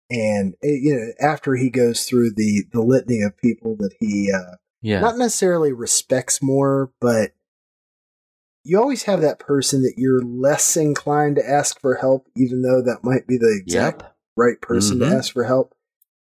And 0.10 0.54
eh, 0.64 0.78
you 0.82 0.96
know, 0.96 1.28
after 1.28 1.56
he 1.56 1.70
goes 1.70 2.06
through 2.06 2.32
the 2.36 2.64
the 2.72 2.82
litany 2.82 3.22
of 3.22 3.38
people 3.38 3.76
that 3.80 3.94
he 4.00 4.32
uh, 4.32 4.56
Yeah. 4.82 5.00
not 5.00 5.18
necessarily 5.18 5.74
respects 5.74 6.42
more, 6.42 6.92
but 7.00 7.32
you 8.66 8.80
always 8.80 9.04
have 9.04 9.22
that 9.22 9.38
person 9.40 9.84
that 9.84 9.94
you're 9.96 10.22
less 10.24 10.76
inclined 10.76 11.36
to 11.36 11.48
ask 11.48 11.80
for 11.80 11.96
help, 11.96 12.28
even 12.36 12.64
though 12.64 12.82
that 12.82 13.04
might 13.04 13.28
be 13.28 13.38
the 13.38 13.56
exact 13.62 14.02
Yep. 14.02 14.16
right 14.36 14.60
person 14.62 14.98
Mhm. 14.98 15.02
to 15.10 15.16
ask 15.16 15.32
for 15.32 15.44
help. 15.44 15.76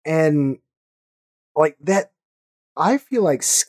And 0.04 0.58
like 1.56 1.76
that, 1.80 2.12
I 2.76 2.98
feel 2.98 3.22
like 3.22 3.40
S- 3.40 3.64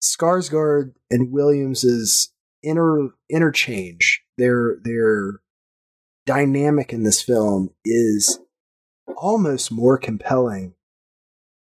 Skarsgård 0.00 0.94
and 1.10 1.32
Williams's 1.32 2.32
inter 2.62 3.10
interchange, 3.28 4.22
their 4.38 4.76
their 4.82 5.40
dynamic 6.26 6.92
in 6.92 7.02
this 7.02 7.22
film 7.22 7.74
is 7.84 8.38
almost 9.16 9.70
more 9.72 9.98
compelling 9.98 10.74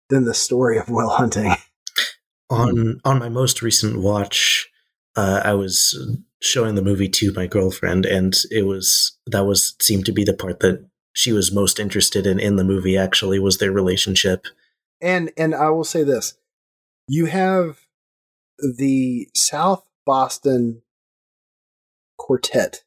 than 0.08 0.24
the 0.24 0.34
story 0.34 0.78
of 0.78 0.88
Will 0.88 1.08
Hunting. 1.10 1.52
on 2.50 3.00
on 3.04 3.18
my 3.18 3.28
most 3.28 3.62
recent 3.62 4.00
watch 4.00 4.68
uh, 5.16 5.40
i 5.44 5.52
was 5.52 5.98
showing 6.42 6.74
the 6.74 6.82
movie 6.82 7.08
to 7.08 7.32
my 7.32 7.46
girlfriend 7.46 8.04
and 8.04 8.34
it 8.50 8.66
was 8.66 9.16
that 9.26 9.46
was 9.46 9.74
seemed 9.80 10.04
to 10.04 10.12
be 10.12 10.24
the 10.24 10.34
part 10.34 10.60
that 10.60 10.84
she 11.14 11.32
was 11.32 11.52
most 11.52 11.78
interested 11.78 12.26
in 12.26 12.38
in 12.38 12.56
the 12.56 12.64
movie 12.64 12.96
actually 12.96 13.38
was 13.38 13.58
their 13.58 13.72
relationship 13.72 14.46
And 15.00 15.32
and 15.36 15.54
I 15.54 15.70
will 15.70 15.84
say 15.84 16.02
this: 16.02 16.34
you 17.08 17.26
have 17.26 17.80
the 18.58 19.28
South 19.34 19.84
Boston 20.06 20.82
quartet 22.18 22.84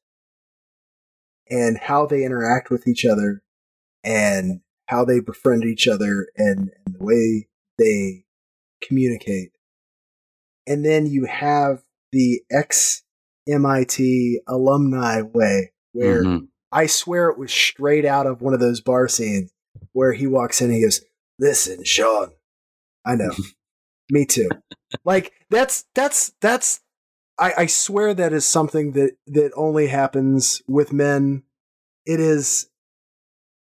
and 1.49 1.77
how 1.77 2.05
they 2.05 2.23
interact 2.23 2.69
with 2.69 2.87
each 2.87 3.05
other 3.05 3.43
and 4.03 4.61
how 4.87 5.05
they 5.05 5.19
befriend 5.19 5.63
each 5.63 5.87
other 5.87 6.27
and, 6.35 6.71
and 6.85 6.95
the 6.95 7.03
way 7.03 7.47
they 7.77 8.25
communicate. 8.81 9.51
And 10.65 10.83
then 10.83 11.05
you 11.05 11.25
have 11.25 11.83
the 12.11 12.41
ex 12.51 13.03
MIT 13.47 14.41
alumni 14.47 15.21
way 15.21 15.71
where 15.93 16.23
Mhm. 16.23 16.47
I 16.71 16.85
swear 16.85 17.29
it 17.29 17.37
was 17.37 17.51
straight 17.51 18.05
out 18.05 18.27
of 18.27 18.41
one 18.41 18.53
of 18.53 18.59
those 18.59 18.81
bar 18.81 19.07
scenes 19.07 19.51
where 19.93 20.13
he 20.13 20.27
walks 20.27 20.59
in 20.61 20.67
and 20.67 20.75
he 20.75 20.83
goes, 20.83 21.01
Listen, 21.39 21.83
Sean. 21.83 22.31
I 23.05 23.15
know. 23.15 23.31
Me 24.11 24.25
too. 24.25 24.49
Like 25.05 25.33
that's 25.49 25.85
that's 25.95 26.33
that's 26.41 26.81
I, 27.39 27.53
I 27.57 27.65
swear 27.67 28.13
that 28.13 28.33
is 28.33 28.45
something 28.45 28.93
that 28.93 29.17
that 29.27 29.51
only 29.55 29.87
happens 29.87 30.61
with 30.67 30.91
men. 30.93 31.43
It 32.05 32.19
is 32.19 32.69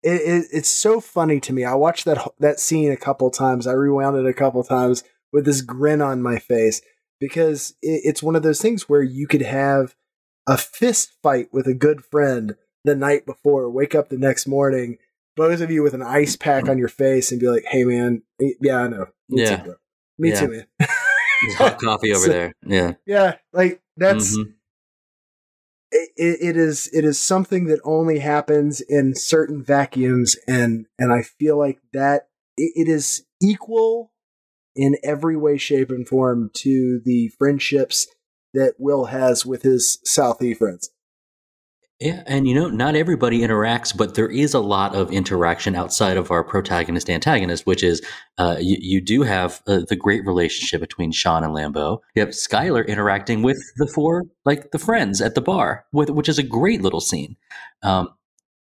it, 0.03 0.21
it 0.21 0.45
it's 0.51 0.69
so 0.69 1.01
funny 1.01 1.39
to 1.41 1.53
me. 1.53 1.65
I 1.65 1.73
watched 1.75 2.05
that 2.05 2.25
that 2.39 2.59
scene 2.59 2.91
a 2.91 2.97
couple 2.97 3.29
times. 3.31 3.67
I 3.67 3.73
rewound 3.73 4.15
it 4.17 4.25
a 4.25 4.33
couple 4.33 4.63
times 4.63 5.03
with 5.33 5.45
this 5.45 5.61
grin 5.61 6.01
on 6.01 6.21
my 6.21 6.39
face 6.39 6.81
because 7.19 7.71
it, 7.81 8.01
it's 8.03 8.23
one 8.23 8.35
of 8.35 8.43
those 8.43 8.61
things 8.61 8.87
where 8.89 9.01
you 9.03 9.27
could 9.27 9.41
have 9.41 9.95
a 10.47 10.57
fist 10.57 11.11
fight 11.21 11.49
with 11.51 11.67
a 11.67 11.73
good 11.73 12.03
friend 12.05 12.55
the 12.83 12.95
night 12.95 13.25
before, 13.25 13.69
wake 13.69 13.93
up 13.95 14.09
the 14.09 14.17
next 14.17 14.47
morning, 14.47 14.97
both 15.35 15.59
of 15.61 15.69
you 15.69 15.83
with 15.83 15.93
an 15.93 16.01
ice 16.01 16.35
pack 16.35 16.69
on 16.69 16.77
your 16.77 16.87
face, 16.87 17.31
and 17.31 17.41
be 17.41 17.47
like, 17.49 17.65
"Hey, 17.65 17.83
man, 17.83 18.21
yeah, 18.61 18.77
I 18.77 18.87
know, 18.87 19.07
me 19.29 19.41
Yeah. 19.43 19.57
too, 19.57 19.75
me 20.17 20.29
Yeah. 20.29 20.39
too, 20.39 20.47
man." 20.47 20.65
Hot 21.57 21.79
coffee 21.79 22.11
over 22.13 22.25
So- 22.25 22.31
there. 22.31 22.53
Yeah. 22.65 22.93
yeah, 23.05 23.35
like 23.53 23.81
that's 23.97 24.37
Mhm. 24.37 24.53
it, 25.91 26.09
it 26.17 26.57
is 26.57 26.89
it 26.93 27.05
is 27.05 27.19
something 27.19 27.65
that 27.65 27.79
only 27.83 28.19
happens 28.19 28.81
in 28.81 29.15
certain 29.15 29.63
vacuums 29.63 30.35
and 30.47 30.85
and 30.99 31.11
i 31.13 31.21
feel 31.21 31.57
like 31.57 31.79
that 31.93 32.27
it 32.57 32.87
is 32.87 33.25
equal 33.41 34.11
in 34.77 34.95
every 35.03 35.35
way 35.35 35.57
shape 35.57 35.89
and 35.89 36.07
form 36.07 36.51
to 36.53 37.01
the 37.03 37.29
friendships 37.37 38.07
that 38.53 38.75
will 38.77 39.05
has 39.05 39.45
with 39.45 39.63
his 39.63 39.99
southie 40.05 40.55
friends 40.55 40.89
Yeah, 41.99 42.21
and 42.27 42.47
you 42.47 42.53
know, 42.53 42.69
not 42.69 42.95
everybody 42.95 43.39
interacts, 43.39 43.95
but 43.95 44.13
there 44.13 44.29
is 44.29 44.53
a 44.53 44.59
lot 44.59 44.93
of 44.93 45.11
interaction 45.11 45.75
outside 45.75 46.15
of 46.15 46.29
our 46.29 46.43
protagonist 46.43 47.09
antagonist, 47.09 47.65
which 47.65 47.83
is 47.83 48.05
uh, 48.37 48.57
you, 48.59 48.77
you 48.79 49.01
do 49.01 49.23
have 49.23 49.63
uh, 49.67 49.79
the 49.89 49.95
great 49.95 50.23
relationship 50.23 50.79
between 50.79 51.11
Sean 51.11 51.43
and 51.43 51.53
Lambeau. 51.53 51.99
You 52.15 52.19
have 52.21 52.29
Skylar 52.29 52.87
interacting 52.87 53.41
with 53.41 53.57
the 53.77 53.87
four, 53.87 54.25
like 54.45 54.69
the 54.69 54.79
friends 54.79 55.21
at 55.21 55.33
the 55.33 55.41
bar, 55.41 55.85
with, 55.91 56.11
which 56.11 56.29
is 56.29 56.37
a 56.37 56.43
great 56.43 56.83
little 56.83 57.01
scene. 57.01 57.35
Um, 57.81 58.09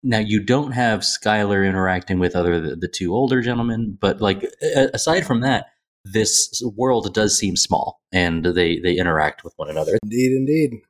now 0.05 0.19
you 0.19 0.45
don't 0.45 0.71
have 0.71 1.01
Skylar 1.01 1.69
interacting 1.69 2.21
with 2.21 2.37
other 2.37 2.61
the, 2.61 2.77
the 2.77 2.89
two 2.89 3.13
older 3.13 3.43
gentlemen, 3.43 3.99
but 4.01 4.21
like 4.21 4.49
aside 4.95 5.27
from 5.27 5.41
that, 5.41 5.67
this 6.13 6.63
world 6.77 7.13
does 7.15 7.39
seem 7.39 7.57
small, 7.57 8.01
and 8.13 8.45
they 8.45 8.79
they 8.79 8.97
interact 8.97 9.45
with 9.45 9.55
one 9.57 9.71
another. 9.71 9.99
Indeed, 10.03 10.33
indeed. 10.33 10.81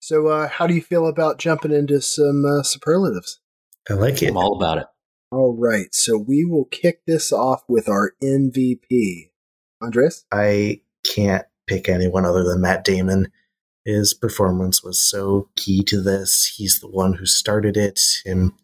So, 0.00 0.28
uh, 0.28 0.48
how 0.48 0.66
do 0.66 0.74
you 0.74 0.82
feel 0.82 1.06
about 1.06 1.38
jumping 1.38 1.72
into 1.72 2.00
some 2.00 2.44
uh, 2.44 2.62
superlatives? 2.62 3.40
I 3.88 3.94
like 3.94 4.22
it. 4.22 4.28
I'm 4.28 4.36
all 4.36 4.56
about 4.56 4.78
it. 4.78 4.86
All 5.30 5.56
right, 5.58 5.94
so 5.94 6.16
we 6.16 6.44
will 6.44 6.66
kick 6.66 7.00
this 7.06 7.32
off 7.32 7.62
with 7.68 7.88
our 7.88 8.12
MVP. 8.22 9.30
Andres? 9.82 10.24
I 10.30 10.80
can't 11.04 11.44
pick 11.66 11.88
anyone 11.88 12.24
other 12.24 12.44
than 12.44 12.60
Matt 12.60 12.84
Damon. 12.84 13.32
His 13.84 14.14
performance 14.14 14.82
was 14.82 15.00
so 15.00 15.50
key 15.56 15.82
to 15.84 16.00
this. 16.00 16.54
He's 16.56 16.80
the 16.80 16.88
one 16.88 17.14
who 17.14 17.26
started 17.26 17.76
it, 17.76 18.00
him 18.24 18.54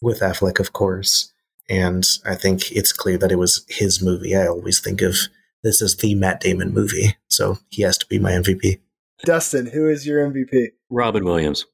with 0.00 0.20
Affleck, 0.20 0.58
of 0.60 0.72
course. 0.72 1.32
And 1.70 2.04
I 2.26 2.34
think 2.34 2.72
it's 2.72 2.92
clear 2.92 3.16
that 3.18 3.30
it 3.30 3.38
was 3.38 3.64
his 3.68 4.02
movie. 4.02 4.36
I 4.36 4.48
always 4.48 4.80
think 4.80 5.00
of 5.02 5.16
this 5.62 5.80
as 5.80 5.96
the 5.96 6.16
Matt 6.16 6.40
Damon 6.40 6.74
movie. 6.74 7.16
So 7.28 7.58
he 7.70 7.82
has 7.82 7.96
to 7.98 8.06
be 8.06 8.18
my 8.18 8.32
MVP. 8.32 8.80
Dustin, 9.24 9.66
who 9.66 9.88
is 9.88 10.06
your 10.06 10.28
MVP? 10.28 10.70
Robin 10.90 11.24
Williams. 11.24 11.64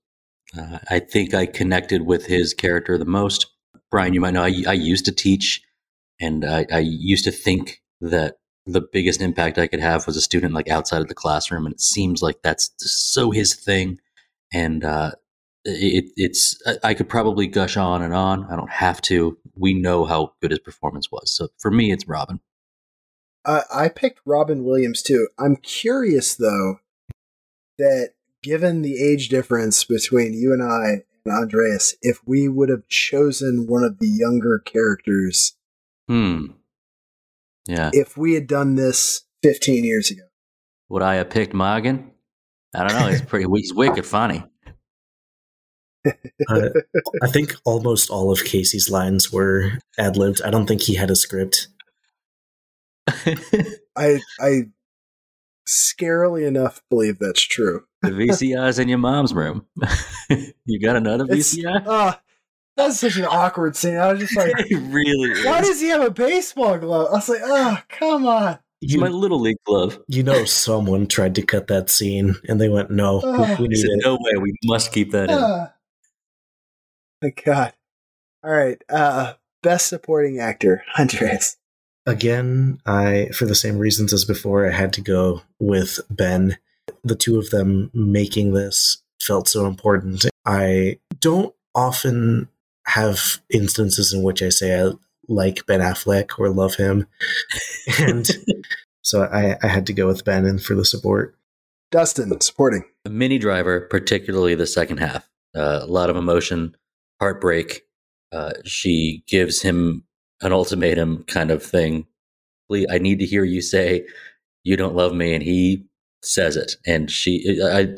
Uh, 0.57 0.79
I 0.91 0.99
think 1.01 1.33
I 1.33 1.47
connected 1.47 2.03
with 2.03 2.27
his 2.27 2.53
character 2.53 2.99
the 2.99 3.05
most. 3.05 3.47
Brian, 3.91 4.13
you 4.13 4.21
might 4.21 4.35
know 4.35 4.43
I, 4.43 4.65
I 4.69 4.73
used 4.73 5.07
to 5.07 5.13
teach, 5.13 5.63
and 6.21 6.45
I, 6.45 6.67
I 6.71 6.79
used 6.81 7.25
to 7.25 7.31
think 7.31 7.83
that 8.01 8.37
the 8.67 8.83
biggest 8.93 9.23
impact 9.23 9.59
I 9.59 9.69
could 9.69 9.81
have 9.81 10.07
was 10.07 10.17
a 10.17 10.21
student 10.21 10.53
like 10.53 10.69
outside 10.69 11.01
of 11.01 11.09
the 11.09 11.15
classroom, 11.15 11.67
and 11.67 11.75
it 11.75 11.81
seems 11.81 12.21
like 12.21 12.43
that's 12.43 12.71
so 12.79 13.31
his 13.31 13.55
thing. 13.55 13.99
And 14.53 14.85
uh, 14.85 15.13
it, 15.67 16.13
it's 16.17 16.57
I 16.83 16.95
could 16.95 17.09
probably 17.09 17.47
gush 17.47 17.77
on 17.77 18.03
and 18.03 18.15
on. 18.15 18.45
I 18.51 18.57
don't 18.57 18.71
have 18.71 19.01
to. 19.03 19.37
We 19.57 19.75
know 19.75 20.05
how 20.05 20.33
good 20.41 20.51
his 20.51 20.61
performance 20.61 21.11
was. 21.11 21.31
So 21.35 21.49
for 21.59 21.71
me, 21.71 21.93
it's 21.93 22.07
Robin. 22.09 22.41
Uh, 23.45 23.63
I 23.73 23.89
picked 23.89 24.21
Robin 24.25 24.65
Williams 24.65 25.03
too. 25.03 25.29
I'm 25.39 25.57
curious 25.57 26.35
though 26.35 26.81
that 27.79 28.11
given 28.43 28.83
the 28.83 28.97
age 29.03 29.29
difference 29.29 29.85
between 29.85 30.33
you 30.35 30.53
and 30.53 30.63
I 30.63 31.03
and 31.25 31.35
Andreas, 31.43 31.95
if 32.03 32.21
we 32.27 32.49
would 32.49 32.69
have 32.69 32.87
chosen 32.89 33.67
one 33.67 33.83
of 33.85 33.99
the 33.99 34.07
younger 34.09 34.59
characters, 34.59 35.55
Hmm. 36.09 36.47
Yeah. 37.67 37.91
if 37.93 38.17
we 38.17 38.35
had 38.35 38.47
done 38.47 38.77
this 38.77 39.23
15 39.43 39.83
years 39.85 40.11
ago. 40.11 40.23
Would 40.89 41.03
I 41.03 41.17
have 41.17 41.31
picked 41.31 41.53
Morgan? 41.53 42.13
I 42.75 42.87
don't 42.87 42.99
know. 43.01 43.09
He's 43.09 43.23
pretty. 43.27 43.47
He's 43.57 43.75
wicked 43.75 44.07
funny. 44.07 44.45
Uh, 46.49 46.69
I 47.23 47.29
think 47.29 47.55
almost 47.65 48.11
all 48.11 48.31
of 48.33 48.45
Casey's 48.45 48.91
lines 48.91 49.33
were 49.33 49.73
ad 49.99 50.17
libbed. 50.17 50.43
I 50.43 50.51
don't 50.51 50.67
think 50.67 50.83
he 50.83 50.95
had 50.95 51.11
a 51.11 51.17
script. 51.17 51.69
I 53.97 54.21
I 54.41 54.63
scarily 55.69 56.47
enough 56.47 56.83
believe 56.91 57.19
that's 57.19 57.43
true. 57.43 57.85
The 58.03 58.11
VCR's 58.11 58.79
in 58.79 58.89
your 58.89 58.99
mom's 58.99 59.33
room. 59.35 59.67
you 60.65 60.81
got 60.81 60.97
another 60.97 61.25
It's- 61.25 61.55
VCR? 61.57 61.83
Ah, 61.87 62.21
that's 62.77 63.01
such 63.01 63.17
an 63.17 63.25
awkward 63.25 63.75
scene. 63.77 63.97
I 63.97 64.13
was 64.13 64.21
just 64.21 64.37
like, 64.37 64.53
it 64.59 64.77
really 64.93 65.31
is. 65.33 65.45
why 65.45 65.61
does 65.63 65.81
he 65.81 65.89
have 65.89 66.03
a 66.03 66.11
baseball 66.11 66.79
glove? 66.79 67.09
I 67.11 67.15
was 67.15 67.29
like, 67.29 67.41
oh, 67.43 67.79
come 67.89 68.27
on. 68.27 68.59
It's 68.83 68.93
You, 68.93 69.01
my 69.01 69.09
little 69.09 69.41
league 69.41 69.57
glove. 69.65 69.99
you 70.09 70.23
know, 70.23 70.45
someone 70.45 71.07
tried 71.07 71.35
to 71.37 71.43
cut 71.43 71.69
that 71.69 71.89
scene, 71.89 72.35
and 72.47 72.61
they 72.61 72.69
went, 72.69 72.91
"No, 72.91 73.17
we- 73.17 73.23
Oh. 73.25 73.57
we 73.59 73.69
need 73.69 73.77
said, 73.79 73.89
it." 73.91 74.03
no 74.05 74.17
way. 74.21 74.33
We 74.39 74.55
must 74.67 74.93
keep 74.93 75.13
that 75.13 75.31
in. 75.31 75.69
My 77.27 77.33
God. 77.45 77.73
All 78.45 78.53
right. 78.53 78.81
Uh, 78.89 79.33
best 79.61 79.89
supporting 79.89 80.39
actor, 80.39 80.85
Andres. 80.97 81.57
Again, 82.07 82.81
I 82.87 83.31
for 83.35 83.47
the 83.47 83.55
same 83.57 83.79
reasons 83.79 84.13
as 84.13 84.25
before, 84.25 84.65
I 84.65 84.71
had 84.71 84.93
to 84.93 85.01
go 85.01 85.43
with 85.59 85.99
Ben. 86.09 86.57
The 87.03 87.17
two 87.17 87.37
of 87.37 87.51
them 87.51 87.91
making 87.93 88.53
this 88.53 89.03
felt 89.21 89.49
so 89.49 89.67
important. 89.67 90.27
I 90.45 91.01
don't 91.19 91.53
often 91.75 92.49
have 92.87 93.41
instances 93.53 94.13
in 94.13 94.23
which 94.23 94.41
I 94.41 94.51
say 94.51 94.81
I 94.81 94.93
like 95.27 95.67
Ben 95.67 95.81
Affleck 95.81 96.39
or 96.39 96.49
love 96.49 96.77
him, 96.77 97.09
and 97.99 98.25
so 99.03 99.25
I, 99.25 99.57
I 99.61 99.67
had 99.67 99.87
to 99.87 99.93
go 99.93 100.07
with 100.07 100.25
Ben 100.25 100.47
and 100.47 100.63
for 100.63 100.77
the 100.77 100.85
support. 100.85 101.35
Dustin, 101.91 102.41
supporting. 102.41 102.85
The 103.03 103.11
Minnie 103.11 103.39
Driver, 103.39 103.81
particularly 103.81 104.55
the 104.55 104.67
second 104.67 104.99
half, 104.99 105.29
uh, 105.57 105.81
a 105.83 105.87
lot 105.87 106.09
of 106.09 106.15
emotion, 106.15 106.77
heartbreak. 107.21 107.83
Uh, 108.33 108.53
she 108.65 109.23
gives 109.27 109.63
him 109.63 110.05
an 110.43 110.53
ultimatum 110.53 111.25
kind 111.25 111.51
of 111.51 111.63
thing. 111.63 112.07
I 112.91 112.99
need 112.99 113.21
to 113.21 113.27
hear 113.27 113.45
you 113.45 113.63
say 113.63 114.07
you 114.65 114.77
don't 114.77 114.97
love 114.97 115.15
me, 115.15 115.33
and 115.33 115.43
he 115.43 115.87
says 116.23 116.57
it. 116.57 116.75
And 116.87 117.11
she, 117.11 117.61
I, 117.63 117.95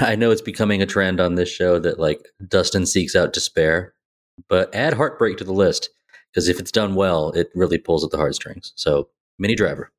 I 0.00 0.16
know 0.16 0.30
it's 0.30 0.42
becoming 0.42 0.82
a 0.82 0.86
trend 0.86 1.20
on 1.20 1.36
this 1.36 1.48
show 1.48 1.78
that 1.78 2.00
like 2.00 2.26
Dustin 2.48 2.86
seeks 2.86 3.14
out 3.14 3.32
despair, 3.32 3.94
but 4.48 4.74
add 4.74 4.94
heartbreak 4.94 5.38
to 5.38 5.44
the 5.44 5.52
list 5.52 5.90
because 6.32 6.48
if 6.48 6.58
it's 6.58 6.72
done 6.72 6.96
well, 6.96 7.30
it 7.30 7.50
really 7.54 7.78
pulls 7.78 8.04
at 8.04 8.10
the 8.10 8.16
heartstrings. 8.16 8.72
So, 8.74 9.08
Minnie 9.38 9.54
Driver. 9.54 9.92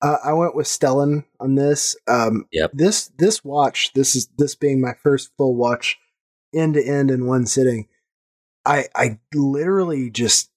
Uh, 0.00 0.18
I 0.22 0.32
went 0.32 0.54
with 0.54 0.66
Stellan 0.66 1.24
on 1.40 1.56
this. 1.56 1.96
Um, 2.06 2.46
Yep. 2.52 2.70
This 2.74 3.10
this 3.18 3.44
watch, 3.44 3.92
this 3.94 4.14
is 4.14 4.28
this 4.38 4.54
being 4.54 4.80
my 4.80 4.94
first 5.02 5.30
full 5.36 5.56
watch, 5.56 5.98
end 6.54 6.74
to 6.74 6.84
end 6.84 7.10
in 7.10 7.26
one 7.26 7.46
sitting. 7.46 7.88
I 8.64 8.86
I 8.94 9.18
literally 9.34 10.10
just 10.10 10.50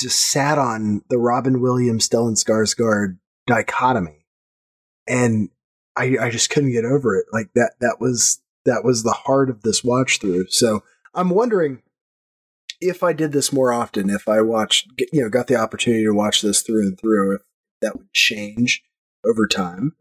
just 0.00 0.30
sat 0.30 0.58
on 0.58 1.02
the 1.08 1.18
Robin 1.18 1.60
Williams 1.60 2.08
Stellan 2.08 2.36
Skarsgård 2.42 3.18
dichotomy, 3.46 4.26
and 5.06 5.50
I 5.96 6.16
I 6.20 6.30
just 6.30 6.50
couldn't 6.50 6.72
get 6.72 6.84
over 6.84 7.16
it. 7.16 7.26
Like 7.32 7.50
that 7.54 7.74
that 7.80 7.96
was 8.00 8.40
that 8.64 8.84
was 8.84 9.02
the 9.02 9.12
heart 9.12 9.50
of 9.50 9.62
this 9.62 9.82
watch 9.82 10.20
through. 10.20 10.46
So 10.48 10.82
I'm 11.14 11.30
wondering 11.30 11.82
if 12.80 13.02
I 13.02 13.12
did 13.12 13.32
this 13.32 13.52
more 13.52 13.72
often, 13.72 14.10
if 14.10 14.28
I 14.28 14.40
watched, 14.40 14.88
you 15.12 15.22
know, 15.22 15.28
got 15.28 15.46
the 15.46 15.56
opportunity 15.56 16.04
to 16.04 16.12
watch 16.12 16.42
this 16.42 16.62
through 16.62 16.82
and 16.82 16.98
through, 16.98 17.36
if 17.36 17.42
that 17.80 17.96
would 17.96 18.12
change 18.12 18.82
over 19.24 19.46
time. 19.46 19.94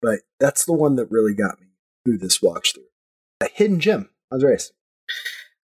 But 0.00 0.20
that's 0.40 0.64
the 0.64 0.72
one 0.72 0.96
that 0.96 1.10
really 1.10 1.34
got 1.34 1.60
me 1.60 1.68
through 2.04 2.18
this 2.18 2.42
watch 2.42 2.74
through. 2.74 2.84
A 3.40 3.48
hidden 3.52 3.80
gem, 3.80 4.08
Andres. 4.32 4.72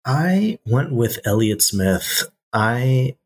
I 0.04 0.58
went 0.66 0.92
with 0.92 1.18
Elliott 1.24 1.62
Smith. 1.62 2.28
I 2.52 3.16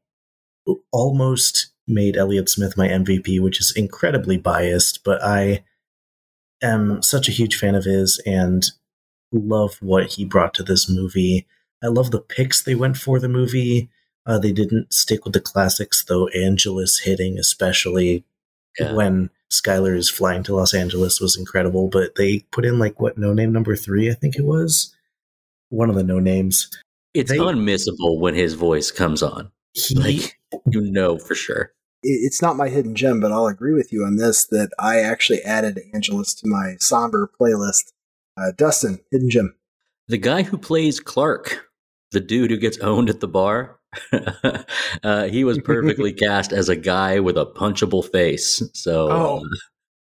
almost 0.92 1.72
made 1.86 2.16
Elliott 2.16 2.48
Smith 2.48 2.76
my 2.76 2.88
MVP, 2.88 3.40
which 3.40 3.60
is 3.60 3.72
incredibly 3.76 4.36
biased, 4.36 5.04
but 5.04 5.22
I 5.22 5.64
am 6.62 7.02
such 7.02 7.28
a 7.28 7.32
huge 7.32 7.56
fan 7.56 7.74
of 7.74 7.84
his 7.84 8.20
and 8.26 8.64
love 9.32 9.76
what 9.80 10.12
he 10.12 10.24
brought 10.24 10.54
to 10.54 10.62
this 10.62 10.88
movie. 10.88 11.46
I 11.82 11.88
love 11.88 12.10
the 12.10 12.20
picks 12.20 12.62
they 12.62 12.74
went 12.74 12.96
for 12.96 13.18
the 13.18 13.28
movie. 13.28 13.88
Uh, 14.24 14.38
they 14.38 14.52
didn't 14.52 14.92
stick 14.92 15.24
with 15.24 15.34
the 15.34 15.40
classics, 15.40 16.04
though. 16.04 16.28
Angeles 16.28 17.00
hitting, 17.00 17.38
especially 17.38 18.24
Yeah. 18.78 18.92
when 18.92 19.30
Skylar 19.50 19.96
is 19.96 20.08
flying 20.08 20.42
to 20.44 20.54
Los 20.54 20.72
Angeles, 20.74 21.20
was 21.20 21.36
incredible. 21.36 21.88
But 21.88 22.14
they 22.14 22.40
put 22.52 22.64
in 22.64 22.78
like 22.78 23.00
what 23.00 23.18
no 23.18 23.32
name 23.34 23.52
number 23.52 23.74
three, 23.76 24.10
I 24.10 24.14
think 24.14 24.36
it 24.36 24.44
was 24.44 24.94
one 25.72 25.88
of 25.90 25.96
the 25.96 26.02
no 26.04 26.18
names. 26.20 26.68
It's 27.14 27.30
They- 27.30 27.38
unmissable 27.38 28.18
when 28.20 28.34
his 28.34 28.54
voice 28.54 28.90
comes 28.90 29.22
on. 29.22 29.50
He 29.74 29.94
Like, 29.94 30.38
you 30.70 30.80
know 30.82 31.18
for 31.18 31.34
sure. 31.34 31.72
It's 32.02 32.42
not 32.42 32.56
my 32.56 32.68
hidden 32.68 32.94
gem, 32.94 33.20
but 33.20 33.30
I'll 33.32 33.46
agree 33.46 33.72
with 33.74 33.92
you 33.92 34.04
on 34.04 34.16
this 34.16 34.44
that 34.46 34.70
I 34.78 34.98
actually 35.00 35.40
added 35.42 35.80
Angeles 35.94 36.34
to 36.34 36.48
my 36.48 36.76
somber 36.80 37.30
playlist. 37.40 37.92
Uh, 38.36 38.50
Dustin, 38.56 38.98
hidden 39.10 39.30
gem. 39.30 39.54
The 40.08 40.18
guy 40.18 40.42
who 40.42 40.58
plays 40.58 40.98
Clark, 41.00 41.66
the 42.10 42.20
dude 42.20 42.50
who 42.50 42.56
gets 42.56 42.76
owned 42.78 43.08
at 43.08 43.20
the 43.20 43.28
bar, 43.28 43.78
uh, 45.04 45.24
he 45.28 45.44
was 45.44 45.58
perfectly 45.64 46.12
cast 46.12 46.52
as 46.52 46.68
a 46.68 46.76
guy 46.76 47.20
with 47.20 47.36
a 47.38 47.46
punchable 47.46 48.04
face. 48.04 48.62
So 48.74 49.10
Oh, 49.10 49.42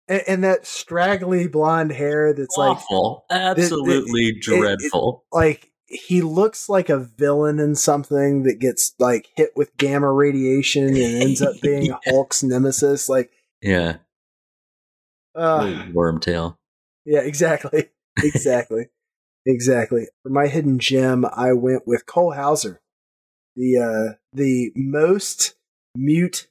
And, 0.09 0.21
and 0.27 0.43
that 0.43 0.65
straggly 0.67 1.47
blonde 1.47 1.91
hair 1.91 2.33
that's 2.33 2.57
like 2.57 2.77
awful, 2.77 3.25
absolutely 3.29 4.23
it- 4.29 4.41
dreadful. 4.41 5.23
like 5.31 5.71
he 5.85 6.21
looks 6.21 6.67
like 6.69 6.89
a 6.89 6.99
villain 6.99 7.59
in 7.59 7.75
something 7.75 8.43
that 8.43 8.59
gets 8.59 8.93
like 8.99 9.29
hit 9.37 9.51
with 9.55 9.75
gamma 9.77 10.11
radiation 10.11 10.85
and 10.87 10.97
ends 11.23 11.41
up 11.41 11.55
being 11.61 11.85
Yeah. 11.85 11.97
Hulk's 12.07 12.43
nemesis. 12.43 13.07
Like, 13.09 13.31
yeah, 13.61 13.97
uh, 15.35 15.85
wormtail. 15.93 16.55
yeah, 17.05 17.21
exactly, 17.21 17.89
exactly, 18.23 18.87
exactly. 19.45 20.07
For 20.23 20.29
my 20.29 20.47
hidden 20.47 20.79
gem, 20.79 21.25
I 21.25 21.53
went 21.53 21.87
with 21.87 22.05
Cole 22.05 22.33
Hauser, 22.33 22.81
the 23.55 23.77
uh, 23.77 24.15
the 24.33 24.71
most 24.75 25.55
mute 25.95 26.47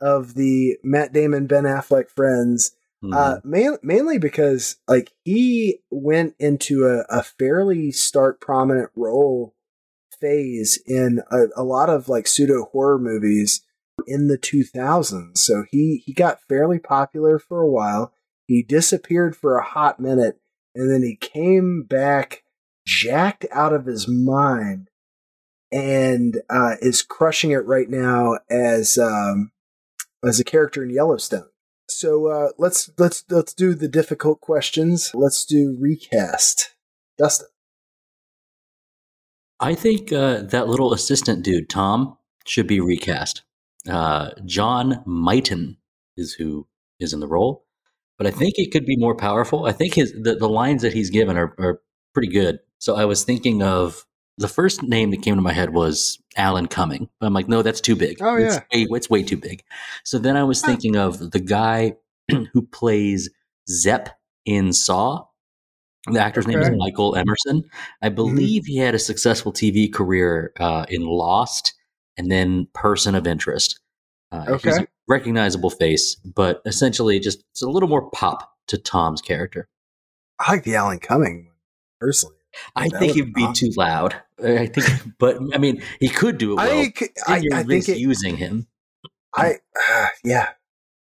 of 0.00 0.34
the 0.34 0.76
Matt 0.82 1.12
Damon 1.12 1.46
Ben 1.46 1.64
Affleck 1.64 2.08
friends. 2.10 2.74
Uh, 3.12 3.40
main, 3.44 3.76
mainly 3.82 4.18
because 4.18 4.76
like 4.88 5.12
he 5.24 5.80
went 5.90 6.34
into 6.38 6.86
a, 6.86 7.04
a 7.10 7.22
fairly 7.22 7.90
stark 7.90 8.40
prominent 8.40 8.90
role 8.96 9.54
phase 10.20 10.80
in 10.86 11.20
a, 11.30 11.46
a 11.56 11.64
lot 11.64 11.90
of 11.90 12.08
like 12.08 12.26
pseudo 12.26 12.64
horror 12.72 12.98
movies 12.98 13.62
in 14.06 14.28
the 14.28 14.38
2000s. 14.38 15.38
So 15.38 15.64
he 15.70 16.02
he 16.04 16.12
got 16.12 16.42
fairly 16.48 16.78
popular 16.78 17.38
for 17.38 17.60
a 17.60 17.70
while. 17.70 18.12
He 18.46 18.62
disappeared 18.62 19.36
for 19.36 19.56
a 19.56 19.64
hot 19.64 20.00
minute 20.00 20.40
and 20.74 20.90
then 20.90 21.02
he 21.02 21.16
came 21.16 21.82
back 21.82 22.42
jacked 22.86 23.46
out 23.50 23.72
of 23.72 23.86
his 23.86 24.06
mind 24.08 24.88
and 25.72 26.40
uh, 26.50 26.76
is 26.80 27.02
crushing 27.02 27.50
it 27.50 27.66
right 27.66 27.88
now 27.88 28.38
as 28.50 28.98
um, 28.98 29.50
as 30.24 30.38
a 30.38 30.44
character 30.44 30.82
in 30.82 30.90
Yellowstone. 30.90 31.48
So 31.94 32.26
uh, 32.26 32.48
let's 32.58 32.90
let's 32.98 33.24
let's 33.30 33.54
do 33.54 33.74
the 33.74 33.88
difficult 33.88 34.40
questions. 34.40 35.12
Let's 35.14 35.44
do 35.44 35.76
recast. 35.78 36.74
Dustin. 37.18 37.46
I 39.60 39.74
think 39.74 40.12
uh, 40.12 40.42
that 40.42 40.68
little 40.68 40.92
assistant 40.92 41.44
dude, 41.44 41.70
Tom, 41.70 42.18
should 42.44 42.66
be 42.66 42.80
recast. 42.80 43.42
Uh, 43.88 44.30
John 44.44 45.02
Mighton 45.06 45.76
is 46.16 46.34
who 46.34 46.66
is 46.98 47.12
in 47.12 47.20
the 47.20 47.28
role, 47.28 47.64
but 48.18 48.26
I 48.26 48.30
think 48.30 48.54
it 48.56 48.72
could 48.72 48.86
be 48.86 48.96
more 48.96 49.16
powerful. 49.16 49.66
I 49.66 49.72
think 49.72 49.94
his 49.94 50.12
the, 50.12 50.34
the 50.34 50.48
lines 50.48 50.82
that 50.82 50.92
he's 50.92 51.10
given 51.10 51.36
are, 51.36 51.54
are 51.58 51.80
pretty 52.12 52.32
good. 52.32 52.58
So 52.78 52.96
I 52.96 53.04
was 53.04 53.24
thinking 53.24 53.62
of 53.62 54.04
the 54.38 54.48
first 54.48 54.82
name 54.82 55.10
that 55.10 55.22
came 55.22 55.36
to 55.36 55.42
my 55.42 55.52
head 55.52 55.70
was 55.70 56.18
Alan 56.36 56.66
Cumming. 56.66 57.08
But 57.20 57.26
I'm 57.26 57.34
like, 57.34 57.48
no, 57.48 57.62
that's 57.62 57.80
too 57.80 57.96
big. 57.96 58.18
Oh 58.20 58.36
it's 58.36 58.56
yeah, 58.56 58.60
way, 58.72 58.86
it's 58.96 59.10
way 59.10 59.22
too 59.22 59.36
big. 59.36 59.62
So 60.04 60.18
then 60.18 60.36
I 60.36 60.44
was 60.44 60.60
thinking 60.60 60.96
of 60.96 61.30
the 61.30 61.40
guy 61.40 61.94
who 62.30 62.62
plays 62.72 63.30
Zep 63.68 64.10
in 64.44 64.72
Saw. 64.72 65.24
The 66.10 66.20
actor's 66.20 66.46
name 66.46 66.60
is 66.60 66.70
Michael 66.76 67.16
Emerson. 67.16 67.64
I 68.02 68.10
believe 68.10 68.66
he 68.66 68.76
had 68.76 68.94
a 68.94 68.98
successful 68.98 69.52
TV 69.52 69.90
career 69.90 70.52
uh, 70.60 70.84
in 70.90 71.06
Lost 71.06 71.72
and 72.18 72.30
then 72.30 72.68
Person 72.74 73.14
of 73.14 73.26
Interest. 73.26 73.80
Uh, 74.30 74.56
He's 74.58 74.74
Okay. 74.74 74.82
a 74.82 74.86
recognizable 75.08 75.70
face, 75.70 76.16
but 76.16 76.60
essentially 76.66 77.20
just 77.20 77.42
it's 77.52 77.62
a 77.62 77.68
little 77.70 77.88
more 77.88 78.10
pop 78.10 78.52
to 78.66 78.76
Tom's 78.76 79.22
character. 79.22 79.66
I 80.38 80.52
like 80.52 80.64
the 80.64 80.74
Alan 80.74 80.98
Cumming 80.98 81.44
one 81.46 81.54
personally. 82.00 82.36
I 82.76 82.88
That 82.88 82.98
think 82.98 83.12
he 83.14 83.22
would 83.22 83.34
be 83.34 83.46
be 83.46 83.52
too 83.52 83.70
loud. 83.76 84.14
I 84.42 84.66
think, 84.66 84.86
but 85.18 85.38
I 85.54 85.58
mean, 85.58 85.82
he 86.00 86.08
could 86.08 86.38
do 86.38 86.52
it 86.52 86.56
well. 86.56 86.66
I 86.66 86.84
think 86.90 87.12
I, 87.26 87.34
I 87.52 87.62
think 87.62 87.88
it, 87.88 87.92
misusing 87.92 88.36
him. 88.36 88.66
I 89.34 89.58
uh, 89.90 90.06
yeah. 90.24 90.50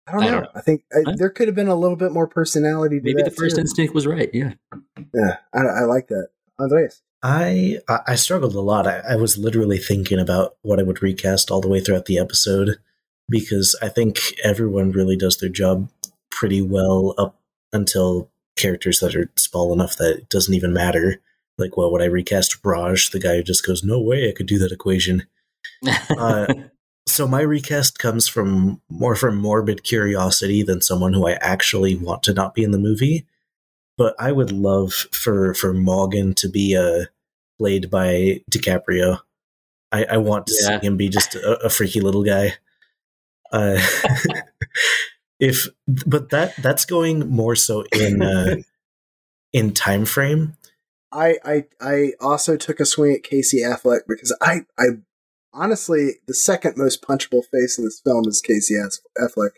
I 0.06 0.12
don't 0.12 0.22
I 0.22 0.26
know. 0.26 0.32
don't 0.32 0.50
I, 0.54 0.58
know. 0.58 0.60
think 0.62 0.82
I, 0.92 0.98
Huh? 1.06 1.14
there 1.16 1.30
could 1.30 1.48
have 1.48 1.54
been 1.54 1.68
a 1.68 1.76
little 1.76 1.96
bit 1.96 2.12
more 2.12 2.26
personality. 2.26 2.98
To 2.98 3.04
Maybe 3.04 3.22
that 3.22 3.30
the 3.30 3.36
first 3.36 3.56
too. 3.56 3.60
instinct 3.60 3.94
was 3.94 4.06
right. 4.06 4.30
Yeah. 4.32 4.54
Yeah, 5.14 5.36
I, 5.54 5.60
I 5.60 5.80
like 5.84 6.08
that. 6.08 6.28
Andreas. 6.60 7.02
I 7.22 7.78
I 7.88 7.98
I 8.08 8.14
struggled 8.16 8.54
a 8.54 8.60
lot. 8.60 8.86
I, 8.86 8.98
I 9.10 9.16
was 9.16 9.38
literally 9.38 9.78
thinking 9.78 10.18
about 10.18 10.56
what 10.62 10.80
I 10.80 10.82
would 10.82 11.02
recast 11.02 11.50
all 11.50 11.60
the 11.60 11.68
way 11.68 11.80
throughout 11.80 12.06
the 12.06 12.18
episode 12.18 12.78
because 13.28 13.78
I 13.80 13.88
think 13.88 14.18
everyone 14.42 14.90
really 14.92 15.16
does 15.16 15.36
their 15.38 15.48
job 15.48 15.88
pretty 16.30 16.60
well 16.62 17.14
up 17.18 17.38
until 17.72 18.28
characters 18.56 18.98
that 19.00 19.14
are 19.14 19.30
small 19.36 19.72
enough 19.72 19.96
that 19.96 20.16
it 20.18 20.28
doesn't 20.28 20.54
even 20.54 20.72
matter. 20.72 21.20
Like, 21.58 21.76
well, 21.76 21.92
would 21.92 22.02
I 22.02 22.06
recast 22.06 22.58
Raj, 22.64 23.10
the 23.10 23.20
guy 23.20 23.36
who 23.36 23.42
just 23.42 23.66
goes, 23.66 23.82
"No 23.84 24.00
way, 24.00 24.28
I 24.28 24.32
could 24.32 24.46
do 24.46 24.58
that 24.58 24.72
equation." 24.72 25.26
Uh, 26.18 26.46
So 27.04 27.26
my 27.26 27.40
recast 27.40 27.98
comes 27.98 28.28
from 28.28 28.80
more 28.88 29.16
from 29.16 29.36
morbid 29.36 29.82
curiosity 29.82 30.62
than 30.62 30.80
someone 30.80 31.12
who 31.12 31.26
I 31.26 31.32
actually 31.32 31.96
want 31.96 32.22
to 32.22 32.32
not 32.32 32.54
be 32.54 32.62
in 32.62 32.70
the 32.70 32.78
movie. 32.78 33.26
But 33.98 34.14
I 34.20 34.30
would 34.30 34.52
love 34.52 34.92
for 34.92 35.52
for 35.52 35.74
Morgan 35.74 36.32
to 36.34 36.48
be 36.48 36.76
uh, 36.76 37.06
played 37.58 37.90
by 37.90 38.40
DiCaprio. 38.50 39.18
I, 39.90 40.04
I 40.04 40.16
want 40.18 40.46
to 40.46 40.54
Yeah. 40.60 40.80
see 40.80 40.86
him 40.86 40.96
be 40.96 41.08
just 41.08 41.34
a, 41.34 41.58
a 41.64 41.68
freaky 41.68 42.00
little 42.00 42.22
guy. 42.22 42.54
Uh, 43.50 43.80
if 45.40 45.66
but 45.86 46.30
that 46.30 46.54
that's 46.56 46.84
going 46.84 47.28
more 47.28 47.56
so 47.56 47.84
in 47.92 48.22
uh, 48.22 48.56
in 49.52 49.72
time 49.72 50.04
frame. 50.04 50.56
I, 51.12 51.36
I 51.44 51.64
I 51.80 52.12
also 52.20 52.56
took 52.56 52.80
a 52.80 52.86
swing 52.86 53.14
at 53.14 53.22
Casey 53.22 53.60
Affleck 53.62 54.00
because 54.08 54.36
I 54.40 54.62
I 54.78 54.84
honestly 55.52 56.14
the 56.26 56.34
second 56.34 56.76
most 56.76 57.02
punchable 57.02 57.42
face 57.52 57.78
in 57.78 57.84
this 57.84 58.00
film 58.04 58.26
is 58.26 58.40
Casey 58.40 58.74
Affleck. 59.20 59.50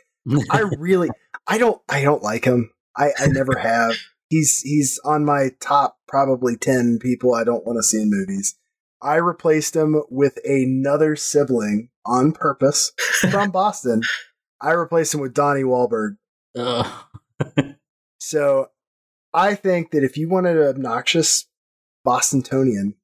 I 0.51 0.61
really 0.79 1.11
I 1.47 1.59
don't 1.59 1.81
I 1.89 2.03
don't 2.03 2.23
like 2.23 2.45
him. 2.45 2.73
I 2.97 3.13
I 3.19 3.27
never 3.27 3.59
have. 3.59 3.95
He's 4.29 4.61
he's 4.61 4.99
on 5.05 5.25
my 5.25 5.51
top 5.61 5.99
probably 6.09 6.57
10 6.57 6.99
people 7.01 7.35
I 7.35 7.45
don't 7.45 7.67
want 7.67 7.79
to 7.79 7.83
see 7.83 8.03
in 8.03 8.11
movies. 8.11 8.57
I 9.01 9.17
replaced 9.17 9.77
him 9.77 10.03
with 10.11 10.39
another 10.45 11.15
sibling 11.15 11.91
on 12.07 12.33
purpose 12.33 12.93
from 13.31 13.51
Boston. 13.51 14.03
I 14.61 14.73
replaced 14.73 15.15
him 15.15 15.21
with 15.21 15.35
Donnie 15.35 15.63
Wahlberg. 15.63 16.17
So 18.25 18.69
I 19.35 19.55
think 19.57 19.91
that 19.91 20.05
if 20.05 20.17
you 20.17 20.29
wanted 20.29 20.57
an 20.57 20.69
obnoxious 20.69 21.47
Bostonian, 22.05 22.95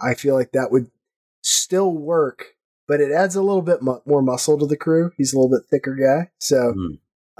I 0.00 0.14
feel 0.14 0.34
like 0.34 0.52
that 0.52 0.70
would 0.70 0.90
still 1.42 1.92
work, 1.92 2.56
but 2.86 3.00
it 3.00 3.10
adds 3.12 3.34
a 3.36 3.42
little 3.42 3.62
bit 3.62 3.82
mu- 3.82 4.00
more 4.04 4.22
muscle 4.22 4.58
to 4.58 4.66
the 4.66 4.76
crew. 4.76 5.10
He's 5.16 5.32
a 5.32 5.38
little 5.38 5.50
bit 5.50 5.66
thicker 5.70 5.94
guy. 5.94 6.30
So 6.38 6.72
Hmm. 6.72 6.94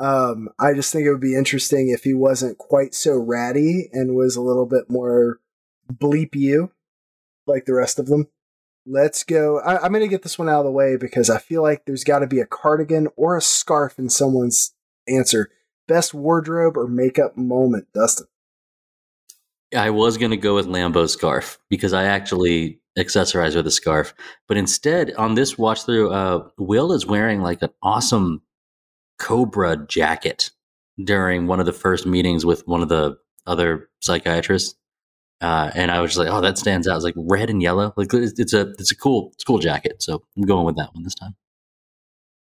um, 0.04 0.48
I 0.58 0.72
just 0.72 0.92
think 0.92 1.04
it 1.04 1.10
would 1.10 1.20
be 1.20 1.34
interesting 1.36 1.90
if 1.90 2.04
he 2.04 2.14
wasn't 2.14 2.58
quite 2.58 2.94
so 2.94 3.16
ratty 3.16 3.90
and 3.92 4.14
was 4.16 4.36
a 4.36 4.42
little 4.42 4.66
bit 4.66 4.88
more 4.88 5.40
bleep 5.92 6.34
you 6.34 6.70
like 7.46 7.66
the 7.66 7.74
rest 7.74 7.98
of 7.98 8.06
them. 8.06 8.28
Let's 8.86 9.24
go. 9.24 9.60
I, 9.60 9.84
I'm 9.84 9.92
going 9.92 10.02
to 10.02 10.08
get 10.08 10.22
this 10.22 10.38
one 10.38 10.48
out 10.48 10.60
of 10.60 10.64
the 10.64 10.70
way 10.70 10.96
because 10.96 11.28
I 11.28 11.38
feel 11.38 11.62
like 11.62 11.84
there's 11.84 12.04
got 12.04 12.20
to 12.20 12.26
be 12.26 12.40
a 12.40 12.46
cardigan 12.46 13.08
or 13.16 13.36
a 13.36 13.42
scarf 13.42 13.98
in 13.98 14.08
someone's 14.08 14.74
answer. 15.06 15.50
Best 15.90 16.14
wardrobe 16.14 16.76
or 16.76 16.86
makeup 16.86 17.36
moment, 17.36 17.88
Dustin. 17.92 18.28
I 19.76 19.90
was 19.90 20.18
going 20.18 20.30
to 20.30 20.36
go 20.36 20.54
with 20.54 20.68
Lambeau's 20.68 21.12
scarf 21.12 21.58
because 21.68 21.92
I 21.92 22.04
actually 22.04 22.78
accessorize 22.96 23.56
with 23.56 23.66
a 23.66 23.72
scarf. 23.72 24.14
But 24.46 24.56
instead, 24.56 25.12
on 25.14 25.34
this 25.34 25.58
watch 25.58 25.84
through, 25.84 26.12
uh, 26.12 26.48
Will 26.58 26.92
is 26.92 27.06
wearing 27.06 27.42
like 27.42 27.60
an 27.62 27.70
awesome 27.82 28.42
Cobra 29.18 29.84
jacket 29.88 30.52
during 31.02 31.48
one 31.48 31.58
of 31.58 31.66
the 31.66 31.72
first 31.72 32.06
meetings 32.06 32.46
with 32.46 32.68
one 32.68 32.82
of 32.82 32.88
the 32.88 33.18
other 33.44 33.88
psychiatrists. 34.00 34.76
Uh, 35.40 35.72
and 35.74 35.90
I 35.90 36.00
was 36.00 36.12
just 36.12 36.20
like, 36.20 36.32
oh, 36.32 36.40
that 36.40 36.56
stands 36.56 36.86
out. 36.86 36.94
It's 36.94 37.04
like 37.04 37.16
red 37.16 37.50
and 37.50 37.60
yellow. 37.60 37.92
Like 37.96 38.14
it's 38.14 38.38
it's 38.38 38.52
a 38.52 38.68
it's 38.78 38.92
a 38.92 38.96
cool 38.96 39.30
it's 39.34 39.42
a 39.42 39.46
cool 39.46 39.58
jacket. 39.58 40.04
So 40.04 40.22
I'm 40.36 40.44
going 40.44 40.66
with 40.66 40.76
that 40.76 40.94
one 40.94 41.02
this 41.02 41.16
time. 41.16 41.34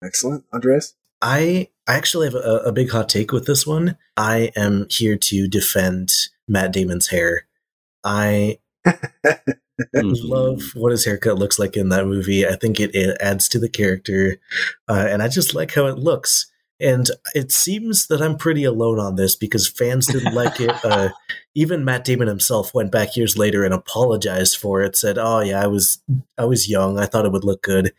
Excellent. 0.04 0.44
Andres? 0.52 0.96
I 1.22 1.70
I 1.88 1.96
actually 1.96 2.28
have 2.28 2.36
a, 2.36 2.62
a 2.66 2.72
big 2.72 2.90
hot 2.92 3.10
take 3.10 3.32
with 3.32 3.46
this 3.46 3.66
one. 3.66 3.98
I 4.18 4.52
am 4.56 4.88
here 4.90 5.18
to 5.18 5.48
defend 5.48 6.12
Matt 6.48 6.74
Damon's 6.74 7.08
hair. 7.08 7.48
I 8.04 8.60
Mm. 9.96 10.16
love 10.24 10.62
what 10.74 10.92
his 10.92 11.06
haircut 11.06 11.38
looks 11.38 11.60
like 11.60 11.78
in 11.78 11.90
that 11.90 12.08
movie. 12.08 12.48
I 12.48 12.56
think 12.56 12.80
it, 12.80 12.96
it 12.96 13.16
adds 13.22 13.48
to 13.50 13.60
the 13.60 13.70
character, 13.70 14.38
uh, 14.90 15.06
and 15.08 15.22
I 15.22 15.28
just 15.28 15.54
like 15.54 15.74
how 15.76 15.86
it 15.86 16.00
looks. 16.00 16.48
And 16.80 17.10
it 17.36 17.52
seems 17.52 18.08
that 18.08 18.22
I'm 18.22 18.38
pretty 18.38 18.64
alone 18.64 19.00
on 19.00 19.18
this 19.18 19.36
because 19.36 19.68
fans 19.70 20.08
didn't 20.08 20.34
like 20.34 20.60
it. 20.60 20.72
Uh, 20.84 21.10
even 21.54 21.86
Matt 21.86 22.04
Damon 22.06 22.28
himself 22.28 22.74
went 22.74 22.92
back 22.92 23.16
years 23.16 23.38
later 23.38 23.64
and 23.64 23.74
apologized 23.74 24.58
for 24.58 24.82
it. 24.82 24.96
Said, 24.96 25.18
"Oh 25.20 25.42
yeah, 25.42 25.62
I 25.64 25.68
was 25.68 26.00
I 26.40 26.46
was 26.46 26.70
young. 26.70 26.98
I 27.00 27.06
thought 27.06 27.26
it 27.26 27.32
would 27.32 27.44
look 27.44 27.62
good. 27.62 27.94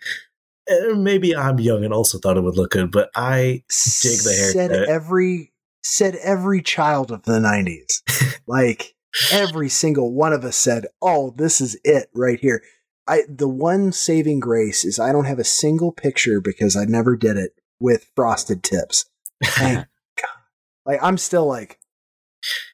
Eh, 0.69 0.93
maybe 0.95 1.35
I'm 1.35 1.59
young 1.59 1.85
and 1.85 1.95
also 1.95 2.19
thought 2.19 2.37
it 2.37 2.43
would 2.43 2.57
look 2.57 2.73
good, 2.73 2.91
but 2.93 3.11
I 3.17 3.63
Dig 4.03 4.19
the 4.19 4.51
Said 4.53 4.71
haircut. 4.71 4.89
every 4.89 5.53
said 5.83 6.17
every 6.17 6.63
child 6.63 7.11
of 7.11 7.23
the 7.23 7.39
'90s. 7.39 8.39
like 8.47 8.95
every 9.33 9.69
single 9.69 10.13
one 10.13 10.33
of 10.33 10.45
us 10.45 10.57
said, 10.57 10.87
"Oh, 11.01 11.35
this 11.37 11.61
is 11.61 11.79
it 11.85 12.09
right 12.15 12.39
here." 12.39 12.63
I 13.09 13.23
the 13.29 13.49
one 13.49 13.93
saving 13.93 14.41
grace 14.41 14.85
is 14.85 14.99
I 14.99 15.13
don't 15.13 15.25
have 15.25 15.39
a 15.39 15.45
single 15.45 15.93
picture 15.93 16.41
because 16.41 16.77
I 16.77 16.85
never 16.85 17.17
did 17.17 17.37
it 17.39 17.53
with 17.81 18.11
frosted 18.15 18.63
tips. 18.63 19.07
Thank 19.43 19.79
God. 20.21 20.29
Like 20.85 21.03
I'm 21.03 21.17
still 21.17 21.47
like, 21.47 21.79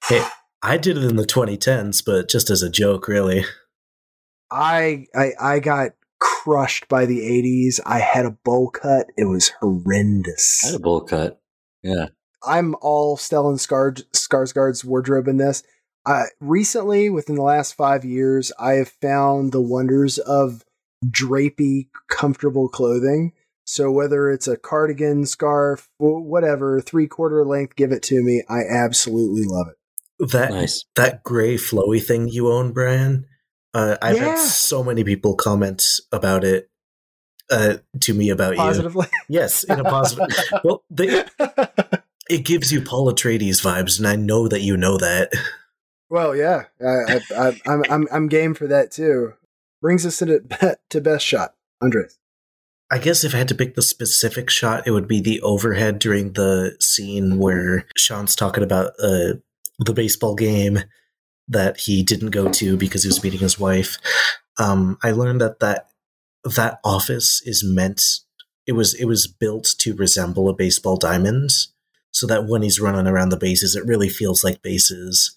Hey, 0.09 0.25
I 0.63 0.77
did 0.79 0.97
it 0.97 1.05
in 1.05 1.17
the 1.17 1.27
2010s, 1.27 2.03
but 2.05 2.29
just 2.29 2.51
as 2.51 2.63
a 2.63 2.71
joke, 2.71 3.07
really. 3.07 3.45
I 4.51 5.07
I 5.15 5.33
I 5.41 5.59
got 5.61 5.93
crushed 6.25 6.89
by 6.89 7.05
the 7.07 7.21
'80s. 7.21 7.81
I 7.85 7.99
had 8.01 8.25
a 8.27 8.31
bowl 8.31 8.71
cut. 8.71 9.07
It 9.17 9.25
was 9.27 9.51
horrendous. 9.61 10.63
I 10.65 10.69
had 10.69 10.77
a 10.77 10.83
bowl 10.83 11.03
cut. 11.03 11.41
Yeah. 11.83 12.07
I'm 12.47 12.75
all 12.81 13.17
Stellan 13.17 13.59
Skar- 13.59 14.05
Skarsgård's 14.13 14.85
wardrobe 14.85 15.29
in 15.29 15.37
this. 15.39 15.63
Uh, 16.07 16.25
recently, 16.41 17.09
within 17.09 17.37
the 17.37 17.43
last 17.43 17.75
five 17.75 18.05
years, 18.05 18.53
I 18.59 18.73
have 18.75 18.89
found 18.89 19.53
the 19.53 19.63
wonders 19.63 20.19
of 20.19 20.63
drapey, 21.07 21.89
comfortable 22.09 22.69
clothing. 22.69 23.33
So 23.67 23.91
whether 23.91 24.31
it's 24.31 24.47
a 24.47 24.59
cardigan, 24.59 25.25
scarf, 25.25 25.89
whatever, 25.99 26.81
three 26.83 27.07
quarter 27.07 27.45
length, 27.47 27.77
give 27.77 27.93
it 27.93 28.03
to 28.05 28.23
me. 28.23 28.43
I 28.49 28.61
absolutely 28.71 29.45
love 29.47 29.69
it. 29.69 30.31
That 30.33 30.51
Nice. 30.51 30.85
that 30.97 31.23
gray 31.25 31.57
flowy 31.57 32.03
thing 32.03 32.29
you 32.29 32.53
own, 32.53 32.73
Brian. 32.73 33.27
Uh, 33.75 33.97
I've 34.01 34.17
Yeah. 34.17 34.25
had 34.37 34.39
so 34.39 34.83
many 34.85 35.03
people 35.05 35.35
comment 35.35 35.83
about 36.13 36.45
it. 36.45 36.71
uh, 37.51 37.77
to 38.01 38.15
me 38.15 38.31
about 38.31 38.57
Positively. 38.57 39.07
you. 39.13 39.41
Yes, 39.41 39.65
in 39.65 39.79
a 39.79 39.85
positive. 39.85 40.29
well, 40.65 40.83
they, 40.89 41.25
it 42.31 42.45
gives 42.47 42.73
you 42.73 42.81
Paul 42.81 43.13
Atreides 43.13 43.61
vibes, 43.63 43.99
and 43.99 44.09
I 44.09 44.17
know 44.17 44.49
that 44.49 44.63
you 44.63 44.79
know 44.79 44.97
that. 44.97 45.31
well, 46.09 46.35
yeah, 46.35 46.65
I, 46.81 47.21
I, 47.37 47.49
I, 47.49 47.61
I'm 47.67 47.83
I'm 47.91 48.09
I'm 48.11 48.29
game 48.29 48.55
for 48.55 48.67
that 48.69 48.91
too. 48.93 49.35
Brings 49.83 50.07
us 50.07 50.19
to 50.21 50.79
to 50.89 51.01
best 51.03 51.27
shot, 51.27 51.55
Andres. 51.83 52.19
I 52.91 52.97
guess 52.99 53.25
if 53.25 53.35
I 53.35 53.39
had 53.39 53.49
to 53.49 53.55
pick 53.55 53.75
the 53.75 53.83
specific 53.83 54.49
shot, 54.49 54.87
it 54.87 54.93
would 54.93 55.09
be 55.09 55.21
the 55.21 55.43
overhead 55.43 55.99
during 55.99 56.33
the 56.33 56.77
scene 56.81 57.39
where 57.39 57.87
Sean's 57.97 58.35
talking 58.37 58.63
about 58.65 58.93
uh, 59.03 59.35
the 59.81 59.93
baseball 59.95 60.35
game 60.35 60.79
that 61.49 61.81
he 61.81 62.03
didn't 62.03 62.31
go 62.31 62.51
to 62.51 62.77
because 62.77 63.03
he 63.03 63.09
was 63.09 63.23
meeting 63.23 63.41
his 63.41 63.59
wife. 63.59 63.99
Um, 64.59 64.99
I 65.03 65.11
learned 65.11 65.41
that 65.41 65.61
that 65.61 65.89
that 66.57 66.79
office 66.85 67.43
is 67.45 67.65
meant 67.65 68.03
it 68.67 68.73
was 68.73 68.95
it 68.95 69.07
was 69.07 69.27
built 69.27 69.75
to 69.79 69.95
resemble 69.95 70.49
a 70.49 70.55
baseball 70.55 70.97
diamond, 70.97 71.51
so 72.13 72.27
that 72.27 72.47
when 72.47 72.63
he's 72.63 72.81
running 72.81 73.07
around 73.07 73.31
the 73.31 73.37
bases, 73.37 73.77
it 73.77 73.87
really 73.87 74.09
feels 74.09 74.43
like 74.45 74.63
bases. 74.63 75.37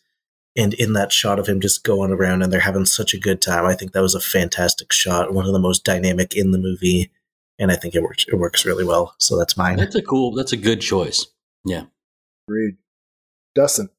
And 0.55 0.73
in 0.73 0.93
that 0.93 1.11
shot 1.11 1.37
of 1.37 1.47
him 1.47 1.61
just 1.61 1.83
going 1.83 2.11
around 2.11 2.41
and 2.41 2.51
they're 2.51 2.59
having 2.61 2.85
such 2.85 3.13
a 3.13 3.19
good 3.19 3.43
time, 3.43 3.65
I 3.65 3.75
think 3.75 3.91
that 3.91 4.01
was 4.01 4.15
a 4.15 4.19
fantastic 4.19 4.91
shot, 4.91 5.31
one 5.31 5.45
of 5.45 5.53
the 5.53 5.59
most 5.59 5.83
dynamic 5.83 6.35
in 6.35 6.49
the 6.49 6.57
movie, 6.57 7.11
and 7.59 7.71
I 7.71 7.75
think 7.75 7.93
it 7.93 8.01
works 8.01 8.25
it 8.27 8.35
works 8.35 8.65
really 8.65 8.85
well. 8.85 9.15
So 9.19 9.37
that's 9.37 9.57
mine. 9.57 9.77
That's 9.77 9.95
a 9.95 10.01
cool. 10.01 10.33
That's 10.33 10.53
a 10.53 10.57
good 10.57 10.81
choice. 10.81 11.27
Yeah. 11.65 11.83
Agreed. 12.47 12.77
Dustin. 13.55 13.89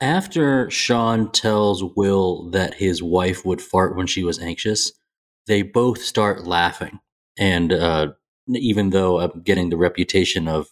After 0.00 0.70
Sean 0.70 1.32
tells 1.32 1.82
Will 1.96 2.50
that 2.50 2.74
his 2.74 3.02
wife 3.02 3.44
would 3.44 3.60
fart 3.60 3.96
when 3.96 4.06
she 4.06 4.22
was 4.22 4.38
anxious, 4.38 4.92
they 5.46 5.62
both 5.62 6.00
start 6.02 6.46
laughing. 6.46 7.00
And 7.36 7.72
uh, 7.72 8.12
even 8.48 8.90
though 8.90 9.20
I'm 9.20 9.42
getting 9.42 9.70
the 9.70 9.76
reputation 9.76 10.46
of 10.46 10.68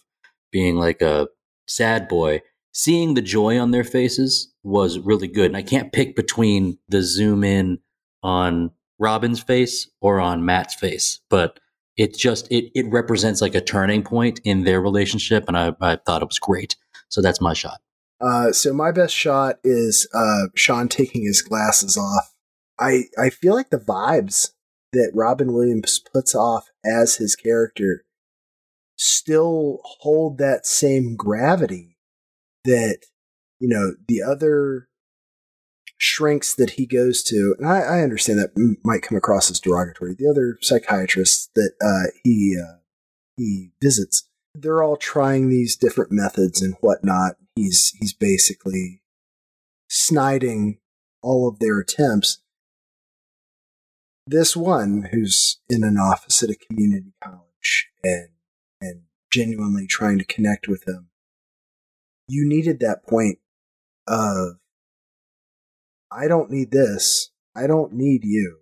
being 0.51 0.77
like 0.77 1.01
a 1.01 1.27
sad 1.67 2.07
boy, 2.07 2.41
seeing 2.73 3.13
the 3.15 3.21
joy 3.21 3.59
on 3.59 3.71
their 3.71 3.83
faces 3.83 4.53
was 4.63 4.99
really 4.99 5.27
good. 5.27 5.47
And 5.47 5.57
I 5.57 5.61
can't 5.61 5.91
pick 5.91 6.15
between 6.15 6.77
the 6.87 7.01
zoom 7.01 7.43
in 7.43 7.79
on 8.23 8.71
Robin's 8.99 9.41
face 9.41 9.89
or 10.01 10.19
on 10.19 10.45
Matt's 10.45 10.73
face, 10.75 11.19
but 11.29 11.59
it 11.97 12.15
just 12.15 12.49
it 12.51 12.71
it 12.75 12.85
represents 12.91 13.41
like 13.41 13.55
a 13.55 13.61
turning 13.61 14.03
point 14.03 14.39
in 14.43 14.63
their 14.63 14.81
relationship, 14.81 15.45
and 15.47 15.57
I, 15.57 15.73
I 15.81 15.97
thought 15.97 16.21
it 16.21 16.27
was 16.27 16.39
great. 16.39 16.75
So 17.09 17.21
that's 17.21 17.41
my 17.41 17.53
shot. 17.53 17.79
Uh, 18.19 18.51
so 18.51 18.73
my 18.73 18.91
best 18.91 19.13
shot 19.13 19.57
is 19.63 20.07
uh, 20.13 20.47
Sean 20.55 20.87
taking 20.87 21.23
his 21.23 21.41
glasses 21.41 21.97
off. 21.97 22.33
I 22.79 23.03
I 23.17 23.29
feel 23.29 23.53
like 23.53 23.69
the 23.69 23.77
vibes 23.77 24.51
that 24.93 25.11
Robin 25.13 25.53
Williams 25.53 25.99
puts 26.13 26.33
off 26.33 26.69
as 26.85 27.17
his 27.17 27.35
character 27.35 28.05
still 28.95 29.79
hold 29.83 30.37
that 30.37 30.65
same 30.65 31.15
gravity 31.15 31.97
that 32.65 32.99
you 33.59 33.67
know 33.67 33.93
the 34.07 34.21
other 34.21 34.87
shrinks 35.97 36.53
that 36.55 36.71
he 36.71 36.85
goes 36.85 37.23
to, 37.23 37.55
and 37.57 37.67
I, 37.67 37.79
I 37.79 38.01
understand 38.01 38.39
that 38.39 38.77
might 38.83 39.01
come 39.01 39.17
across 39.17 39.49
as 39.49 39.59
derogatory. 39.59 40.15
The 40.17 40.29
other 40.29 40.57
psychiatrists 40.61 41.49
that 41.55 41.71
uh, 41.83 42.11
he 42.23 42.57
uh, 42.59 42.77
he 43.35 43.71
visits, 43.81 44.27
they're 44.53 44.83
all 44.83 44.97
trying 44.97 45.49
these 45.49 45.75
different 45.75 46.11
methods 46.11 46.61
and 46.61 46.75
whatnot. 46.81 47.35
He's 47.57 47.91
he's 47.99 48.13
basically 48.13 49.01
sniding 49.89 50.77
all 51.23 51.49
of 51.49 51.57
their 51.57 51.79
attempts. 51.79 52.37
This 54.27 54.55
one, 54.55 55.09
who's 55.11 55.59
in 55.67 55.83
an 55.83 55.97
office 55.97 56.43
at 56.43 56.51
a 56.51 56.55
community 56.55 57.13
college 57.23 57.89
and 58.03 58.29
and 58.79 59.01
genuinely 59.33 59.87
trying 59.87 60.19
to 60.19 60.25
connect 60.25 60.67
with 60.67 60.87
him, 60.87 61.09
you 62.27 62.47
needed 62.47 62.79
that 62.79 63.07
point 63.07 63.39
of 64.07 64.59
I 66.11 66.27
don't 66.27 66.51
need 66.51 66.69
this. 66.69 67.31
I 67.55 67.65
don't 67.65 67.93
need 67.93 68.23
you. 68.23 68.59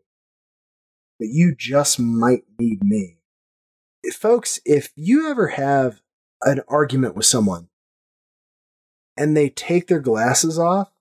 But 1.20 1.28
you 1.28 1.54
just 1.54 2.00
might 2.00 2.44
need 2.58 2.82
me. 2.82 3.18
Folks, 4.14 4.62
if 4.64 4.94
you 4.96 5.30
ever 5.30 5.50
have 5.50 6.00
an 6.44 6.62
argument 6.70 7.16
with 7.16 7.26
someone 7.26 7.68
and 9.18 9.36
they 9.36 9.50
take 9.50 9.88
their 9.88 10.00
glasses 10.00 10.60
off, 10.60 10.92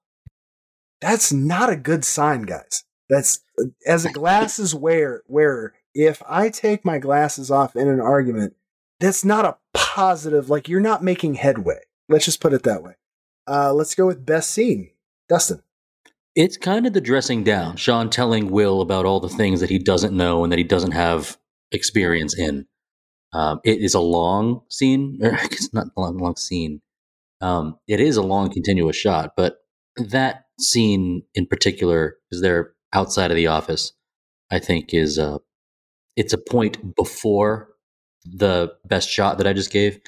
that's 1.00 1.32
not 1.32 1.70
a 1.70 1.76
good 1.76 2.04
sign, 2.04 2.42
guys. 2.42 2.84
That's 3.08 3.40
as 3.86 4.04
a 4.04 4.12
glasses 4.12 4.74
wear 4.74 5.22
wearer. 5.26 5.74
If 5.94 6.22
I 6.26 6.48
take 6.48 6.84
my 6.84 6.98
glasses 6.98 7.50
off 7.50 7.76
in 7.76 7.88
an 7.88 8.00
argument, 8.00 8.56
that's 9.00 9.24
not 9.24 9.44
a 9.44 9.56
positive. 9.74 10.50
Like 10.50 10.68
you're 10.68 10.80
not 10.80 11.04
making 11.04 11.34
headway. 11.34 11.80
Let's 12.08 12.24
just 12.24 12.40
put 12.40 12.52
it 12.52 12.62
that 12.64 12.82
way. 12.82 12.94
Uh, 13.46 13.72
let's 13.72 13.94
go 13.94 14.06
with 14.06 14.24
best 14.24 14.50
scene, 14.50 14.90
Dustin. 15.28 15.62
It's 16.34 16.56
kind 16.56 16.86
of 16.86 16.94
the 16.94 17.00
dressing 17.00 17.44
down. 17.44 17.76
Sean 17.76 18.10
telling 18.10 18.50
Will 18.50 18.80
about 18.80 19.04
all 19.04 19.20
the 19.20 19.28
things 19.28 19.60
that 19.60 19.70
he 19.70 19.78
doesn't 19.78 20.16
know 20.16 20.42
and 20.42 20.52
that 20.52 20.58
he 20.58 20.64
doesn't 20.64 20.92
have 20.92 21.38
experience 21.70 22.36
in. 22.36 22.66
Um, 23.32 23.60
it 23.64 23.80
is 23.80 23.94
a 23.94 24.00
long 24.00 24.62
scene. 24.68 25.18
It's 25.20 25.72
not 25.74 25.88
a 25.96 26.00
long, 26.00 26.18
long 26.18 26.36
scene. 26.36 26.80
Um, 27.40 27.78
it 27.88 28.00
is 28.00 28.16
a 28.16 28.22
long, 28.22 28.50
continuous 28.50 28.96
shot, 28.96 29.32
but 29.36 29.58
that 29.96 30.44
scene 30.58 31.22
in 31.34 31.46
particular, 31.46 32.16
because 32.30 32.42
they're 32.42 32.72
outside 32.92 33.30
of 33.30 33.36
the 33.36 33.48
office, 33.48 33.92
I 34.50 34.58
think 34.58 34.94
is 34.94 35.18
uh, 35.18 35.38
it's 36.16 36.32
a 36.32 36.38
point 36.38 36.94
before 36.94 37.68
the 38.24 38.72
best 38.86 39.08
shot 39.08 39.38
that 39.38 39.46
I 39.46 39.52
just 39.52 39.70
gave, 39.70 39.98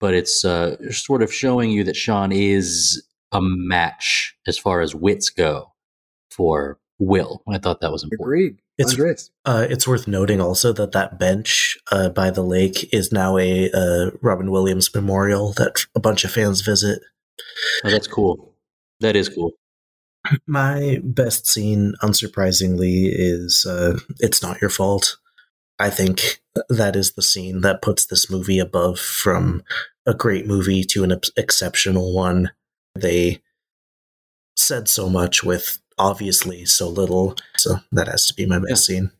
but 0.00 0.14
it's 0.14 0.44
uh, 0.44 0.76
sort 0.90 1.22
of 1.22 1.32
showing 1.32 1.70
you 1.70 1.84
that 1.84 1.96
Sean 1.96 2.32
is 2.32 3.02
a 3.32 3.40
match 3.42 4.36
as 4.46 4.58
far 4.58 4.80
as 4.80 4.94
wits 4.94 5.30
go 5.30 5.72
for 6.30 6.78
Will. 6.98 7.42
I 7.48 7.58
thought 7.58 7.80
that 7.80 7.92
was 7.92 8.04
important. 8.04 8.22
Agreed. 8.26 8.56
It's-. 8.78 9.30
Uh, 9.44 9.66
it's 9.68 9.88
worth 9.88 10.06
noting 10.06 10.40
also 10.40 10.72
that 10.72 10.92
that 10.92 11.18
bench 11.18 11.78
uh, 11.90 12.10
by 12.10 12.30
the 12.30 12.42
lake 12.42 12.92
is 12.92 13.10
now 13.10 13.38
a 13.38 13.70
uh, 13.70 14.10
Robin 14.20 14.50
Williams 14.50 14.94
memorial 14.94 15.52
that 15.54 15.86
a 15.94 16.00
bunch 16.00 16.24
of 16.24 16.30
fans 16.30 16.60
visit. 16.60 17.00
Oh, 17.84 17.90
that's 17.90 18.06
cool. 18.06 18.54
That 19.00 19.16
is 19.16 19.28
cool. 19.28 19.52
My 20.46 21.00
best 21.02 21.46
scene, 21.46 21.94
unsurprisingly, 22.02 23.08
is 23.10 23.64
uh, 23.68 23.98
"It's 24.18 24.42
Not 24.42 24.60
Your 24.60 24.70
Fault." 24.70 25.16
I 25.78 25.90
think 25.90 26.40
that 26.68 26.96
is 26.96 27.12
the 27.12 27.22
scene 27.22 27.60
that 27.60 27.82
puts 27.82 28.06
this 28.06 28.30
movie 28.30 28.58
above 28.58 28.98
from 28.98 29.62
a 30.06 30.14
great 30.14 30.46
movie 30.46 30.84
to 30.84 31.04
an 31.04 31.12
ex- 31.12 31.30
exceptional 31.36 32.14
one. 32.14 32.50
They 32.94 33.42
said 34.56 34.88
so 34.88 35.10
much 35.10 35.44
with 35.44 35.80
obviously 35.98 36.64
so 36.64 36.88
little, 36.88 37.36
so 37.56 37.76
that 37.92 38.08
has 38.08 38.26
to 38.26 38.34
be 38.34 38.46
my 38.46 38.58
best 38.58 38.86
scene. 38.86 39.10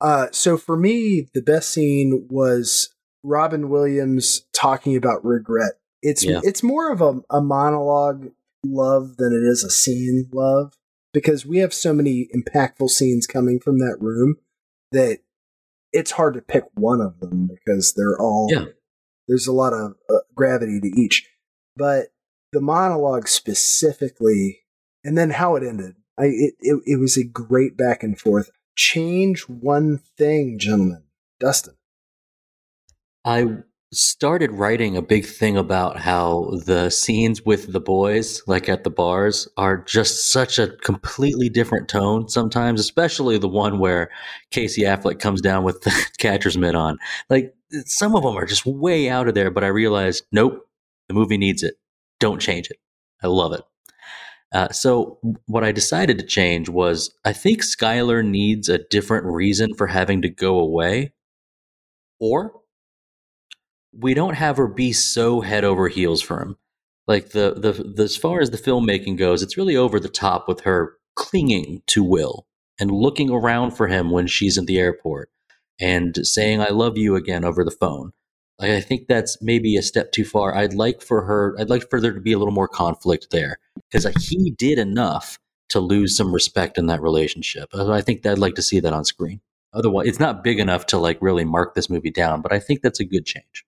Uh, 0.00 0.28
so 0.32 0.56
for 0.56 0.76
me, 0.76 1.28
the 1.34 1.42
best 1.42 1.70
scene 1.70 2.26
was 2.30 2.94
Robin 3.24 3.68
Williams 3.68 4.42
talking 4.52 4.96
about 4.96 5.24
regret. 5.24 5.72
It's 6.02 6.24
Yeah. 6.24 6.40
it's 6.44 6.62
more 6.62 6.92
of 6.92 7.00
a, 7.00 7.20
a 7.30 7.40
monologue 7.40 8.30
love 8.64 9.16
than 9.16 9.32
it 9.32 9.44
is 9.44 9.64
a 9.64 9.70
scene 9.70 10.28
love 10.32 10.72
because 11.12 11.44
we 11.44 11.58
have 11.58 11.74
so 11.74 11.92
many 11.92 12.28
impactful 12.34 12.90
scenes 12.90 13.26
coming 13.26 13.58
from 13.58 13.78
that 13.78 13.96
room 14.00 14.36
that 14.92 15.18
it's 15.92 16.12
hard 16.12 16.34
to 16.34 16.40
pick 16.42 16.64
one 16.74 17.00
of 17.00 17.18
them 17.20 17.48
because 17.48 17.94
they're 17.96 18.18
all 18.20 18.48
Yeah. 18.50 18.66
there's 19.26 19.46
a 19.48 19.52
lot 19.52 19.72
of 19.72 19.94
uh, 20.08 20.18
gravity 20.34 20.78
to 20.80 20.88
each. 20.88 21.28
But 21.76 22.08
the 22.52 22.60
monologue 22.60 23.26
specifically, 23.28 24.60
and 25.04 25.16
then 25.18 25.30
how 25.30 25.56
it 25.56 25.62
ended, 25.62 25.94
I 26.18 26.24
it, 26.26 26.54
it 26.60 26.80
it 26.84 27.00
was 27.00 27.16
a 27.16 27.24
great 27.24 27.76
back 27.76 28.02
and 28.02 28.18
forth. 28.18 28.50
Change 28.76 29.42
one 29.42 30.00
thing, 30.16 30.58
gentlemen. 30.58 31.04
Dustin. 31.40 31.74
I 33.24 33.58
started 33.92 34.52
writing 34.52 34.96
a 34.96 35.02
big 35.02 35.24
thing 35.24 35.56
about 35.56 35.98
how 35.98 36.50
the 36.66 36.90
scenes 36.90 37.42
with 37.44 37.72
the 37.72 37.80
boys, 37.80 38.42
like 38.46 38.68
at 38.68 38.84
the 38.84 38.90
bars, 38.90 39.48
are 39.56 39.78
just 39.78 40.30
such 40.30 40.58
a 40.58 40.68
completely 40.68 41.48
different 41.48 41.88
tone 41.88 42.28
sometimes, 42.28 42.80
especially 42.80 43.38
the 43.38 43.48
one 43.48 43.78
where 43.78 44.10
Casey 44.50 44.82
Affleck 44.82 45.20
comes 45.20 45.40
down 45.40 45.64
with 45.64 45.82
the 45.82 46.08
catcher's 46.18 46.58
mitt 46.58 46.74
on. 46.74 46.98
Like 47.30 47.54
some 47.86 48.14
of 48.14 48.22
them 48.22 48.36
are 48.36 48.46
just 48.46 48.66
way 48.66 49.08
out 49.08 49.28
of 49.28 49.34
there, 49.34 49.50
but 49.50 49.64
I 49.64 49.68
realized, 49.68 50.24
nope, 50.32 50.66
the 51.08 51.14
movie 51.14 51.38
needs 51.38 51.62
it. 51.62 51.74
Don't 52.20 52.40
change 52.40 52.70
it. 52.70 52.78
I 53.22 53.26
love 53.28 53.52
it. 53.52 53.62
Uh, 54.52 54.70
so 54.70 55.18
what 55.46 55.64
I 55.64 55.72
decided 55.72 56.18
to 56.18 56.24
change 56.24 56.68
was 56.68 57.14
I 57.24 57.32
think 57.34 57.62
Skylar 57.62 58.24
needs 58.24 58.68
a 58.68 58.78
different 58.78 59.26
reason 59.26 59.74
for 59.74 59.86
having 59.88 60.22
to 60.22 60.30
go 60.30 60.58
away, 60.58 61.12
or 62.20 62.52
we 63.92 64.14
don't 64.14 64.34
have 64.34 64.56
her 64.56 64.66
be 64.68 64.92
so 64.92 65.40
head 65.40 65.64
over 65.64 65.88
heels 65.88 66.22
for 66.22 66.40
him. 66.40 66.56
Like 67.06 67.30
the, 67.30 67.54
the 67.54 67.72
the 67.72 68.04
as 68.04 68.16
far 68.16 68.40
as 68.40 68.50
the 68.50 68.58
filmmaking 68.58 69.16
goes, 69.16 69.42
it's 69.42 69.56
really 69.56 69.76
over 69.76 69.98
the 69.98 70.08
top 70.08 70.46
with 70.46 70.60
her 70.62 70.94
clinging 71.16 71.82
to 71.88 72.04
Will 72.04 72.46
and 72.78 72.90
looking 72.90 73.30
around 73.30 73.72
for 73.72 73.88
him 73.88 74.10
when 74.10 74.26
she's 74.26 74.56
in 74.58 74.66
the 74.66 74.78
airport. 74.78 75.30
and 75.80 76.26
saying 76.26 76.60
I 76.60 76.70
love 76.70 76.98
you 76.98 77.16
again 77.16 77.44
over 77.44 77.64
the 77.64 77.70
phone. 77.72 78.12
I 78.60 78.80
think 78.80 79.08
that's 79.08 79.38
maybe 79.42 79.76
a 79.76 79.82
step 79.82 80.12
too 80.12 80.24
far. 80.24 80.54
I'd 80.54 80.74
like 80.74 81.02
for 81.02 81.22
her, 81.24 81.56
I'd 81.60 81.70
like 81.70 81.88
for 81.90 82.00
there 82.00 82.12
to 82.12 82.20
be 82.20 82.32
a 82.32 82.38
little 82.38 82.54
more 82.54 82.68
conflict 82.68 83.28
there 83.30 83.58
because 83.90 84.06
he 84.28 84.50
did 84.50 84.78
enough 84.78 85.38
to 85.70 85.80
lose 85.80 86.16
some 86.16 86.32
respect 86.32 86.78
in 86.78 86.86
that 86.86 87.02
relationship. 87.02 87.68
I 87.74 88.00
think 88.00 88.24
I'd 88.24 88.38
like 88.38 88.54
to 88.54 88.62
see 88.62 88.80
that 88.80 88.92
on 88.92 89.04
screen. 89.04 89.40
Otherwise, 89.72 90.06
it's 90.06 90.20
not 90.20 90.42
big 90.42 90.58
enough 90.58 90.86
to 90.86 90.98
like 90.98 91.18
really 91.20 91.44
mark 91.44 91.74
this 91.74 91.90
movie 91.90 92.10
down, 92.10 92.40
but 92.40 92.52
I 92.52 92.58
think 92.58 92.80
that's 92.80 93.00
a 93.00 93.04
good 93.04 93.26
change. 93.26 93.64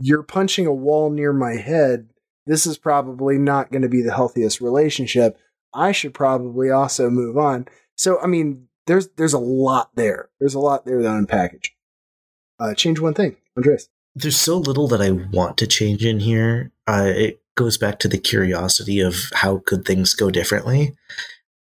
You're 0.00 0.22
punching 0.22 0.66
a 0.66 0.72
wall 0.72 1.10
near 1.10 1.32
my 1.32 1.56
head. 1.56 2.08
This 2.46 2.66
is 2.66 2.78
probably 2.78 3.36
not 3.36 3.70
going 3.70 3.82
to 3.82 3.88
be 3.88 4.00
the 4.00 4.14
healthiest 4.14 4.60
relationship. 4.60 5.38
I 5.74 5.92
should 5.92 6.14
probably 6.14 6.70
also 6.70 7.10
move 7.10 7.36
on. 7.36 7.66
So, 7.96 8.18
I 8.20 8.26
mean, 8.26 8.68
there's 8.86 9.08
there's 9.16 9.34
a 9.34 9.38
lot 9.38 9.90
there. 9.94 10.30
There's 10.40 10.54
a 10.54 10.60
lot 10.60 10.86
there 10.86 10.98
to 11.00 11.08
unpackage. 11.08 11.70
Uh, 12.58 12.74
change 12.74 12.98
one 13.00 13.14
thing, 13.14 13.36
Andres. 13.56 13.90
There's 14.14 14.36
so 14.36 14.56
little 14.56 14.88
that 14.88 15.02
I 15.02 15.10
want 15.10 15.58
to 15.58 15.66
change 15.66 16.04
in 16.04 16.20
here. 16.20 16.72
Uh, 16.86 17.12
it 17.14 17.42
goes 17.58 17.76
back 17.76 17.98
to 17.98 18.08
the 18.08 18.18
curiosity 18.18 19.00
of 19.00 19.16
how 19.34 19.58
could 19.66 19.84
things 19.84 20.14
go 20.14 20.30
differently. 20.30 20.94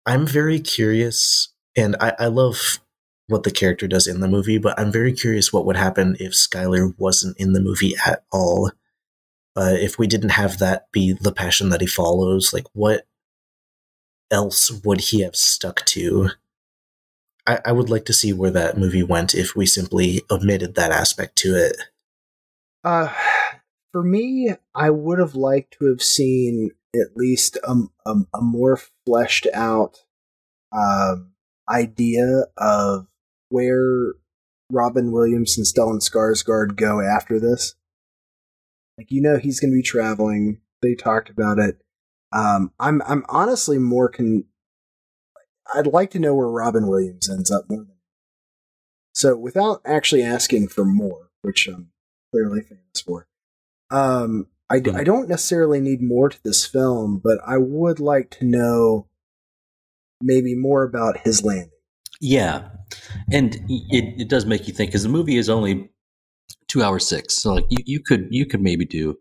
I'm 0.06 0.24
very 0.24 0.60
curious, 0.60 1.52
and 1.76 1.96
I, 2.00 2.14
I 2.16 2.26
love 2.26 2.78
what 3.26 3.42
the 3.42 3.50
character 3.50 3.88
does 3.88 4.06
in 4.06 4.20
the 4.20 4.28
movie, 4.28 4.58
but 4.58 4.78
I'm 4.78 4.92
very 4.92 5.12
curious 5.12 5.52
what 5.52 5.66
would 5.66 5.76
happen 5.76 6.16
if 6.20 6.32
Skyler 6.32 6.94
wasn't 6.96 7.36
in 7.38 7.54
the 7.54 7.60
movie 7.60 7.94
at 8.06 8.22
all. 8.30 8.70
Uh, 9.56 9.74
if 9.74 9.98
we 9.98 10.06
didn't 10.06 10.30
have 10.30 10.58
that 10.58 10.86
be 10.92 11.12
the 11.12 11.32
passion 11.32 11.70
that 11.70 11.80
he 11.80 11.88
follows, 11.88 12.52
like 12.52 12.66
what 12.72 13.04
else 14.30 14.70
would 14.84 15.00
he 15.00 15.22
have 15.22 15.34
stuck 15.34 15.84
to? 15.86 16.30
I, 17.48 17.58
I 17.64 17.72
would 17.72 17.90
like 17.90 18.04
to 18.04 18.12
see 18.12 18.32
where 18.32 18.52
that 18.52 18.78
movie 18.78 19.02
went 19.02 19.34
if 19.34 19.56
we 19.56 19.66
simply 19.66 20.22
omitted 20.30 20.76
that 20.76 20.92
aspect 20.92 21.36
to 21.38 21.56
it. 21.56 21.76
Uh, 22.84 23.12
for 23.92 24.02
me, 24.02 24.50
I 24.74 24.90
would 24.90 25.18
have 25.18 25.34
liked 25.34 25.76
to 25.78 25.86
have 25.86 26.02
seen 26.02 26.70
at 26.94 27.16
least 27.16 27.56
a, 27.64 27.74
a, 28.06 28.14
a 28.34 28.40
more 28.40 28.78
fleshed 29.06 29.46
out 29.54 29.98
um, 30.72 31.32
idea 31.68 32.44
of 32.56 33.06
where 33.48 34.14
Robin 34.70 35.12
Williams 35.12 35.56
and 35.56 35.66
Stellan 35.66 36.00
Skarsgård 36.00 36.76
go 36.76 37.00
after 37.00 37.40
this. 37.40 37.74
Like 38.98 39.10
you 39.10 39.20
know, 39.22 39.38
he's 39.38 39.60
going 39.60 39.70
to 39.72 39.76
be 39.76 39.82
traveling. 39.82 40.60
They 40.82 40.94
talked 40.94 41.30
about 41.30 41.58
it. 41.58 41.80
Um, 42.32 42.72
I'm 42.78 43.02
I'm 43.02 43.24
honestly 43.28 43.78
more 43.78 44.08
con. 44.08 44.44
I'd 45.74 45.86
like 45.86 46.10
to 46.12 46.18
know 46.18 46.34
where 46.34 46.48
Robin 46.48 46.86
Williams 46.86 47.30
ends 47.30 47.50
up 47.50 47.64
more 47.68 47.84
than. 47.84 47.96
So 49.14 49.36
without 49.36 49.80
actually 49.84 50.22
asking 50.22 50.68
for 50.68 50.84
more, 50.84 51.30
which 51.42 51.66
I'm 51.66 51.90
clearly 52.32 52.62
famous 52.62 53.00
for, 53.04 53.26
um, 53.90 54.46
I, 54.70 54.76
I 54.76 55.04
don't 55.04 55.28
necessarily 55.28 55.80
need 55.80 56.00
more 56.00 56.28
to 56.28 56.42
this 56.44 56.64
film, 56.64 57.20
but 57.22 57.38
I 57.46 57.58
would 57.58 57.98
like 57.98 58.30
to 58.38 58.44
know 58.44 59.08
maybe 60.22 60.54
more 60.54 60.84
about 60.84 61.18
his 61.18 61.44
landing. 61.44 61.70
Yeah, 62.20 62.68
and 63.32 63.54
it, 63.68 64.20
it 64.20 64.28
does 64.28 64.46
make 64.46 64.68
you 64.68 64.74
think 64.74 64.90
because 64.90 65.02
the 65.02 65.08
movie 65.08 65.36
is 65.36 65.48
only 65.48 65.90
two 66.68 66.82
hours 66.82 67.06
six, 67.08 67.36
so 67.36 67.54
like 67.54 67.66
you, 67.70 67.78
you 67.84 68.00
could 68.00 68.28
you 68.30 68.46
could 68.46 68.60
maybe 68.60 68.84
do 68.84 69.16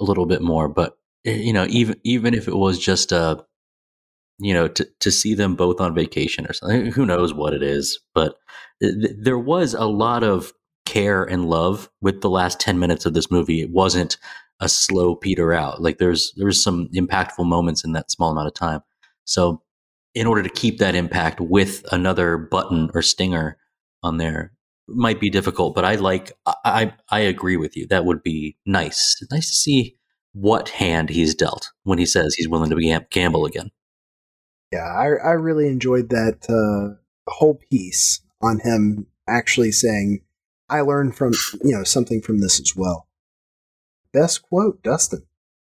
a 0.00 0.04
little 0.04 0.26
bit 0.26 0.40
more, 0.40 0.68
but 0.68 0.94
eh, 1.26 1.34
you 1.34 1.52
know 1.52 1.66
even 1.68 1.96
even 2.04 2.34
if 2.34 2.48
it 2.48 2.56
was 2.56 2.78
just 2.78 3.12
a 3.12 3.18
uh, 3.18 3.42
you 4.38 4.54
know 4.54 4.68
to 4.68 4.88
to 5.00 5.10
see 5.10 5.34
them 5.34 5.54
both 5.54 5.80
on 5.80 5.94
vacation 5.94 6.46
or 6.46 6.54
something, 6.54 6.86
who 6.92 7.06
knows 7.06 7.34
what 7.34 7.52
it 7.52 7.62
is, 7.62 8.00
but 8.14 8.36
th- 8.82 9.14
there 9.20 9.38
was 9.38 9.74
a 9.74 9.84
lot 9.84 10.24
of 10.24 10.52
care 10.88 11.22
and 11.22 11.48
love 11.48 11.90
with 12.00 12.22
the 12.22 12.30
last 12.30 12.58
10 12.60 12.78
minutes 12.78 13.04
of 13.04 13.12
this 13.12 13.30
movie. 13.30 13.60
It 13.60 13.70
wasn't 13.70 14.16
a 14.60 14.68
slow 14.68 15.14
peter 15.14 15.52
out. 15.52 15.82
Like 15.82 15.98
there's 15.98 16.32
there's 16.36 16.62
some 16.62 16.88
impactful 16.94 17.46
moments 17.46 17.84
in 17.84 17.92
that 17.92 18.10
small 18.10 18.32
amount 18.32 18.48
of 18.48 18.54
time. 18.54 18.80
So 19.24 19.62
in 20.14 20.26
order 20.26 20.42
to 20.42 20.48
keep 20.48 20.78
that 20.78 20.94
impact 20.94 21.40
with 21.40 21.84
another 21.92 22.38
button 22.38 22.90
or 22.94 23.02
stinger 23.02 23.58
on 24.02 24.16
there 24.16 24.52
might 24.90 25.20
be 25.20 25.28
difficult 25.28 25.74
but 25.74 25.84
i 25.84 25.96
like 25.96 26.32
i 26.64 26.92
i 27.10 27.20
agree 27.20 27.56
with 27.56 27.76
you. 27.76 27.86
That 27.86 28.06
would 28.06 28.22
be 28.22 28.56
nice. 28.64 29.16
Nice 29.30 29.48
to 29.48 29.54
see 29.54 29.96
what 30.32 30.70
hand 30.70 31.10
he's 31.10 31.34
dealt 31.34 31.70
when 31.82 31.98
he 31.98 32.06
says 32.06 32.34
he's 32.34 32.48
willing 32.48 32.70
to 32.70 33.00
gamble 33.10 33.44
again. 33.44 33.70
Yeah 34.72 34.86
i 34.86 35.28
i 35.28 35.32
really 35.32 35.68
enjoyed 35.68 36.08
that 36.08 36.48
uh 36.48 36.96
whole 37.30 37.60
piece 37.70 38.20
on 38.40 38.60
him 38.60 39.06
actually 39.28 39.72
saying 39.72 40.22
I 40.70 40.80
learned 40.80 41.16
from 41.16 41.32
you 41.62 41.76
know 41.76 41.84
something 41.84 42.20
from 42.20 42.40
this 42.40 42.60
as 42.60 42.74
well. 42.76 43.08
Best 44.12 44.42
quote, 44.42 44.82
Dustin. 44.82 45.22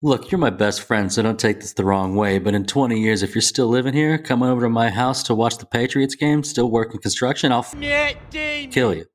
Look, 0.05 0.33
you're 0.33 0.39
my 0.39 0.51
best 0.51 0.83
friend, 0.83 1.13
so 1.13 1.23
don't 1.23 1.39
take 1.39 1.61
this 1.61 1.75
the 1.75 1.85
wrong 1.85 2.17
way. 2.17 2.41
But 2.41 2.55
in 2.55 2.67
20 2.67 3.01
years, 3.01 3.23
if 3.23 3.37
you're 3.37 3.43
still 3.43 3.69
living 3.69 3.95
here, 3.95 4.19
coming 4.19 4.49
over 4.49 4.63
to 4.63 4.69
my 4.69 4.91
house 4.91 5.23
to 5.25 5.35
watch 5.35 5.59
the 5.59 5.67
Patriots 5.67 6.17
game, 6.17 6.43
still 6.43 6.69
working 6.69 7.01
construction, 7.01 7.53
I'll 7.53 7.61
f- 7.61 8.73
kill 8.73 8.95
you. 8.95 9.07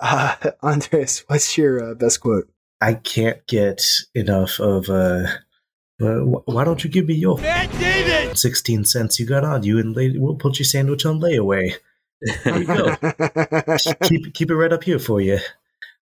Uh, 0.00 0.36
Andres, 0.62 1.24
what's 1.26 1.58
your 1.58 1.90
uh, 1.90 1.94
best 1.94 2.20
quote? 2.20 2.48
I 2.80 2.94
can't 2.94 3.46
get 3.46 3.82
enough 4.14 4.58
of. 4.58 4.88
Uh, 4.88 5.26
uh, 6.00 6.20
why 6.46 6.64
don't 6.64 6.84
you 6.84 6.90
give 6.90 7.06
me 7.06 7.14
your 7.14 7.38
16 8.34 8.84
cents 8.84 9.18
you 9.18 9.26
got 9.26 9.44
on 9.44 9.62
you 9.62 9.78
and 9.78 9.96
lay, 9.96 10.14
we'll 10.16 10.34
put 10.34 10.58
your 10.58 10.66
sandwich 10.66 11.06
on 11.06 11.20
layaway. 11.20 11.74
There 12.22 12.58
you 12.58 12.66
go. 12.66 12.96
keep 14.02 14.34
keep 14.34 14.50
it 14.50 14.56
right 14.56 14.72
up 14.72 14.84
here 14.84 14.98
for 14.98 15.20
you. 15.20 15.38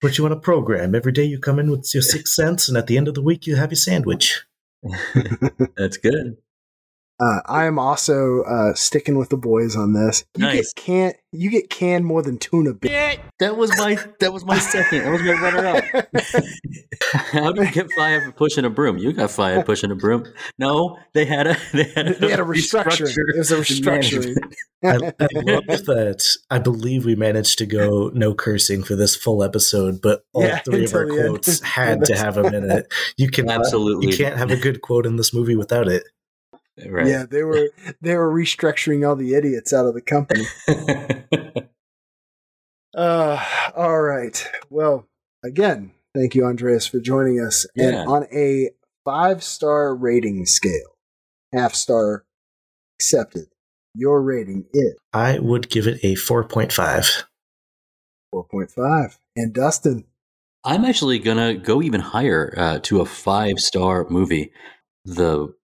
Put 0.01 0.17
you 0.17 0.25
on 0.27 0.33
a 0.33 0.37
program. 0.37 0.95
Every 0.95 1.13
day 1.13 1.25
you 1.25 1.39
come 1.39 1.59
in 1.59 1.71
with 1.71 1.93
your 1.93 2.03
six 2.03 2.35
cents, 2.35 2.69
and 2.69 2.79
at 2.79 2.87
the 2.87 2.97
end 2.97 3.09
of 3.09 3.15
the 3.15 3.23
week 3.23 3.47
you 3.47 3.57
have 3.57 3.71
your 3.71 3.77
sandwich. 3.77 4.45
That's 5.77 5.97
good. 5.97 6.37
Uh, 7.21 7.41
I 7.47 7.65
am 7.67 7.79
also 7.79 8.43
uh, 8.43 8.75
sticking 8.75 9.19
with 9.19 9.29
the 9.31 9.37
boys 9.37 9.75
on 9.75 9.93
this. 9.93 10.25
You 10.37 10.45
nice. 10.45 10.73
get 10.73 10.85
can 10.85 11.13
you 11.33 11.51
get 11.51 11.69
canned 11.69 12.07
more 12.07 12.23
than 12.23 12.39
tuna. 12.39 12.75
That 13.41 13.57
was 13.57 13.77
my 13.77 13.99
that 14.21 14.33
was 14.33 14.45
my 14.45 14.59
second. 14.59 15.05
That 15.05 15.11
was 15.11 15.23
my 15.23 15.33
runner 15.33 15.67
up. 15.67 16.45
How 17.33 17.53
do 17.53 17.65
you 17.65 17.71
get 17.71 17.91
fired 17.93 18.25
for 18.25 18.33
pushing 18.33 18.65
a 18.65 18.71
broom? 18.71 18.99
You 18.99 19.13
got 19.13 19.31
fired 19.31 19.67
pushing 19.67 19.91
a 19.91 19.95
broom. 19.95 20.25
No, 20.59 20.97
they 21.13 21.25
had 21.25 21.49
a 21.49 21.57
they 21.73 21.85
had 21.85 22.09
a, 22.09 22.15
they 22.15 22.31
had 22.31 22.41
a 22.41 22.45
restructuring. 22.45 23.15
It 23.35 23.39
was 23.39 23.51
a 23.51 23.57
restructuring. 23.57 24.37
I, 24.85 24.95
I 24.95 25.29
love 25.43 25.85
that. 25.87 26.25
I 26.51 26.61
believe 26.61 27.05
we 27.05 27.17
managed 27.17 27.59
to 27.59 27.67
go 27.67 28.11
no 28.15 28.33
cursing 28.33 28.85
for 28.85 28.95
this 28.95 29.17
full 29.17 29.43
episode, 29.43 30.01
but 30.01 30.23
all 30.33 30.45
yeah, 30.45 30.61
three 30.61 30.85
of 30.85 30.95
our 30.95 31.07
quotes 31.07 31.61
had 31.61 32.05
to 32.05 32.17
have 32.17 32.37
a 32.37 32.49
minute. 32.49 32.93
You 33.17 33.29
can 33.29 33.51
absolutely 33.51 34.13
you 34.13 34.17
can't 34.17 34.37
have 34.37 34.53
a 34.53 34.57
good 34.57 34.81
quote 34.83 35.05
in 35.05 35.17
this 35.17 35.35
movie 35.35 35.57
without 35.57 35.89
it. 35.89 36.05
Right. 36.87 37.07
Yeah, 37.07 37.25
they 37.29 37.43
were 37.43 37.71
they 38.01 38.17
were 38.17 38.33
restructuring 38.33 39.09
all 39.09 39.17
the 39.17 39.35
idiots 39.35 39.73
out 39.73 39.87
of 39.87 39.95
the 39.95 40.01
company. 40.01 40.45
uh, 42.97 43.45
all 43.77 44.01
right. 44.03 44.49
Well, 44.71 45.09
again, 45.45 45.93
thank 46.15 46.35
you, 46.35 46.45
Andreas, 46.45 46.87
for 46.87 47.01
joining 47.01 47.41
us. 47.41 47.67
Yeah. 47.75 47.89
And 47.89 48.09
on 48.09 48.27
a 48.33 48.71
five 49.05 49.43
star 49.43 49.95
rating 49.95 50.47
scale, 50.47 50.97
half 51.53 51.75
star 51.75 52.25
accepted, 52.99 53.47
your 53.95 54.23
rating 54.23 54.67
is? 54.73 54.95
I 55.13 55.39
would 55.39 55.69
give 55.71 55.87
it 55.87 55.99
a 56.05 56.15
4.5. 56.15 57.25
4.5. 58.35 59.19
And 59.37 59.53
Dustin? 59.53 60.05
I'm 60.65 60.85
actually 60.85 61.19
going 61.19 61.39
to 61.39 61.61
go 61.61 61.83
even 61.83 62.01
higher 62.01 62.53
uh, 62.57 62.79
to 62.83 63.01
a 63.01 63.07
five 63.07 63.59
star 63.59 64.07
movie. 64.09 64.53
The 65.05 65.55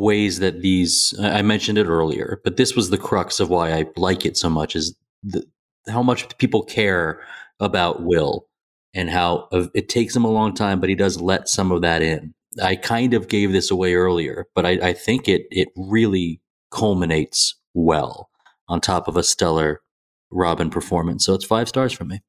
ways 0.00 0.38
that 0.38 0.62
these 0.62 1.14
I 1.20 1.42
mentioned 1.42 1.78
it 1.78 1.86
earlier, 1.86 2.40
but 2.42 2.56
this 2.56 2.74
was 2.74 2.90
the 2.90 2.98
crux 2.98 3.38
of 3.38 3.50
why 3.50 3.72
I 3.72 3.84
like 3.96 4.24
it 4.24 4.36
so 4.36 4.48
much 4.48 4.74
is 4.74 4.96
the, 5.22 5.44
how 5.88 6.02
much 6.02 6.36
people 6.38 6.62
care 6.62 7.20
about 7.60 8.02
Will 8.02 8.46
and 8.94 9.10
how 9.10 9.48
it 9.74 9.88
takes 9.88 10.16
him 10.16 10.24
a 10.24 10.30
long 10.30 10.54
time, 10.54 10.80
but 10.80 10.88
he 10.88 10.94
does 10.94 11.20
let 11.20 11.48
some 11.48 11.70
of 11.70 11.82
that 11.82 12.02
in. 12.02 12.34
I 12.60 12.74
kind 12.76 13.14
of 13.14 13.28
gave 13.28 13.52
this 13.52 13.70
away 13.70 13.94
earlier, 13.94 14.46
but 14.54 14.66
I, 14.66 14.70
I 14.88 14.92
think 14.94 15.28
it 15.28 15.42
it 15.50 15.68
really 15.76 16.40
culminates 16.70 17.54
well 17.74 18.30
on 18.68 18.80
top 18.80 19.06
of 19.06 19.16
a 19.16 19.22
stellar 19.22 19.82
Robin 20.30 20.70
performance. 20.70 21.26
So 21.26 21.34
it's 21.34 21.44
five 21.44 21.68
stars 21.68 21.92
from 21.92 22.08
me. 22.08 22.22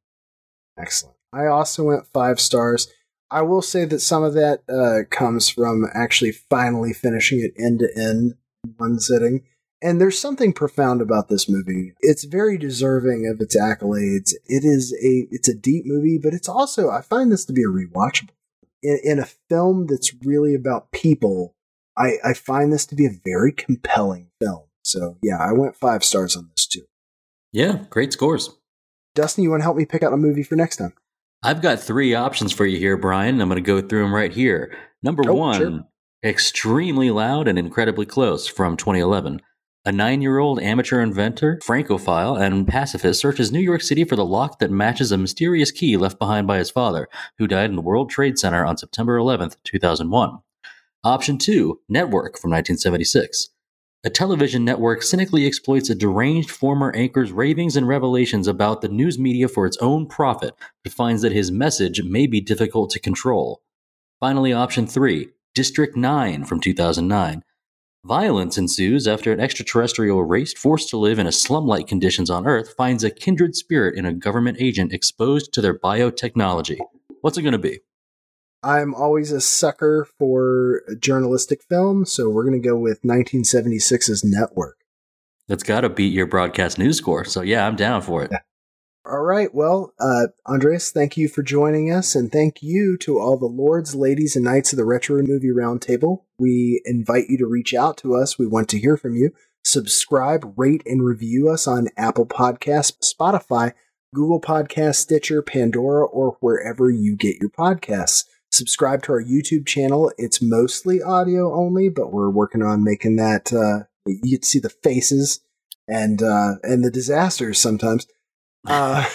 Excellent. 0.77 1.15
I 1.33 1.45
also 1.45 1.83
went 1.83 2.07
five 2.07 2.39
stars. 2.39 2.87
I 3.31 3.41
will 3.43 3.61
say 3.61 3.85
that 3.85 4.01
some 4.01 4.23
of 4.23 4.33
that 4.33 4.63
uh, 4.69 5.09
comes 5.09 5.49
from 5.49 5.85
actually 5.93 6.33
finally 6.33 6.91
finishing 6.91 7.39
it 7.39 7.53
end 7.57 7.79
to 7.79 7.89
end 7.95 8.35
in 8.65 8.73
one 8.77 8.99
sitting. 8.99 9.43
And 9.81 9.99
there's 9.99 10.19
something 10.19 10.53
profound 10.53 11.01
about 11.01 11.29
this 11.29 11.49
movie. 11.49 11.93
It's 12.01 12.25
very 12.25 12.57
deserving 12.57 13.27
of 13.27 13.41
its 13.41 13.55
accolades. 13.55 14.33
It 14.45 14.63
is 14.63 14.93
a 14.93 15.27
it's 15.31 15.47
a 15.47 15.55
deep 15.55 15.85
movie, 15.87 16.19
but 16.21 16.33
it's 16.33 16.49
also 16.49 16.91
I 16.91 17.01
find 17.01 17.31
this 17.31 17.45
to 17.45 17.53
be 17.53 17.63
a 17.63 17.65
rewatchable. 17.65 18.29
In, 18.83 18.99
in 19.03 19.19
a 19.19 19.27
film 19.49 19.87
that's 19.87 20.13
really 20.23 20.53
about 20.53 20.91
people, 20.91 21.55
I, 21.97 22.17
I 22.23 22.33
find 22.33 22.71
this 22.71 22.85
to 22.87 22.95
be 22.95 23.05
a 23.05 23.21
very 23.23 23.51
compelling 23.51 24.29
film. 24.39 24.65
So 24.83 25.17
yeah, 25.23 25.37
I 25.39 25.53
went 25.53 25.75
five 25.75 26.03
stars 26.03 26.35
on 26.35 26.49
this 26.55 26.67
too. 26.67 26.85
Yeah, 27.51 27.85
great 27.89 28.13
scores. 28.13 28.51
Dustin, 29.15 29.43
you 29.43 29.49
want 29.49 29.61
to 29.61 29.65
help 29.65 29.77
me 29.77 29.85
pick 29.85 30.03
out 30.03 30.13
a 30.13 30.17
movie 30.17 30.43
for 30.43 30.55
next 30.55 30.77
time? 30.77 30.93
I've 31.43 31.61
got 31.61 31.79
three 31.79 32.13
options 32.13 32.51
for 32.51 32.65
you 32.65 32.77
here, 32.77 32.97
Brian. 32.97 33.41
I'm 33.41 33.49
going 33.49 33.55
to 33.55 33.61
go 33.61 33.81
through 33.81 34.03
them 34.03 34.13
right 34.13 34.31
here. 34.31 34.75
Number 35.01 35.23
Oh, 35.27 35.33
one, 35.33 35.57
sure. 35.59 35.79
extremely 36.23 37.09
loud 37.09 37.47
and 37.47 37.57
incredibly 37.57 38.05
close 38.05 38.47
from 38.47 38.77
2011. 38.77 39.41
A 39.83 39.91
nine 39.91 40.21
year 40.21 40.37
old 40.37 40.59
amateur 40.61 41.01
inventor, 41.01 41.59
Francophile, 41.63 42.35
and 42.35 42.67
pacifist 42.67 43.19
searches 43.19 43.51
New 43.51 43.59
York 43.59 43.81
City 43.81 44.03
for 44.03 44.15
the 44.15 44.23
lock 44.25 44.59
that 44.59 44.69
matches 44.69 45.11
a 45.11 45.17
mysterious 45.17 45.71
key 45.71 45.97
left 45.97 46.19
behind 46.19 46.45
by 46.45 46.59
his 46.59 46.69
father, 46.69 47.07
who 47.39 47.47
died 47.47 47.71
in 47.71 47.75
the 47.75 47.81
World 47.81 48.11
Trade 48.11 48.37
Center 48.37 48.63
on 48.63 48.77
September 48.77 49.17
11th, 49.17 49.55
2001. 49.63 50.37
Option 51.03 51.39
two, 51.39 51.79
Network 51.89 52.37
from 52.37 52.51
1976. 52.51 53.49
A 54.03 54.09
television 54.09 54.65
network 54.65 55.03
cynically 55.03 55.45
exploits 55.45 55.87
a 55.91 55.93
deranged 55.93 56.49
former 56.49 56.91
anchor's 56.95 57.31
ravings 57.31 57.75
and 57.75 57.87
revelations 57.87 58.47
about 58.47 58.81
the 58.81 58.87
news 58.87 59.19
media 59.19 59.47
for 59.47 59.67
its 59.67 59.77
own 59.77 60.07
profit, 60.07 60.55
but 60.83 60.91
finds 60.91 61.21
that 61.21 61.31
his 61.31 61.51
message 61.51 62.01
may 62.01 62.25
be 62.25 62.41
difficult 62.41 62.89
to 62.89 62.99
control. 62.99 63.61
Finally, 64.19 64.53
option 64.53 64.87
three, 64.87 65.29
District 65.53 65.95
9 65.95 66.45
from 66.45 66.59
2009. 66.59 67.43
Violence 68.03 68.57
ensues 68.57 69.07
after 69.07 69.31
an 69.31 69.39
extraterrestrial 69.39 70.23
race 70.23 70.51
forced 70.51 70.89
to 70.89 70.97
live 70.97 71.19
in 71.19 71.27
a 71.27 71.31
slum 71.31 71.67
like 71.67 71.85
conditions 71.85 72.31
on 72.31 72.47
Earth 72.47 72.73
finds 72.75 73.03
a 73.03 73.11
kindred 73.11 73.55
spirit 73.55 73.95
in 73.95 74.07
a 74.07 74.13
government 74.13 74.57
agent 74.59 74.91
exposed 74.91 75.53
to 75.53 75.61
their 75.61 75.77
biotechnology. 75.77 76.79
What's 77.21 77.37
it 77.37 77.43
going 77.43 77.51
to 77.51 77.59
be? 77.59 77.81
I'm 78.63 78.93
always 78.93 79.31
a 79.31 79.41
sucker 79.41 80.07
for 80.19 80.81
journalistic 80.99 81.63
film, 81.63 82.05
so 82.05 82.29
we're 82.29 82.43
going 82.43 82.61
to 82.61 82.67
go 82.67 82.77
with 82.77 83.01
1976's 83.01 84.23
Network. 84.23 84.77
That's 85.47 85.63
got 85.63 85.81
to 85.81 85.89
beat 85.89 86.13
your 86.13 86.27
broadcast 86.27 86.77
news 86.77 86.97
score. 86.97 87.25
So, 87.25 87.41
yeah, 87.41 87.65
I'm 87.65 87.75
down 87.75 88.01
for 88.01 88.23
it. 88.23 88.31
All 89.03 89.23
right. 89.23 89.53
Well, 89.53 89.93
uh, 89.99 90.27
Andres, 90.45 90.91
thank 90.91 91.17
you 91.17 91.27
for 91.27 91.41
joining 91.41 91.91
us, 91.91 92.13
and 92.13 92.31
thank 92.31 92.61
you 92.61 92.97
to 92.99 93.19
all 93.19 93.35
the 93.35 93.47
lords, 93.47 93.95
ladies, 93.95 94.35
and 94.35 94.45
knights 94.45 94.71
of 94.71 94.77
the 94.77 94.85
Retro 94.85 95.23
Movie 95.23 95.49
Roundtable. 95.49 96.23
We 96.37 96.81
invite 96.85 97.25
you 97.27 97.37
to 97.39 97.47
reach 97.47 97.73
out 97.73 97.97
to 97.97 98.13
us. 98.15 98.37
We 98.37 98.45
want 98.45 98.69
to 98.69 98.79
hear 98.79 98.95
from 98.95 99.15
you. 99.15 99.31
Subscribe, 99.65 100.53
rate, 100.55 100.83
and 100.85 101.03
review 101.03 101.49
us 101.49 101.65
on 101.65 101.89
Apple 101.97 102.27
Podcasts, 102.27 102.93
Spotify, 103.03 103.73
Google 104.13 104.39
Podcasts, 104.39 104.97
Stitcher, 104.97 105.41
Pandora, 105.41 106.05
or 106.05 106.37
wherever 106.39 106.91
you 106.91 107.15
get 107.15 107.37
your 107.41 107.49
podcasts. 107.49 108.25
Subscribe 108.51 109.01
to 109.03 109.13
our 109.13 109.23
YouTube 109.23 109.65
channel. 109.65 110.11
It's 110.17 110.41
mostly 110.41 111.01
audio 111.01 111.53
only, 111.53 111.89
but 111.89 112.11
we're 112.11 112.29
working 112.29 112.61
on 112.61 112.83
making 112.83 113.15
that. 113.15 113.53
Uh, 113.53 113.85
you 114.05 114.39
see 114.41 114.59
the 114.59 114.69
faces 114.69 115.41
and 115.87 116.21
uh, 116.21 116.55
and 116.63 116.83
the 116.83 116.91
disasters 116.91 117.59
sometimes. 117.59 118.07
Uh, 118.65 119.05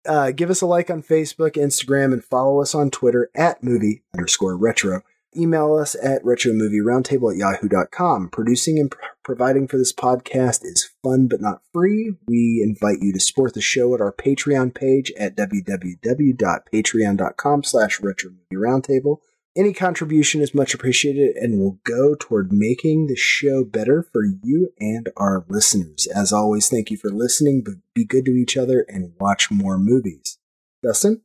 uh, 0.05 0.31
give 0.31 0.49
us 0.49 0.61
a 0.61 0.65
like 0.65 0.89
on 0.89 1.03
Facebook, 1.03 1.51
Instagram, 1.51 2.13
and 2.13 2.23
follow 2.23 2.61
us 2.61 2.73
on 2.73 2.89
Twitter 2.89 3.29
at 3.35 3.63
movie 3.63 4.03
underscore 4.13 4.57
retro. 4.57 5.01
Email 5.35 5.75
us 5.75 5.95
at 5.95 6.23
retromovieroundtable 6.23 7.31
at 7.31 7.37
yahoo.com. 7.37 8.29
Producing 8.29 8.79
and 8.79 8.93
providing 9.23 9.67
for 9.67 9.77
this 9.77 9.93
podcast 9.93 10.63
is 10.63 10.89
fun 11.03 11.27
but 11.27 11.41
not 11.41 11.61
free. 11.73 12.13
We 12.27 12.61
invite 12.63 13.01
you 13.01 13.11
to 13.13 13.19
support 13.19 13.53
the 13.53 13.61
show 13.61 13.93
at 13.93 14.01
our 14.01 14.13
Patreon 14.13 14.73
page 14.73 15.11
at 15.17 15.35
www.patreon.com 15.35 17.63
slash 17.63 17.99
retromovieroundtable. 17.99 19.17
Any 19.55 19.73
contribution 19.73 20.41
is 20.41 20.55
much 20.55 20.73
appreciated 20.73 21.35
and 21.35 21.59
will 21.59 21.77
go 21.83 22.15
toward 22.17 22.53
making 22.53 23.07
the 23.07 23.17
show 23.17 23.65
better 23.65 24.01
for 24.01 24.23
you 24.23 24.71
and 24.79 25.09
our 25.17 25.43
listeners. 25.49 26.07
As 26.07 26.31
always, 26.31 26.69
thank 26.69 26.89
you 26.89 26.95
for 26.95 27.09
listening, 27.09 27.61
but 27.65 27.73
be 27.93 28.05
good 28.05 28.23
to 28.25 28.31
each 28.31 28.55
other 28.55 28.85
and 28.87 29.11
watch 29.19 29.51
more 29.51 29.77
movies. 29.77 30.37
Dustin? 30.81 31.23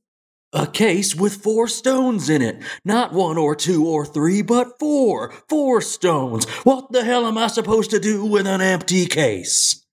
A 0.52 0.66
case 0.66 1.14
with 1.14 1.42
four 1.42 1.66
stones 1.66 2.30
in 2.30 2.40
it. 2.40 2.62
Not 2.84 3.12
one 3.12 3.36
or 3.36 3.56
two 3.56 3.86
or 3.86 4.06
three, 4.06 4.42
but 4.42 4.78
four. 4.78 5.32
Four 5.48 5.80
stones. 5.80 6.44
What 6.64 6.92
the 6.92 7.04
hell 7.04 7.26
am 7.26 7.36
I 7.36 7.48
supposed 7.48 7.90
to 7.90 7.98
do 7.98 8.24
with 8.24 8.46
an 8.46 8.60
empty 8.60 9.06
case? 9.06 9.85